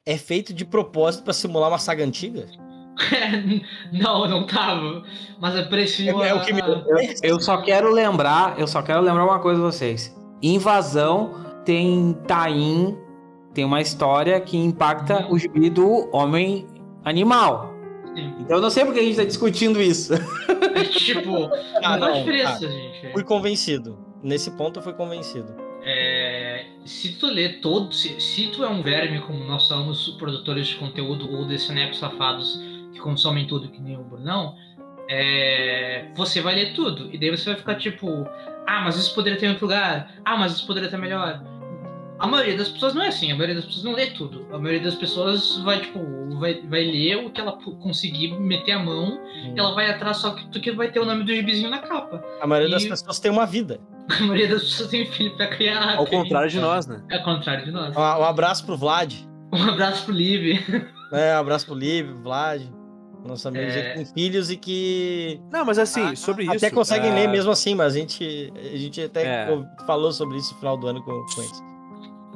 é 0.06 0.18
feito 0.18 0.54
de 0.54 0.66
propósito 0.66 1.24
pra 1.24 1.34
simular 1.34 1.70
uma 1.70 1.78
saga 1.80 2.04
antiga? 2.04 2.48
não, 3.92 4.28
não 4.28 4.48
tava. 4.48 5.04
Mas 5.40 5.56
aprecio. 5.58 6.24
É, 6.24 6.30
é 6.30 6.34
o 6.34 6.42
que 6.42 6.54
me- 6.54 6.62
a- 6.62 6.84
Eu 7.22 7.40
só 7.40 7.62
quero 7.62 7.92
lembrar, 7.92 8.60
eu 8.60 8.68
só 8.68 8.82
quero 8.82 9.02
lembrar 9.02 9.26
uma 9.26 9.40
coisa 9.40 9.60
a 9.62 9.66
vocês. 9.66 10.16
Invasão 10.42 11.34
tem 11.66 12.14
Taim, 12.28 12.98
tem 13.54 13.66
uma 13.66 13.82
história 13.82 14.40
que 14.40 14.58
impacta 14.58 15.28
o 15.30 15.38
gibi 15.38 15.70
do 15.70 16.10
homem 16.16 16.68
animal. 17.04 17.74
Sim. 18.16 18.34
Então 18.40 18.58
eu 18.58 18.62
não 18.62 18.70
sei 18.70 18.86
porque 18.86 19.00
a 19.00 19.04
gente 19.04 19.16
tá 19.18 19.24
discutindo 19.24 19.82
isso. 19.82 20.14
tipo, 20.92 21.50
Ah, 21.84 21.98
não 21.98 22.08
não, 22.10 22.20
diferença, 22.20 22.68
tá. 22.68 22.72
gente. 22.72 23.12
Fui 23.12 23.24
convencido. 23.24 23.98
Nesse 24.24 24.52
ponto 24.52 24.80
eu 24.80 24.84
fui 24.84 24.94
convencido. 24.94 25.54
É, 25.84 26.66
se 26.84 27.14
tu 27.20 27.28
lê 27.28 27.50
todo, 27.60 27.94
se, 27.94 28.20
se 28.20 28.48
tu 28.48 28.64
é 28.64 28.68
um 28.68 28.82
verme 28.82 29.22
como 29.22 29.44
nós 29.44 29.64
somos 29.64 30.10
produtores 30.18 30.68
de 30.68 30.76
conteúdo 30.78 31.32
ou 31.32 31.46
decenecos 31.46 32.00
safados 32.00 32.60
que 32.92 33.00
consomem 33.00 33.46
tudo 33.46 33.70
que 33.70 33.80
nem 33.80 33.96
o 33.96 34.04
Brunão, 34.04 34.56
é, 35.08 36.08
você 36.16 36.42
vai 36.42 36.56
ler 36.56 36.74
tudo. 36.74 37.10
E 37.14 37.18
daí 37.20 37.30
você 37.30 37.46
vai 37.52 37.56
ficar 37.56 37.76
tipo, 37.76 38.08
ah, 38.68 38.82
mas 38.84 38.96
isso 38.98 39.14
poderia 39.16 39.40
ter 39.40 39.46
em 39.46 39.50
outro 39.50 39.66
lugar. 39.66 40.12
Ah, 40.24 40.38
mas 40.38 40.54
isso 40.54 40.66
poderia 40.68 40.90
ter 40.90 40.98
melhor. 40.98 41.42
A 42.18 42.28
maioria 42.28 42.58
das 42.58 42.70
pessoas 42.70 42.94
não 42.94 43.02
é 43.02 43.10
assim, 43.10 43.30
a 43.32 43.36
maioria 43.36 43.56
das 43.56 43.66
pessoas 43.66 43.84
não 43.84 43.92
lê 43.94 44.08
tudo. 44.08 44.48
A 44.54 44.58
maioria 44.58 44.82
das 44.82 44.96
pessoas 44.96 45.58
vai, 45.60 45.82
tipo, 45.82 46.00
vai, 46.40 46.62
vai 46.62 46.84
ler 46.86 47.18
o 47.18 47.30
que 47.30 47.42
ela 47.42 47.52
conseguir 47.82 48.32
meter 48.40 48.72
a 48.72 48.80
mão, 48.80 49.20
e 49.54 49.60
ela 49.60 49.74
vai 49.76 49.90
atrás 49.90 50.18
só 50.18 50.32
que, 50.32 50.48
do 50.48 50.60
que 50.62 50.72
vai 50.72 50.90
ter 50.90 51.00
o 51.02 51.06
nome 51.06 51.26
do 51.26 51.34
gibizinho 51.36 51.70
na 51.70 51.80
capa. 51.80 52.24
A 52.42 52.48
maioria 52.48 52.72
das 52.72 52.84
E- 52.84 52.90
pessoas 52.90 53.20
tem 53.20 53.30
uma 53.32 53.46
vida. 53.46 53.80
A 54.08 54.20
maioria 54.22 54.48
das 54.48 54.64
pessoas 54.64 54.90
tem 54.90 55.06
filho 55.08 55.36
pra 55.36 55.48
criar. 55.48 55.96
Ao 55.98 56.06
tem- 56.06 56.22
contrário 56.22 56.50
de 56.50 56.60
nós, 56.60 56.86
né? 56.88 57.02
É 57.10 57.18
ao 57.18 57.24
contrário 57.24 57.66
de 57.66 57.72
nós. 57.72 57.96
Um, 57.96 58.00
um 58.00 58.24
abraço 58.24 58.66
pro 58.66 58.78
Vlad. 58.78 59.14
Um 59.52 59.64
abraço 59.70 60.06
pro 60.06 60.14
Liv. 60.14 60.64
É, 61.12 61.36
um 61.36 61.40
abraço 61.40 61.66
pro 61.66 61.76
Liv, 61.76 62.12
Vlad. 62.22 62.62
Nossos 63.26 63.46
amigos 63.46 63.74
É. 63.74 63.90
que 63.90 63.96
têm 63.96 64.06
filhos 64.06 64.52
e 64.52 64.58
que 64.58 65.40
Não, 65.52 65.66
mas 65.66 65.80
assim, 65.80 66.16
sobre 66.16 66.48
até 66.48 66.68
isso. 66.68 66.76
conseguem 66.76 67.12
ah, 67.12 67.16
ler 67.16 67.28
mesmo 67.28 67.52
assim, 67.52 67.74
mas 67.76 67.96
a 67.96 67.98
gente, 67.98 68.54
a 68.56 68.78
gente 68.78 69.02
até 69.02 69.24
É. 69.26 69.48
falou 69.86 70.12
sobre 70.12 70.38
isso 70.38 70.54
no 70.54 70.60
final 70.60 70.78
do 70.78 70.88
ano 70.88 71.02
com, 71.04 71.12
com 71.26 71.42
eles. 71.42 71.64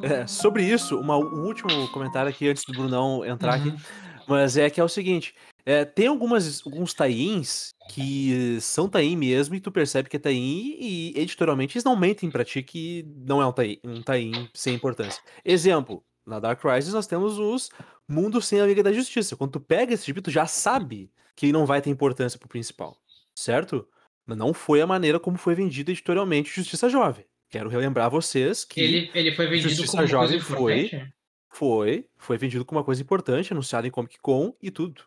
é, 0.02 0.26
sobre 0.28 0.64
isso, 0.64 0.98
uma- 1.00 1.18
um 1.18 1.46
último 1.46 1.88
comentário 1.90 2.30
aqui 2.30 2.48
antes 2.48 2.64
do 2.66 2.74
Brunão 2.74 3.24
entrar 3.26 3.60
Uhum. 3.60 3.70
aqui. 3.74 3.84
Mas 4.28 4.58
é 4.58 4.70
que 4.70 4.80
é 4.80 4.84
o 4.84 4.88
seguinte: 4.88 5.34
é, 5.66 5.84
tem 5.84 6.08
algumas, 6.08 6.62
alguns 6.66 6.94
tains 6.94 7.74
que 7.90 8.60
são 8.62 8.88
tain 8.88 9.16
mesmo, 9.18 9.56
e 9.56 9.60
tu 9.60 9.72
percebe 9.72 10.08
que 10.08 10.16
é 10.16 10.20
tain, 10.20 10.76
e 10.80 11.14
editorialmente 11.16 11.76
eles 11.76 11.84
não 11.84 11.96
mentem 11.96 12.30
pra 12.30 12.46
ti 12.46 12.62
que 12.64 13.06
não 13.28 13.42
é 13.42 13.46
um 13.46 13.52
tain, 13.52 13.78
um 13.84 14.02
tain 14.02 14.48
sem 14.54 14.74
importância. 14.76 15.22
Exemplo, 15.44 16.04
na 16.26 16.40
Dark 16.40 16.62
Crisis 16.62 16.94
nós 16.94 17.08
temos 17.08 17.38
os 17.40 17.70
Mundos 18.10 18.48
sem 18.48 18.60
a 18.60 18.66
Liga 18.66 18.82
da 18.84 18.92
Justiça. 18.92 19.36
Quando 19.36 19.52
tu 19.52 19.60
pega 19.60 19.94
esse 19.94 20.06
gibi, 20.06 20.22
tu 20.22 20.32
já 20.32 20.46
sabe 20.48 21.12
que 21.36 21.46
ele 21.46 21.54
não 21.54 21.66
vai 21.66 21.82
ter 21.82 21.90
importância 21.90 22.40
pro 22.40 22.50
principal, 22.50 22.98
certo? 23.36 23.88
Mas 24.26 24.38
não 24.38 24.54
foi 24.54 24.82
a 24.82 24.88
maneira 24.88 25.20
como 25.20 25.38
foi 25.38 25.56
vendido 25.56 25.92
editorialmente 25.92 26.52
Justiça 26.54 26.90
Jovem. 26.90 27.26
Quero 27.50 27.70
relembrar 27.70 28.10
vocês 28.10 28.64
que 28.66 28.80
Ele, 28.82 29.12
ele 29.14 29.36
foi 29.36 29.48
vendido 29.48 29.70
Justiça 29.70 29.92
como 29.92 30.04
uma 30.04 30.10
coisa 30.10 30.34
Jovem 30.34 30.40
foi- 30.40 30.80
importante. 30.86 31.14
foi, 31.50 32.06
foi 32.18 32.38
vendido 32.38 32.66
como 32.66 32.80
uma 32.80 32.86
coisa 32.86 33.02
importante, 33.02 33.54
anunciado 33.54 33.88
em 33.88 33.92
Comic 33.92 34.18
Con 34.22 34.54
e 34.62 34.70
tudo, 34.70 35.04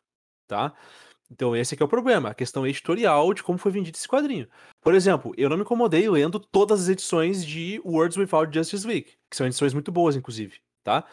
tá? 0.48 0.72
Então 1.30 1.54
esse 1.56 1.74
aqui 1.74 1.82
é 1.82 1.86
o 1.86 1.88
problema, 1.88 2.30
a 2.30 2.34
questão 2.34 2.66
editorial 2.66 3.32
de 3.32 3.42
como 3.42 3.58
foi 3.58 3.70
vendido 3.72 3.96
esse 3.96 4.08
quadrinho. 4.08 4.48
Por 4.82 4.94
exemplo, 4.94 5.32
eu 5.36 5.48
não 5.48 5.56
me 5.56 5.62
incomodei 5.62 6.08
lendo 6.10 6.38
todas 6.40 6.82
as 6.82 6.88
edições 6.88 7.44
de 7.46 7.80
Words 7.84 8.16
Without 8.16 8.52
Justice 8.54 8.86
League, 8.86 9.12
que 9.30 9.36
são 9.36 9.46
edições 9.46 9.72
muito 9.72 9.90
boas, 9.92 10.14
inclusive, 10.16 10.56
tá? 10.84 11.04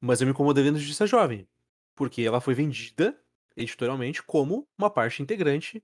Mas 0.00 0.20
eu 0.20 0.26
me 0.26 0.32
incomodei 0.32 0.64
lendo 0.64 0.78
Justiça 0.78 1.06
Jovem, 1.06 1.46
porque 1.94 2.22
ela 2.22 2.40
foi 2.40 2.54
vendida 2.54 3.16
editorialmente 3.56 4.22
como 4.22 4.68
uma 4.78 4.90
parte 4.90 5.22
integrante 5.22 5.82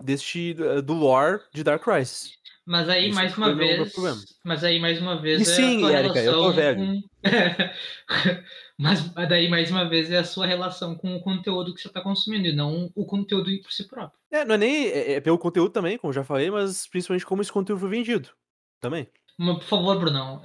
deste 0.00 0.56
eh, 0.58 0.82
do 0.82 0.92
lore 0.94 1.40
de 1.52 1.64
Dark 1.64 1.82
Crisis. 1.82 2.36
Mas 2.68 2.86
aí, 2.88 3.08
Isso 3.08 3.14
mais 3.14 3.36
uma 3.36 3.54
vez. 3.54 3.94
Mas 4.44 4.62
aí, 4.62 4.78
mais 4.78 5.00
uma 5.00 5.20
vez. 5.20 5.40
E 5.40 5.50
é 5.50 5.54
sim, 5.54 5.76
a 5.76 5.80
tua 5.80 5.92
Érica, 5.96 6.22
eu 6.22 6.32
tô 6.34 6.52
velho. 6.52 6.76
com- 6.78 7.02
mas 8.78 9.08
daí, 9.14 9.48
mais 9.48 9.70
uma 9.70 9.88
vez, 9.88 10.10
é 10.10 10.18
a 10.18 10.24
sua 10.24 10.46
relação 10.46 10.94
com 10.94 11.16
o 11.16 11.20
conteúdo 11.22 11.74
que 11.74 11.80
você 11.80 11.88
está 11.88 12.02
consumindo, 12.02 12.46
e 12.46 12.54
não 12.54 12.90
o 12.94 13.06
conteúdo 13.06 13.50
por 13.62 13.72
si 13.72 13.88
próprio. 13.88 14.18
É, 14.30 14.44
não 14.44 14.54
é 14.54 14.58
nem 14.58 14.86
é, 14.86 15.12
é 15.14 15.20
pelo 15.20 15.38
conteúdo 15.38 15.70
também, 15.70 15.96
como 15.96 16.10
eu 16.10 16.14
já 16.14 16.24
falei, 16.24 16.50
mas 16.50 16.86
principalmente 16.86 17.24
como 17.24 17.40
esse 17.40 17.50
conteúdo 17.50 17.80
foi 17.80 17.88
vendido 17.88 18.28
também. 18.80 19.08
Mas, 19.38 19.56
por 19.58 19.64
favor, 19.64 19.98
Brunão, 19.98 20.42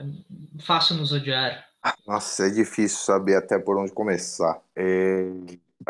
faça-nos 0.62 1.12
odiar. 1.12 1.68
Nossa, 2.08 2.48
é 2.48 2.50
difícil 2.50 3.00
saber 3.00 3.36
até 3.36 3.60
por 3.60 3.78
onde 3.78 3.92
começar. 3.92 4.62
É, 4.76 5.26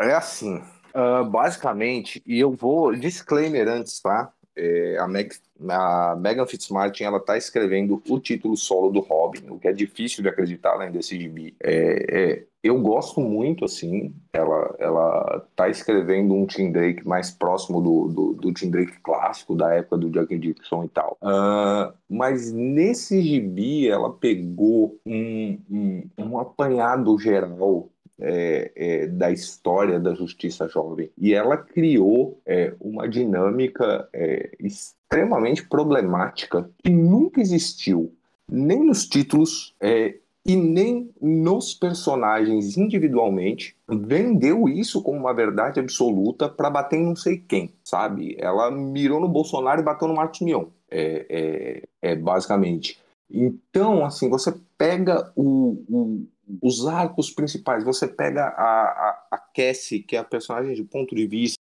é 0.00 0.14
assim, 0.14 0.56
uh, 0.94 1.24
basicamente, 1.24 2.22
e 2.26 2.40
eu 2.40 2.52
vou 2.52 2.94
disclaimer 2.94 3.68
antes, 3.68 4.00
tá? 4.00 4.32
É, 4.56 4.96
a, 4.98 5.08
Meg, 5.08 5.34
a 5.68 6.14
Megan 6.16 6.46
Fitzmartin 6.46 7.04
ela 7.04 7.18
tá 7.18 7.36
escrevendo 7.36 8.00
o 8.08 8.20
título 8.20 8.56
solo 8.56 8.90
do 8.90 9.00
Robin, 9.00 9.48
o 9.50 9.58
que 9.58 9.66
é 9.66 9.72
difícil 9.72 10.22
de 10.22 10.28
acreditar 10.28 10.70
além 10.70 10.92
desse 10.92 11.18
gibi. 11.18 11.56
É, 11.60 12.06
é, 12.08 12.44
eu 12.64 12.80
gosto 12.80 13.20
muito, 13.20 13.66
assim, 13.66 14.14
ela, 14.32 14.74
ela 14.78 15.46
tá 15.54 15.68
escrevendo 15.68 16.32
um 16.32 16.46
Tim 16.46 16.72
Drake 16.72 17.06
mais 17.06 17.30
próximo 17.30 17.78
do, 17.78 18.08
do, 18.08 18.32
do 18.32 18.54
Tim 18.54 18.70
Drake 18.70 18.98
clássico, 19.02 19.54
da 19.54 19.74
época 19.74 19.98
do 19.98 20.08
Jack 20.08 20.38
Dixon 20.38 20.84
e 20.84 20.88
tal. 20.88 21.18
Uh, 21.22 21.92
mas 22.08 22.50
nesse 22.50 23.20
gibi 23.20 23.86
ela 23.86 24.10
pegou 24.14 24.98
um, 25.04 25.58
um, 25.70 26.02
um 26.16 26.38
apanhado 26.38 27.18
geral 27.18 27.90
é, 28.18 28.72
é, 28.74 29.06
da 29.08 29.30
história 29.30 30.00
da 30.00 30.14
justiça 30.14 30.66
jovem. 30.66 31.10
E 31.18 31.34
ela 31.34 31.58
criou 31.58 32.40
é, 32.46 32.72
uma 32.80 33.06
dinâmica 33.06 34.08
é, 34.10 34.52
extremamente 34.58 35.68
problemática 35.68 36.70
que 36.82 36.88
nunca 36.88 37.42
existiu, 37.42 38.14
nem 38.50 38.82
nos 38.82 39.06
títulos 39.06 39.74
é, 39.78 40.14
e 40.46 40.54
nem 40.56 41.10
nos 41.20 41.72
personagens 41.72 42.76
individualmente. 42.76 43.74
Vendeu 43.88 44.68
isso 44.68 45.02
como 45.02 45.18
uma 45.18 45.32
verdade 45.32 45.80
absoluta 45.80 46.48
para 46.48 46.68
bater 46.68 46.98
em 46.98 47.06
não 47.06 47.16
sei 47.16 47.38
quem, 47.38 47.72
sabe? 47.82 48.36
Ela 48.38 48.70
mirou 48.70 49.20
no 49.20 49.28
Bolsonaro 49.28 49.80
e 49.80 49.84
bateu 49.84 50.06
no 50.06 50.14
Marcos 50.14 50.40
Mion. 50.40 50.66
É, 50.90 51.26
é, 51.28 52.10
é, 52.10 52.14
basicamente. 52.14 52.98
Então, 53.30 54.04
assim, 54.04 54.28
você 54.28 54.54
pega 54.76 55.32
o, 55.34 55.82
o, 55.88 56.28
os 56.62 56.86
arcos 56.86 57.30
principais. 57.30 57.82
Você 57.82 58.06
pega 58.06 58.44
a, 58.44 58.82
a, 58.82 59.28
a 59.32 59.38
Cassie, 59.38 60.02
que 60.02 60.14
é 60.14 60.18
a 60.18 60.24
personagem 60.24 60.74
de 60.74 60.84
ponto 60.84 61.14
de 61.14 61.26
vista. 61.26 61.58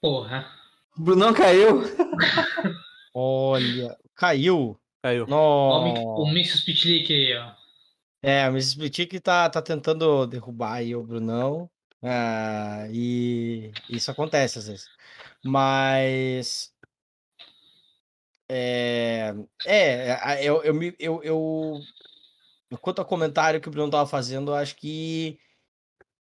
Porra. 0.00 0.46
Brunão 0.96 1.34
caiu. 1.34 1.82
Olha, 3.14 3.96
caiu. 4.14 4.76
Caiu. 5.02 5.26
Nossa. 5.26 6.00
O 6.00 6.28
Mrs. 6.28 6.64
Pitlick 6.64 7.12
aí, 7.12 7.36
ó. 7.36 7.65
É, 8.26 8.48
o 8.48 8.50
Mrs. 8.50 8.76
Pitlick 8.76 9.20
tá, 9.20 9.48
tá 9.48 9.62
tentando 9.62 10.26
derrubar 10.26 10.74
aí 10.74 10.96
o 10.96 11.02
Brunão. 11.04 11.70
Ah, 12.02 12.88
e 12.90 13.70
isso 13.88 14.10
acontece 14.10 14.58
às 14.58 14.66
vezes. 14.66 14.88
Mas. 15.44 16.72
É, 18.48 19.32
é 19.64 20.44
eu, 20.44 20.60
eu, 20.64 20.74
eu, 20.98 21.22
eu, 21.22 22.78
quanto 22.80 22.98
ao 22.98 23.04
comentário 23.06 23.60
que 23.60 23.68
o 23.68 23.70
Bruno 23.70 23.86
estava 23.88 24.08
fazendo, 24.08 24.50
eu 24.50 24.56
acho 24.56 24.74
que 24.74 25.38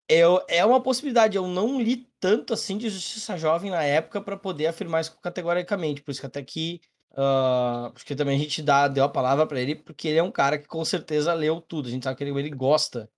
é, 0.10 0.22
é 0.48 0.65
uma 0.65 0.82
possibilidade. 0.82 1.38
Eu 1.38 1.48
não 1.48 1.80
li 1.80 2.07
tanto 2.19 2.53
assim 2.53 2.80
de 2.80 2.90
Justiça 2.90 3.38
Jovem 3.38 3.69
na 3.69 3.84
época 3.84 4.19
para 4.22 4.38
poder 4.38 4.65
afirmar 4.68 5.02
isso 5.02 5.15
categoricamente. 5.22 6.02
Por 6.02 6.11
isso 6.11 6.22
que 6.22 6.28
até 6.28 6.41
que. 6.44 6.82
Uh, 7.12 7.92
porque 7.94 8.16
também 8.16 8.38
a 8.38 8.40
gente 8.40 8.62
dá, 8.62 8.88
deu 8.88 9.04
a 9.04 9.10
palavra 9.10 9.46
para 9.46 9.60
ele, 9.60 9.76
porque 9.76 10.08
ele 10.08 10.18
é 10.18 10.24
um 10.24 10.32
cara 10.32 10.58
que 10.58 10.68
com 10.68 10.84
certeza 10.86 11.34
leu 11.34 11.60
tudo. 11.60 11.88
A 11.88 11.92
gente 11.92 12.04
sabe 12.04 12.18
que 12.18 12.24
ele, 12.24 12.38
ele 12.40 12.50
gosta 12.50 13.10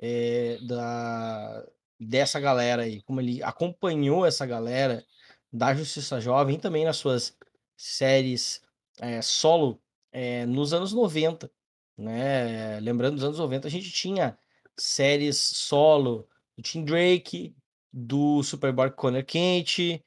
é, 0.00 0.58
da, 0.62 1.66
dessa 1.98 2.38
galera 2.38 2.82
aí, 2.82 3.02
como 3.02 3.20
ele 3.20 3.42
acompanhou 3.42 4.24
essa 4.24 4.46
galera 4.46 5.04
da 5.52 5.74
Justiça 5.74 6.20
Jovem 6.20 6.58
também 6.58 6.84
nas 6.84 6.98
suas 6.98 7.36
séries 7.76 8.62
é, 9.00 9.20
solo 9.22 9.80
é, 10.12 10.46
nos 10.46 10.72
anos 10.72 10.92
90 10.92 11.50
né? 11.96 12.78
Lembrando, 12.80 13.14
nos 13.14 13.24
anos 13.24 13.38
90 13.38 13.66
a 13.68 13.70
gente 13.70 13.90
tinha 13.90 14.38
séries 14.76 15.38
solo 15.38 16.28
do 16.56 16.62
Tim 16.62 16.84
Drake, 16.84 17.54
do 17.92 18.42
Superboy 18.42 18.90
Connor 18.90 19.24
Kent, 19.24 20.02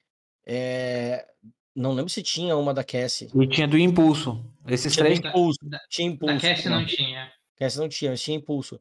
é... 0.45 1.27
não 1.79 1.93
lembro 1.93 2.09
se 2.09 2.21
tinha 2.21 2.57
uma 2.57 2.73
da 2.73 2.83
Cassie. 2.83 3.29
E 3.33 3.47
tinha 3.47 3.67
do 3.67 3.77
Impulso. 3.77 4.43
Esses 4.67 4.93
tinha 4.93 5.05
três. 5.05 5.19
Impulso. 5.19 5.59
Da, 5.63 5.79
tinha 5.89 6.09
Impulso. 6.09 6.35
Da 6.35 6.41
Cassie 6.41 6.69
não, 6.69 6.79
não 6.79 6.85
tinha. 6.85 7.31
Cassie 7.57 7.79
não 7.79 7.89
tinha, 7.89 8.11
mas 8.11 8.21
tinha 8.21 8.37
Impulso. 8.37 8.79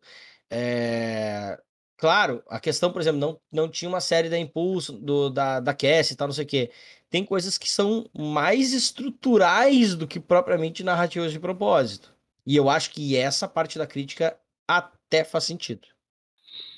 É... 0.51 1.57
Claro, 1.97 2.43
a 2.49 2.59
questão, 2.59 2.93
por 2.93 3.01
exemplo, 3.01 3.21
não, 3.21 3.41
não 3.53 3.69
tinha 3.69 3.89
uma 3.89 4.01
série 4.01 4.29
da 4.29 4.39
Impulso, 4.39 4.93
do, 4.93 5.31
da, 5.31 5.61
da 5.61 5.75
Cassie 5.75 6.15
e 6.15 6.17
tal, 6.17 6.29
não 6.29 6.35
sei 6.35 6.45
o 6.45 6.49
quê. 6.49 6.71
Tem 7.09 7.25
coisas 7.25 7.57
que 7.57 7.71
são 7.71 8.09
mais 8.17 8.73
estruturais 8.73 9.95
do 9.95 10.07
que 10.07 10.19
propriamente 10.19 10.83
narrativas 10.83 11.33
de 11.33 11.39
propósito. 11.39 12.13
E 12.45 12.57
eu 12.57 12.69
acho 12.69 12.91
que 12.91 13.17
essa 13.17 13.47
parte 13.47 13.79
da 13.79 13.87
crítica 13.87 14.37
até 14.67 15.23
faz 15.23 15.45
sentido. 15.45 15.87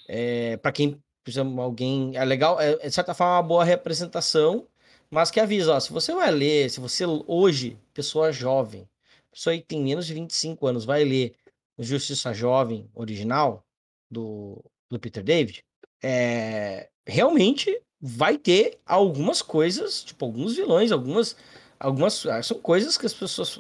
É, 0.07 0.57
para 0.59 0.73
quem, 0.73 0.93
por 1.25 1.31
exemplo, 1.31 1.61
alguém. 1.61 2.17
É 2.17 2.25
legal, 2.25 2.61
é, 2.61 2.77
de 2.77 2.91
certa 2.91 3.15
forma, 3.15 3.37
uma 3.37 3.43
boa 3.43 3.65
representação, 3.65 4.67
mas 5.11 5.31
que 5.31 5.41
avisa: 5.41 5.75
ó, 5.75 5.81
se 5.81 5.93
você 5.93 6.15
vai 6.15 6.31
ler, 6.31 6.71
se 6.71 6.81
você 6.81 7.05
hoje, 7.27 7.79
pessoa 7.93 8.33
jovem, 8.33 8.89
pessoa 9.31 9.57
que 9.57 9.63
tem 9.63 9.83
menos 9.83 10.07
de 10.07 10.15
25 10.15 10.67
anos, 10.67 10.85
vai 10.85 11.05
ler 11.05 11.35
Justiça 11.79 12.33
Jovem 12.33 12.89
original 12.95 13.65
do, 14.11 14.63
do 14.91 14.99
Peter 14.99 15.23
David, 15.23 15.65
é, 16.03 16.89
realmente 17.07 17.81
vai 18.01 18.39
ter 18.39 18.79
algumas 18.87 19.43
coisas, 19.43 20.03
tipo, 20.03 20.25
alguns 20.25 20.57
vilões, 20.57 20.93
algumas. 20.93 21.37
Algumas 21.79 22.27
são 22.43 22.61
coisas 22.61 22.99
que 22.99 23.07
as 23.07 23.15
pessoas 23.15 23.59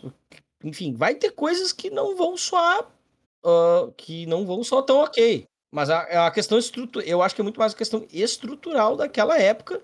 enfim, 0.63 0.95
vai 0.95 1.15
ter 1.15 1.31
coisas 1.33 1.73
que 1.73 1.91
não 1.91 2.17
vão 2.17 2.37
soar, 2.37 2.83
uh, 3.45 3.91
que 3.97 4.27
não 4.27 4.45
vão 4.45 4.63
soar 4.63 4.83
tão 4.83 4.99
ok. 4.99 5.47
Mas 5.73 5.89
a, 5.89 6.27
a 6.27 6.31
questão 6.31 6.59
estrutural, 6.59 7.07
eu 7.07 7.23
acho 7.23 7.35
que 7.35 7.41
é 7.41 7.45
muito 7.45 7.59
mais 7.59 7.73
a 7.73 7.77
questão 7.77 8.05
estrutural 8.13 8.97
daquela 8.97 9.39
época, 9.39 9.81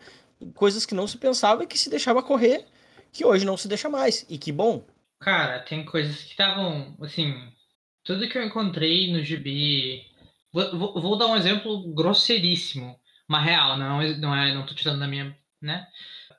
coisas 0.55 0.87
que 0.87 0.95
não 0.95 1.07
se 1.07 1.19
pensava 1.19 1.65
e 1.65 1.67
que 1.67 1.79
se 1.79 1.91
deixava 1.91 2.23
correr, 2.23 2.65
que 3.13 3.25
hoje 3.25 3.45
não 3.45 3.57
se 3.57 3.69
deixa 3.69 3.89
mais. 3.89 4.27
E 4.29 4.39
que 4.39 4.53
bom. 4.53 4.85
Cara, 5.21 5.61
tem 5.61 5.85
coisas 5.85 6.23
que 6.23 6.31
estavam, 6.31 6.97
assim, 7.01 7.35
tudo 8.05 8.29
que 8.29 8.37
eu 8.37 8.45
encontrei 8.45 9.13
no 9.13 9.23
gibi. 9.23 10.03
Vou, 10.53 10.79
vou, 10.79 11.01
vou, 11.01 11.19
dar 11.19 11.27
um 11.27 11.37
exemplo 11.37 11.93
grosseiríssimo, 11.95 12.99
mas 13.29 13.45
real, 13.45 13.79
não, 13.79 14.01
não 14.19 14.35
é, 14.35 14.55
não 14.55 14.67
tô 14.67 14.75
tirando 14.75 15.01
da 15.01 15.09
minha, 15.09 15.37
né? 15.61 15.87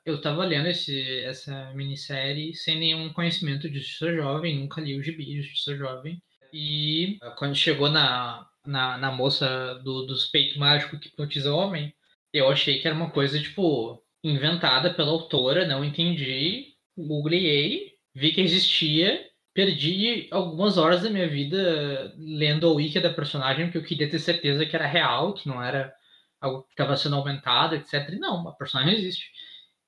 eu 0.08 0.20
tava 0.20 0.44
lendo 0.44 0.68
esse, 0.68 1.20
essa 1.20 1.70
minissérie 1.74 2.54
sem 2.54 2.78
nenhum 2.78 3.12
conhecimento 3.12 3.68
de 3.68 3.78
Justiça 3.78 4.14
Jovem, 4.14 4.58
nunca 4.58 4.80
li 4.80 4.98
o 4.98 5.02
gibi 5.02 5.24
de 5.24 5.42
Justiça 5.42 5.76
Jovem. 5.76 6.22
E 6.52 7.18
quando 7.36 7.54
chegou 7.54 7.90
na, 7.90 8.46
na, 8.66 8.96
na 8.96 9.12
moça 9.12 9.74
do, 9.84 10.06
dos 10.06 10.26
peitos 10.26 10.56
mágicos 10.56 10.98
que 10.98 11.08
hipnotiza 11.08 11.52
o 11.52 11.56
homem, 11.56 11.94
eu 12.32 12.48
achei 12.50 12.80
que 12.80 12.86
era 12.86 12.96
uma 12.96 13.10
coisa, 13.10 13.40
tipo, 13.40 14.02
inventada 14.22 14.92
pela 14.92 15.10
autora, 15.10 15.66
não 15.66 15.84
entendi, 15.84 16.74
googleei, 16.96 17.92
vi 18.14 18.32
que 18.32 18.40
existia, 18.40 19.28
perdi 19.54 20.28
algumas 20.30 20.76
horas 20.78 21.02
da 21.02 21.10
minha 21.10 21.28
vida 21.28 22.14
lendo 22.18 22.68
a 22.68 22.72
wiki 22.72 23.00
da 23.00 23.12
personagem, 23.12 23.66
porque 23.66 23.78
eu 23.78 23.84
queria 23.84 24.10
ter 24.10 24.18
certeza 24.18 24.66
que 24.66 24.76
era 24.76 24.86
real, 24.86 25.34
que 25.34 25.48
não 25.48 25.62
era 25.62 25.92
algo 26.40 26.62
que 26.62 26.72
estava 26.72 26.96
sendo 26.96 27.16
aumentado, 27.16 27.74
etc. 27.74 28.10
E 28.10 28.18
não, 28.18 28.46
a 28.48 28.52
personagem 28.52 28.94
existe. 28.94 29.30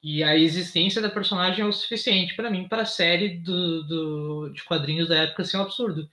E 0.03 0.25
a 0.25 0.37
existência 0.37 1.01
da 1.03 1.11
personagem 1.11 1.65
é 1.65 1.69
o 1.69 1.73
suficiente 1.73 2.35
para 2.35 2.51
mim 2.51 2.69
para 2.69 2.83
a 2.83 2.87
série 2.87 3.39
do, 3.39 3.85
do, 3.85 4.53
de 4.53 4.65
quadrinhos 4.65 5.09
da 5.09 5.19
época 5.25 5.45
ser 5.45 5.59
um 5.59 5.62
absurdo. 5.62 6.11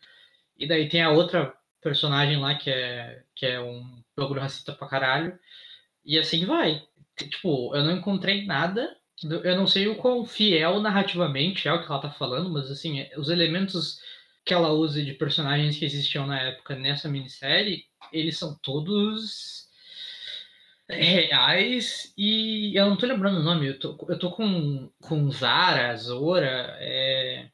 E 0.58 0.68
daí 0.68 0.90
tem 0.90 1.02
a 1.02 1.12
outra 1.12 1.54
personagem 1.82 2.38
lá 2.38 2.56
que 2.56 2.70
é, 2.70 3.24
que 3.36 3.46
é 3.46 3.60
um 3.62 4.04
bagulho 4.16 4.42
racista 4.42 4.74
pra 4.74 4.88
caralho. 4.88 5.40
E 6.08 6.18
assim 6.18 6.46
vai. 6.46 6.82
Tipo, 7.18 7.76
eu 7.76 7.84
não 7.84 7.98
encontrei 7.98 8.46
nada. 8.46 8.96
Eu 9.44 9.58
não 9.58 9.68
sei 9.68 9.88
o 9.88 9.98
quão 9.98 10.26
fiel 10.26 10.80
narrativamente 10.80 11.68
é 11.68 11.74
o 11.74 11.82
que 11.84 11.92
ela 11.92 12.02
tá 12.02 12.12
falando, 12.12 12.50
mas 12.52 12.72
assim, 12.72 13.06
os 13.18 13.30
elementos 13.30 14.00
que 14.46 14.54
ela 14.54 14.72
usa 14.72 15.04
de 15.04 15.14
personagens 15.14 15.78
que 15.78 15.86
existiam 15.86 16.26
na 16.26 16.40
época 16.40 16.76
nessa 16.76 17.10
minissérie, 17.10 17.86
eles 18.14 18.38
são 18.38 18.58
todos 18.62 19.68
reais 20.90 22.14
e 22.18 22.74
eu 22.78 22.86
não 22.90 22.96
tô 22.96 23.06
lembrando 23.06 23.40
o 23.40 23.44
nome, 23.44 23.68
eu 23.68 23.80
tô, 23.80 23.98
eu 24.08 24.18
tô 24.18 24.32
com, 24.32 24.90
com 25.02 25.30
Zara, 25.32 25.96
Zora, 25.98 26.78
é, 26.80 27.50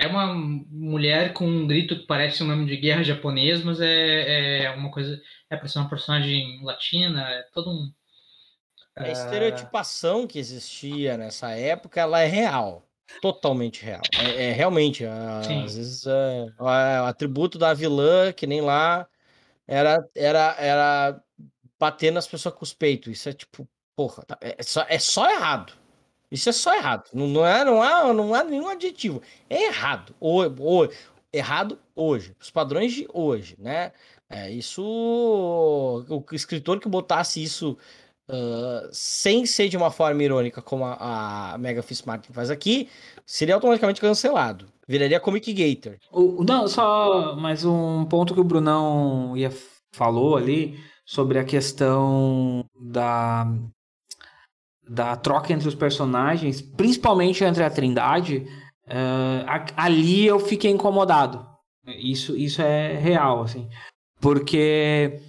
é 0.00 0.06
uma 0.06 0.32
mulher 0.34 1.34
com 1.34 1.46
um 1.46 1.66
grito 1.66 1.94
que 1.94 2.06
parece 2.06 2.42
um 2.42 2.46
nome 2.46 2.64
de 2.64 2.74
guerra 2.78 3.02
japonês, 3.02 3.62
mas 3.62 3.82
é, 3.82 4.64
é 4.64 4.70
uma 4.70 4.90
coisa, 4.90 5.20
é 5.50 5.56
pra 5.56 5.68
ser 5.68 5.78
uma 5.78 5.90
personagem 5.90 6.64
latina, 6.64 7.28
é 7.30 7.42
todo 7.52 7.70
um... 7.70 7.92
A 8.96 9.08
estereotipação 9.10 10.26
que 10.26 10.38
existia 10.38 11.18
nessa 11.18 11.50
época, 11.50 12.00
ela 12.00 12.20
é 12.20 12.26
real. 12.26 12.88
Totalmente 13.20 13.84
real. 13.84 14.00
É, 14.18 14.46
é 14.46 14.52
realmente, 14.52 15.04
às 15.04 15.46
vezes, 15.74 16.06
é, 16.06 16.46
o 16.58 16.66
atributo 17.04 17.58
da 17.58 17.74
vilã, 17.74 18.32
que 18.32 18.46
nem 18.46 18.62
lá, 18.62 19.06
era, 19.66 19.98
era, 20.16 20.56
era 20.58 21.22
bater 21.78 22.10
nas 22.10 22.26
pessoas 22.26 22.54
com 22.54 22.64
os 22.64 22.72
peitos. 22.72 23.12
Isso 23.12 23.28
é 23.28 23.32
tipo, 23.34 23.68
porra, 23.94 24.22
tá, 24.24 24.38
é, 24.40 24.62
só, 24.62 24.84
é 24.88 24.98
só 24.98 25.30
errado. 25.30 25.74
Isso 26.30 26.48
é 26.48 26.52
só 26.52 26.74
errado. 26.74 27.04
Não, 27.12 27.26
não, 27.26 27.46
é, 27.46 27.64
não, 27.64 27.82
há, 27.82 28.12
não 28.12 28.34
há 28.34 28.44
nenhum 28.44 28.68
adjetivo. 28.68 29.20
É 29.48 29.64
errado. 29.64 30.14
Ou, 30.20 30.88
errado 31.32 31.78
hoje, 31.94 32.34
os 32.40 32.50
padrões 32.50 32.92
de 32.92 33.08
hoje, 33.12 33.56
né? 33.58 33.92
É, 34.28 34.50
isso. 34.50 34.82
O 34.82 36.24
escritor 36.32 36.78
que 36.78 36.88
botasse 36.88 37.42
isso 37.42 37.76
uh, 38.28 38.88
sem 38.92 39.44
ser 39.44 39.68
de 39.68 39.76
uma 39.76 39.90
forma 39.90 40.22
irônica, 40.22 40.62
como 40.62 40.84
a, 40.84 41.54
a 41.54 41.58
Mega 41.58 41.82
Fist 41.82 42.06
Martin 42.06 42.32
faz 42.32 42.48
aqui, 42.48 42.88
seria 43.26 43.54
automaticamente 43.56 44.00
cancelado. 44.00 44.66
Viraria 44.86 45.20
Comic 45.20 45.52
Gator. 45.52 45.98
O, 46.12 46.44
não, 46.44 46.66
só 46.68 47.36
mais 47.36 47.64
um 47.64 48.04
ponto 48.04 48.34
que 48.34 48.40
o 48.40 48.44
Brunão 48.44 49.36
ia, 49.36 49.52
falou 49.92 50.36
ali 50.36 50.78
sobre 51.04 51.38
a 51.38 51.44
questão 51.44 52.64
da, 52.80 53.46
da 54.90 55.14
troca 55.14 55.52
entre 55.52 55.68
os 55.68 55.74
personagens, 55.74 56.60
principalmente 56.60 57.44
entre 57.44 57.62
a 57.62 57.70
Trindade. 57.70 58.44
Uh, 58.88 59.72
ali 59.76 60.26
eu 60.26 60.40
fiquei 60.40 60.68
incomodado. 60.68 61.46
Isso, 61.86 62.36
isso 62.36 62.60
é 62.60 62.94
real, 62.96 63.42
assim. 63.42 63.68
Porque 64.20 65.20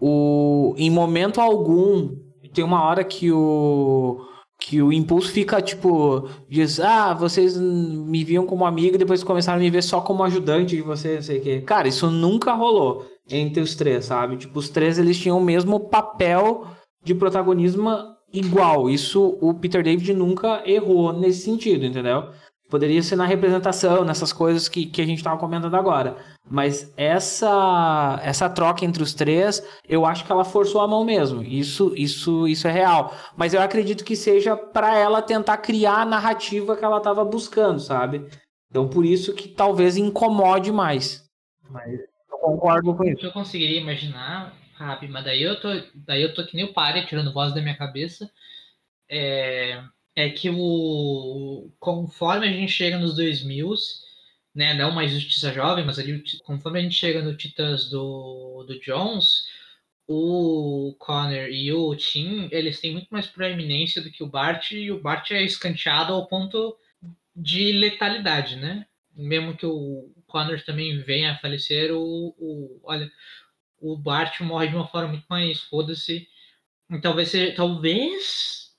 o, 0.00 0.74
em 0.78 0.90
momento 0.90 1.42
algum, 1.42 2.16
tem 2.54 2.64
uma 2.64 2.82
hora 2.82 3.04
que 3.04 3.30
o 3.30 4.26
que 4.62 4.82
o 4.82 4.92
impulso 4.92 5.30
fica 5.30 5.60
tipo, 5.60 6.28
diz: 6.48 6.80
"Ah, 6.80 7.12
vocês 7.14 7.56
me 7.58 8.24
viam 8.24 8.46
como 8.46 8.64
amigo 8.64 8.98
depois 8.98 9.22
começaram 9.22 9.58
a 9.58 9.62
me 9.62 9.70
ver 9.70 9.82
só 9.82 10.00
como 10.00 10.24
ajudante 10.24 10.76
de 10.76 10.82
vocês, 10.82 11.26
sei 11.26 11.38
o 11.38 11.42
quê". 11.42 11.60
Cara, 11.60 11.88
isso 11.88 12.10
nunca 12.10 12.52
rolou 12.54 13.06
entre 13.30 13.62
os 13.62 13.74
três, 13.74 14.06
sabe? 14.06 14.38
Tipo, 14.38 14.58
os 14.58 14.68
três 14.70 14.98
eles 14.98 15.18
tinham 15.18 15.38
o 15.38 15.44
mesmo 15.44 15.80
papel 15.80 16.66
de 17.02 17.14
protagonismo 17.14 17.90
igual. 18.32 18.88
Isso 18.88 19.38
o 19.40 19.54
Peter 19.54 19.82
David 19.82 20.12
nunca 20.14 20.62
errou 20.64 21.12
nesse 21.12 21.42
sentido, 21.42 21.84
entendeu? 21.84 22.30
Poderia 22.70 23.02
ser 23.02 23.16
na 23.16 23.24
representação, 23.26 24.04
nessas 24.04 24.32
coisas 24.32 24.68
que, 24.68 24.86
que 24.86 25.02
a 25.02 25.04
gente 25.04 25.18
estava 25.18 25.36
comentando 25.36 25.74
agora. 25.74 26.16
Mas 26.48 26.92
essa 26.96 28.20
essa 28.22 28.48
troca 28.48 28.84
entre 28.84 29.02
os 29.02 29.12
três, 29.12 29.60
eu 29.88 30.06
acho 30.06 30.24
que 30.24 30.30
ela 30.30 30.44
forçou 30.44 30.80
a 30.80 30.86
mão 30.86 31.04
mesmo. 31.04 31.42
Isso 31.42 31.92
isso 31.96 32.46
isso 32.46 32.68
é 32.68 32.70
real. 32.70 33.12
Mas 33.36 33.52
eu 33.54 33.60
acredito 33.60 34.04
que 34.04 34.14
seja 34.14 34.56
para 34.56 34.96
ela 34.96 35.20
tentar 35.20 35.56
criar 35.56 36.02
a 36.02 36.04
narrativa 36.04 36.76
que 36.76 36.84
ela 36.84 36.98
estava 36.98 37.24
buscando, 37.24 37.80
sabe? 37.80 38.24
Então 38.70 38.88
por 38.88 39.04
isso 39.04 39.34
que 39.34 39.48
talvez 39.48 39.96
incomode 39.96 40.70
mais. 40.70 41.24
Mas 41.68 41.98
eu 42.30 42.38
concordo 42.38 42.94
com 42.94 43.04
isso. 43.04 43.26
Eu 43.26 43.32
conseguiria 43.32 43.80
imaginar, 43.80 44.54
Mas 45.08 45.24
daí 45.24 45.42
eu 45.42 45.60
tô, 45.60 45.68
daí 45.94 46.22
eu 46.22 46.34
tô 46.34 46.44
que 46.46 46.56
nem 46.56 46.64
o 46.64 46.72
pare 46.72 47.06
tirando 47.06 47.32
voz 47.32 47.54
da 47.54 47.60
minha 47.60 47.76
cabeça. 47.76 48.30
É, 49.08 49.82
é 50.16 50.30
que 50.30 50.50
o 50.50 51.70
conforme 51.78 52.48
a 52.48 52.52
gente 52.52 52.72
chega 52.72 52.98
nos 52.98 53.14
2000, 53.16 53.74
né, 54.54 54.74
não 54.74 54.92
mais 54.92 55.12
Justiça 55.12 55.52
Jovem, 55.52 55.84
mas 55.84 55.98
ali 55.98 56.22
conforme 56.44 56.78
a 56.78 56.82
gente 56.82 56.94
chega 56.94 57.22
no 57.22 57.36
Titãs 57.36 57.88
do, 57.90 58.64
do 58.66 58.78
Jones, 58.80 59.44
o 60.06 60.94
Connor 60.98 61.48
e 61.48 61.72
o 61.72 61.94
Tim, 61.94 62.48
eles 62.50 62.80
têm 62.80 62.92
muito 62.92 63.08
mais 63.10 63.26
proeminência 63.28 64.02
do 64.02 64.10
que 64.10 64.24
o 64.24 64.26
Bart, 64.26 64.72
e 64.72 64.90
o 64.90 65.00
Bart 65.00 65.30
é 65.30 65.42
escanteado 65.42 66.12
ao 66.12 66.26
ponto 66.26 66.76
de 67.34 67.72
letalidade, 67.72 68.56
né? 68.56 68.86
Mesmo 69.14 69.56
que 69.56 69.66
o 69.66 70.12
Connor 70.26 70.60
também 70.62 70.98
venha 71.02 71.32
a 71.32 71.38
falecer, 71.38 71.92
o, 71.92 72.34
o 72.38 72.80
olha, 72.82 73.10
o 73.80 73.96
Bart 73.96 74.40
morre 74.40 74.68
de 74.68 74.76
uma 74.76 74.86
forma 74.86 75.08
muito 75.08 75.26
mais 75.28 75.60
foda-se. 75.62 76.28
Talvez, 77.02 77.32
talvez 77.56 78.70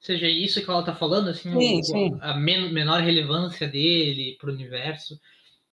seja 0.00 0.28
isso 0.28 0.62
que 0.62 0.70
ela 0.70 0.82
tá 0.82 0.94
falando, 0.94 1.28
assim, 1.28 1.52
sim, 1.52 1.80
o, 1.80 1.84
sim. 1.84 2.18
a 2.20 2.34
men 2.34 2.72
menor 2.72 3.00
relevância 3.00 3.68
dele 3.68 4.36
pro 4.40 4.52
universo. 4.52 5.18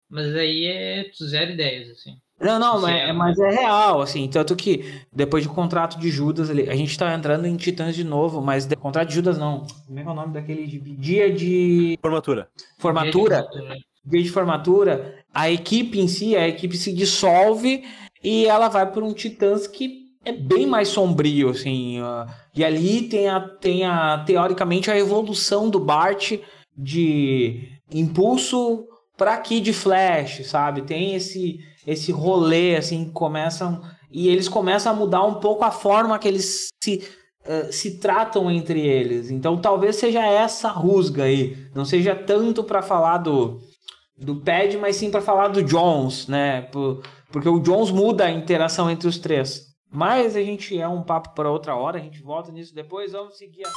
Mas 0.08 0.34
aí 0.34 0.66
é 0.66 1.10
zero 1.22 1.52
ideias, 1.52 1.90
assim. 1.90 2.16
Não, 2.40 2.58
não, 2.58 2.80
mas 2.80 2.96
é, 2.96 3.12
mas 3.12 3.38
é 3.38 3.50
real, 3.50 4.00
assim, 4.00 4.26
tanto 4.26 4.56
que 4.56 5.02
depois 5.12 5.46
do 5.46 5.52
contrato 5.52 6.00
de 6.00 6.08
Judas, 6.08 6.48
a 6.48 6.74
gente 6.74 6.98
tá 6.98 7.14
entrando 7.14 7.46
em 7.46 7.54
Titãs 7.54 7.94
de 7.94 8.02
novo, 8.02 8.40
mas 8.40 8.64
de, 8.64 8.74
contrato 8.76 9.08
de 9.08 9.14
Judas 9.14 9.36
não. 9.36 9.66
Como 9.86 9.98
é 9.98 10.02
que 10.02 10.08
é 10.08 10.10
o 10.10 10.14
nome 10.14 10.32
daquele 10.32 10.66
dia 10.66 11.30
de 11.30 11.98
formatura? 12.00 12.48
Formatura. 12.78 13.42
Dia 13.42 13.42
de 13.42 13.58
formatura. 13.58 13.90
Dia 14.02 14.22
de 14.22 14.30
formatura, 14.30 15.24
a 15.34 15.50
equipe 15.50 16.00
em 16.00 16.08
si, 16.08 16.34
a 16.34 16.48
equipe 16.48 16.76
se 16.78 16.94
dissolve 16.94 17.84
e 18.22 18.46
ela 18.46 18.68
vai 18.68 18.90
para 18.90 19.04
um 19.04 19.12
Titãs 19.12 19.66
que 19.66 20.00
é 20.24 20.32
bem 20.32 20.66
mais 20.66 20.88
sombrio, 20.88 21.50
assim. 21.50 22.00
Uh, 22.00 22.26
e 22.54 22.64
ali 22.64 23.08
tem 23.08 23.28
a, 23.28 23.40
tem 23.40 23.84
a, 23.84 24.22
teoricamente, 24.26 24.90
a 24.90 24.98
evolução 24.98 25.70
do 25.70 25.80
Bart 25.80 26.32
de 26.76 27.68
impulso 27.92 28.84
para 29.16 29.36
Kid 29.38 29.72
Flash, 29.72 30.46
sabe? 30.46 30.82
Tem 30.82 31.14
esse, 31.14 31.58
esse 31.86 32.12
rolê, 32.12 32.76
assim, 32.76 33.10
começam... 33.10 33.80
E 34.12 34.28
eles 34.28 34.48
começam 34.48 34.90
a 34.90 34.94
mudar 34.96 35.22
um 35.22 35.34
pouco 35.34 35.62
a 35.62 35.70
forma 35.70 36.18
que 36.18 36.26
eles 36.26 36.66
se, 36.82 37.00
uh, 37.46 37.72
se 37.72 38.00
tratam 38.00 38.50
entre 38.50 38.80
eles. 38.80 39.30
Então 39.30 39.56
talvez 39.56 39.94
seja 39.94 40.26
essa 40.26 40.68
rusga 40.68 41.22
aí. 41.22 41.56
Não 41.72 41.84
seja 41.84 42.16
tanto 42.16 42.64
para 42.64 42.82
falar 42.82 43.18
do, 43.18 43.60
do 44.18 44.34
Pad, 44.34 44.76
mas 44.78 44.96
sim 44.96 45.12
para 45.12 45.20
falar 45.20 45.46
do 45.46 45.62
Jones, 45.62 46.26
né? 46.26 46.62
Por, 46.62 47.02
porque 47.30 47.48
o 47.48 47.60
Jones 47.60 47.90
muda 47.90 48.24
a 48.24 48.30
interação 48.30 48.90
entre 48.90 49.08
os 49.08 49.18
três. 49.18 49.70
Mas 49.90 50.36
a 50.36 50.42
gente 50.42 50.78
é 50.78 50.86
um 50.86 51.02
papo 51.02 51.34
para 51.34 51.50
outra 51.50 51.74
hora, 51.74 51.98
a 51.98 52.02
gente 52.02 52.22
volta 52.22 52.52
nisso 52.52 52.74
depois. 52.74 53.12
Vamos 53.12 53.36
seguir. 53.36 53.64
A... 53.66 53.70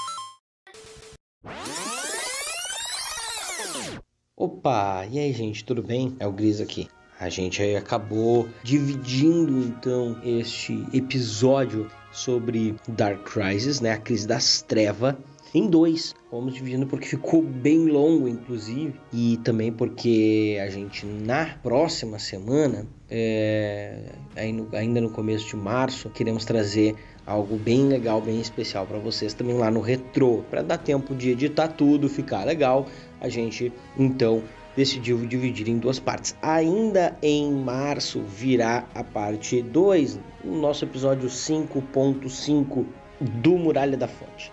Opa, 4.35 5.05
e 5.09 5.19
aí, 5.19 5.33
gente, 5.33 5.63
tudo 5.63 5.81
bem? 5.81 6.15
É 6.19 6.27
o 6.27 6.31
Gris 6.31 6.61
aqui. 6.61 6.87
A 7.19 7.29
gente 7.29 7.61
aí 7.61 7.75
acabou 7.75 8.49
dividindo 8.63 9.59
então 9.59 10.19
este 10.23 10.85
episódio 10.93 11.89
sobre 12.11 12.75
Dark 12.87 13.23
Crisis, 13.23 13.79
né, 13.79 13.91
a 13.91 13.97
crise 13.97 14.27
das 14.27 14.61
trevas, 14.61 15.15
em 15.53 15.67
dois. 15.67 16.15
Vamos 16.31 16.53
dividindo 16.53 16.87
porque 16.87 17.07
ficou 17.07 17.41
bem 17.41 17.85
longo, 17.85 18.27
inclusive, 18.27 18.93
e 19.11 19.37
também 19.43 19.71
porque 19.71 20.59
a 20.61 20.69
gente 20.69 21.05
na 21.05 21.45
próxima 21.61 22.17
semana, 22.17 22.87
é, 23.09 24.13
ainda 24.35 24.99
no 24.99 25.09
começo 25.09 25.47
de 25.47 25.55
março, 25.55 26.09
queremos 26.09 26.43
trazer 26.43 26.95
algo 27.25 27.55
bem 27.57 27.87
legal, 27.87 28.19
bem 28.19 28.41
especial 28.41 28.85
para 28.85 28.97
vocês 28.97 29.33
também 29.33 29.55
lá 29.55 29.69
no 29.69 29.79
Retro, 29.79 30.43
para 30.49 30.61
dar 30.61 30.77
tempo 30.77 31.13
de 31.15 31.29
editar 31.29 31.67
tudo, 31.67 32.09
ficar 32.09 32.45
legal. 32.45 32.87
A 33.21 33.29
gente 33.29 33.71
então 33.97 34.43
decidiu 34.75 35.17
dividir 35.27 35.69
em 35.69 35.77
duas 35.77 35.99
partes. 35.99 36.35
Ainda 36.41 37.15
em 37.21 37.51
março 37.51 38.21
virá 38.21 38.87
a 38.93 39.03
parte 39.03 39.61
2, 39.61 40.19
o 40.43 40.51
nosso 40.55 40.83
episódio 40.83 41.29
5.5 41.29 42.85
do 43.21 43.51
Muralha 43.51 43.95
da 43.95 44.07
Fonte. 44.07 44.51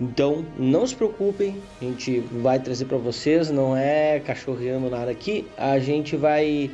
Então, 0.00 0.44
não 0.58 0.86
se 0.86 0.94
preocupem, 0.94 1.56
a 1.80 1.84
gente 1.84 2.20
vai 2.20 2.58
trazer 2.58 2.84
para 2.84 2.98
vocês, 2.98 3.50
não 3.50 3.76
é 3.76 4.20
cachorreando 4.20 4.90
nada 4.90 5.10
aqui, 5.10 5.46
a 5.56 5.78
gente 5.78 6.16
vai 6.16 6.70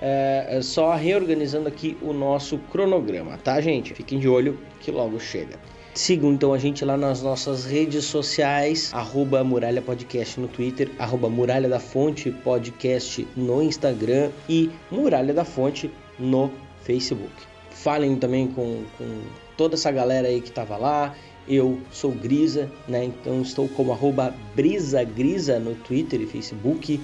é, 0.00 0.60
só 0.62 0.94
reorganizando 0.94 1.68
aqui 1.68 1.96
o 2.00 2.12
nosso 2.12 2.58
cronograma, 2.70 3.36
tá, 3.38 3.60
gente? 3.60 3.92
Fiquem 3.92 4.18
de 4.18 4.28
olho 4.28 4.58
que 4.80 4.90
logo 4.90 5.18
chega. 5.18 5.58
Sigam 5.92 6.32
então 6.32 6.54
a 6.54 6.58
gente 6.58 6.84
lá 6.84 6.96
nas 6.96 7.20
nossas 7.20 7.64
redes 7.64 8.04
sociais, 8.04 8.90
arroba 8.94 9.42
Muralha 9.42 9.82
Podcast 9.82 10.38
no 10.38 10.46
Twitter, 10.46 10.88
arroba 10.98 11.28
Muralha 11.28 11.68
da 11.68 11.80
Fonte 11.80 12.30
Podcast 12.30 13.26
no 13.36 13.60
Instagram 13.60 14.30
e 14.48 14.70
Muralha 14.90 15.34
da 15.34 15.44
Fonte 15.44 15.90
no 16.16 16.50
Facebook. 16.84 17.32
Falem 17.70 18.14
também 18.16 18.46
com, 18.46 18.84
com 18.96 19.20
toda 19.56 19.74
essa 19.74 19.90
galera 19.90 20.28
aí 20.28 20.40
que 20.40 20.52
tava 20.52 20.76
lá, 20.76 21.14
eu 21.50 21.80
sou 21.90 22.12
Grisa, 22.12 22.70
né? 22.86 23.04
Então 23.04 23.42
estou 23.42 23.68
como 23.68 23.92
arroba 23.92 24.32
Brisa 24.54 25.02
Grisa 25.02 25.58
no 25.58 25.74
Twitter 25.74 26.20
e 26.20 26.26
Facebook. 26.26 27.00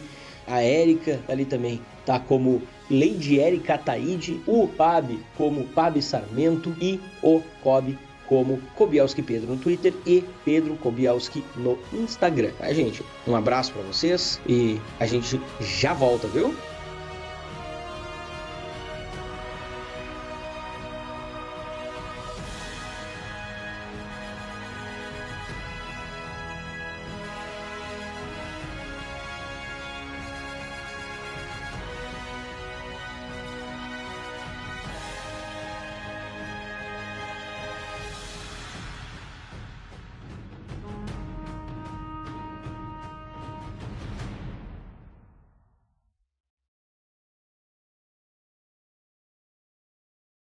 A 0.46 0.62
Érica 0.62 1.18
ali 1.28 1.44
também 1.44 1.80
tá 2.06 2.20
como 2.20 2.62
Lady 2.88 3.40
Erika 3.40 3.80
o 4.46 4.68
Pab 4.68 5.18
como 5.36 5.64
Pab 5.64 6.00
Sarmento 6.00 6.72
e 6.80 7.00
o 7.20 7.42
Kobe 7.60 7.98
como 8.28 8.60
Kobielski 8.76 9.22
Pedro 9.22 9.50
no 9.50 9.56
Twitter 9.56 9.92
e 10.06 10.22
Pedro 10.44 10.76
Kobielski 10.76 11.42
no 11.56 11.76
Instagram. 11.92 12.50
Tá, 12.58 12.72
gente? 12.72 13.02
Um 13.26 13.34
abraço 13.34 13.72
para 13.72 13.82
vocês 13.82 14.40
e 14.48 14.80
a 15.00 15.06
gente 15.06 15.40
já 15.60 15.92
volta, 15.92 16.28
viu? 16.28 16.54